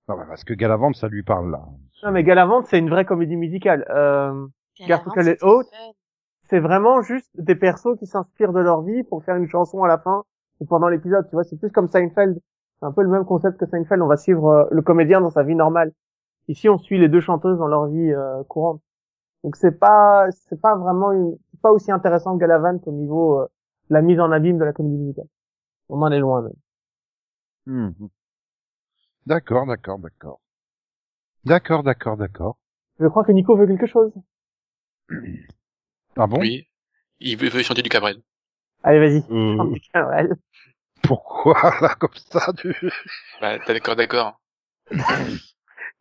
Non, 0.09 0.17
bah, 0.17 0.27
parce 0.29 0.45
que 0.45 0.55
Galavant, 0.55 0.93
ça 0.93 1.09
lui 1.09 1.23
parle, 1.23 1.51
là. 1.51 1.63
Non, 2.03 2.11
mais 2.13 2.23
Galavant, 2.25 2.63
c'est 2.65 2.79
une 2.79 2.91
vraie 2.91 3.05
comédie 3.05 3.37
musicale. 3.37 3.87
Euh, 3.91 4.47
Garfunkel 4.87 5.25
Galavant, 5.25 5.63
et 5.63 5.65
fun. 5.65 5.93
C'est 6.51 6.59
vraiment 6.59 7.01
juste 7.01 7.31
des 7.41 7.55
persos 7.55 7.97
qui 7.99 8.07
s'inspirent 8.07 8.53
de 8.53 8.59
leur 8.59 8.83
vie 8.83 9.05
pour 9.05 9.23
faire 9.25 9.37
une 9.37 9.49
chanson 9.49 9.85
à 9.85 9.89
la 9.89 9.99
fin 9.99 10.25
ou 10.59 10.67
pendant 10.67 10.89
l'épisode. 10.89 11.27
Tu 11.29 11.37
vois, 11.37 11.45
c'est 11.45 11.57
plus 11.57 11.71
comme 11.71 11.87
Seinfeld. 11.87 12.39
C'est 12.81 12.87
un 12.87 12.93
peu 12.93 13.03
le 13.03 13.09
même 13.09 13.25
concept 13.25 13.59
que 13.59 13.67
Seinfeld. 13.67 14.03
On 14.03 14.09
va 14.09 14.17
suivre 14.17 14.47
euh, 14.49 14.65
le 14.73 14.83
comédien 14.83 15.21
dans 15.21 15.31
sa 15.31 15.45
vie 15.45 15.55
normale. 15.55 15.93
Ici, 16.49 16.69
on 16.69 16.77
suit 16.77 16.99
les 16.99 17.09
deux 17.09 17.21
chanteuses 17.21 17.59
dans 17.59 17.69
leur 17.69 17.87
vie 17.87 18.13
euh, 18.13 18.43
courante. 18.49 18.83
Donc 19.45 19.55
c'est 19.55 19.79
pas, 19.79 20.27
c'est 20.33 20.61
pas 20.61 20.75
vraiment, 20.77 21.13
une... 21.13 21.37
pas 21.63 21.71
aussi 21.71 21.93
intéressant 21.93 22.35
que 22.35 22.41
Galavant 22.41 22.81
au 22.85 22.93
niveau 22.93 23.41
euh, 23.41 23.47
de 23.89 23.95
la 23.95 24.03
mise 24.03 24.19
en 24.19 24.33
abîme 24.33 24.59
de 24.59 24.65
la 24.65 24.73
comédie 24.73 24.99
musicale. 24.99 25.29
On 25.89 26.03
en 26.03 26.11
est 26.11 26.19
loin 26.19 26.43
même. 26.43 26.53
Mhm. 27.67 28.09
D'accord, 29.27 29.67
d'accord, 29.67 30.01
d'accord. 30.01 30.41
D'accord, 31.45 31.85
d'accord, 31.85 32.17
d'accord. 32.17 32.59
Je 32.99 33.07
crois 33.07 33.25
que 33.25 33.33
Nico 33.33 33.57
veut 33.57 33.69
quelque 33.69 33.87
chose. 33.87 34.13
Ah 36.17 36.27
bon? 36.27 36.41
Oui. 36.41 36.67
Il 37.21 37.37
veut, 37.37 37.49
veut 37.49 37.63
chanter 37.63 37.83
du 37.83 37.89
Cabrel. 37.91 38.21
Allez, 38.83 38.99
vas-y. 38.99 39.25
Euh, 39.31 39.57
Chante 39.57 39.73
du 39.73 39.81
Cabrel. 39.93 40.35
pourquoi, 41.03 41.55
là, 41.81 41.95
comme 41.99 42.15
ça, 42.31 42.53
tu... 42.57 42.75
Bah, 43.41 43.59
t'as 43.59 43.73
d'accord, 43.75 43.97
d'accord. 43.97 44.41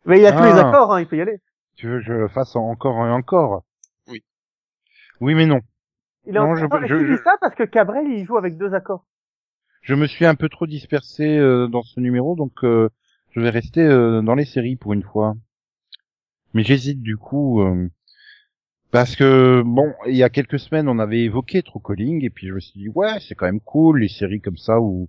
Mais 0.06 0.18
il 0.20 0.26
a 0.26 0.32
tous 0.32 0.42
les 0.44 0.50
Ah. 0.58 0.68
accords, 0.68 0.92
hein, 0.94 1.00
il 1.00 1.06
peut 1.06 1.16
y 1.16 1.20
aller. 1.20 1.38
tu 1.76 1.88
veux 1.88 1.98
que 1.98 2.04
je 2.04 2.12
le 2.12 2.28
fasse 2.28 2.56
encore 2.56 3.06
et 3.06 3.10
encore? 3.10 3.64
Oui. 4.08 4.22
Oui, 5.20 5.34
mais 5.34 5.46
non. 5.46 5.60
Il 6.26 6.36
est 6.36 6.38
en... 6.38 6.48
Non, 6.48 6.56
je- 6.56 6.64
Attends, 6.66 6.80
je- 6.86 6.94
tu 6.96 7.04
dis 7.10 7.16
je- 7.16 7.22
ça 7.22 7.36
parce 7.40 7.54
que 7.54 7.62
Cabrel, 7.64 8.06
il 8.08 8.24
joue 8.26 8.36
avec 8.38 8.56
deux 8.58 8.74
accords. 8.74 9.04
Je 9.82 9.94
me 9.94 10.06
suis 10.06 10.26
un 10.26 10.34
peu 10.34 10.48
trop 10.50 10.66
dispersé 10.66 11.38
euh, 11.38 11.66
dans 11.66 11.82
ce 11.82 12.00
numéro, 12.00 12.36
donc 12.36 12.64
euh, 12.64 12.90
je 13.30 13.40
vais 13.40 13.48
rester 13.50 13.80
euh, 13.80 14.20
dans 14.20 14.34
les 14.34 14.44
séries 14.44 14.76
pour 14.76 14.92
une 14.92 15.02
fois. 15.02 15.34
Mais 16.52 16.64
j'hésite 16.64 17.00
du 17.00 17.16
coup, 17.16 17.62
euh, 17.62 17.88
parce 18.90 19.16
que 19.16 19.62
bon, 19.64 19.92
il 20.06 20.16
y 20.16 20.22
a 20.22 20.28
quelques 20.30 20.58
semaines, 20.58 20.88
on 20.88 20.98
avait 20.98 21.20
évoqué 21.20 21.62
True 21.62 21.80
Calling, 21.86 22.24
et 22.24 22.30
puis 22.30 22.48
je 22.48 22.52
me 22.54 22.60
suis 22.60 22.78
dit 22.80 22.88
ouais, 22.88 23.18
c'est 23.20 23.34
quand 23.34 23.46
même 23.46 23.60
cool 23.60 24.00
les 24.00 24.08
séries 24.08 24.40
comme 24.40 24.56
ça 24.56 24.80
où 24.80 25.08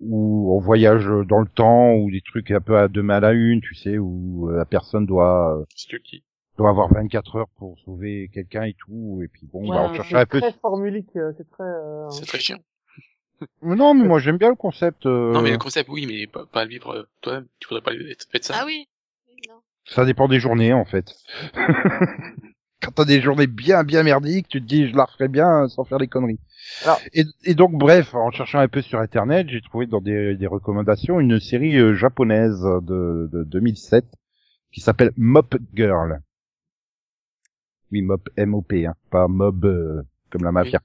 où 0.00 0.52
on 0.56 0.58
voyage 0.60 1.04
dans 1.28 1.38
le 1.40 1.46
temps, 1.46 1.94
ou 1.94 2.10
des 2.10 2.22
trucs 2.22 2.50
un 2.50 2.60
peu 2.60 2.76
à 2.76 2.88
deux 2.88 3.02
mains 3.02 3.16
à 3.18 3.20
la 3.20 3.32
une, 3.32 3.60
tu 3.60 3.74
sais, 3.76 3.98
où 3.98 4.50
euh, 4.50 4.56
la 4.56 4.64
personne 4.64 5.06
doit 5.06 5.56
euh, 5.60 5.64
C'est 5.76 6.02
qui. 6.02 6.24
doit 6.58 6.70
avoir 6.70 6.92
24 6.92 7.36
heures 7.36 7.48
pour 7.56 7.78
sauver 7.84 8.28
quelqu'un 8.34 8.64
et 8.64 8.74
tout, 8.74 9.20
et 9.22 9.28
puis 9.28 9.46
bon, 9.52 9.68
bah, 9.68 9.82
on 9.84 9.90
Ouais, 9.90 9.96
cherche 9.96 10.08
c'est 10.10 10.16
un 10.16 10.26
peu. 10.26 10.40
très 10.40 10.52
formulique, 10.54 11.14
euh, 11.14 11.30
c'est 11.38 11.48
très... 11.50 11.62
euh, 11.62 12.08
C'est 12.10 12.26
très 12.26 12.40
chiant. 12.40 12.58
Non, 13.62 13.94
mais 13.94 14.06
moi 14.06 14.18
j'aime 14.20 14.38
bien 14.38 14.50
le 14.50 14.54
concept. 14.56 15.04
euh, 15.06 15.32
Non, 15.32 15.42
mais 15.42 15.50
le 15.52 15.58
concept, 15.58 15.88
oui, 15.88 16.06
mais 16.08 16.26
pas, 16.28 16.46
pas 16.46 16.64
le 16.64 16.70
vivre 16.70 17.08
toi-même. 17.20 17.46
Tu 17.60 17.68
voudrais 17.68 17.82
pas 17.82 17.92
être 17.92 18.26
fait 18.30 18.38
de 18.38 18.44
ça. 18.44 18.54
Ah 18.60 18.64
oui. 18.66 18.86
Oui, 19.28 19.34
non. 19.48 19.56
Ça 19.84 20.04
dépend 20.04 20.26
des 20.28 20.38
journées, 20.40 20.72
en 20.72 20.84
fait. 20.84 21.12
Quand 22.82 22.90
t'as 22.90 23.04
des 23.04 23.20
journées 23.20 23.46
bien, 23.46 23.84
bien 23.84 24.02
merdiques, 24.02 24.48
tu 24.48 24.60
te 24.60 24.66
dis, 24.66 24.88
je 24.88 24.96
la 24.96 25.04
referais 25.04 25.28
bien 25.28 25.68
sans 25.68 25.84
faire 25.84 25.98
les 25.98 26.08
conneries. 26.08 26.40
Alors- 26.84 27.00
Et, 27.12 27.24
et 27.44 27.54
donc, 27.54 27.72
bref, 27.72 28.14
en 28.14 28.30
cherchant 28.30 28.58
un 28.58 28.68
peu 28.68 28.82
sur 28.82 28.98
Internet, 28.98 29.48
j'ai 29.48 29.60
trouvé 29.60 29.86
dans 29.86 30.00
des, 30.00 30.36
des 30.36 30.46
recommandations 30.46 31.20
une 31.20 31.38
série 31.38 31.76
euh, 31.78 31.94
japonaise 31.94 32.60
de, 32.60 33.28
de 33.32 33.44
2007 33.44 34.04
qui 34.72 34.80
s'appelle 34.80 35.12
Mop 35.16 35.54
Girl. 35.74 36.20
Oui, 37.92 38.02
Mop, 38.02 38.28
M-O-P, 38.36 38.86
hein, 38.86 38.94
pas 39.10 39.28
Mob 39.28 39.64
euh, 39.64 40.02
comme 40.30 40.42
la 40.44 40.50
mafia. 40.52 40.80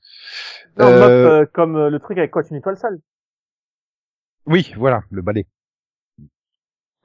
Non, 0.77 0.85
Euh, 0.87 0.99
Mop, 0.99 1.09
euh, 1.09 1.45
comme 1.53 1.75
euh, 1.77 1.89
le 1.89 1.99
truc 1.99 2.17
avec 2.17 2.31
quoi 2.31 2.43
une 2.49 2.57
étoile 2.57 2.77
sale. 2.77 2.99
Oui, 4.45 4.73
voilà, 4.77 5.03
le 5.09 5.21
balai. 5.21 5.47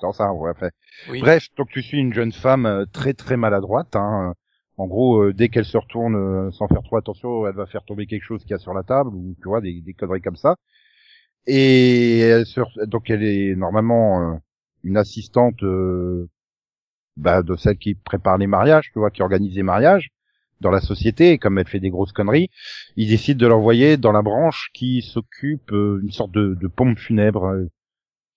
Ça, 0.01 0.33
ouais, 0.33 0.53
fait. 0.55 0.73
Oui. 1.09 1.21
Bref, 1.21 1.47
donc 1.57 1.69
tu 1.69 1.81
suis 1.81 1.99
une 1.99 2.13
jeune 2.13 2.33
femme 2.33 2.67
euh, 2.67 2.85
très 2.93 3.15
très 3.15 3.37
maladroite. 3.37 3.95
Hein. 3.95 4.35
En 4.79 4.87
gros, 4.87 5.23
euh, 5.23 5.33
dès 5.35 5.49
qu'elle 5.49 5.65
se 5.65 5.77
retourne 5.79 6.17
euh, 6.17 6.51
sans 6.53 6.69
faire 6.69 6.83
trop 6.83 6.97
attention, 6.97 7.47
elle 7.47 7.55
va 7.55 7.67
faire 7.67 7.85
tomber 7.85 8.07
quelque 8.07 8.25
chose 8.25 8.43
qu'il 8.43 8.53
y 8.53 8.55
a 8.55 8.59
sur 8.59 8.75
la 8.75 8.83
table 8.83 9.11
ou 9.15 9.35
tu 9.43 9.49
vois 9.49 9.61
des, 9.61 9.81
des 9.81 9.95
conneries 9.95 10.23
comme 10.23 10.37
ça. 10.37 10.57
Et 11.47 12.21
elle 12.21 12.47
se 12.47 12.61
donc 12.87 13.11
elle 13.11 13.25
est 13.25 13.57
normalement 13.57 14.35
euh, 14.35 14.37
une 14.85 14.97
assistante 14.99 15.63
bah, 17.17 17.43
de 17.43 17.57
celle 17.57 17.77
qui 17.79 17.95
prépare 17.95 18.39
les 18.39 18.47
mariages, 18.47 18.91
tu 18.93 18.99
vois, 18.99 19.11
qui 19.11 19.23
organise 19.23 19.55
les 19.57 19.63
mariages 19.63 20.09
dans 20.61 20.71
la 20.71 20.81
société. 20.81 21.33
Et 21.33 21.39
comme 21.39 21.59
elle 21.59 21.69
fait 21.69 21.81
des 21.81 21.91
grosses 21.91 22.13
conneries, 22.13 22.51
ils 22.97 23.09
décident 23.09 23.39
de 23.39 23.47
l'envoyer 23.47 23.97
dans 23.97 24.13
la 24.13 24.23
branche 24.23 24.71
qui 24.75 25.03
s'occupe 25.03 25.73
euh, 25.73 26.01
une 26.03 26.11
sorte 26.13 26.33
de, 26.33 26.55
de 26.61 26.69
pompe 26.69 26.99
funèbre. 26.99 27.53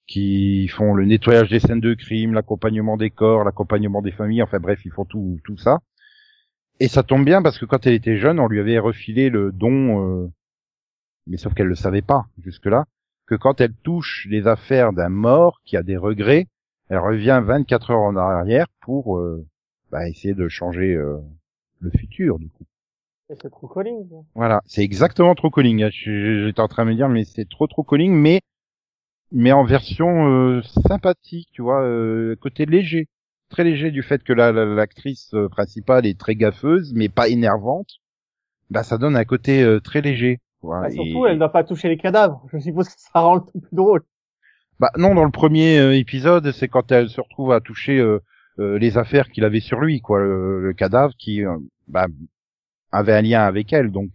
qui 0.08 0.68
font 0.70 0.94
le 0.96 1.06
nettoyage 1.06 1.50
des 1.50 1.60
scènes 1.60 1.80
de 1.82 1.94
crime, 1.96 2.34
l'accompagnement 2.34 2.98
des 2.98 3.10
corps, 3.12 3.44
l'accompagnement 3.44 4.02
des 4.02 4.12
familles, 4.12 4.44
enfin 4.44 4.60
bref, 4.60 4.80
ils 4.86 4.92
font 4.92 5.06
tout 5.06 5.40
tout 5.46 5.58
ça. 5.58 5.80
Et 6.80 6.88
ça 6.88 7.04
tombe 7.04 7.26
bien 7.26 7.42
parce 7.42 7.58
que 7.58 7.66
quand 7.66 7.86
elle 7.86 7.94
était 7.94 8.18
jeune, 8.18 8.40
on 8.40 8.48
lui 8.48 8.60
avait 8.60 8.80
refilé 8.80 9.30
le 9.30 9.52
don, 9.52 10.24
euh, 10.26 10.28
mais 11.28 11.38
sauf 11.38 11.54
qu'elle 11.54 11.68
le 11.68 11.76
savait 11.76 12.02
pas 12.02 12.26
jusque-là, 12.44 12.86
que 13.28 13.36
quand 13.36 13.62
elle 13.62 13.74
touche 13.84 14.28
les 14.30 14.48
affaires 14.48 14.94
d'un 14.94 15.10
mort 15.10 15.62
qui 15.66 15.78
a 15.78 15.84
des 15.84 15.98
regrets, 15.98 16.48
Elle 16.90 17.00
revient 17.00 17.42
24 17.44 17.92
heures 17.92 18.02
en 18.02 18.16
arrière 18.16 18.68
pour 18.82 19.18
euh, 19.18 19.46
bah, 19.92 20.08
essayer 20.08 20.36
de 20.36 20.48
changer 20.48 20.94
euh, 20.96 21.18
le 21.80 21.90
futur 21.92 22.38
du 22.40 22.50
coup. 22.50 22.66
C'est 23.30 23.50
trop 23.50 23.68
calling. 23.68 24.08
Voilà, 24.36 24.62
c'est 24.68 24.84
exactement 24.84 25.34
trop 25.36 25.50
calling. 25.50 25.84
hein. 25.84 25.90
J'étais 25.92 26.60
en 26.62 26.68
train 26.68 26.86
de 26.86 26.92
me 26.92 26.96
dire 26.96 27.10
mais 27.10 27.24
c'est 27.24 27.50
trop 27.50 27.66
trop 27.68 27.84
calling, 27.84 28.14
mais 28.14 28.42
mais 29.32 29.52
en 29.52 29.64
version 29.66 30.28
euh, 30.30 30.62
sympathique, 30.88 31.50
tu 31.52 31.62
vois, 31.62 31.82
euh, 31.84 32.36
côté 32.38 32.66
léger, 32.66 33.08
très 33.56 33.64
léger 33.64 33.90
du 33.90 34.04
fait 34.04 34.22
que 34.22 34.34
la- 34.34 34.52
la- 34.52 34.66
l'actrice 34.66 35.34
euh, 35.34 35.48
principale 35.48 36.06
est 36.06 36.20
très 36.20 36.36
gaffeuse, 36.36 36.92
mais 36.94 37.08
pas 37.08 37.30
énervante. 37.30 37.88
Bah 38.70 38.84
ça 38.84 38.98
donne 38.98 39.16
un 39.16 39.24
côté 39.24 39.64
euh, 39.64 39.80
très 39.80 40.02
léger. 40.02 40.40
Bah, 40.62 40.90
et- 40.90 40.92
surtout, 40.92 41.26
elle 41.26 41.38
doit 41.40 41.54
pas 41.54 41.64
toucher 41.64 41.88
les 41.88 41.96
cadavres. 41.96 42.46
Je 42.52 42.58
suppose 42.60 42.90
que 42.90 42.96
ça 42.98 43.22
rend 43.22 43.36
le 43.36 43.42
tout 43.42 43.62
plus 43.62 43.74
drôle. 43.76 44.02
Bah 44.82 44.92
non, 44.98 45.16
dans 45.16 45.24
le 45.24 45.32
premier 45.32 45.80
euh, 45.80 45.96
épisode, 45.96 46.52
c'est 46.52 46.68
quand 46.68 46.92
elle 46.92 47.08
se 47.08 47.22
retrouve 47.22 47.54
à 47.54 47.62
toucher 47.62 47.98
euh, 47.98 48.20
les 48.58 48.98
affaires 48.98 49.30
qu'il 49.30 49.46
avait 49.46 49.62
sur 49.62 49.80
lui, 49.80 50.02
quoi, 50.02 50.20
le, 50.20 50.62
le 50.62 50.74
cadavre 50.74 51.14
qui 51.18 51.42
bah, 51.88 52.08
avait 52.92 53.14
un 53.14 53.22
lien 53.22 53.44
avec 53.44 53.72
elle. 53.72 53.90
Donc 53.90 54.12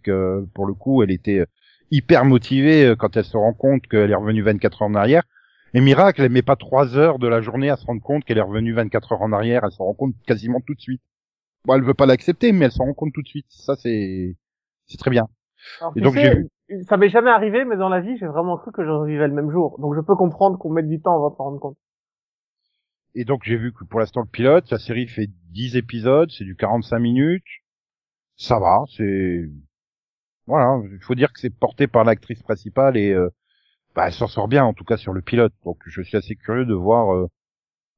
pour 0.53 0.65
le 0.67 0.73
coup, 0.75 1.01
elle 1.01 1.11
était 1.11 1.45
hyper 1.89 2.25
motivée 2.25 2.93
quand 2.97 3.17
elle 3.17 3.23
se 3.25 3.37
rend 3.37 3.53
compte 3.53 3.87
qu'elle 3.87 4.11
est 4.11 4.15
revenue 4.15 4.43
24 4.43 4.81
heures 4.83 4.89
en 4.89 4.95
arrière. 4.95 5.23
Et 5.73 5.81
miracle, 5.81 6.21
elle 6.21 6.31
met 6.31 6.41
pas 6.41 6.55
trois 6.55 6.97
heures 6.97 7.17
de 7.17 7.27
la 7.27 7.41
journée 7.41 7.69
à 7.69 7.77
se 7.77 7.85
rendre 7.85 8.01
compte 8.01 8.25
qu'elle 8.25 8.37
est 8.37 8.41
revenue 8.41 8.73
24 8.73 9.13
heures 9.13 9.21
en 9.21 9.31
arrière. 9.31 9.63
Elle 9.63 9.71
s'en 9.71 9.85
rend 9.85 9.93
compte 9.93 10.15
quasiment 10.25 10.59
tout 10.59 10.73
de 10.73 10.81
suite. 10.81 11.01
Bon, 11.65 11.75
elle 11.75 11.83
veut 11.83 11.93
pas 11.93 12.05
l'accepter, 12.05 12.51
mais 12.51 12.65
elle 12.65 12.71
s'en 12.71 12.85
rend 12.85 12.93
compte 12.93 13.13
tout 13.13 13.21
de 13.21 13.27
suite. 13.27 13.45
Ça, 13.49 13.75
c'est 13.75 14.35
c'est 14.87 14.97
très 14.97 15.11
bien. 15.11 15.27
Alors, 15.79 15.93
Et 15.95 16.01
donc, 16.01 16.13
sais, 16.15 16.21
j'ai 16.23 16.35
vu. 16.35 16.49
Ça 16.87 16.97
m'est 16.97 17.09
jamais 17.09 17.29
arrivé, 17.29 17.65
mais 17.65 17.77
dans 17.77 17.89
la 17.89 18.01
vie, 18.01 18.17
j'ai 18.17 18.27
vraiment 18.27 18.57
cru 18.57 18.71
que 18.71 18.83
je 18.83 18.89
revivais 18.89 19.27
le 19.27 19.33
même 19.33 19.51
jour. 19.51 19.77
Donc 19.79 19.95
je 19.95 20.01
peux 20.01 20.15
comprendre 20.15 20.57
qu'on 20.57 20.71
mette 20.71 20.87
du 20.87 21.01
temps 21.01 21.15
avant 21.15 21.29
de 21.29 21.35
s'en 21.35 21.43
rendre 21.43 21.59
compte. 21.59 21.77
Et 23.13 23.25
donc 23.25 23.43
j'ai 23.43 23.57
vu 23.57 23.73
que 23.73 23.83
pour 23.83 23.99
l'instant 23.99 24.21
le 24.21 24.27
pilote, 24.27 24.69
la 24.71 24.79
série 24.79 25.07
fait 25.07 25.29
10 25.51 25.75
épisodes, 25.75 26.31
c'est 26.31 26.45
du 26.45 26.55
45 26.55 26.99
minutes. 26.99 27.43
Ça 28.37 28.57
va, 28.59 28.83
c'est 28.95 29.49
voilà, 30.47 30.81
il 30.91 30.99
faut 31.01 31.15
dire 31.15 31.31
que 31.31 31.39
c'est 31.39 31.53
porté 31.53 31.87
par 31.87 32.03
l'actrice 32.03 32.41
principale 32.41 32.97
et 32.97 33.11
euh, 33.11 33.29
bah, 33.95 34.07
elle 34.07 34.13
s'en 34.13 34.27
sort 34.27 34.47
bien 34.47 34.63
en 34.63 34.73
tout 34.73 34.83
cas 34.83 34.97
sur 34.97 35.13
le 35.13 35.21
pilote. 35.21 35.53
Donc 35.65 35.77
je 35.85 36.01
suis 36.01 36.17
assez 36.17 36.35
curieux 36.35 36.65
de 36.65 36.73
voir 36.73 37.13
euh, 37.13 37.27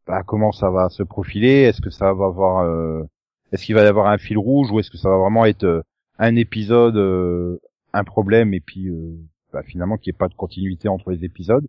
bah, 0.08 0.24
comment 0.26 0.52
ça 0.52 0.70
va 0.70 0.90
se 0.90 1.04
profiler, 1.04 1.64
est-ce 1.64 1.82
que 1.82 1.90
ça 1.90 2.14
va 2.14 2.26
avoir 2.26 2.60
euh, 2.66 3.04
est-ce 3.52 3.66
qu'il 3.66 3.76
va 3.76 3.84
y 3.84 3.88
avoir 3.88 4.08
un 4.08 4.18
fil 4.18 4.38
rouge 4.38 4.72
ou 4.72 4.80
est-ce 4.80 4.92
que 4.92 4.98
ça 4.98 5.10
va 5.10 5.18
vraiment 5.18 5.46
être 5.46 5.64
euh, 5.64 5.82
un 6.18 6.36
épisode 6.36 6.98
euh, 6.98 7.60
un 7.94 8.04
problème 8.04 8.54
et 8.54 8.60
puis 8.60 8.88
euh, 8.90 9.16
bah, 9.52 9.64
finalement 9.64 9.98
qu'il 9.98 10.12
n'y 10.12 10.16
ait 10.16 10.18
pas 10.18 10.30
de 10.30 10.34
continuité 10.34 10.88
entre 10.90 11.12
les 11.12 11.24
épisodes. 11.24 11.68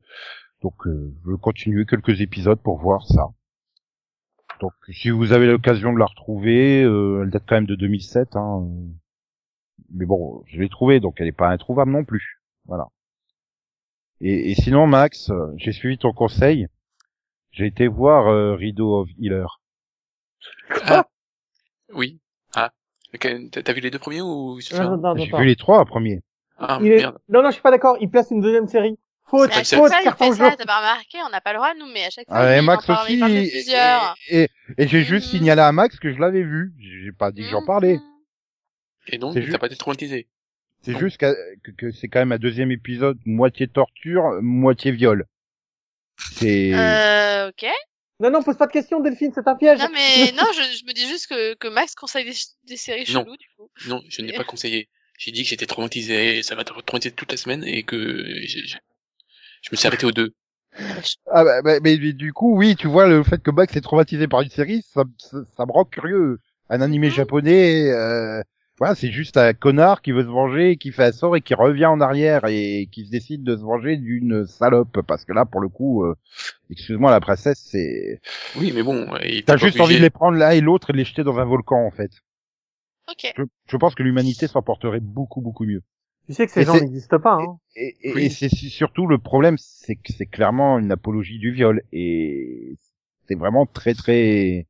Donc 0.63 0.87
euh, 0.87 1.13
je 1.25 1.31
vais 1.31 1.39
continuer 1.39 1.85
quelques 1.87 2.21
épisodes 2.21 2.61
pour 2.61 2.79
voir 2.79 3.07
ça. 3.07 3.29
Donc 4.61 4.73
si 4.91 5.11
vous 5.11 5.33
avez 5.33 5.47
l'occasion 5.47 5.93
de 5.93 5.99
la 5.99 6.07
retrouver, 6.07 6.81
elle 6.81 7.31
date 7.31 7.45
quand 7.47 7.57
même 7.57 7.67
de 7.67 7.75
2007. 7.75 8.37
Hein, 8.37 8.67
mais 9.93 10.07
bon, 10.07 10.43
je 10.47 10.61
l'ai 10.61 10.69
trouvée, 10.69 11.01
donc 11.01 11.17
elle 11.19 11.27
n'est 11.27 11.33
pas 11.33 11.49
introuvable 11.51 11.91
non 11.91 12.05
plus. 12.05 12.41
Voilà. 12.67 12.89
Et, 14.21 14.51
et 14.51 14.55
sinon, 14.55 14.87
Max, 14.87 15.31
j'ai 15.57 15.73
suivi 15.73 15.99
ton 15.99 16.13
conseil. 16.13 16.69
J'ai 17.53 17.67
été 17.67 17.87
voir 17.89 18.29
euh, 18.29 18.55
Rideau 18.55 19.01
of 19.03 19.09
Healer. 19.21 19.47
Ah. 20.87 21.07
Oui. 21.93 22.21
Ah. 22.55 22.71
T'as 23.21 23.73
vu 23.73 23.81
les 23.81 23.91
deux 23.91 23.99
premiers 23.99 24.23
ou 24.23 24.61
c'est 24.61 24.75
ça 24.75 24.85
Non, 24.85 24.97
non, 24.97 25.15
non, 25.15 25.25
J'ai 25.25 25.31
vu 25.37 25.45
les 25.45 25.57
trois 25.57 25.85
premiers. 25.85 26.23
Ah, 26.59 26.79
Il 26.81 26.89
est- 26.93 26.97
merde. 26.99 27.19
Non, 27.29 27.43
non, 27.43 27.49
je 27.51 27.55
suis 27.55 27.63
pas 27.63 27.71
d'accord. 27.71 27.97
Il 28.01 28.11
place 28.11 28.31
une 28.31 28.41
deuxième 28.41 28.67
série. 28.69 28.99
Faute, 29.27 29.51
Mais 29.51 29.57
à 29.57 29.65
faute, 29.65 29.89
fois, 29.91 30.01
il 30.01 30.05
carton 30.05 30.25
fait 30.27 30.33
ça, 30.39 30.45
jaune. 30.51 30.55
t'as 30.59 30.67
pas 30.67 30.79
remarqué, 30.79 31.19
on 31.27 31.31
n'a 31.31 31.41
pas 31.41 31.53
le 31.53 31.59
droit, 31.59 31.73
nous, 31.79 31.87
mais 31.93 32.05
à 32.05 32.11
chaque 32.11 32.27
fois, 32.27 32.37
Ah, 32.37 32.57
et 32.57 32.61
il, 32.61 32.65
Max 32.65 32.89
en 32.91 33.03
aussi. 33.05 33.19
parle 33.19 33.33
et- 33.33 33.51
plusieurs. 33.51 34.15
Et, 34.29 34.43
et, 34.43 34.49
et 34.79 34.89
j'ai 34.89 35.03
juste 35.03 35.33
Mhm. 35.33 35.39
signalé 35.39 35.63
à 35.63 35.73
Max 35.73 35.99
que 35.99 36.13
je 36.13 36.19
l'avais 36.19 36.43
vu. 36.43 36.73
J'ai 36.79 37.11
pas 37.13 37.33
dit 37.33 37.43
que 37.43 37.49
j'en 37.49 37.65
parlais. 37.65 37.95
Mhm. 37.97 38.03
Et 39.09 39.19
donc, 39.19 39.35
t'as 39.35 39.41
juste- 39.41 39.59
pas 39.59 39.67
été 39.67 39.77
traumatisé. 39.77 40.29
C'est 40.85 40.99
juste 40.99 41.17
que, 41.19 41.35
que 41.77 41.91
c'est 41.91 42.09
quand 42.09 42.19
même 42.21 42.33
un 42.33 42.39
deuxième 42.39 42.71
épisode 42.71 43.19
moitié 43.25 43.69
torture, 43.69 44.41
moitié 44.43 44.93
viol. 44.93 45.27
C'est 46.19 46.73
Euh, 46.75 47.49
ok. 47.49 47.67
Non, 48.21 48.31
non, 48.31 48.43
pose 48.43 48.57
pas 48.57 48.67
de 48.67 48.73
questions, 48.73 49.01
Delphine, 49.01 49.33
c'est 49.35 49.47
un 49.49 49.57
piège. 49.57 49.81
Non, 49.81 49.89
mais 49.93 50.33
non, 50.37 50.45
je, 50.55 50.79
je 50.79 50.85
me 50.87 50.93
dis 50.93 51.07
juste 51.09 51.27
que, 51.27 51.55
que 51.55 51.69
Max 51.69 51.95
conseille 51.95 52.25
des, 52.25 52.37
des 52.69 52.77
séries 52.77 53.05
Non. 53.13 53.25
cheloues, 53.25 53.37
du 53.37 53.47
coup. 53.57 53.69
Non, 53.89 54.03
je 54.09 54.23
n'ai 54.23 54.33
pas 54.33 54.45
conseillé. 54.45 54.89
J'ai 55.19 55.33
dit 55.33 55.43
que 55.43 55.49
j'étais 55.49 55.67
traumatisé, 55.67 56.43
ça 56.43 56.55
m'a 56.57 56.65
traumatisé 56.65 57.13
toute 57.13 57.31
la 57.31 57.37
semaine 57.37 57.65
et 57.65 57.83
que 57.83 58.25
j'ai- 58.43 58.67
j'ai- 58.67 58.79
je 59.63 59.69
me 59.73 59.77
suis 59.77 59.87
arrêté 59.87 60.07
aux 60.07 60.13
deux. 60.13 60.35
ah 61.31 61.45
bah, 61.45 61.63
bah, 61.63 61.79
mais, 61.81 61.97
mais 61.99 62.13
du 62.13 62.33
coup 62.33 62.57
oui, 62.57 62.75
tu 62.75 62.89
vois 62.89 63.07
le 63.07 63.23
fait 63.23 63.41
que 63.41 63.51
Max 63.53 63.77
est 63.77 63.81
traumatisé 63.81 64.27
par 64.27 64.41
une 64.43 64.51
série, 64.51 64.83
ça, 64.93 65.05
ça, 65.19 65.39
ça 65.57 65.67
me 65.67 65.73
rend 65.73 65.85
curieux. 65.85 66.39
Un 66.69 66.81
animé 66.81 67.11
japonais, 67.11 67.91
euh, 67.93 68.43
voilà, 68.79 68.95
c'est 68.95 69.13
juste 69.13 69.37
un 69.37 69.53
connard 69.55 70.03
qui 70.03 70.11
veut 70.13 70.23
se 70.23 70.29
venger, 70.29 70.77
qui 70.77 70.91
fait 70.91 71.05
un 71.05 71.13
sort 71.13 71.37
et 71.37 71.41
qui 71.41 71.55
revient 71.55 71.87
en 71.87 72.01
arrière 72.01 72.45
et 72.47 72.89
qui 72.91 73.07
se 73.07 73.11
décide 73.11 73.45
de 73.45 73.57
se 73.57 73.63
venger 73.63 73.97
d'une 73.97 74.47
salope 74.47 75.01
parce 75.07 75.25
que 75.25 75.33
là 75.33 75.45
pour 75.45 75.61
le 75.61 75.69
coup, 75.69 76.05
euh, 76.05 76.15
excuse-moi 76.71 77.11
la 77.13 77.21
princesse, 77.21 77.61
c'est 77.71 78.21
Oui, 78.59 78.73
mais 78.75 78.83
bon, 78.83 79.07
t'as 79.47 79.57
juste 79.57 79.81
envie 79.81 79.97
de 79.97 80.03
les 80.03 80.11
prendre 80.11 80.37
l'un 80.37 80.51
et 80.51 80.61
l'autre 80.61 80.91
et 80.91 80.93
de 80.93 80.99
les 80.99 81.05
jeter 81.05 81.23
dans 81.23 81.39
un 81.39 81.45
volcan 81.45 81.87
en 81.87 81.91
fait. 81.91 82.11
Ok. 83.09 83.33
Je, 83.37 83.43
je 83.69 83.77
pense 83.77 83.95
que 83.95 84.03
l'humanité 84.03 84.49
s'en 84.49 84.63
porterait 84.63 85.01
beaucoup 85.01 85.41
beaucoup 85.41 85.65
mieux. 85.67 85.83
Tu 86.27 86.33
sais 86.33 86.47
que 86.47 86.53
ces 86.53 86.63
Et 86.63 86.65
gens 86.65 86.81
n'existent 86.81 87.21
pas, 87.21 87.35
hein. 87.35 87.59
Et, 87.77 87.97
et, 88.03 88.15
Oui. 88.15 88.25
et 88.25 88.31
c'est 88.31 88.49
surtout 88.49 89.07
le 89.07 89.19
problème, 89.19 89.57
c'est 89.59 89.95
que 89.97 90.13
c'est 90.13 90.27
clairement 90.27 90.79
une 90.79 90.91
apologie 90.91 91.39
du 91.39 91.53
viol 91.53 91.83
et 91.93 92.77
c'est 93.29 93.35
vraiment 93.35 93.67
très 93.67 93.95
très 93.95 94.67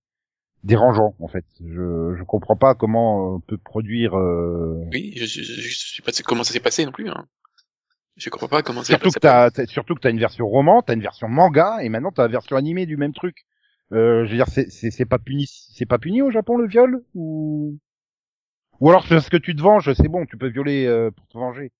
dérangeant 0.64 1.14
en 1.20 1.28
fait. 1.28 1.44
Je 1.60 2.14
je 2.18 2.22
comprends 2.24 2.56
pas 2.56 2.74
comment 2.74 3.34
on 3.36 3.40
peut 3.40 3.58
produire. 3.58 4.18
euh, 4.18 4.82
Oui, 4.92 5.12
je, 5.16 5.24
je, 5.26 5.42
je, 5.42 5.60
je 5.60 5.94
sais 5.96 6.02
pas 6.02 6.12
comment 6.24 6.44
ça 6.44 6.52
s'est 6.52 6.60
passé 6.60 6.84
non 6.84 6.92
plus. 6.92 7.08
Hein. 7.08 7.26
Je 8.16 8.30
comprends 8.30 8.48
pas 8.48 8.62
comment 8.62 8.80
ça 8.82 8.86
s'est 8.86 8.92
Surtout 8.94 9.10
que 9.10 9.20
passé. 9.20 9.50
t'as 9.54 9.66
surtout 9.66 9.94
que 9.94 10.00
t'as 10.00 10.10
une 10.10 10.18
version 10.20 10.46
roman, 10.46 10.82
t'as 10.82 10.94
une 10.94 11.00
version 11.02 11.28
manga 11.28 11.78
et 11.82 11.88
maintenant 11.88 12.12
t'as 12.12 12.22
la 12.22 12.28
version 12.28 12.56
animée 12.56 12.86
du 12.86 12.96
même 12.96 13.12
truc. 13.12 13.44
Euh, 13.92 14.24
je 14.24 14.30
veux 14.30 14.36
dire, 14.36 14.48
c'est 14.48 14.70
c'est 14.70 14.90
c'est 14.90 15.04
pas 15.04 15.18
puni, 15.18 15.46
c'est 15.48 15.86
pas 15.86 15.98
puni 15.98 16.22
au 16.22 16.30
Japon 16.30 16.56
le 16.56 16.66
viol 16.66 17.02
ou 17.14 17.78
ou 18.80 18.90
alors 18.90 19.04
parce 19.08 19.28
que 19.28 19.36
tu 19.36 19.54
te 19.54 19.62
venges, 19.62 19.92
c'est 19.94 20.08
bon, 20.08 20.26
tu 20.26 20.36
peux 20.36 20.48
violer 20.48 20.86
euh, 20.86 21.10
pour 21.10 21.26
te 21.28 21.38
venger. 21.38 21.72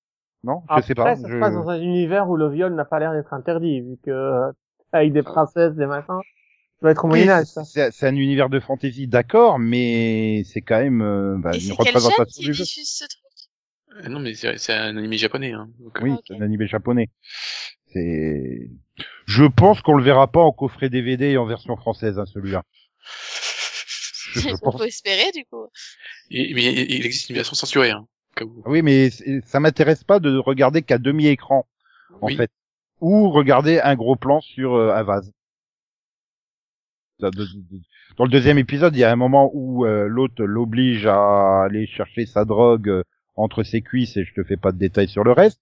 Non, 0.43 0.61
je 0.75 0.81
sais 0.81 0.95
pas. 0.95 1.03
Après, 1.03 1.15
ça 1.15 1.27
je- 1.27 1.33
se 1.33 1.39
passe 1.39 1.53
dans 1.53 1.69
un 1.69 1.81
univers 1.81 2.29
où 2.29 2.35
le 2.37 2.49
viol 2.49 2.73
n'a 2.75 2.85
pas 2.85 2.99
l'air 2.99 3.13
d'être 3.13 3.33
interdit, 3.33 3.81
vu 3.81 3.97
que, 4.03 4.11
euh, 4.11 4.51
avec 4.91 5.11
des 5.11 5.23
princesses, 5.23 5.73
des 5.73 5.85
machins, 5.87 6.19
doit 6.85 6.91
être 6.91 7.03
au 7.05 7.09
Oui, 7.09 7.25
Moyen-Âge, 7.25 7.47
ça. 7.47 7.63
c'est 7.65 8.07
un 8.07 8.15
univers 8.15 8.49
de 8.49 8.59
fantasy, 8.59 9.07
d'accord, 9.07 9.59
mais 9.59 10.43
c'est 10.45 10.61
quand 10.61 10.79
même 10.79 11.01
euh, 11.01 11.35
bah, 11.37 11.51
Et 11.55 11.63
une 11.65 11.73
représentation 11.73 12.25
qui 12.25 12.45
du 12.45 12.53
jeu. 12.53 12.63
ce 12.65 13.05
truc? 13.05 14.05
Euh, 14.05 14.09
Non, 14.09 14.19
mais 14.19 14.33
c'est 14.35 14.73
un 14.73 14.95
animé 14.97 15.17
japonais. 15.17 15.51
Hein. 15.53 15.69
Donc, 15.79 15.97
Oui, 16.01 16.11
Ok. 16.11 16.19
c'est 16.27 16.35
un 16.35 16.41
animé 16.41 16.67
japonais. 16.67 17.09
C'est. 17.93 18.69
Je 19.25 19.45
pense 19.45 19.81
qu'on 19.81 19.95
le 19.95 20.03
verra 20.03 20.31
pas 20.31 20.41
en 20.41 20.51
coffret 20.51 20.89
DVD 20.89 21.31
et 21.31 21.37
en 21.37 21.45
version 21.45 21.75
française, 21.77 22.19
hein, 22.19 22.25
celui-là. 22.25 22.63
On 24.53 24.57
pense. 24.71 24.77
peut 24.81 24.87
espérer, 24.87 25.31
du 25.33 25.45
coup. 25.45 25.65
Et- 26.29 26.53
mais 26.53 26.63
il 26.73 27.05
existe 27.05 27.29
une 27.29 27.35
version 27.35 27.55
censurée. 27.55 27.91
Hein. 27.91 28.05
Oui, 28.65 28.81
mais 28.81 29.09
ça 29.45 29.59
m'intéresse 29.61 30.03
pas 30.03 30.19
de 30.19 30.37
regarder 30.37 30.81
qu'à 30.81 30.97
demi 30.97 31.27
écran, 31.27 31.65
en 32.21 32.27
Oui. 32.27 32.35
fait, 32.35 32.51
ou 32.99 33.29
regarder 33.31 33.79
un 33.79 33.95
gros 33.95 34.17
plan 34.17 34.41
sur 34.41 34.73
euh, 34.75 34.93
un 34.93 35.03
vase. 35.03 35.31
Dans 37.19 38.23
le 38.25 38.29
deuxième 38.29 38.57
épisode, 38.57 38.95
il 38.95 38.99
y 38.99 39.03
a 39.03 39.11
un 39.11 39.15
moment 39.15 39.49
où 39.53 39.85
euh, 39.85 40.07
l'autre 40.07 40.43
l'oblige 40.43 41.05
à 41.05 41.63
aller 41.63 41.87
chercher 41.87 42.25
sa 42.25 42.45
drogue 42.45 42.89
euh, 42.89 43.03
entre 43.35 43.63
ses 43.63 43.81
cuisses, 43.81 44.17
et 44.17 44.25
je 44.25 44.33
te 44.33 44.43
fais 44.43 44.57
pas 44.57 44.71
de 44.71 44.77
détails 44.77 45.07
sur 45.07 45.23
le 45.23 45.31
reste. 45.31 45.61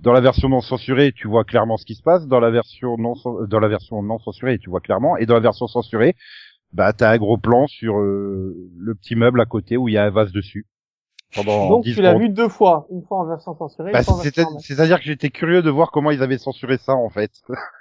Dans 0.00 0.12
la 0.12 0.20
version 0.20 0.48
non 0.48 0.60
censurée, 0.60 1.12
tu 1.12 1.26
vois 1.26 1.44
clairement 1.44 1.76
ce 1.76 1.84
qui 1.84 1.96
se 1.96 2.02
passe. 2.02 2.28
Dans 2.28 2.38
la 2.38 2.50
version 2.50 2.96
non, 2.96 3.14
euh, 3.26 3.46
dans 3.46 3.58
la 3.58 3.68
version 3.68 4.00
non 4.02 4.18
censurée, 4.18 4.58
tu 4.58 4.70
vois 4.70 4.80
clairement. 4.80 5.16
Et 5.16 5.26
dans 5.26 5.34
la 5.34 5.40
version 5.40 5.66
censurée, 5.66 6.14
bah 6.72 6.92
t'as 6.92 7.10
un 7.10 7.18
gros 7.18 7.38
plan 7.38 7.66
sur 7.66 7.98
euh, 7.98 8.54
le 8.78 8.94
petit 8.94 9.16
meuble 9.16 9.40
à 9.40 9.46
côté 9.46 9.76
où 9.76 9.88
il 9.88 9.94
y 9.94 9.98
a 9.98 10.04
un 10.04 10.10
vase 10.10 10.32
dessus. 10.32 10.66
Pendant 11.34 11.68
Donc, 11.68 11.84
10 11.84 11.94
tu 11.94 12.02
l'as 12.02 12.16
vu 12.16 12.28
deux 12.28 12.48
fois. 12.48 12.86
Une 12.90 13.02
fois 13.02 13.18
en 13.18 13.26
version 13.26 13.54
censurée, 13.56 13.92
Bah. 13.92 14.02
C'est-à-dire 14.02 14.98
que 14.98 15.04
j'étais 15.04 15.30
curieux 15.30 15.62
de 15.62 15.70
voir 15.70 15.90
comment 15.90 16.10
ils 16.10 16.22
avaient 16.22 16.38
censuré 16.38 16.78
ça 16.78 16.94
en 16.94 17.10
fait. 17.10 17.32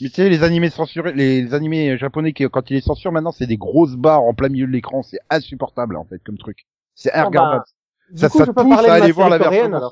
Mais 0.00 0.08
tu 0.08 0.14
sais, 0.16 0.28
les 0.28 0.42
animés 0.42 0.70
censurés, 0.70 1.12
les, 1.12 1.42
les 1.42 1.54
animés 1.54 1.96
japonais 1.98 2.32
qui, 2.32 2.44
quand 2.50 2.70
ils 2.70 2.74
les 2.74 2.80
censurent 2.80 3.12
maintenant, 3.12 3.32
c'est 3.32 3.46
des 3.46 3.56
grosses 3.56 3.96
barres 3.96 4.22
en 4.24 4.34
plein 4.34 4.48
milieu 4.48 4.66
de 4.66 4.72
l'écran, 4.72 5.02
c'est 5.02 5.20
insupportable 5.30 5.96
en 5.96 6.04
fait 6.04 6.22
comme 6.24 6.38
truc. 6.38 6.66
C'est 6.94 7.12
Bon, 7.20 7.26
regardable. 7.28 7.64
bah, 8.10 8.28
ça 8.28 8.28
coup, 8.28 8.38
ça 8.38 8.46
te 8.46 8.52
pousse 8.52 8.84
à 8.86 8.94
aller 8.94 9.12
voir 9.12 9.28
la 9.30 9.38
version. 9.38 9.68
coréenne, 9.68 9.70
non 9.70 9.90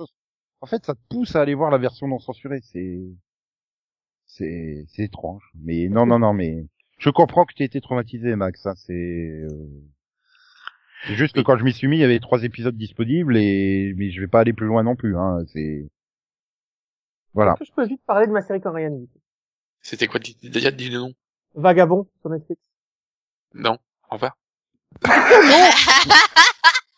En 0.61 0.67
fait, 0.67 0.85
ça 0.87 0.95
te 0.95 1.01
pousse 1.09 1.37
à 1.37 1.43
aller 1.43 1.55
voir 1.55 1.71
la 1.71 1.79
version 1.79 2.09
non 2.09 2.19
censurée. 2.19 2.61
C'est 2.63 3.01
c'est 4.27 4.85
c'est 4.89 5.05
étrange. 5.05 5.43
Mais 5.55 5.89
non 5.89 6.07
non 6.07 6.19
non 6.19 6.33
mais 6.33 6.67
je 6.99 7.11
comprends 7.11 7.45
que 7.45 7.55
tu 7.55 7.63
été 7.65 7.81
traumatisé 7.81 8.35
Max. 8.37 8.67
hein, 8.67 8.75
c'est 8.77 8.93
euh, 8.95 9.49
c'est 11.07 11.15
juste 11.15 11.35
que 11.35 11.41
quand 11.41 11.57
je 11.59 11.65
m'y 11.65 11.73
suis 11.73 11.89
mis, 11.89 11.97
il 11.97 12.01
y 12.01 12.05
avait 12.05 12.19
trois 12.21 12.43
épisodes 12.45 12.77
disponibles 12.77 13.37
et 13.37 13.95
mais 13.97 14.11
je 14.11 14.21
vais 14.21 14.29
pas 14.29 14.41
aller 14.41 14.53
plus 14.53 14.67
loin 14.67 14.83
non 14.83 14.97
plus. 14.97 15.17
Hein. 15.17 15.45
C'est 15.53 15.89
voilà. 17.35 17.53
Est-ce 17.53 17.59
que 17.61 17.65
je 17.65 17.73
peux 17.73 17.87
vite 17.87 18.03
parler 18.07 18.27
de 18.27 18.33
ma 18.33 18.43
série 18.43 18.61
coréenne 18.61 19.07
C'était 19.83 20.07
quoi 20.07 20.21
Déjà, 20.43 20.71
dis 20.71 20.89
le 20.89 20.99
nom. 20.99 21.13
Vagabond 21.55 22.09
sur 22.21 22.31
Netflix. 22.31 22.61
Non. 23.55 23.79
Au 24.11 24.15
revoir. 24.15 24.37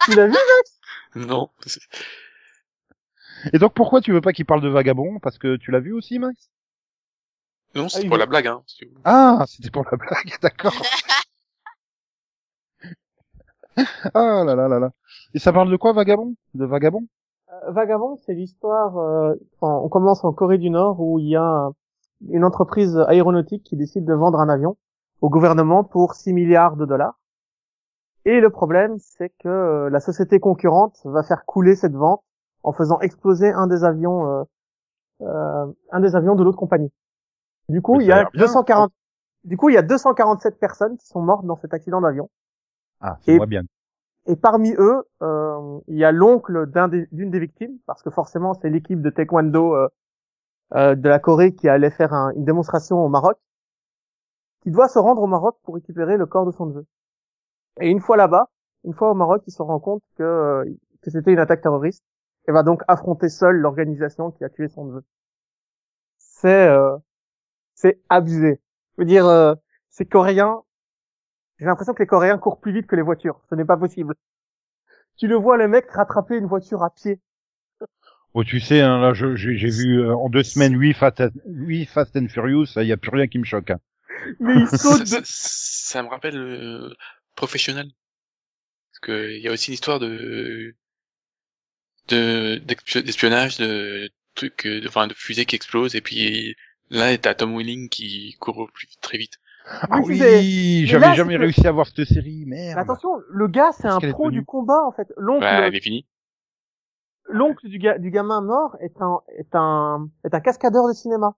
Tu 0.05 0.15
l'as 0.15 0.27
vu 0.27 0.36
Non. 1.16 1.48
Et 3.55 3.59
donc 3.59 3.73
pourquoi 3.74 4.01
tu 4.02 4.12
veux 4.12 4.20
pas 4.20 4.32
qu'il 4.35 4.44
parle 4.44 4.61
de 4.61 4.69
vagabond? 4.69 5.19
Parce 5.20 5.39
que 5.39 5.56
tu 5.56 5.70
l'as 5.70 5.81
vu 5.81 5.93
aussi, 5.94 6.19
Max? 6.19 6.51
Non, 7.74 7.89
c'est 7.89 8.05
Ah, 8.05 8.09
pour 8.09 8.19
la 8.19 8.27
blague, 8.27 8.47
hein. 8.47 8.62
Ah, 9.05 9.44
c'était 9.48 9.70
pour 9.70 9.85
la 9.90 9.97
blague, 9.97 10.35
d'accord. 10.43 10.74
ah 14.15 14.43
là 14.47 14.55
là 14.55 14.69
là 14.69 14.78
là. 14.78 14.90
Et 15.32 15.39
ça 15.39 15.52
parle 15.52 15.70
de 15.70 15.77
quoi, 15.77 15.93
vagabond? 15.93 16.35
De 16.55 16.65
vagabond? 16.65 17.06
Euh, 17.51 17.70
Vagabond, 17.73 18.19
c'est 18.27 18.35
l'histoire. 18.35 18.97
euh, 18.98 19.35
on 19.61 19.89
commence 19.89 20.23
en 20.24 20.32
Corée 20.32 20.59
du 20.59 20.70
Nord 20.70 21.01
où 21.01 21.19
il 21.19 21.28
y 21.28 21.36
a 21.36 21.43
un- 21.43 21.73
une 22.30 22.44
entreprise 22.44 22.98
aéronautique 23.09 23.64
qui 23.64 23.76
décide 23.76 24.05
de 24.05 24.14
vendre 24.14 24.40
un 24.40 24.48
avion 24.48 24.76
au 25.20 25.30
gouvernement 25.30 25.84
pour 25.84 26.14
6 26.14 26.32
milliards 26.32 26.76
de 26.76 26.84
dollars. 26.84 27.18
Et 28.24 28.40
le 28.40 28.51
problème, 28.51 28.96
c'est 28.98 29.30
que 29.38 29.48
euh, 29.48 29.90
la 29.90 30.01
société 30.01 30.40
concurrente 30.40 31.01
va 31.05 31.22
faire 31.22 31.44
couler 31.44 31.76
cette 31.76 31.94
vente 31.94 32.22
en 32.62 32.72
faisant 32.72 32.98
exploser 33.01 33.51
un 33.51 33.66
des 33.66 33.84
avions, 33.84 34.26
euh, 34.26 34.42
euh, 35.22 35.72
un 35.92 36.01
des 36.01 36.16
avions 36.16 36.34
de 36.34 36.42
l'autre 36.42 36.59
compagnie. 36.59 36.90
Du 37.68 37.82
coup, 37.82 38.01
il 38.01 38.06
y 38.06 38.12
a 38.12 38.16
a 38.16 38.18
l'air 38.20 38.30
bien. 38.32 38.46
240. 38.46 38.92
Du 39.44 39.59
coup, 39.59 39.68
il 39.68 39.74
y 39.74 39.78
a 39.78 39.82
247 39.82 40.59
personnes 40.59 40.96
qui 40.96 41.06
sont 41.06 41.20
mortes 41.20 41.44
dans 41.44 41.56
cet 41.56 41.74
accident 41.74 42.01
d'avion. 42.01 42.30
Ah, 43.01 43.18
c'est 43.20 43.32
Et- 43.32 43.36
moi 43.36 43.46
bien. 43.46 43.62
Et 44.26 44.36
parmi 44.36 44.72
eux, 44.78 45.05
euh, 45.22 45.78
il 45.86 45.98
y 45.98 46.05
a 46.05 46.10
l'oncle 46.10 46.66
d'un 46.66 46.88
d'une 46.88 47.30
des, 47.30 47.38
victimes, 47.38 47.76
parce 47.86 48.02
que 48.02 48.09
forcément 48.09 48.55
c'est 48.55 48.70
l'équipe 48.70 49.02
de 49.02 49.10
taekwondo 49.10 49.76
euh, 50.74 50.94
de 50.94 51.09
la 51.09 51.18
Corée 51.18 51.55
qui 51.55 51.68
allait 51.68 51.90
faire 51.90 52.12
un- 52.14 52.32
une 52.34 52.44
démonstration 52.44 53.05
au 53.05 53.09
Maroc, 53.09 53.38
qui 54.62 54.70
doit 54.70 54.88
se 54.88 54.98
rendre 54.98 55.22
au 55.22 55.26
Maroc 55.28 55.56
pour 55.62 55.74
récupérer 55.74 56.16
le 56.16 56.26
corps 56.26 56.46
de 56.46 56.51
son 56.51 56.66
neveu. 56.66 56.86
Et 57.80 57.90
une 57.90 58.01
fois 58.01 58.16
là-bas, 58.16 58.51
une 58.84 58.94
fois 58.94 59.10
au 59.10 59.14
Maroc, 59.14 59.42
il 59.46 59.52
se 59.52 59.62
rend 59.62 59.80
compte 59.80 60.02
que, 60.16 60.22
euh, 60.24 60.64
que 61.02 61.10
c'était 61.10 61.32
une 61.32 61.38
attaque 61.40 61.62
terroriste 61.62 62.05
et 62.48 62.52
va 62.52 62.62
donc 62.64 62.82
affronter 62.88 63.28
seul 63.28 63.56
l'organisation 63.59 64.30
qui 64.32 64.44
a 64.44 64.51
tué 64.51 64.68
son 64.68 64.86
neveu. 64.86 65.05
C'est 66.18 66.68
euh, 66.68 66.96
c'est 67.74 68.01
abusé. 68.10 68.60
Je 68.96 69.02
veux 69.02 69.06
dire, 69.06 69.26
euh, 69.26 69.55
ces 69.90 70.06
Coréens, 70.06 70.62
j'ai 71.59 71.66
l'impression 71.66 71.94
que 71.94 72.02
les 72.02 72.06
Coréens 72.09 72.38
courent 72.38 72.60
plus 72.60 72.72
vite 72.72 72.86
que 72.88 72.96
les 72.96 73.02
voitures. 73.02 73.40
Ce 73.51 73.55
n'est 73.56 73.64
pas 73.66 73.76
possible. 73.78 74.14
Tu 75.16 75.26
le 75.26 75.34
vois, 75.34 75.56
le 75.56 75.66
mec 75.66 75.90
rattraper 75.90 76.36
une 76.36 76.46
voiture 76.46 76.84
à 76.84 76.90
pied. 76.90 77.20
Oh, 78.35 78.43
tu 78.44 78.61
sais, 78.61 78.81
hein, 78.81 78.98
là, 79.01 79.15
je- 79.15 79.36
j'ai 79.36 79.56
j'ai 79.56 79.70
vu 79.70 80.01
euh, 80.01 80.15
en 80.15 80.28
deux 80.28 80.43
semaines 80.43 80.77
8 80.78 80.94
Fast, 80.94 81.23
8 81.47 81.86
Fast 81.86 82.16
and 82.16 82.27
Furious, 82.28 82.66
il 82.77 82.86
y 82.86 82.93
a 82.93 82.97
plus 82.97 83.11
rien 83.11 83.27
qui 83.28 83.39
me 83.39 83.44
choque. 83.44 83.70
hein. 83.70 83.78
Mais 84.40 84.55
il 84.56 84.66
ça, 84.70 84.78
saute 84.78 85.06
ça, 85.06 85.20
de... 85.20 85.24
ça 85.27 86.02
me 86.02 86.09
rappelle 86.09 86.36
euh, 86.36 86.90
professionnel. 87.36 87.86
Parce 88.90 89.01
que 89.01 89.31
il 89.36 89.43
y 89.43 89.48
a 89.48 89.52
aussi 89.52 89.69
une 89.70 89.74
histoire 89.74 90.01
de 90.01 90.74
d'espionnage, 92.09 93.59
de 93.59 94.11
trucs, 94.35 94.66
euh, 94.66 94.81
de, 94.81 94.89
enfin 94.89 95.06
de 95.06 95.15
fusées 95.15 95.44
qui 95.44 95.56
explosent 95.56 95.94
et 95.94 96.01
puis 96.01 96.56
là 96.90 97.16
t'as 97.19 97.35
Tom 97.35 97.56
Welling 97.56 97.89
qui 97.89 98.36
court 98.40 98.69
plus 98.73 98.89
très 99.01 99.19
vite. 99.19 99.39
Ah 99.66 100.01
Oui, 100.02 100.19
c'est- 100.19 100.39
oui, 100.39 100.85
j'avais 100.86 101.15
jamais 101.15 101.36
réussi 101.36 101.66
à 101.66 101.73
voir 101.73 101.86
cette 101.86 102.06
série, 102.06 102.44
merde. 102.47 102.77
Mais 102.77 102.82
attention, 102.82 103.11
le 103.31 103.48
gars, 103.48 103.70
c'est 103.73 103.89
un 103.89 103.98
pro 104.01 104.31
du 104.31 104.44
combat, 104.44 104.82
en 104.86 104.93
fait. 104.93 105.09
L'oncle, 105.16 105.40
Bah, 105.40 105.66
elle 105.66 105.74
est 105.74 105.81
finie. 105.81 106.05
L'oncle 107.28 107.68
du, 107.68 107.78
du 107.78 108.10
gamin 108.10 108.40
mort 108.40 108.76
est 108.80 109.01
un, 109.01 109.20
est 109.36 109.55
un, 109.55 110.09
est 110.24 110.34
un 110.34 110.40
cascadeur 110.40 110.88
de 110.88 110.92
cinéma. 110.92 111.34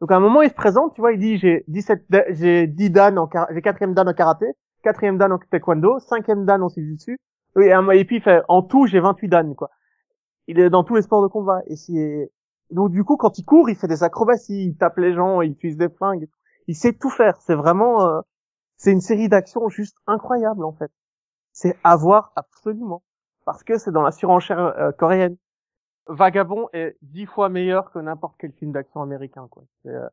Donc 0.00 0.12
à 0.12 0.16
un 0.16 0.20
moment, 0.20 0.42
il 0.42 0.50
se 0.50 0.54
présente, 0.54 0.94
tu 0.94 1.00
vois, 1.00 1.12
il 1.12 1.18
dit, 1.18 1.38
j'ai 1.38 1.64
17, 1.68 2.04
da- 2.10 2.24
j'ai 2.32 2.66
10 2.66 2.90
dan 2.90 3.18
en, 3.18 3.28
j'ai 3.50 3.62
quatrième 3.62 3.94
dan 3.94 4.08
en 4.08 4.14
karaté, 4.14 4.46
quatrième 4.82 5.18
dan 5.18 5.32
en 5.32 5.38
taekwondo, 5.38 5.98
cinquième 6.00 6.46
dan 6.46 6.62
en 6.62 6.68
jujutsu, 6.68 7.18
et, 7.60 7.70
et 7.94 8.04
puis 8.04 8.22
en 8.48 8.62
tout, 8.62 8.86
j'ai 8.86 9.00
28 9.00 9.28
dan, 9.28 9.54
quoi. 9.54 9.70
Il 10.46 10.58
est 10.58 10.70
dans 10.70 10.84
tous 10.84 10.94
les 10.96 11.02
sports 11.02 11.22
de 11.22 11.28
combat. 11.28 11.62
Et 11.68 12.30
donc 12.70 12.90
du 12.90 13.04
coup, 13.04 13.16
quand 13.16 13.38
il 13.38 13.44
court, 13.44 13.70
il 13.70 13.76
fait 13.76 13.88
des 13.88 14.02
acrobaties, 14.02 14.66
il 14.66 14.76
tape 14.76 14.98
les 14.98 15.14
gens, 15.14 15.40
il 15.42 15.52
utilise 15.52 15.76
des 15.76 15.88
flingues. 15.88 16.28
Il 16.66 16.74
sait 16.76 16.92
tout 16.92 17.10
faire. 17.10 17.40
C'est 17.42 17.54
vraiment, 17.54 18.04
euh, 18.06 18.20
c'est 18.76 18.92
une 18.92 19.00
série 19.00 19.28
d'actions 19.28 19.68
juste 19.68 19.96
incroyable, 20.06 20.64
en 20.64 20.72
fait. 20.72 20.90
C'est 21.52 21.76
à 21.84 21.96
voir 21.96 22.32
absolument. 22.36 23.02
Parce 23.44 23.62
que 23.62 23.78
c'est 23.78 23.92
dans 23.92 24.02
la 24.02 24.12
surenchère 24.12 24.58
euh, 24.58 24.92
coréenne. 24.92 25.36
Vagabond 26.06 26.68
est 26.72 26.96
dix 27.02 27.26
fois 27.26 27.48
meilleur 27.48 27.90
que 27.92 27.98
n'importe 27.98 28.34
quel 28.38 28.52
film 28.52 28.72
d'action 28.72 29.02
américain, 29.02 29.46
quoi. 29.50 29.62
C'est, 29.82 29.90
euh, 29.90 30.08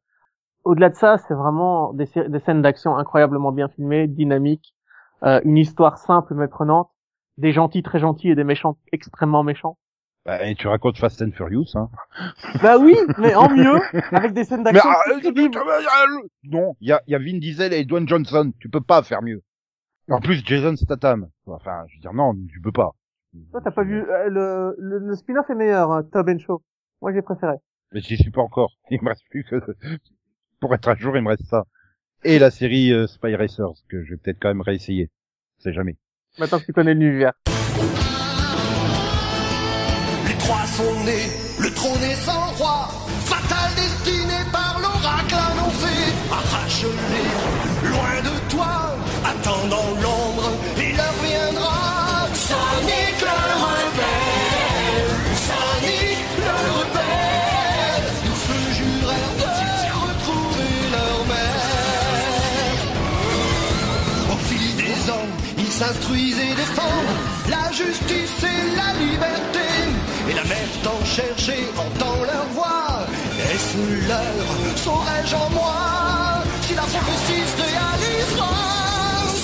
Au-delà 0.63 0.89
de 0.89 0.95
ça, 0.95 1.17
c'est 1.17 1.33
vraiment 1.33 1.93
des, 1.93 2.07
des 2.27 2.39
scènes 2.39 2.61
d'action 2.61 2.97
incroyablement 2.97 3.51
bien 3.51 3.67
filmées, 3.69 4.07
dynamiques, 4.07 4.75
euh, 5.23 5.41
une 5.43 5.57
histoire 5.57 5.97
simple 5.97 6.35
mais 6.35 6.47
prenante, 6.47 6.89
des 7.37 7.51
gentils 7.51 7.83
très 7.83 7.99
gentils 7.99 8.29
et 8.29 8.35
des 8.35 8.43
méchants 8.43 8.77
extrêmement 8.91 9.43
méchants. 9.43 9.77
Bah, 10.25 10.43
et 10.45 10.55
tu 10.55 10.67
racontes 10.67 10.97
Fast 10.97 11.21
and 11.21 11.31
Furious, 11.31 11.75
hein. 11.75 11.89
Bah 12.61 12.77
oui, 12.77 12.95
mais 13.17 13.33
en 13.33 13.49
mieux, 13.49 13.79
avec 14.11 14.33
des 14.33 14.43
scènes 14.43 14.63
d'action 14.63 14.89
ah, 14.89 15.01
plus 15.05 15.21
crédibles. 15.21 15.57
non, 16.43 16.75
il 16.81 16.89
y 16.89 16.91
a, 16.91 17.01
y 17.07 17.15
a 17.15 17.17
Vin 17.17 17.39
Diesel 17.39 17.73
et 17.73 17.85
Dwayne 17.85 18.07
Johnson, 18.07 18.51
tu 18.59 18.69
peux 18.69 18.81
pas 18.81 19.03
faire 19.03 19.21
mieux. 19.21 19.41
En 20.09 20.19
plus, 20.19 20.43
Jason 20.45 20.75
Statham. 20.75 21.29
Enfin, 21.47 21.83
je 21.87 21.95
veux 21.95 22.01
dire, 22.01 22.13
non, 22.13 22.33
tu 22.51 22.61
peux 22.61 22.71
pas. 22.71 22.91
Toi, 23.51 23.61
t'as 23.63 23.71
pas 23.71 23.83
vu 23.83 24.01
euh, 24.01 24.29
le, 24.29 24.75
le, 24.79 24.99
le 24.99 25.15
spin-off 25.15 25.49
est 25.49 25.55
meilleur, 25.55 25.91
hein, 25.91 26.03
Tob 26.11 26.29
and 26.29 26.39
Show. 26.39 26.61
Moi, 27.01 27.13
j'ai 27.13 27.21
préféré. 27.21 27.53
Mais 27.93 28.01
j'y 28.01 28.17
suis 28.17 28.31
pas 28.31 28.41
encore. 28.41 28.73
Il 28.91 29.01
me 29.01 29.09
reste 29.09 29.23
plus 29.29 29.43
que, 29.43 29.55
pour 30.59 30.73
être 30.73 30.87
à 30.87 30.95
jour, 30.95 31.15
il 31.15 31.23
me 31.23 31.29
reste 31.29 31.45
ça. 31.45 31.65
Et 32.23 32.39
la 32.39 32.49
série 32.51 32.91
euh, 32.91 33.05
Spy 33.07 33.35
Racers, 33.35 33.73
que 33.89 34.03
je 34.03 34.11
vais 34.11 34.17
peut-être 34.17 34.39
quand 34.41 34.49
même 34.49 34.61
réessayer. 34.61 35.11
On 35.59 35.61
sait 35.61 35.73
jamais. 35.73 35.95
Maintenant 36.39 36.59
que 36.59 36.65
tu 36.65 36.73
connais 36.73 36.93
l'univers. 36.95 37.33
Les 40.27 40.37
trois 40.39 40.65
sont 40.65 41.05
nés, 41.05 41.29
le 41.61 41.69
trône 41.75 42.01
est 42.01 42.15
sans 42.25 42.51
roi. 42.57 42.87
Fatale 43.25 43.75
destinée 43.75 44.43
par 44.51 44.79
l'oracle 44.81 45.35
annoncé. 45.35 45.93
Arrache-les, 46.31 47.89
loin 47.89 48.21
de 48.25 48.26
s'instruisent 65.77 66.39
et 66.39 66.55
défendent 66.55 67.15
la 67.49 67.71
justice 67.71 68.43
et 68.43 68.75
la 68.75 68.89
liberté. 69.05 69.67
Et 70.29 70.33
la 70.33 70.43
mer 70.43 70.67
tant 70.83 71.05
cherchée 71.05 71.67
entend 71.77 72.17
leur 72.31 72.45
voix. 72.57 73.05
Est-ce 73.51 74.07
leur 74.07 74.77
saurais-je 74.77 75.35
en 75.35 75.49
moi 75.51 75.75
si 76.61 76.73
la 76.73 76.81
prophétie 76.81 77.45
se 77.53 77.61
réalisera 77.69 78.53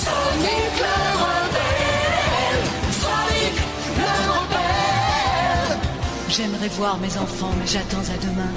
Sonic 0.04 0.74
le 0.86 0.98
rebelle, 1.24 2.64
Sonic 3.02 3.56
le 4.02 4.14
rebelle. 4.36 5.78
J'aimerais 6.28 6.72
voir 6.80 6.98
mes 6.98 7.16
enfants, 7.16 7.54
mais 7.58 7.66
j'attends 7.66 8.06
à 8.14 8.18
demain. 8.26 8.54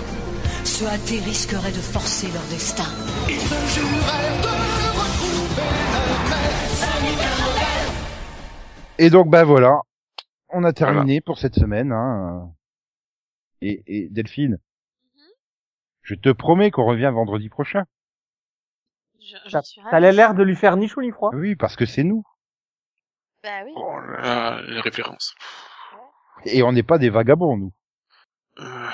Se 0.63 0.83
hâter 0.83 1.21
risquerait 1.25 1.71
de 1.71 1.79
forcer 1.95 2.27
leur 2.33 2.43
destin. 2.49 2.91
Ils 3.29 3.39
se 3.39 3.59
jurèrent 3.75 4.41
de 4.41 4.55
retrouver 4.99 5.69
leur 5.93 6.29
mère. 6.29 7.36
Et 8.99 9.09
donc, 9.09 9.29
bah 9.29 9.43
voilà. 9.43 9.81
On 10.49 10.63
a 10.63 10.73
terminé 10.73 11.21
pour 11.21 11.37
cette 11.39 11.55
semaine, 11.55 11.91
hein. 11.91 12.51
Et, 13.61 13.83
et 13.87 14.07
Delphine. 14.09 14.59
Je 16.03 16.15
te 16.15 16.29
promets 16.29 16.71
qu'on 16.71 16.85
revient 16.85 17.11
vendredi 17.13 17.49
prochain. 17.49 17.83
Je, 19.19 19.35
T'as 19.91 19.99
l'air 19.99 20.33
de 20.35 20.43
lui 20.43 20.55
faire 20.55 20.77
ni 20.77 20.87
chaud 20.87 21.01
ni 21.01 21.11
froid. 21.11 21.31
Oui, 21.33 21.55
parce 21.55 21.75
que 21.75 21.85
c'est 21.85 22.03
nous. 22.03 22.23
Bah 23.43 23.63
oui. 23.65 23.73
Oh 23.75 23.99
là, 23.99 24.61
les 24.61 24.79
références. 24.79 25.35
Et 26.45 26.63
on 26.63 26.71
n'est 26.71 26.83
pas 26.83 26.97
des 26.97 27.09
vagabonds, 27.09 27.57
nous. 27.57 27.73
Euh, 28.59 28.89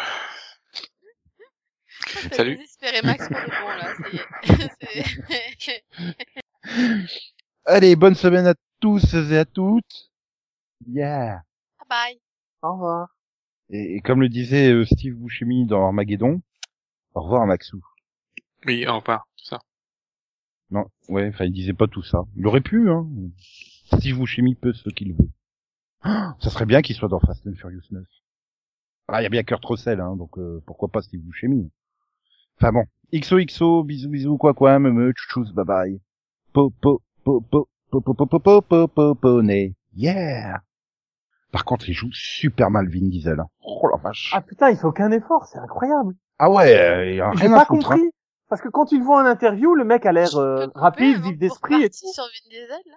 Salut. 2.31 2.55
désespéré 2.55 3.01
Max 3.03 3.27
pour 3.27 3.37
le 3.37 3.47
bon, 3.47 3.67
là. 3.77 4.69
Ça 4.81 4.93
y 4.93 4.99
est. 4.99 5.53
C'est- 5.59 5.83
Allez, 7.65 7.95
bonne 7.95 8.15
semaine 8.15 8.47
à 8.47 8.53
tous 8.83 9.13
et 9.13 9.37
à 9.37 9.45
toutes. 9.45 10.11
Yeah. 10.85 11.41
Ah, 11.79 11.85
Bye. 11.89 12.19
Au 12.61 12.73
revoir. 12.73 13.07
Et, 13.69 13.95
et 13.95 14.01
comme 14.01 14.19
le 14.19 14.27
disait 14.27 14.73
euh, 14.73 14.83
Steve 14.83 15.15
Buscemi 15.15 15.65
dans 15.65 15.85
Armageddon, 15.85 16.41
au 17.13 17.21
revoir 17.21 17.45
Maxou. 17.45 17.81
oui, 18.65 18.85
on 18.89 18.99
part, 18.99 19.25
tout 19.37 19.45
ça. 19.45 19.59
Non, 20.69 20.85
ouais, 21.07 21.29
enfin 21.29 21.45
il 21.45 21.53
disait 21.53 21.71
pas 21.71 21.87
tout 21.87 22.03
ça. 22.03 22.25
Il 22.35 22.45
aurait 22.45 22.59
pu, 22.59 22.89
hein. 22.89 23.07
Steve 23.85 24.17
Buscemi 24.17 24.53
peut 24.55 24.73
ce 24.73 24.89
qu'il 24.89 25.13
veut. 25.13 25.29
Ah, 26.01 26.35
ça 26.41 26.49
serait 26.49 26.65
bien 26.65 26.81
qu'il 26.81 26.97
soit 26.97 27.07
dans 27.07 27.21
Fast 27.21 27.47
and 27.47 27.53
Furious 27.55 27.87
9. 27.89 28.03
Ah, 29.07 29.21
il 29.21 29.23
y 29.23 29.27
a 29.27 29.29
bien 29.29 29.43
Kurt 29.43 29.63
Russell, 29.63 30.01
hein, 30.01 30.17
donc 30.17 30.37
euh, 30.37 30.61
pourquoi 30.65 30.89
pas 30.89 31.01
Steve 31.01 31.21
Buscemi. 31.21 31.71
Enfin 32.57 32.73
bon, 32.73 32.83
XOXO, 33.13 33.85
bisous 33.85 34.09
bisous, 34.09 34.37
quoi 34.37 34.53
quoi, 34.53 34.77
me 34.77 34.91
me, 34.91 35.13
tchous, 35.13 35.53
bye 35.53 35.63
bye. 35.63 36.01
Po 36.51 36.69
po 36.81 37.01
po 37.23 37.39
po 37.39 37.69
po 38.01 38.13
po 38.13 38.25
po 38.27 38.39
po 38.39 38.39
po 38.39 38.61
po 38.61 38.87
po 38.87 39.15
poney. 39.15 39.75
Yeah. 39.95 40.61
Par 41.51 41.65
contre, 41.65 41.87
il 41.89 41.93
joue 41.93 42.09
super 42.11 42.69
mal 42.71 42.87
Vin 42.87 43.09
Diesel. 43.09 43.39
hein. 43.39 43.47
Oh 43.63 43.87
la 43.87 43.97
vache. 43.97 44.31
Ah 44.33 44.41
putain, 44.41 44.69
il 44.71 44.77
fait 44.77 44.85
aucun 44.85 45.11
effort, 45.11 45.45
c'est 45.45 45.59
incroyable. 45.59 46.15
Ah 46.39 46.49
ouais, 46.49 46.75
euh, 46.75 47.09
il 47.11 47.15
y 47.17 47.21
a 47.21 47.31
J'ai 47.35 47.45
rien 47.47 47.53
à 47.53 47.59
pas 47.59 47.65
foutre. 47.65 47.91
hein. 47.91 47.95
compris. 47.97 48.09
Parce 48.49 48.61
que 48.61 48.69
quand 48.69 48.85
tu 48.85 48.97
le 48.97 49.03
vois 49.03 49.21
en 49.21 49.25
interview, 49.25 49.73
le 49.75 49.83
mec 49.85 50.05
a 50.05 50.11
l'air 50.11 50.35
euh, 50.37 50.67
rapide, 50.75 51.21
vif 51.21 51.33
de 51.35 51.39
d'esprit 51.39 51.73
et 51.75 51.77
repartir 51.85 51.99
tout. 52.07 52.13
sur 52.13 52.23
Vin 52.23 52.49
Diesel, 52.49 52.81
là? 52.87 52.95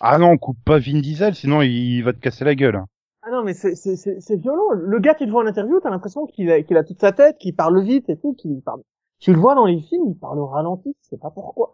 Ah 0.00 0.18
non, 0.18 0.36
coupe 0.36 0.58
pas 0.64 0.78
Vin 0.78 1.00
Diesel, 1.00 1.34
sinon 1.34 1.62
il 1.62 2.02
va 2.02 2.12
te 2.12 2.18
casser 2.18 2.44
la 2.44 2.54
gueule. 2.54 2.82
Ah 3.22 3.30
non, 3.30 3.42
mais 3.42 3.52
c'est 3.54 3.74
c'est 3.74 3.96
c'est 3.96 4.20
c'est 4.20 4.36
violent. 4.36 4.70
Le 4.74 4.98
gars, 5.00 5.14
tu 5.14 5.24
le 5.26 5.32
vois 5.32 5.42
en 5.42 5.46
interview, 5.46 5.80
t'as 5.80 5.90
l'impression 5.90 6.26
qu'il 6.26 6.50
a 6.50 6.62
qu'il 6.62 6.76
a 6.76 6.84
toute 6.84 7.00
sa 7.00 7.12
tête, 7.12 7.36
qu'il 7.38 7.54
parle 7.56 7.82
vite 7.82 8.08
et 8.08 8.16
tout, 8.18 8.34
qu'il 8.34 8.60
parle. 8.62 8.82
Tu 9.20 9.32
le 9.32 9.38
vois 9.38 9.54
dans 9.54 9.66
les 9.66 9.80
films, 9.80 10.04
il 10.08 10.18
parle 10.18 10.38
au 10.38 10.46
ralenti, 10.46 10.94
je 11.02 11.08
sais 11.08 11.18
pas 11.18 11.30
pourquoi. 11.30 11.72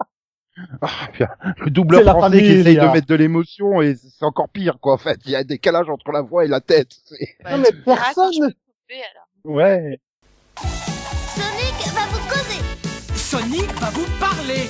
Ah, 0.82 1.08
puis, 1.12 1.24
le 1.64 1.70
doubleur 1.70 2.02
français 2.04 2.38
qui 2.38 2.46
essaye 2.46 2.76
de 2.76 2.86
mettre 2.86 3.06
de 3.06 3.14
l'émotion 3.14 3.82
et 3.82 3.96
c'est 3.96 4.24
encore 4.24 4.48
pire 4.48 4.78
quoi 4.80 4.94
en 4.94 4.98
fait. 4.98 5.18
Il 5.24 5.32
y 5.32 5.36
a 5.36 5.40
un 5.40 5.44
décalage 5.44 5.88
entre 5.88 6.12
la 6.12 6.20
voix 6.22 6.44
et 6.44 6.48
la 6.48 6.60
tête. 6.60 6.92
Bah, 7.42 7.56
Non, 7.56 7.58
mais 7.58 7.72
personne 7.84 8.32
couper, 8.32 9.02
alors. 9.12 9.28
Ouais. 9.44 10.00
Sonic 10.56 11.94
va 11.94 12.06
vous 12.06 12.28
causer. 12.28 12.60
Sonic 13.14 13.72
va 13.80 13.90
vous 13.90 14.06
parler. 14.20 14.68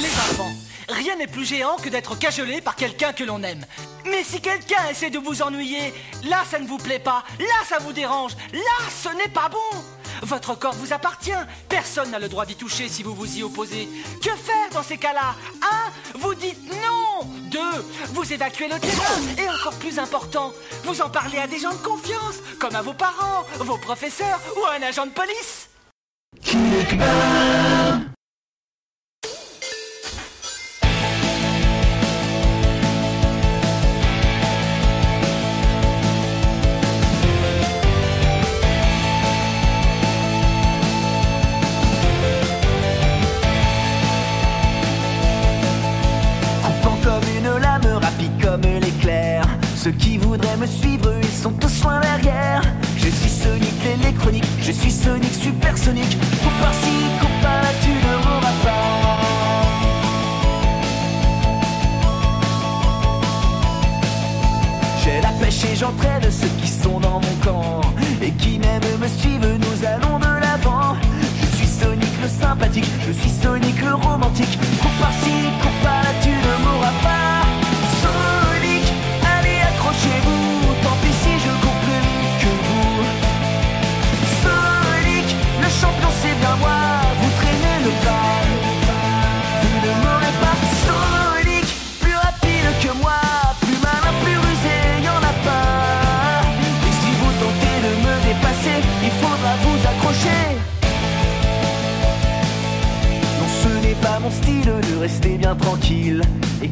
Les 0.00 0.06
enfants, 0.06 0.54
rien 0.88 1.16
n'est 1.16 1.26
plus 1.26 1.44
géant 1.44 1.76
que 1.76 1.88
d'être 1.88 2.18
cajolé 2.18 2.60
par 2.60 2.76
quelqu'un 2.76 3.12
que 3.12 3.24
l'on 3.24 3.42
aime. 3.42 3.64
Mais 4.06 4.24
si 4.24 4.40
quelqu'un 4.40 4.88
essaie 4.90 5.10
de 5.10 5.18
vous 5.18 5.42
ennuyer, 5.42 5.92
là 6.24 6.42
ça 6.50 6.58
ne 6.58 6.66
vous 6.66 6.78
plaît 6.78 6.98
pas, 6.98 7.24
là 7.38 7.64
ça 7.66 7.78
vous 7.78 7.92
dérange, 7.92 8.32
là 8.52 8.60
ce 9.02 9.08
n'est 9.16 9.28
pas 9.28 9.48
bon. 9.48 9.78
Votre 10.22 10.54
corps 10.54 10.74
vous 10.74 10.92
appartient, 10.92 11.30
personne 11.68 12.10
n'a 12.10 12.18
le 12.18 12.28
droit 12.28 12.44
d'y 12.44 12.56
toucher 12.56 12.88
si 12.88 13.02
vous 13.02 13.14
vous 13.14 13.38
y 13.38 13.42
opposez. 13.42 13.88
Que 14.20 14.30
faire 14.30 14.70
dans 14.72 14.82
ces 14.82 14.98
cas-là 14.98 15.34
1. 16.14 16.18
Vous 16.18 16.34
dites 16.34 16.58
non 16.68 17.24
2. 17.50 17.60
Vous 18.14 18.32
évacuez 18.32 18.68
le 18.68 18.78
terrain. 18.80 19.20
Et 19.38 19.48
encore 19.48 19.78
plus 19.78 19.98
important, 19.98 20.52
vous 20.84 21.00
en 21.02 21.08
parlez 21.08 21.38
à 21.38 21.46
des 21.46 21.60
gens 21.60 21.72
de 21.72 21.76
confiance, 21.76 22.36
comme 22.58 22.74
à 22.74 22.82
vos 22.82 22.94
parents, 22.94 23.44
vos 23.58 23.78
professeurs 23.78 24.40
ou 24.56 24.64
à 24.64 24.74
un 24.74 24.82
agent 24.82 25.06
de 25.06 25.12
police. 25.12 25.68
Ceux 49.88 49.94
qui 49.94 50.18
voudraient 50.18 50.58
me 50.58 50.66
suivre, 50.66 51.14
ils 51.22 51.42
sont 51.42 51.52
tous 51.52 51.82
loin 51.82 51.98
derrière. 52.00 52.60
Je 52.98 53.08
suis 53.08 53.30
Sonic 53.30 53.72
l'électronique, 53.82 54.44
je 54.60 54.70
suis 54.70 54.90
Sonic 54.90 55.32
supersonique. 55.32 56.18
Coupe 56.42 56.60
par-ci, 56.60 56.90
coupe 57.18 57.40
par-là, 57.40 57.68
tu 57.82 57.88
ne 57.88 58.16
m'auras 58.22 58.52
pas. 58.64 59.18
J'ai 65.02 65.22
la 65.22 65.30
pêche 65.40 65.64
et 65.64 65.74
j'entraîne 65.74 66.30
ceux 66.30 66.52
qui 66.60 66.68
sont 66.68 67.00
dans 67.00 67.20
mon 67.20 67.34
camp. 67.42 67.80
Et 68.20 68.32
qui 68.32 68.58
même 68.58 68.82
me 69.00 69.08
suivent, 69.08 69.58
nous 69.58 69.86
allons 69.86 70.18
de 70.18 70.40
l'avant. 70.42 70.96
Je 71.40 71.56
suis 71.56 71.66
Sonic 71.66 72.10
le 72.20 72.28
sympathique, 72.28 72.90
je 73.06 73.12
suis 73.12 73.30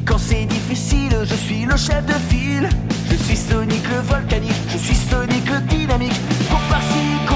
quand 0.07 0.19
c'est 0.19 0.45
difficile, 0.45 1.11
je 1.25 1.35
suis 1.35 1.65
le 1.65 1.77
chef 1.77 2.05
de 2.07 2.13
file. 2.29 2.69
Je 3.11 3.17
suis 3.17 3.37
Sonic 3.37 3.83
le 3.89 4.01
volcanique, 4.01 4.53
je 4.73 4.79
suis 4.79 4.95
Sonic 4.95 5.49
le 5.51 5.61
dynamique. 5.61 6.21
Coupe 6.49 7.36